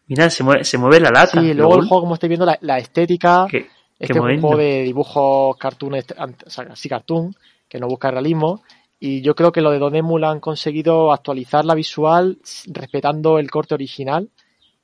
Mira, 0.07 0.29
se 0.29 0.43
mueve, 0.43 0.63
se 0.63 0.77
mueve 0.77 0.99
la 0.99 1.09
lata. 1.09 1.39
Sí, 1.41 1.53
luego 1.53 1.73
el 1.81 1.87
juego, 1.87 2.01
como 2.01 2.13
estáis 2.13 2.29
viendo, 2.29 2.45
la, 2.45 2.57
la 2.61 2.77
estética. 2.77 3.47
Qué- 3.49 3.63
qué 3.63 3.69
Este 3.99 4.13
es 4.13 4.19
un 4.19 4.41
juego 4.41 4.57
de 4.57 4.83
dibujos 4.83 5.57
cartoon, 5.57 5.95
est- 5.95 6.15
ant- 6.17 6.45
o 6.45 6.49
sea, 6.49 6.65
así 6.71 6.87
cartoon, 6.87 7.33
que 7.67 7.79
no 7.79 7.87
busca 7.87 8.11
realismo. 8.11 8.61
Y 8.99 9.21
yo 9.21 9.33
creo 9.33 9.51
que 9.51 9.61
lo 9.61 9.71
de 9.71 9.79
Don 9.79 9.95
Emula 9.95 10.29
han 10.29 10.39
conseguido 10.41 11.11
actualizar 11.11 11.65
la 11.65 11.73
visual 11.73 12.37
respetando 12.67 13.39
el 13.39 13.49
corte 13.49 13.73
original 13.73 14.29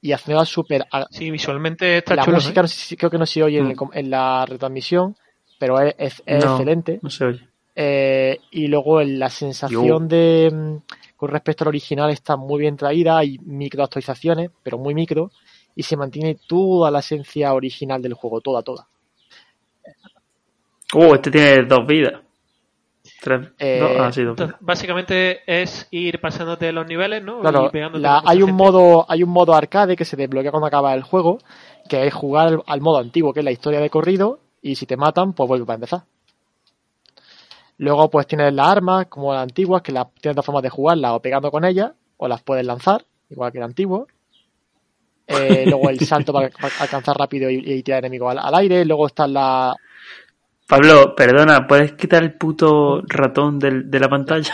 y 0.05 0.11
haciéndola 0.13 0.45
súper. 0.45 0.85
Sí, 1.09 1.31
visualmente 1.31 1.97
está 1.97 2.15
La 2.15 2.23
chulo. 2.25 2.37
música 2.37 2.59
¿eh? 2.59 2.63
no 2.63 2.67
sé 2.67 2.95
creo 2.97 3.09
que 3.09 3.17
no 3.17 3.25
se 3.25 3.41
oye 3.43 3.57
en, 3.59 3.67
Mm. 3.69 3.89
en 3.93 4.09
la 4.09 4.45
retransmisión, 4.45 5.15
pero 5.57 5.79
es, 5.79 5.95
es- 5.97 6.23
es 6.25 6.45
No. 6.45 6.51
excelente. 6.51 6.99
No 7.01 7.09
se 7.09 7.25
oye. 7.25 7.47
Eh, 7.75 8.39
y 8.51 8.67
luego 8.67 9.01
la 9.03 9.29
sensación 9.29 9.85
Yo. 9.87 9.99
de 9.99 10.49
mm, 10.53 10.77
con 11.17 11.29
respecto 11.29 11.63
al 11.63 11.69
original 11.69 12.09
está 12.11 12.35
muy 12.37 12.59
bien 12.61 12.77
traída, 12.77 13.17
hay 13.17 13.37
micro 13.39 13.83
actualizaciones, 13.83 14.49
pero 14.63 14.77
muy 14.77 14.93
micro, 14.93 15.31
y 15.75 15.83
se 15.83 15.97
mantiene 15.97 16.37
toda 16.47 16.89
la 16.91 16.99
esencia 16.99 17.53
original 17.53 18.01
del 18.01 18.13
juego, 18.13 18.41
toda, 18.41 18.61
toda. 18.63 18.87
Uh, 20.93 21.15
este 21.15 21.31
tiene 21.31 21.63
dos 21.63 21.85
vidas. 21.87 22.21
Tres. 23.25 23.47
Eh, 23.57 23.79
dos, 23.79 23.91
ah, 23.99 24.11
sí, 24.11 24.21
dos 24.21 24.31
Entonces, 24.33 24.47
vidas. 24.55 24.57
básicamente 24.61 25.39
es 25.61 25.87
ir 25.89 26.21
pasándote 26.21 26.71
los 26.71 26.85
niveles, 26.85 27.23
¿no? 27.23 27.39
Claro, 27.41 27.71
y 27.73 27.97
la- 27.99 28.21
hay 28.23 28.43
un 28.43 28.49
gente. 28.49 28.63
modo, 28.63 29.05
hay 29.09 29.23
un 29.23 29.31
modo 29.31 29.55
arcade 29.55 29.95
que 29.95 30.05
se 30.05 30.15
desbloquea 30.15 30.51
cuando 30.51 30.67
acaba 30.67 30.93
el 30.93 31.01
juego, 31.01 31.39
que 31.89 32.05
es 32.05 32.13
jugar 32.13 32.47
al, 32.49 32.63
al 32.67 32.81
modo 32.81 32.99
antiguo, 32.99 33.33
que 33.33 33.39
es 33.39 33.43
la 33.43 33.51
historia 33.51 33.79
de 33.79 33.89
corrido, 33.89 34.39
y 34.61 34.75
si 34.75 34.85
te 34.85 34.95
matan, 34.95 35.33
pues 35.33 35.47
vuelve 35.49 35.65
para 35.65 35.75
empezar. 35.75 36.03
Luego, 37.77 38.09
pues 38.09 38.27
tienes 38.27 38.53
las 38.53 38.67
armas, 38.67 39.07
como 39.07 39.33
las 39.33 39.43
antiguas, 39.43 39.81
que 39.81 39.91
las 39.91 40.07
tienes 40.21 40.35
dos 40.35 40.45
formas 40.45 40.63
de 40.63 40.69
jugarlas, 40.69 41.11
o 41.13 41.19
pegando 41.21 41.51
con 41.51 41.65
ellas, 41.65 41.91
o 42.17 42.27
las 42.27 42.41
puedes 42.43 42.65
lanzar, 42.65 43.03
igual 43.29 43.51
que 43.51 43.57
el 43.57 43.63
antiguo. 43.65 44.07
Eh, 45.27 45.65
luego 45.67 45.89
el 45.89 45.99
salto 46.05 46.31
para, 46.31 46.49
para 46.49 46.73
alcanzar 46.79 47.17
rápido 47.17 47.49
y, 47.49 47.55
y 47.55 47.83
tirar 47.83 47.99
enemigos 47.99 48.31
al, 48.31 48.39
al 48.39 48.55
aire. 48.55 48.85
Luego 48.85 49.07
están 49.07 49.33
las 49.33 49.75
Pablo, 50.67 51.15
perdona, 51.15 51.67
¿puedes 51.67 51.93
quitar 51.93 52.23
el 52.23 52.33
puto 52.33 53.01
ratón 53.07 53.59
del- 53.59 53.89
de 53.89 53.99
la 53.99 54.09
pantalla? 54.09 54.53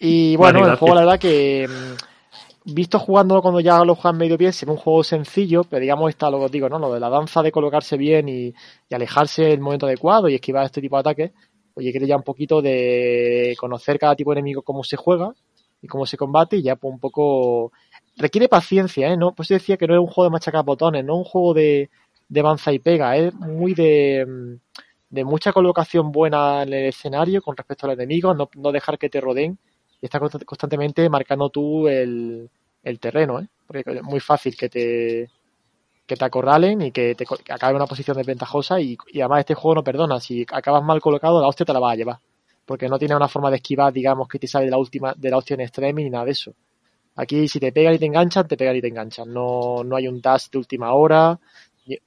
Y 0.00 0.36
bueno, 0.36 0.60
Vale, 0.60 0.72
el 0.72 0.78
juego, 0.78 0.94
la 0.94 1.00
verdad 1.02 1.18
que 1.18 1.68
mm, 1.68 2.72
visto 2.74 2.98
jugándolo 2.98 3.42
cuando 3.42 3.60
ya 3.60 3.84
lo 3.84 3.94
juegan 3.96 4.18
medio 4.18 4.36
bien, 4.38 4.52
se 4.52 4.64
ve 4.66 4.72
un 4.72 4.78
juego 4.78 5.02
sencillo, 5.04 5.64
pero 5.64 5.80
digamos 5.80 6.08
está 6.10 6.30
lo 6.30 6.38
que 6.38 6.44
os 6.46 6.52
digo, 6.52 6.68
¿no? 6.68 6.78
Lo 6.78 6.92
de 6.92 7.00
la 7.00 7.10
danza 7.10 7.42
de 7.42 7.52
colocarse 7.52 7.96
bien 7.96 8.28
y, 8.28 8.54
y 8.88 8.94
alejarse 8.94 9.46
en 9.46 9.52
el 9.52 9.60
momento 9.60 9.86
adecuado 9.86 10.28
y 10.28 10.34
esquivar 10.34 10.64
este 10.66 10.80
tipo 10.80 10.96
de 10.96 11.00
ataques. 11.00 11.32
Oye, 11.74 11.90
quiere 11.90 12.06
ya 12.06 12.16
un 12.16 12.22
poquito 12.22 12.62
de 12.62 13.54
conocer 13.58 13.98
cada 13.98 14.16
tipo 14.16 14.30
de 14.32 14.40
enemigo, 14.40 14.62
cómo 14.62 14.84
se 14.84 14.96
juega 14.96 15.32
y 15.82 15.86
cómo 15.88 16.06
se 16.06 16.16
combate, 16.16 16.56
y 16.56 16.62
ya 16.62 16.76
pues 16.76 16.92
un 16.94 17.00
poco. 17.00 17.72
Requiere 18.16 18.48
paciencia, 18.48 19.08
¿eh? 19.12 19.16
¿No? 19.16 19.32
Pues 19.32 19.48
yo 19.48 19.54
decía 19.54 19.76
que 19.76 19.86
no 19.86 19.94
es 19.94 20.00
un 20.00 20.06
juego 20.06 20.24
de 20.24 20.32
machacar 20.32 20.64
botones, 20.64 21.04
no 21.04 21.14
es 21.14 21.18
un 21.18 21.24
juego 21.24 21.54
de, 21.54 21.88
de 22.28 22.40
avanza 22.40 22.72
y 22.72 22.78
pega, 22.78 23.16
es 23.16 23.32
muy 23.34 23.72
de, 23.74 24.26
mm, 24.26 24.54
de 25.10 25.24
mucha 25.24 25.52
colocación 25.52 26.12
buena 26.12 26.62
en 26.62 26.72
el 26.72 26.86
escenario 26.86 27.42
con 27.42 27.56
respecto 27.56 27.86
al 27.86 27.92
enemigo, 27.94 28.34
no, 28.34 28.48
no 28.56 28.72
dejar 28.72 28.98
que 28.98 29.10
te 29.10 29.20
rodeen 29.20 29.58
y 30.00 30.06
estar 30.06 30.20
constant- 30.20 30.44
constantemente 30.44 31.08
marcando 31.10 31.50
tú 31.50 31.88
el, 31.88 32.48
el 32.82 33.00
terreno, 33.00 33.40
¿eh? 33.40 33.48
Porque 33.66 33.82
es 33.86 34.02
muy 34.02 34.20
fácil 34.20 34.56
que 34.56 34.68
te 34.68 35.30
que 36.06 36.16
te 36.16 36.24
acorralen 36.24 36.82
y 36.82 36.90
que 36.92 37.14
te 37.14 37.24
acabe 37.52 37.70
en 37.72 37.76
una 37.76 37.86
posición 37.86 38.16
desventajosa 38.16 38.80
y, 38.80 38.96
y 39.12 39.20
además 39.20 39.40
este 39.40 39.54
juego 39.54 39.76
no 39.76 39.84
perdona, 39.84 40.18
si 40.20 40.44
acabas 40.50 40.82
mal 40.82 41.00
colocado 41.00 41.40
la 41.40 41.46
hostia 41.48 41.64
te 41.66 41.72
la 41.72 41.78
vas 41.78 41.92
a 41.92 41.96
llevar, 41.96 42.18
porque 42.66 42.88
no 42.88 42.98
tiene 42.98 43.14
una 43.16 43.28
forma 43.28 43.50
de 43.50 43.56
esquivar, 43.56 43.92
digamos, 43.92 44.26
que 44.28 44.38
te 44.38 44.48
sale 44.48 44.64
de 44.66 44.70
la 44.72 44.78
última 44.78 45.14
de 45.16 45.30
la 45.30 45.36
hostia 45.38 45.54
en 45.54 45.60
extreme 45.60 46.02
ni 46.02 46.10
nada 46.10 46.24
de 46.24 46.32
eso. 46.32 46.52
Aquí 47.16 47.48
si 47.48 47.60
te 47.60 47.72
pegan 47.72 47.94
y 47.94 47.98
te 47.98 48.06
enganchan, 48.06 48.48
te 48.48 48.56
pegan 48.56 48.76
y 48.76 48.80
te 48.80 48.88
enganchan. 48.88 49.32
No, 49.32 49.84
no 49.84 49.96
hay 49.96 50.08
un 50.08 50.20
dash 50.20 50.48
de 50.50 50.58
última 50.58 50.92
hora 50.94 51.38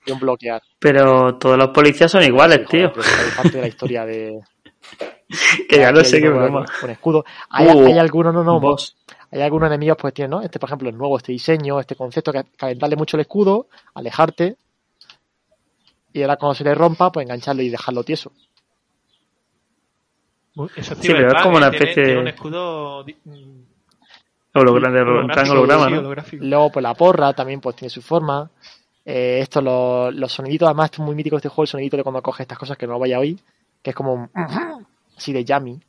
y, 0.06 0.12
un 0.12 0.20
bloquear. 0.20 0.62
Pero 0.80 1.36
todos 1.36 1.58
los 1.58 1.70
policías 1.70 2.12
son 2.12 2.24
iguales, 2.24 2.62
Sí, 2.70 2.78
tío. 2.78 2.94
es 2.98 3.36
parte 3.36 3.52
de 3.52 3.62
la 3.62 3.68
historia 3.68 4.06
de, 4.06 4.40
Que 5.70 5.78
ya 5.78 5.92
no 5.92 6.04
sé 6.04 6.22
qué 6.22 6.30
broma. 6.30 6.66
Con 6.80 6.90
escudo. 6.90 7.26
Hay, 7.50 7.68
Uh, 7.68 7.86
hay 7.88 7.98
algunos, 7.98 8.34
no, 8.34 8.44
no, 8.44 8.60
Boss. 8.60 8.96
Hay 9.32 9.42
algunos 9.42 9.68
enemigos, 9.68 9.98
pues 10.00 10.14
tienen, 10.14 10.30
¿no? 10.32 10.42
Este, 10.42 10.60
por 10.60 10.70
ejemplo, 10.70 10.90
el 10.90 10.98
nuevo, 10.98 11.18
este 11.18 11.32
diseño, 11.32 11.80
este 11.80 11.96
concepto, 11.96 12.32
que 12.32 12.44
calentarle 12.56 12.96
mucho 12.96 13.18
el 13.18 13.22
escudo, 13.22 13.68
alejarte, 13.96 14.58
y 16.14 16.22
ahora 16.22 16.36
cuando 16.38 16.54
se 16.54 16.64
le 16.64 16.76
rompa, 16.76 17.12
pues 17.12 17.24
engancharlo 17.26 17.64
y 17.64 17.70
dejarlo 17.70 18.04
tieso. 18.04 18.32
Eso 20.76 20.94
Sí, 20.96 21.08
pero 21.08 21.36
es 21.36 21.42
como 21.42 21.58
una 21.58 21.72
tiene- 21.72 21.90
especie 21.90 22.14
de- 22.14 22.20
un 22.20 22.28
escudo 22.28 23.04
holográfico, 24.54 25.52
holograma. 25.54 25.90
Luego, 26.34 26.72
pues 26.72 26.84
la 26.84 26.94
porra 26.94 27.34
también 27.34 27.60
pues 27.60 27.76
tiene 27.76 27.90
su 27.90 28.04
forma. 28.04 28.52
Eh, 29.06 29.40
esto, 29.42 29.62
los, 29.62 30.14
los 30.16 30.32
soniditos, 30.32 30.66
además, 30.68 30.86
esto 30.86 31.02
es 31.02 31.06
muy 31.06 31.16
mítico 31.16 31.36
de 31.36 31.40
este 31.40 31.50
juego, 31.50 31.64
el 31.64 31.68
sonidito 31.68 31.98
de 31.98 32.04
cuando 32.04 32.22
coges 32.22 32.42
estas 32.42 32.58
cosas 32.58 32.78
que 32.78 32.88
no 32.88 32.94
lo 32.94 33.00
vaya 33.00 33.18
a 33.18 33.20
oír, 33.20 33.38
que 33.82 33.90
es 33.90 33.96
como 33.96 34.14
un 34.14 34.30
así 35.18 35.34
de 35.34 35.44
yummy. 35.44 35.80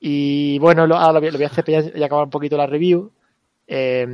Y 0.00 0.58
bueno, 0.58 0.86
lo, 0.86 0.96
ahora 0.96 1.14
lo 1.14 1.20
voy, 1.20 1.30
lo 1.30 1.38
voy 1.38 1.44
a 1.44 1.48
hacer 1.48 1.64
para 1.64 1.80
ya, 1.80 1.92
ya 1.94 2.06
acabar 2.06 2.24
un 2.24 2.30
poquito 2.30 2.56
la 2.56 2.66
review. 2.66 3.10
Eh, 3.66 4.06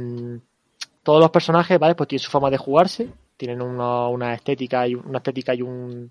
todos 1.03 1.21
los 1.21 1.31
personajes, 1.31 1.79
¿vale? 1.79 1.95
Pues 1.95 2.09
tienen 2.09 2.23
su 2.23 2.31
forma 2.31 2.51
de 2.51 2.59
jugarse, 2.59 3.09
tienen 3.37 3.63
una, 3.63 4.09
una 4.09 4.35
estética 4.35 4.87
y 4.87 4.95
una 4.95 5.19
estética 5.19 5.55
y 5.55 5.63
un 5.63 6.11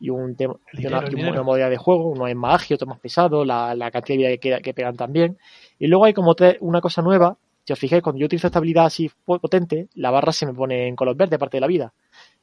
y 0.00 0.10
un 0.10 0.36
tema- 0.36 0.54
y 0.72 0.86
una, 0.86 1.00
dinero, 1.00 1.06
y 1.06 1.14
dinero. 1.16 1.32
una 1.32 1.42
modalidad 1.42 1.70
de 1.70 1.76
juego, 1.76 2.08
uno 2.10 2.26
es 2.28 2.36
más 2.36 2.54
ágil, 2.62 2.76
otro 2.76 2.86
más 2.86 3.00
pesado, 3.00 3.44
la, 3.44 3.74
la 3.74 3.90
cantidad 3.90 4.16
de 4.18 4.28
vida 4.28 4.36
que, 4.56 4.62
que 4.62 4.74
pegan 4.74 4.96
también. 4.96 5.38
Y 5.78 5.88
luego 5.88 6.04
hay 6.04 6.12
como 6.14 6.34
tres- 6.34 6.56
una 6.60 6.80
cosa 6.80 7.02
nueva, 7.02 7.36
si 7.68 7.72
os 7.74 7.78
fijáis, 7.78 8.02
cuando 8.02 8.18
yo 8.18 8.24
utilizo 8.24 8.46
esta 8.46 8.60
habilidad 8.60 8.86
así 8.86 9.10
po- 9.26 9.38
potente, 9.38 9.88
la 9.96 10.10
barra 10.10 10.32
se 10.32 10.46
me 10.46 10.54
pone 10.54 10.88
en 10.88 10.96
color 10.96 11.14
verde, 11.16 11.38
parte 11.38 11.58
de 11.58 11.60
la 11.60 11.66
vida. 11.66 11.92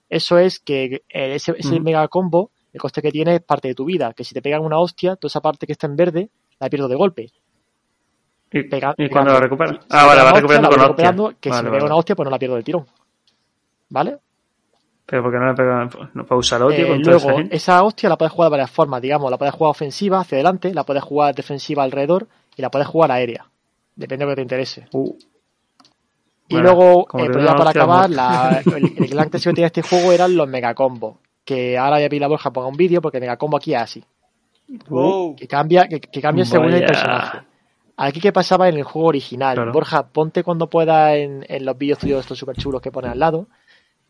Eso 0.07 0.37
es 0.37 0.59
que 0.59 1.01
eh, 1.09 1.35
ese, 1.35 1.55
mega 1.79 2.07
combo, 2.09 2.51
el 2.71 2.79
coste 2.79 3.01
que 3.01 3.11
tiene 3.11 3.35
es 3.37 3.41
parte 3.41 3.69
de 3.69 3.73
tu 3.73 3.85
vida, 3.85 4.13
que 4.13 4.23
si 4.23 4.35
te 4.35 4.41
pegan 4.43 4.61
una 4.61 4.77
hostia, 4.77 5.15
toda 5.15 5.29
esa 5.29 5.41
parte 5.41 5.65
que 5.65 5.71
está 5.71 5.87
en 5.87 5.95
verde, 5.95 6.29
la 6.59 6.69
pierdo 6.69 6.87
de 6.87 6.95
golpe. 6.95 7.31
¿Y, 8.51 8.69
Pega- 8.69 8.93
y 8.97 9.09
cuándo 9.09 9.33
la 9.33 9.39
pegando. 9.39 9.39
recupera? 9.39 9.73
Si- 9.73 9.87
Ah, 9.89 10.05
vale, 10.05 10.09
pega 10.11 10.23
va 10.23 10.29
una 10.29 10.35
recuperando 10.35 10.37
hostia, 10.37 10.61
la 10.61 10.69
con 10.69 10.69
voy 10.69 10.77
hostia. 10.77 10.87
recuperando, 10.87 11.39
Que 11.41 11.49
Vale, 11.49 11.59
si 11.59 11.63
me 11.63 11.69
vale. 11.71 11.77
pega 11.79 11.85
una 11.87 11.95
hostia, 11.95 12.15
pues 12.15 12.25
no 12.25 12.29
la 12.31 12.37
pierdo 12.39 12.55
del 12.55 12.63
tirón. 12.63 12.85
¿Vale? 13.89 14.17
Pero 15.07 15.21
porque 15.23 15.37
no 15.37 15.47
le 15.47 15.53
pega, 15.55 15.89
no 16.13 16.25
para 16.25 16.39
usar 16.39 16.61
odio 16.63 16.77
Eh, 16.77 16.99
esa 17.01 17.09
luego, 17.09 17.37
gente. 17.37 17.55
esa 17.55 17.83
hostia 17.83 18.09
la 18.09 18.17
puedes 18.17 18.31
jugar 18.31 18.47
de 18.49 18.51
varias 18.57 18.71
formas, 18.71 19.01
digamos, 19.01 19.29
la 19.31 19.37
puedes 19.37 19.53
jugar 19.55 19.71
ofensiva 19.71 20.19
hacia 20.19 20.35
adelante, 20.37 20.73
la 20.73 20.83
puedes 20.83 21.03
jugar 21.03 21.33
defensiva 21.35 21.83
alrededor 21.83 22.27
y 22.55 22.61
la 22.61 22.69
puedes 22.69 22.87
jugar 22.87 23.11
aérea. 23.11 23.49
Depende 23.95 24.25
de 24.25 24.29
lo 24.29 24.31
que 24.31 24.35
te 24.37 24.41
interese. 24.41 24.87
Uh, 24.91 25.15
Y 26.47 26.53
Bueno, 26.55 26.73
luego, 26.75 27.07
eh, 27.17 27.29
den 27.29 27.45
ya 27.45 27.55
para 27.55 27.69
acabar, 27.71 28.09
la- 28.09 28.61
el, 28.65 28.93
el 28.97 29.07
gran 29.07 29.29
que 29.31 29.39
tenía 29.39 29.65
este 29.67 29.81
juego 29.81 30.11
eran 30.11 30.35
los 30.35 30.47
megacombos. 30.47 31.17
Que 31.43 31.77
ahora 31.77 31.97
voy 31.97 32.05
a 32.05 32.09
pedir 32.09 32.23
a 32.23 32.27
Borja 32.27 32.51
ponga 32.51 32.67
un 32.67 32.77
vídeo 32.77 33.01
porque 33.01 33.17
el 33.17 33.21
megacombo 33.21 33.57
aquí 33.57 33.73
es 33.73 33.81
así. 33.81 34.03
Wow. 34.89 35.35
Que 35.35 35.47
cambia, 35.47 35.87
que, 35.87 35.99
que 35.99 36.21
cambia 36.21 36.43
según 36.45 36.73
el 36.73 36.85
personaje. 36.85 37.39
Aquí 37.97 38.19
qué 38.19 38.31
pasaba 38.33 38.67
en 38.67 38.77
el 38.77 38.83
juego 38.83 39.07
original. 39.09 39.55
Claro. 39.55 39.71
Borja, 39.71 40.07
ponte 40.07 40.43
cuando 40.43 40.69
pueda 40.69 41.15
en, 41.15 41.45
en 41.47 41.65
los 41.65 41.77
vídeos 41.77 41.99
tuyos 41.99 42.19
estos 42.21 42.37
super 42.37 42.55
chulos 42.57 42.81
que 42.81 42.91
pones 42.91 43.11
al 43.11 43.19
lado. 43.19 43.47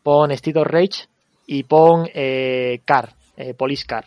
Pon 0.02 0.30
Street 0.32 0.56
of 0.56 0.66
Rage 0.66 1.08
y 1.46 1.62
pon 1.64 2.08
eh, 2.12 2.80
Car, 2.84 3.10
eh, 3.36 3.54
Police 3.54 3.84
Car. 3.86 4.06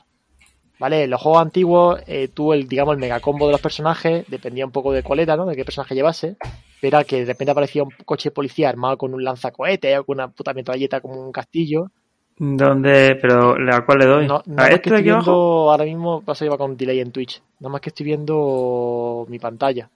¿Vale? 0.79 1.03
En 1.03 1.09
los 1.09 1.21
juegos 1.21 1.41
antiguos, 1.41 2.01
eh, 2.07 2.29
tú, 2.33 2.53
el, 2.53 2.67
digamos, 2.67 2.93
el 2.93 2.99
megacombo 2.99 3.45
de 3.47 3.51
los 3.51 3.61
personajes 3.61 4.25
dependía 4.29 4.65
un 4.65 4.71
poco 4.71 4.91
de 4.93 5.03
cuál 5.03 5.19
era, 5.19 5.35
¿no? 5.35 5.45
De 5.45 5.55
qué 5.55 5.65
personaje 5.65 5.93
llevase. 5.95 6.37
Pero 6.81 6.97
era 6.97 7.03
que 7.05 7.17
de 7.19 7.25
repente 7.25 7.51
aparecía 7.51 7.83
un 7.83 7.91
coche 8.05 8.31
policía 8.31 8.69
armado 8.69 8.97
con 8.97 9.13
un 9.13 9.23
lanzacohete 9.23 9.97
o 9.97 10.05
con 10.05 10.17
una 10.17 10.29
puta 10.29 10.53
metralleta 10.53 11.01
como 11.01 11.21
un 11.21 11.31
castillo. 11.31 11.91
¿Dónde? 12.37 13.17
Pero, 13.21 13.55
¿a 13.73 13.85
cuál 13.85 13.99
le 13.99 14.05
doy? 14.05 14.27
No, 14.27 14.43
¿A 14.55 14.67
más 14.67 14.69
este 14.69 14.81
que 14.81 14.89
de 14.91 14.99
estoy 14.99 15.03
viendo, 15.03 15.31
abajo? 15.31 15.71
ahora 15.71 15.83
mismo 15.83 16.23
a 16.25 16.33
llevar 16.33 16.57
con 16.57 16.77
delay 16.77 16.99
en 17.01 17.11
Twitch. 17.11 17.41
Nada 17.59 17.71
más 17.73 17.81
que 17.81 17.89
estoy 17.89 18.05
viendo 18.05 19.25
mi 19.29 19.39
pantalla. 19.39 19.89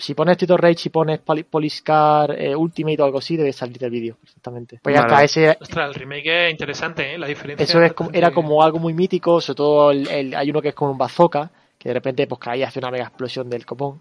Si 0.00 0.14
pones 0.14 0.36
Tito 0.38 0.56
Rage 0.56 0.82
y 0.84 0.88
pones 0.90 1.18
Poli- 1.18 1.42
Poliscar 1.42 2.30
eh, 2.40 2.54
Ultimate 2.54 3.02
o 3.02 3.04
algo 3.04 3.18
así, 3.18 3.36
debe 3.36 3.52
salir 3.52 3.82
el 3.82 3.90
vídeo 3.90 4.16
perfectamente. 4.20 4.78
Pues 4.82 4.94
ya 4.94 5.02
Vale. 5.02 5.24
está, 5.24 5.24
ese, 5.24 5.58
Ostras, 5.60 5.88
el 5.88 5.94
remake 5.94 6.46
es 6.46 6.50
interesante, 6.52 7.14
¿eh? 7.14 7.18
La 7.18 7.26
diferencia. 7.26 7.64
eso 7.64 7.82
es 7.82 7.92
como- 7.94 8.10
era 8.12 8.30
como 8.30 8.62
algo 8.62 8.78
muy 8.78 8.94
mítico, 8.94 9.40
sobre 9.40 9.56
todo 9.56 9.90
el, 9.90 10.08
el- 10.08 10.34
hay 10.36 10.50
uno 10.50 10.62
que 10.62 10.68
es 10.68 10.74
como 10.74 10.92
un 10.92 10.98
bazooka, 10.98 11.50
que 11.76 11.88
de 11.88 11.94
repente 11.94 12.26
pues 12.28 12.40
caía 12.40 12.68
hace 12.68 12.78
una 12.78 12.90
mega 12.92 13.04
explosión 13.04 13.50
del 13.50 13.66
copón, 13.66 14.00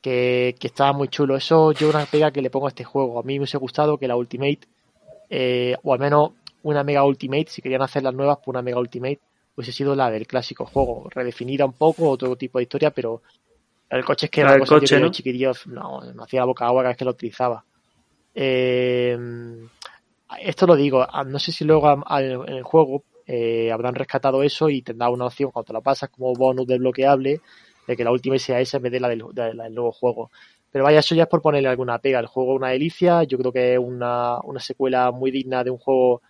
que, 0.00 0.54
que 0.58 0.66
estaba 0.68 0.92
muy 0.94 1.08
chulo. 1.08 1.36
Eso 1.36 1.72
yo 1.72 1.90
una 1.90 2.06
pega 2.06 2.30
que 2.30 2.40
le 2.42 2.48
pongo 2.50 2.66
a 2.66 2.70
este 2.70 2.84
juego. 2.84 3.18
A 3.18 3.22
mí 3.22 3.34
me 3.34 3.40
hubiese 3.40 3.58
gustado 3.58 3.98
que 3.98 4.08
la 4.08 4.16
Ultimate, 4.16 4.60
eh, 5.30 5.76
o 5.82 5.92
al 5.92 5.98
menos 6.00 6.30
una 6.62 6.82
mega 6.84 7.04
Ultimate, 7.04 7.46
si 7.48 7.60
querían 7.60 7.82
hacer 7.82 8.02
las 8.02 8.14
nuevas, 8.14 8.38
pues 8.38 8.48
una 8.48 8.62
mega 8.62 8.78
Ultimate, 8.78 9.20
hubiese 9.56 9.72
sido 9.72 9.94
la 9.94 10.10
del 10.10 10.26
clásico 10.26 10.64
juego, 10.66 11.08
redefinida 11.10 11.64
un 11.66 11.74
poco, 11.74 12.08
otro 12.08 12.34
tipo 12.36 12.58
de 12.58 12.62
historia, 12.64 12.90
pero 12.90 13.20
el 13.94 14.04
coche 14.04 14.26
es 14.26 14.30
que 14.30 14.40
era 14.40 14.58
cosa 14.58 14.74
coche, 14.74 15.00
¿no? 15.00 15.10
chiquitillo, 15.10 15.52
no, 15.66 16.00
me 16.14 16.22
hacía 16.22 16.40
la 16.40 16.46
boca 16.46 16.66
agua 16.66 16.82
cada 16.82 16.90
vez 16.90 16.96
que 16.98 17.04
lo 17.04 17.12
utilizaba. 17.12 17.64
Eh, 18.34 19.16
esto 20.40 20.66
lo 20.66 20.74
digo, 20.74 21.06
ah, 21.08 21.24
no 21.24 21.38
sé 21.38 21.52
si 21.52 21.64
luego 21.64 22.04
en 22.18 22.48
el 22.48 22.62
juego 22.62 23.04
eh, 23.26 23.70
habrán 23.72 23.94
rescatado 23.94 24.42
eso 24.42 24.68
y 24.68 24.82
tendrá 24.82 25.08
una 25.08 25.26
opción 25.26 25.50
cuando 25.50 25.66
te 25.66 25.72
la 25.72 25.80
pasas 25.80 26.10
como 26.10 26.32
bonus 26.34 26.66
desbloqueable 26.66 27.40
de 27.86 27.96
que 27.96 28.04
la 28.04 28.10
última 28.10 28.38
sea 28.38 28.60
esa 28.60 28.78
en 28.78 28.82
vez 28.84 28.92
de 28.92 29.00
la 29.00 29.08
del, 29.08 29.24
de 29.32 29.54
la 29.54 29.64
del 29.64 29.74
nuevo 29.74 29.92
juego. 29.92 30.30
Pero 30.70 30.84
vaya, 30.84 30.98
eso 30.98 31.14
ya 31.14 31.24
es 31.24 31.28
por 31.28 31.40
ponerle 31.40 31.68
alguna 31.68 31.98
pega. 31.98 32.18
El 32.18 32.26
juego 32.26 32.54
es 32.54 32.56
una 32.56 32.70
delicia, 32.70 33.22
yo 33.22 33.38
creo 33.38 33.52
que 33.52 33.74
es 33.74 33.78
una, 33.78 34.40
una 34.40 34.58
secuela 34.58 35.12
muy 35.12 35.30
digna 35.30 35.62
de 35.62 35.70
un 35.70 35.78
juego 35.78 36.20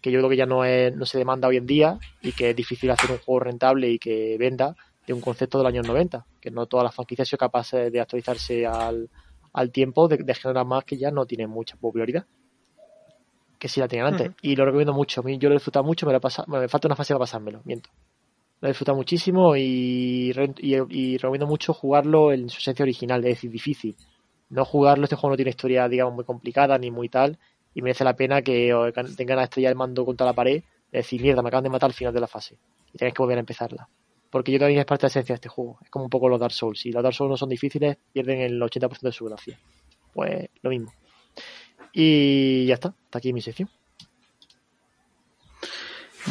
que 0.00 0.10
yo 0.10 0.18
creo 0.18 0.30
que 0.30 0.36
ya 0.36 0.46
no 0.46 0.64
es, 0.64 0.96
no 0.96 1.04
se 1.04 1.18
demanda 1.18 1.46
hoy 1.46 1.58
en 1.58 1.66
día 1.66 1.98
y 2.22 2.32
que 2.32 2.50
es 2.50 2.56
difícil 2.56 2.90
hacer 2.90 3.10
un 3.10 3.18
juego 3.18 3.40
rentable 3.40 3.90
y 3.90 3.98
que 3.98 4.36
venda 4.38 4.74
de 5.06 5.12
un 5.12 5.20
concepto 5.20 5.58
de 5.58 5.64
los 5.64 5.72
años 5.72 5.86
90, 5.86 6.26
que 6.40 6.50
no 6.50 6.66
todas 6.66 6.84
las 6.84 6.94
franquicias 6.94 7.28
son 7.28 7.38
capaces 7.38 7.92
de 7.92 8.00
actualizarse 8.00 8.66
al, 8.66 9.10
al 9.52 9.70
tiempo 9.70 10.08
de, 10.08 10.18
de 10.18 10.34
generar 10.34 10.66
más 10.66 10.84
que 10.84 10.96
ya 10.96 11.10
no 11.10 11.26
tienen 11.26 11.50
mucha 11.50 11.76
popularidad 11.76 12.26
que 13.62 13.68
sí 13.68 13.78
la 13.78 13.86
tenían 13.86 14.08
antes. 14.08 14.32
Y 14.42 14.56
lo 14.56 14.64
recomiendo 14.64 14.92
mucho. 14.92 15.20
A 15.20 15.22
mí 15.22 15.38
yo 15.38 15.48
lo 15.48 15.54
he 15.54 15.58
disfrutado 15.58 15.84
mucho, 15.84 16.04
me, 16.04 16.10
lo 16.10 16.18
he 16.18 16.20
pasado, 16.20 16.50
me 16.50 16.66
falta 16.66 16.88
una 16.88 16.96
fase 16.96 17.14
para 17.14 17.20
pasármelo, 17.20 17.62
miento. 17.64 17.90
Lo 18.60 18.66
he 18.66 18.70
disfrutado 18.70 18.96
muchísimo 18.96 19.54
y, 19.54 20.32
y, 20.58 20.76
y 20.90 21.16
recomiendo 21.16 21.46
mucho 21.46 21.72
jugarlo 21.72 22.32
en 22.32 22.48
su 22.48 22.58
esencia 22.58 22.82
original, 22.82 23.20
es 23.20 23.36
decir, 23.36 23.52
difícil. 23.52 23.94
No 24.50 24.64
jugarlo, 24.64 25.04
este 25.04 25.14
juego 25.14 25.34
no 25.34 25.36
tiene 25.36 25.50
historia, 25.50 25.88
digamos, 25.88 26.12
muy 26.12 26.24
complicada 26.24 26.76
ni 26.76 26.90
muy 26.90 27.08
tal, 27.08 27.38
y 27.72 27.82
merece 27.82 28.02
la 28.02 28.16
pena 28.16 28.42
que 28.42 28.74
tengan 29.16 29.38
a 29.38 29.44
estrellar 29.44 29.70
el 29.70 29.78
mando 29.78 30.04
contra 30.04 30.26
la 30.26 30.32
pared, 30.32 30.56
es 30.56 31.04
decir, 31.04 31.22
mierda, 31.22 31.40
me 31.40 31.48
acaban 31.48 31.62
de 31.62 31.70
matar 31.70 31.90
al 31.90 31.94
final 31.94 32.12
de 32.12 32.20
la 32.20 32.26
fase. 32.26 32.58
Y 32.92 32.98
tenéis 32.98 33.14
que 33.14 33.22
volver 33.22 33.36
a 33.36 33.40
empezarla. 33.40 33.88
Porque 34.32 34.50
yo 34.50 34.58
también 34.58 34.80
es 34.80 34.86
parte 34.86 35.02
de 35.02 35.08
la 35.08 35.10
esencia 35.10 35.34
de 35.34 35.36
este 35.36 35.50
juego. 35.50 35.78
Es 35.84 35.90
como 35.90 36.06
un 36.06 36.10
poco 36.10 36.26
los 36.26 36.40
Dark 36.40 36.54
Souls. 36.54 36.80
Si 36.80 36.90
los 36.90 37.02
Dark 37.02 37.14
Souls 37.14 37.28
no 37.28 37.36
son 37.36 37.50
difíciles, 37.50 37.98
pierden 38.14 38.40
el 38.40 38.58
80% 38.58 38.98
de 39.02 39.12
su 39.12 39.26
gracia. 39.26 39.58
Pues 40.14 40.48
lo 40.62 40.70
mismo. 40.70 40.90
Y 41.92 42.64
ya 42.64 42.74
está, 42.74 42.88
hasta 42.88 43.18
aquí 43.18 43.30
mi 43.34 43.42
sección. 43.42 43.68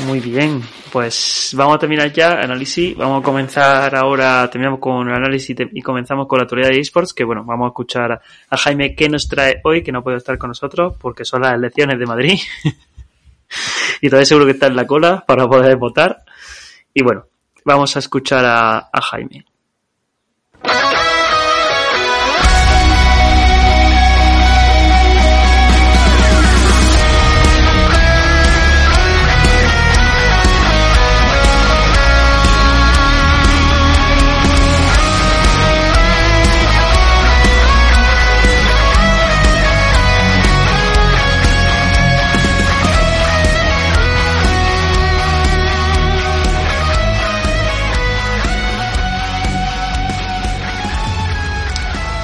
Muy 0.08 0.20
bien, 0.20 0.64
pues 0.92 1.54
vamos 1.56 1.76
a 1.76 1.78
terminar 1.78 2.12
ya 2.12 2.42
análisis. 2.42 2.98
Vamos 2.98 3.22
a 3.22 3.24
comenzar 3.24 3.96
ahora, 3.96 4.50
terminamos 4.50 4.80
con 4.80 5.08
el 5.08 5.14
análisis 5.14 5.56
y 5.72 5.82
comenzamos 5.84 6.28
con 6.28 6.40
la 6.40 6.44
actualidad 6.44 6.70
de 6.70 6.80
esports, 6.80 7.14
que 7.14 7.24
bueno, 7.24 7.44
vamos 7.46 7.66
a 7.66 7.68
escuchar 7.68 8.20
a, 8.50 8.58
Jaime 8.58 8.96
qué 8.96 9.10
nos 9.10 9.28
trae 9.28 9.62
hoy, 9.64 9.84
que 9.84 9.92
no 9.92 10.02
puede 10.02 10.18
estar 10.18 10.40
con 10.40 10.48
nosotros 10.48 10.96
porque 11.00 11.24
son 11.24 11.44
las 11.44 11.54
elecciones 11.54 12.00
de 12.00 12.06
Madrid. 12.08 12.40
y 14.02 14.10
todavía 14.10 14.26
seguro 14.26 14.48
que 14.48 14.54
está 14.54 14.66
en 14.66 14.76
la 14.76 14.88
cola 14.88 15.24
para 15.28 15.48
poder 15.48 15.76
votar. 15.76 16.24
Y 16.96 17.04
bueno, 17.04 17.26
vamos 17.66 17.96
a 17.96 18.00
escuchar 18.00 18.46
a, 18.46 19.02
Jaime. 19.02 19.46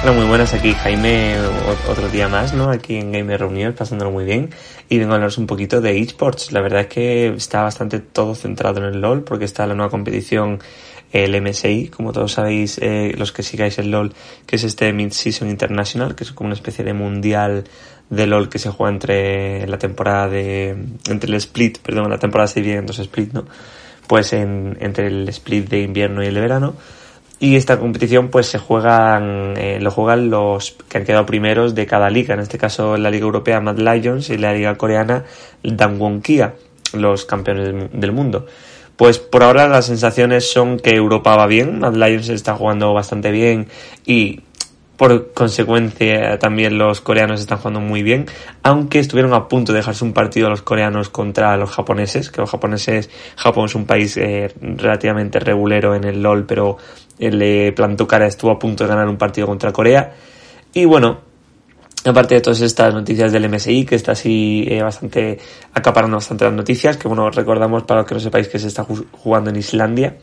Hola, 0.08 0.20
muy 0.20 0.26
buenas, 0.26 0.54
aquí 0.54 0.72
Jaime, 0.72 1.36
otro 1.86 2.08
día 2.08 2.28
más, 2.28 2.54
¿no? 2.54 2.70
Aquí 2.70 2.96
en 2.96 3.12
Gamer 3.12 3.40
Reunión, 3.40 3.74
pasándolo 3.74 4.10
muy 4.10 4.24
bien. 4.24 4.48
Y 4.88 4.96
vengo 4.96 5.12
a 5.12 5.16
hablaros 5.16 5.36
un 5.36 5.46
poquito 5.46 5.82
de 5.82 5.98
esports. 5.98 6.50
La 6.50 6.62
verdad 6.62 6.80
es 6.80 6.86
que 6.86 7.26
está 7.26 7.60
bastante 7.60 8.00
todo 8.00 8.34
centrado 8.34 8.78
en 8.78 8.86
el 8.86 9.02
LOL, 9.02 9.22
porque 9.22 9.44
está 9.44 9.66
la 9.66 9.74
nueva 9.74 9.90
competición, 9.90 10.60
el 11.12 11.38
MSI, 11.42 11.88
como 11.88 12.12
todos 12.12 12.32
sabéis, 12.32 12.78
eh, 12.80 13.12
los 13.18 13.32
que 13.32 13.42
sigáis 13.42 13.78
el 13.78 13.90
LOL, 13.90 14.14
que 14.46 14.56
es 14.56 14.64
este 14.64 14.90
Mid-Season 14.94 15.46
International, 15.46 16.14
que 16.14 16.24
es 16.24 16.32
como 16.32 16.46
una 16.46 16.54
especie 16.54 16.86
de 16.86 16.94
mundial 16.94 17.64
de 18.08 18.26
LOL 18.26 18.48
que 18.48 18.58
se 18.58 18.70
juega 18.70 18.90
entre 18.90 19.66
la 19.66 19.76
temporada 19.76 20.30
de, 20.30 20.70
entre 21.10 21.28
el 21.28 21.34
split, 21.34 21.80
perdón, 21.80 22.08
la 22.08 22.18
temporada 22.18 22.48
se 22.48 22.62
divide 22.62 22.78
en 22.78 22.86
dos 22.86 22.98
split, 22.98 23.34
¿no? 23.34 23.44
Pues 24.06 24.32
en, 24.32 24.78
entre 24.80 25.08
el 25.08 25.28
split 25.28 25.68
de 25.68 25.82
invierno 25.82 26.22
y 26.22 26.28
el 26.28 26.34
de 26.34 26.40
verano. 26.40 26.76
Y 27.40 27.56
esta 27.56 27.78
competición 27.78 28.28
pues 28.28 28.46
se 28.46 28.58
juegan, 28.58 29.54
eh, 29.56 29.78
lo 29.80 29.90
juegan 29.90 30.30
los 30.30 30.76
que 30.88 30.98
han 30.98 31.04
quedado 31.04 31.26
primeros 31.26 31.74
de 31.74 31.86
cada 31.86 32.10
liga, 32.10 32.34
en 32.34 32.40
este 32.40 32.58
caso 32.58 32.96
la 32.96 33.10
Liga 33.10 33.24
Europea 33.24 33.60
Mad 33.60 33.78
Lions 33.78 34.30
y 34.30 34.38
la 34.38 34.52
Liga 34.52 34.76
Coreana 34.76 35.24
Dangwon 35.62 36.20
Kia, 36.20 36.54
los 36.94 37.24
campeones 37.24 37.90
del 37.92 38.12
mundo. 38.12 38.46
Pues 38.96 39.18
por 39.18 39.44
ahora 39.44 39.68
las 39.68 39.86
sensaciones 39.86 40.50
son 40.50 40.80
que 40.80 40.90
Europa 40.90 41.36
va 41.36 41.46
bien, 41.46 41.78
Mad 41.78 41.94
Lions 41.94 42.28
está 42.28 42.54
jugando 42.54 42.92
bastante 42.92 43.30
bien 43.30 43.68
y 44.04 44.40
por 44.98 45.32
consecuencia 45.32 46.40
también 46.40 46.76
los 46.76 47.00
coreanos 47.00 47.40
están 47.40 47.58
jugando 47.58 47.80
muy 47.80 48.02
bien, 48.02 48.26
aunque 48.64 48.98
estuvieron 48.98 49.32
a 49.32 49.46
punto 49.46 49.72
de 49.72 49.78
dejarse 49.78 50.04
un 50.04 50.12
partido 50.12 50.50
los 50.50 50.62
coreanos 50.62 51.08
contra 51.08 51.56
los 51.56 51.70
japoneses, 51.70 52.30
que 52.30 52.40
los 52.40 52.50
japoneses, 52.50 53.08
Japón 53.36 53.66
es 53.66 53.76
un 53.76 53.86
país 53.86 54.16
eh, 54.16 54.52
relativamente 54.60 55.38
regulero 55.38 55.94
en 55.94 56.02
el 56.02 56.20
LOL, 56.20 56.46
pero 56.46 56.78
le 57.18 57.70
plantó 57.72 58.08
cara, 58.08 58.26
estuvo 58.26 58.50
a 58.50 58.58
punto 58.58 58.84
de 58.84 58.90
ganar 58.90 59.08
un 59.08 59.16
partido 59.16 59.46
contra 59.46 59.72
Corea. 59.72 60.14
Y 60.74 60.84
bueno, 60.84 61.20
aparte 62.04 62.34
de 62.34 62.40
todas 62.40 62.60
estas 62.60 62.92
noticias 62.92 63.30
del 63.30 63.48
MSI, 63.48 63.84
que 63.84 63.94
está 63.94 64.12
así 64.12 64.66
eh, 64.68 64.82
bastante 64.82 65.38
acaparando 65.74 66.16
bastante 66.16 66.44
las 66.44 66.54
noticias, 66.54 66.96
que 66.96 67.06
bueno, 67.06 67.30
recordamos 67.30 67.84
para 67.84 68.00
los 68.00 68.08
que 68.08 68.14
no 68.16 68.20
sepáis 68.20 68.48
que 68.48 68.58
se 68.58 68.66
está 68.66 68.84
jugando 68.84 69.50
en 69.50 69.56
Islandia. 69.56 70.16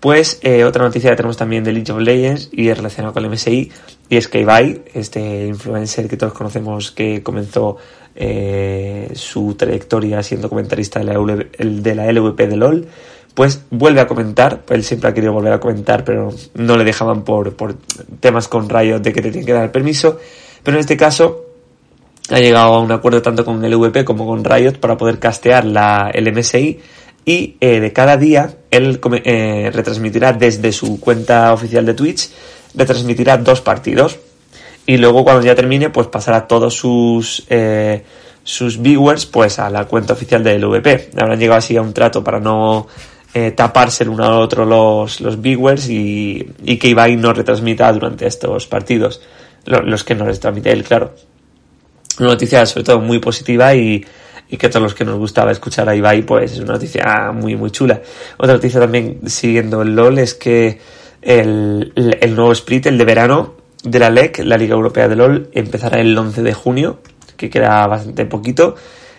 Pues 0.00 0.38
eh, 0.42 0.64
otra 0.64 0.84
noticia 0.84 1.10
que 1.10 1.16
tenemos 1.16 1.36
también 1.36 1.64
de 1.64 1.72
League 1.72 1.90
of 1.90 1.98
Legends 1.98 2.50
y 2.52 2.68
es 2.68 2.76
relacionado 2.76 3.12
con 3.12 3.24
el 3.24 3.30
MSI 3.30 3.72
y 4.08 4.16
es 4.16 4.28
que 4.28 4.46
este 4.94 5.46
influencer 5.46 6.08
que 6.08 6.16
todos 6.16 6.32
conocemos 6.32 6.92
que 6.92 7.22
comenzó 7.22 7.76
eh, 8.14 9.10
su 9.14 9.54
trayectoria 9.54 10.22
siendo 10.22 10.48
comentarista 10.48 11.00
de 11.00 11.04
la, 11.06 12.12
LVP 12.12 12.46
de 12.46 12.56
LOL, 12.56 12.86
pues 13.34 13.64
vuelve 13.70 14.00
a 14.00 14.06
comentar, 14.06 14.62
él 14.68 14.84
siempre 14.84 15.10
ha 15.10 15.14
querido 15.14 15.32
volver 15.32 15.52
a 15.52 15.60
comentar 15.60 16.04
pero 16.04 16.30
no 16.54 16.76
le 16.76 16.84
dejaban 16.84 17.24
por, 17.24 17.56
por 17.56 17.74
temas 18.20 18.46
con 18.46 18.68
Riot 18.68 19.00
de 19.00 19.12
que 19.12 19.20
te 19.20 19.30
tienen 19.30 19.46
que 19.46 19.52
dar 19.52 19.72
permiso, 19.72 20.18
pero 20.62 20.76
en 20.76 20.80
este 20.80 20.96
caso 20.96 21.44
ha 22.30 22.38
llegado 22.38 22.74
a 22.74 22.80
un 22.80 22.92
acuerdo 22.92 23.20
tanto 23.20 23.44
con 23.44 23.64
el 23.64 23.72
LVP 23.72 24.04
como 24.04 24.26
con 24.26 24.44
Riot 24.44 24.78
para 24.80 24.96
poder 24.96 25.18
castear 25.18 25.64
la, 25.64 26.10
el 26.14 26.32
MSI 26.32 26.78
y 27.28 27.58
eh, 27.60 27.78
de 27.78 27.92
cada 27.92 28.16
día 28.16 28.54
él 28.70 28.98
eh, 29.22 29.70
retransmitirá 29.70 30.32
desde 30.32 30.72
su 30.72 30.98
cuenta 30.98 31.52
oficial 31.52 31.84
de 31.84 31.92
Twitch, 31.92 32.30
retransmitirá 32.74 33.36
dos 33.36 33.60
partidos 33.60 34.18
y 34.86 34.96
luego 34.96 35.24
cuando 35.24 35.44
ya 35.44 35.54
termine 35.54 35.90
pues 35.90 36.06
pasará 36.06 36.46
todos 36.46 36.72
sus 36.72 37.44
eh, 37.50 38.02
sus 38.42 38.80
viewers 38.80 39.26
pues 39.26 39.58
a 39.58 39.68
la 39.68 39.84
cuenta 39.84 40.14
oficial 40.14 40.42
del 40.42 40.64
VP. 40.64 41.10
Habrán 41.20 41.38
llegado 41.38 41.58
así 41.58 41.76
a 41.76 41.82
un 41.82 41.92
trato 41.92 42.24
para 42.24 42.40
no 42.40 42.86
taparse 43.54 44.04
el 44.04 44.08
uno 44.08 44.24
al 44.24 44.32
otro 44.32 44.64
los, 44.64 45.20
los 45.20 45.40
viewers 45.40 45.90
y, 45.90 46.44
y 46.64 46.78
que 46.78 46.88
Ibai 46.88 47.16
no 47.16 47.34
retransmita 47.34 47.92
durante 47.92 48.26
estos 48.26 48.66
partidos. 48.66 49.20
Los, 49.66 50.02
que 50.02 50.14
no 50.14 50.24
les 50.24 50.40
transmite 50.40 50.72
él, 50.72 50.82
claro. 50.82 51.14
Una 52.20 52.30
noticia 52.30 52.64
sobre 52.64 52.84
todo 52.84 53.00
muy 53.00 53.18
positiva 53.18 53.74
y, 53.74 54.02
y 54.50 54.56
que 54.56 54.66
a 54.66 54.70
todos 54.70 54.82
los 54.82 54.94
que 54.94 55.04
nos 55.04 55.18
gustaba 55.18 55.52
escuchar 55.52 55.88
a 55.88 55.94
Ibai, 55.94 56.22
pues 56.22 56.52
es 56.52 56.60
una 56.60 56.74
noticia 56.74 57.32
muy, 57.32 57.56
muy 57.56 57.70
chula. 57.70 58.00
Otra 58.38 58.54
noticia 58.54 58.80
también 58.80 59.20
siguiendo 59.26 59.82
el 59.82 59.94
LOL 59.94 60.18
es 60.18 60.34
que 60.34 60.78
el, 61.20 61.92
el 61.94 62.34
nuevo 62.34 62.52
split, 62.52 62.86
el 62.86 62.98
de 62.98 63.04
verano 63.04 63.54
de 63.84 63.98
la 63.98 64.10
LEC, 64.10 64.38
la 64.44 64.56
Liga 64.56 64.74
Europea 64.74 65.08
de 65.08 65.16
LOL, 65.16 65.50
empezará 65.52 66.00
el 66.00 66.16
11 66.16 66.42
de 66.42 66.54
junio, 66.54 66.98
que 67.36 67.50
queda 67.50 67.86
bastante 67.86 68.24
poquito, 68.26 68.74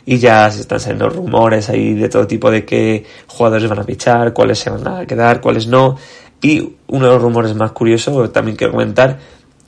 y 0.06 0.18
ya 0.18 0.50
se 0.50 0.62
están 0.62 0.80
saliendo 0.80 1.10
rumores 1.10 1.70
ahí 1.70 1.94
de 1.94 2.10
todo 2.10 2.26
tipo 2.26 2.50
de 2.50 2.66
qué 2.66 3.06
jugadores 3.28 3.70
van 3.70 3.80
a 3.80 3.84
fichar, 3.84 4.34
cuáles 4.34 4.60
se 4.60 4.70
van 4.70 4.88
a 4.88 5.06
quedar, 5.06 5.40
cuáles 5.42 5.68
no. 5.68 5.98
Y 6.42 6.78
uno 6.88 7.06
de 7.06 7.14
los 7.14 7.22
rumores 7.22 7.54
más 7.54 7.72
curiosos, 7.74 8.32
también 8.32 8.58
quiero 8.58 8.72
comentar, 8.74 9.20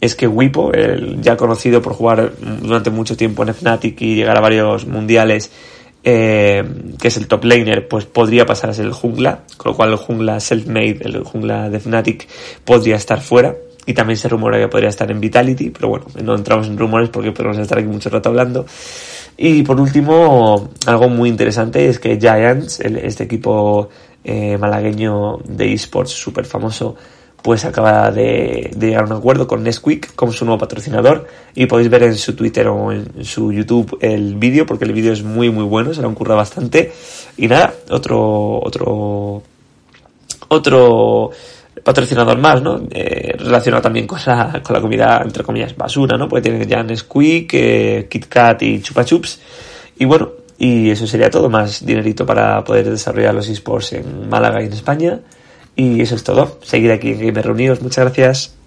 es 0.01 0.15
que 0.15 0.27
Wipo, 0.27 0.73
el 0.73 1.21
ya 1.21 1.37
conocido 1.37 1.81
por 1.81 1.93
jugar 1.93 2.33
durante 2.61 2.89
mucho 2.89 3.15
tiempo 3.15 3.43
en 3.43 3.53
Fnatic 3.53 4.01
y 4.01 4.15
llegar 4.15 4.35
a 4.35 4.41
varios 4.41 4.87
mundiales, 4.87 5.51
eh, 6.03 6.63
que 6.99 7.07
es 7.07 7.17
el 7.17 7.27
top 7.27 7.45
laner, 7.45 7.87
pues 7.87 8.05
podría 8.05 8.47
pasar 8.47 8.71
a 8.71 8.73
ser 8.73 8.85
el 8.85 8.93
jungla, 8.93 9.43
con 9.57 9.71
lo 9.71 9.77
cual 9.77 9.91
el 9.91 9.97
jungla 9.97 10.39
self-made, 10.39 11.05
el 11.05 11.23
jungla 11.23 11.69
de 11.69 11.79
Fnatic, 11.79 12.27
podría 12.65 12.95
estar 12.95 13.21
fuera. 13.21 13.55
Y 13.83 13.93
también 13.93 14.17
se 14.17 14.29
rumora 14.29 14.59
que 14.59 14.67
podría 14.67 14.89
estar 14.89 15.09
en 15.09 15.19
Vitality, 15.19 15.71
pero 15.71 15.89
bueno, 15.89 16.05
no 16.23 16.35
entramos 16.35 16.67
en 16.67 16.77
rumores 16.77 17.09
porque 17.09 17.31
podemos 17.31 17.57
estar 17.57 17.79
aquí 17.79 17.87
mucho 17.87 18.09
rato 18.09 18.29
hablando. 18.29 18.65
Y 19.37 19.63
por 19.63 19.79
último, 19.79 20.69
algo 20.85 21.09
muy 21.09 21.29
interesante 21.29 21.87
es 21.87 21.97
que 21.97 22.19
Giants, 22.19 22.79
este 22.79 23.23
equipo 23.23 23.89
eh, 24.23 24.55
malagueño 24.59 25.39
de 25.45 25.73
esports 25.73 26.11
súper 26.11 26.45
famoso, 26.45 26.95
pues 27.41 27.65
acaba 27.65 28.11
de, 28.11 28.71
llegar 28.79 29.03
a 29.03 29.05
un 29.07 29.13
acuerdo 29.13 29.47
con 29.47 29.63
Nesquik 29.63 30.15
como 30.15 30.31
su 30.31 30.45
nuevo 30.45 30.59
patrocinador 30.59 31.27
y 31.55 31.65
podéis 31.65 31.89
ver 31.89 32.03
en 32.03 32.15
su 32.15 32.35
Twitter 32.35 32.67
o 32.67 32.91
en 32.91 33.23
su 33.23 33.51
YouTube 33.51 33.97
el 34.01 34.35
vídeo 34.35 34.65
porque 34.65 34.85
el 34.85 34.93
vídeo 34.93 35.13
es 35.13 35.23
muy 35.23 35.49
muy 35.49 35.63
bueno, 35.63 35.93
se 35.93 36.01
lo 36.01 36.07
han 36.07 36.15
bastante 36.15 36.91
y 37.37 37.47
nada, 37.47 37.73
otro 37.89 38.59
otro 38.63 39.41
otro 40.49 41.31
patrocinador 41.83 42.37
más, 42.37 42.61
¿no? 42.61 42.81
Eh, 42.91 43.35
relacionado 43.37 43.81
también 43.81 44.05
con 44.05 44.19
la, 44.25 44.61
con 44.61 44.75
la 44.75 44.81
comida, 44.81 45.21
entre 45.23 45.43
comillas, 45.43 45.75
basura, 45.75 46.17
¿no? 46.17 46.27
Porque 46.27 46.49
tienen 46.49 46.67
ya 46.67 46.83
Nesquik, 46.83 47.53
eh, 47.53 48.07
KitKat 48.09 48.61
y 48.63 48.81
Chupa 48.81 49.05
Chups. 49.05 49.39
Y 49.97 50.05
bueno, 50.05 50.29
y 50.57 50.89
eso 50.91 51.07
sería 51.07 51.29
todo, 51.29 51.49
más 51.49 51.85
dinerito 51.85 52.25
para 52.25 52.63
poder 52.63 52.89
desarrollar 52.89 53.33
los 53.33 53.47
esports 53.47 53.93
en 53.93 54.29
Málaga 54.29 54.61
y 54.61 54.65
en 54.65 54.73
España. 54.73 55.19
Y 55.75 56.01
eso 56.01 56.15
es 56.15 56.23
todo. 56.23 56.59
Seguir 56.63 56.91
aquí 56.91 57.11
en 57.11 57.19
Gamer 57.19 57.45
Reunidos. 57.45 57.81
Muchas 57.81 58.05
gracias. 58.05 58.57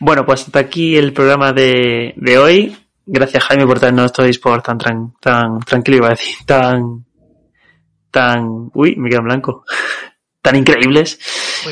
Bueno, 0.00 0.26
pues 0.26 0.42
hasta 0.42 0.58
aquí 0.58 0.96
el 0.96 1.12
programa 1.12 1.52
de, 1.52 2.12
de 2.16 2.38
hoy. 2.38 2.76
Gracias 3.06 3.44
Jaime 3.44 3.66
por 3.66 3.78
traernos 3.78 4.06
estos 4.06 4.26
esports 4.26 4.64
tan, 4.64 5.14
tan 5.20 5.60
tranquilo, 5.60 5.98
iba 5.98 6.06
a 6.06 6.10
decir, 6.10 6.36
tan, 6.46 7.04
tan, 8.10 8.70
uy, 8.74 8.94
me 8.96 9.08
queda 9.08 9.18
en 9.18 9.24
blanco, 9.24 9.64
tan 10.42 10.56
increíbles. 10.56 11.18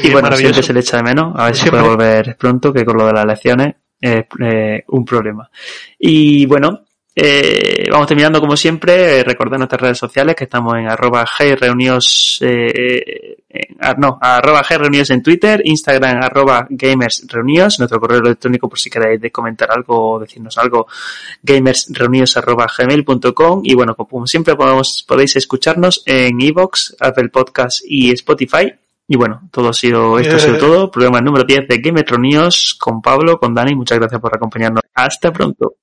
y 0.03 0.11
bueno, 0.11 0.31
siempre 0.37 0.63
se 0.63 0.73
le 0.73 0.81
echa 0.81 0.97
de 0.97 1.03
menos. 1.05 1.35
A 1.37 1.47
ver 1.47 1.57
si 1.57 1.71
puede 1.71 1.83
volver 1.83 2.37
pronto, 2.37 2.73
que 2.73 2.85
con 2.85 2.97
lo 2.97 3.07
de 3.07 3.13
las 3.13 3.25
elecciones 3.25 3.75
es 4.01 4.25
eh, 4.41 4.85
un 4.89 5.05
problema. 5.05 5.49
Y 5.99 6.47
bueno, 6.47 6.85
eh, 7.15 7.89
vamos 7.91 8.07
terminando 8.07 8.41
como 8.41 8.57
siempre. 8.57 9.19
Eh, 9.19 9.25
recordad 9.25 9.59
nuestras 9.59 9.81
redes 9.81 9.99
sociales 9.99 10.37
que 10.37 10.45
estamos 10.45 10.75
en 10.77 10.89
arroba 10.89 11.27
greunidos, 11.39 12.39
eh, 12.43 13.37
no, 13.99 14.19
arroba 14.21 14.63
greunidos 14.69 15.11
en 15.11 15.23
Twitter, 15.23 15.61
Instagram 15.65 16.23
arroba 16.23 16.67
gamers 16.71 17.27
nuestro 17.27 18.01
correo 18.01 18.21
electrónico 18.21 18.69
por 18.69 18.79
si 18.79 18.91
queréis 18.91 19.21
comentar 19.33 19.71
algo 19.73 20.13
o 20.13 20.19
decirnos 20.21 20.57
algo, 20.59 20.87
gamersreunidos 21.43 22.37
arroba 22.37 22.67
gmail.com 22.79 23.63
y 23.65 23.75
bueno, 23.75 23.97
como 23.97 24.27
siempre 24.27 24.55
podemos, 24.55 25.05
podéis 25.07 25.35
escucharnos 25.37 26.03
en 26.07 26.41
Evox, 26.41 26.97
Apple 27.01 27.29
Podcast 27.31 27.83
y 27.85 28.13
Spotify. 28.13 28.73
Y 29.09 29.17
bueno, 29.17 29.49
todo 29.51 29.71
ha 29.71 29.73
sido, 29.73 30.21
esto 30.21 30.37
ha 30.37 30.39
sido 30.39 30.59
todo. 30.59 30.91
Programa 30.93 31.21
número 31.21 31.45
10 31.45 31.67
de 31.67 31.79
Gamers 31.79 32.09
Reunidos 32.09 32.77
con 32.79 33.03
Pablo, 33.03 33.41
con 33.41 33.53
Dani. 33.53 33.75
Muchas 33.75 33.99
gracias 33.99 34.21
por 34.21 34.33
acompañarnos. 34.33 34.85
Hasta 34.95 35.33
pronto. 35.33 35.75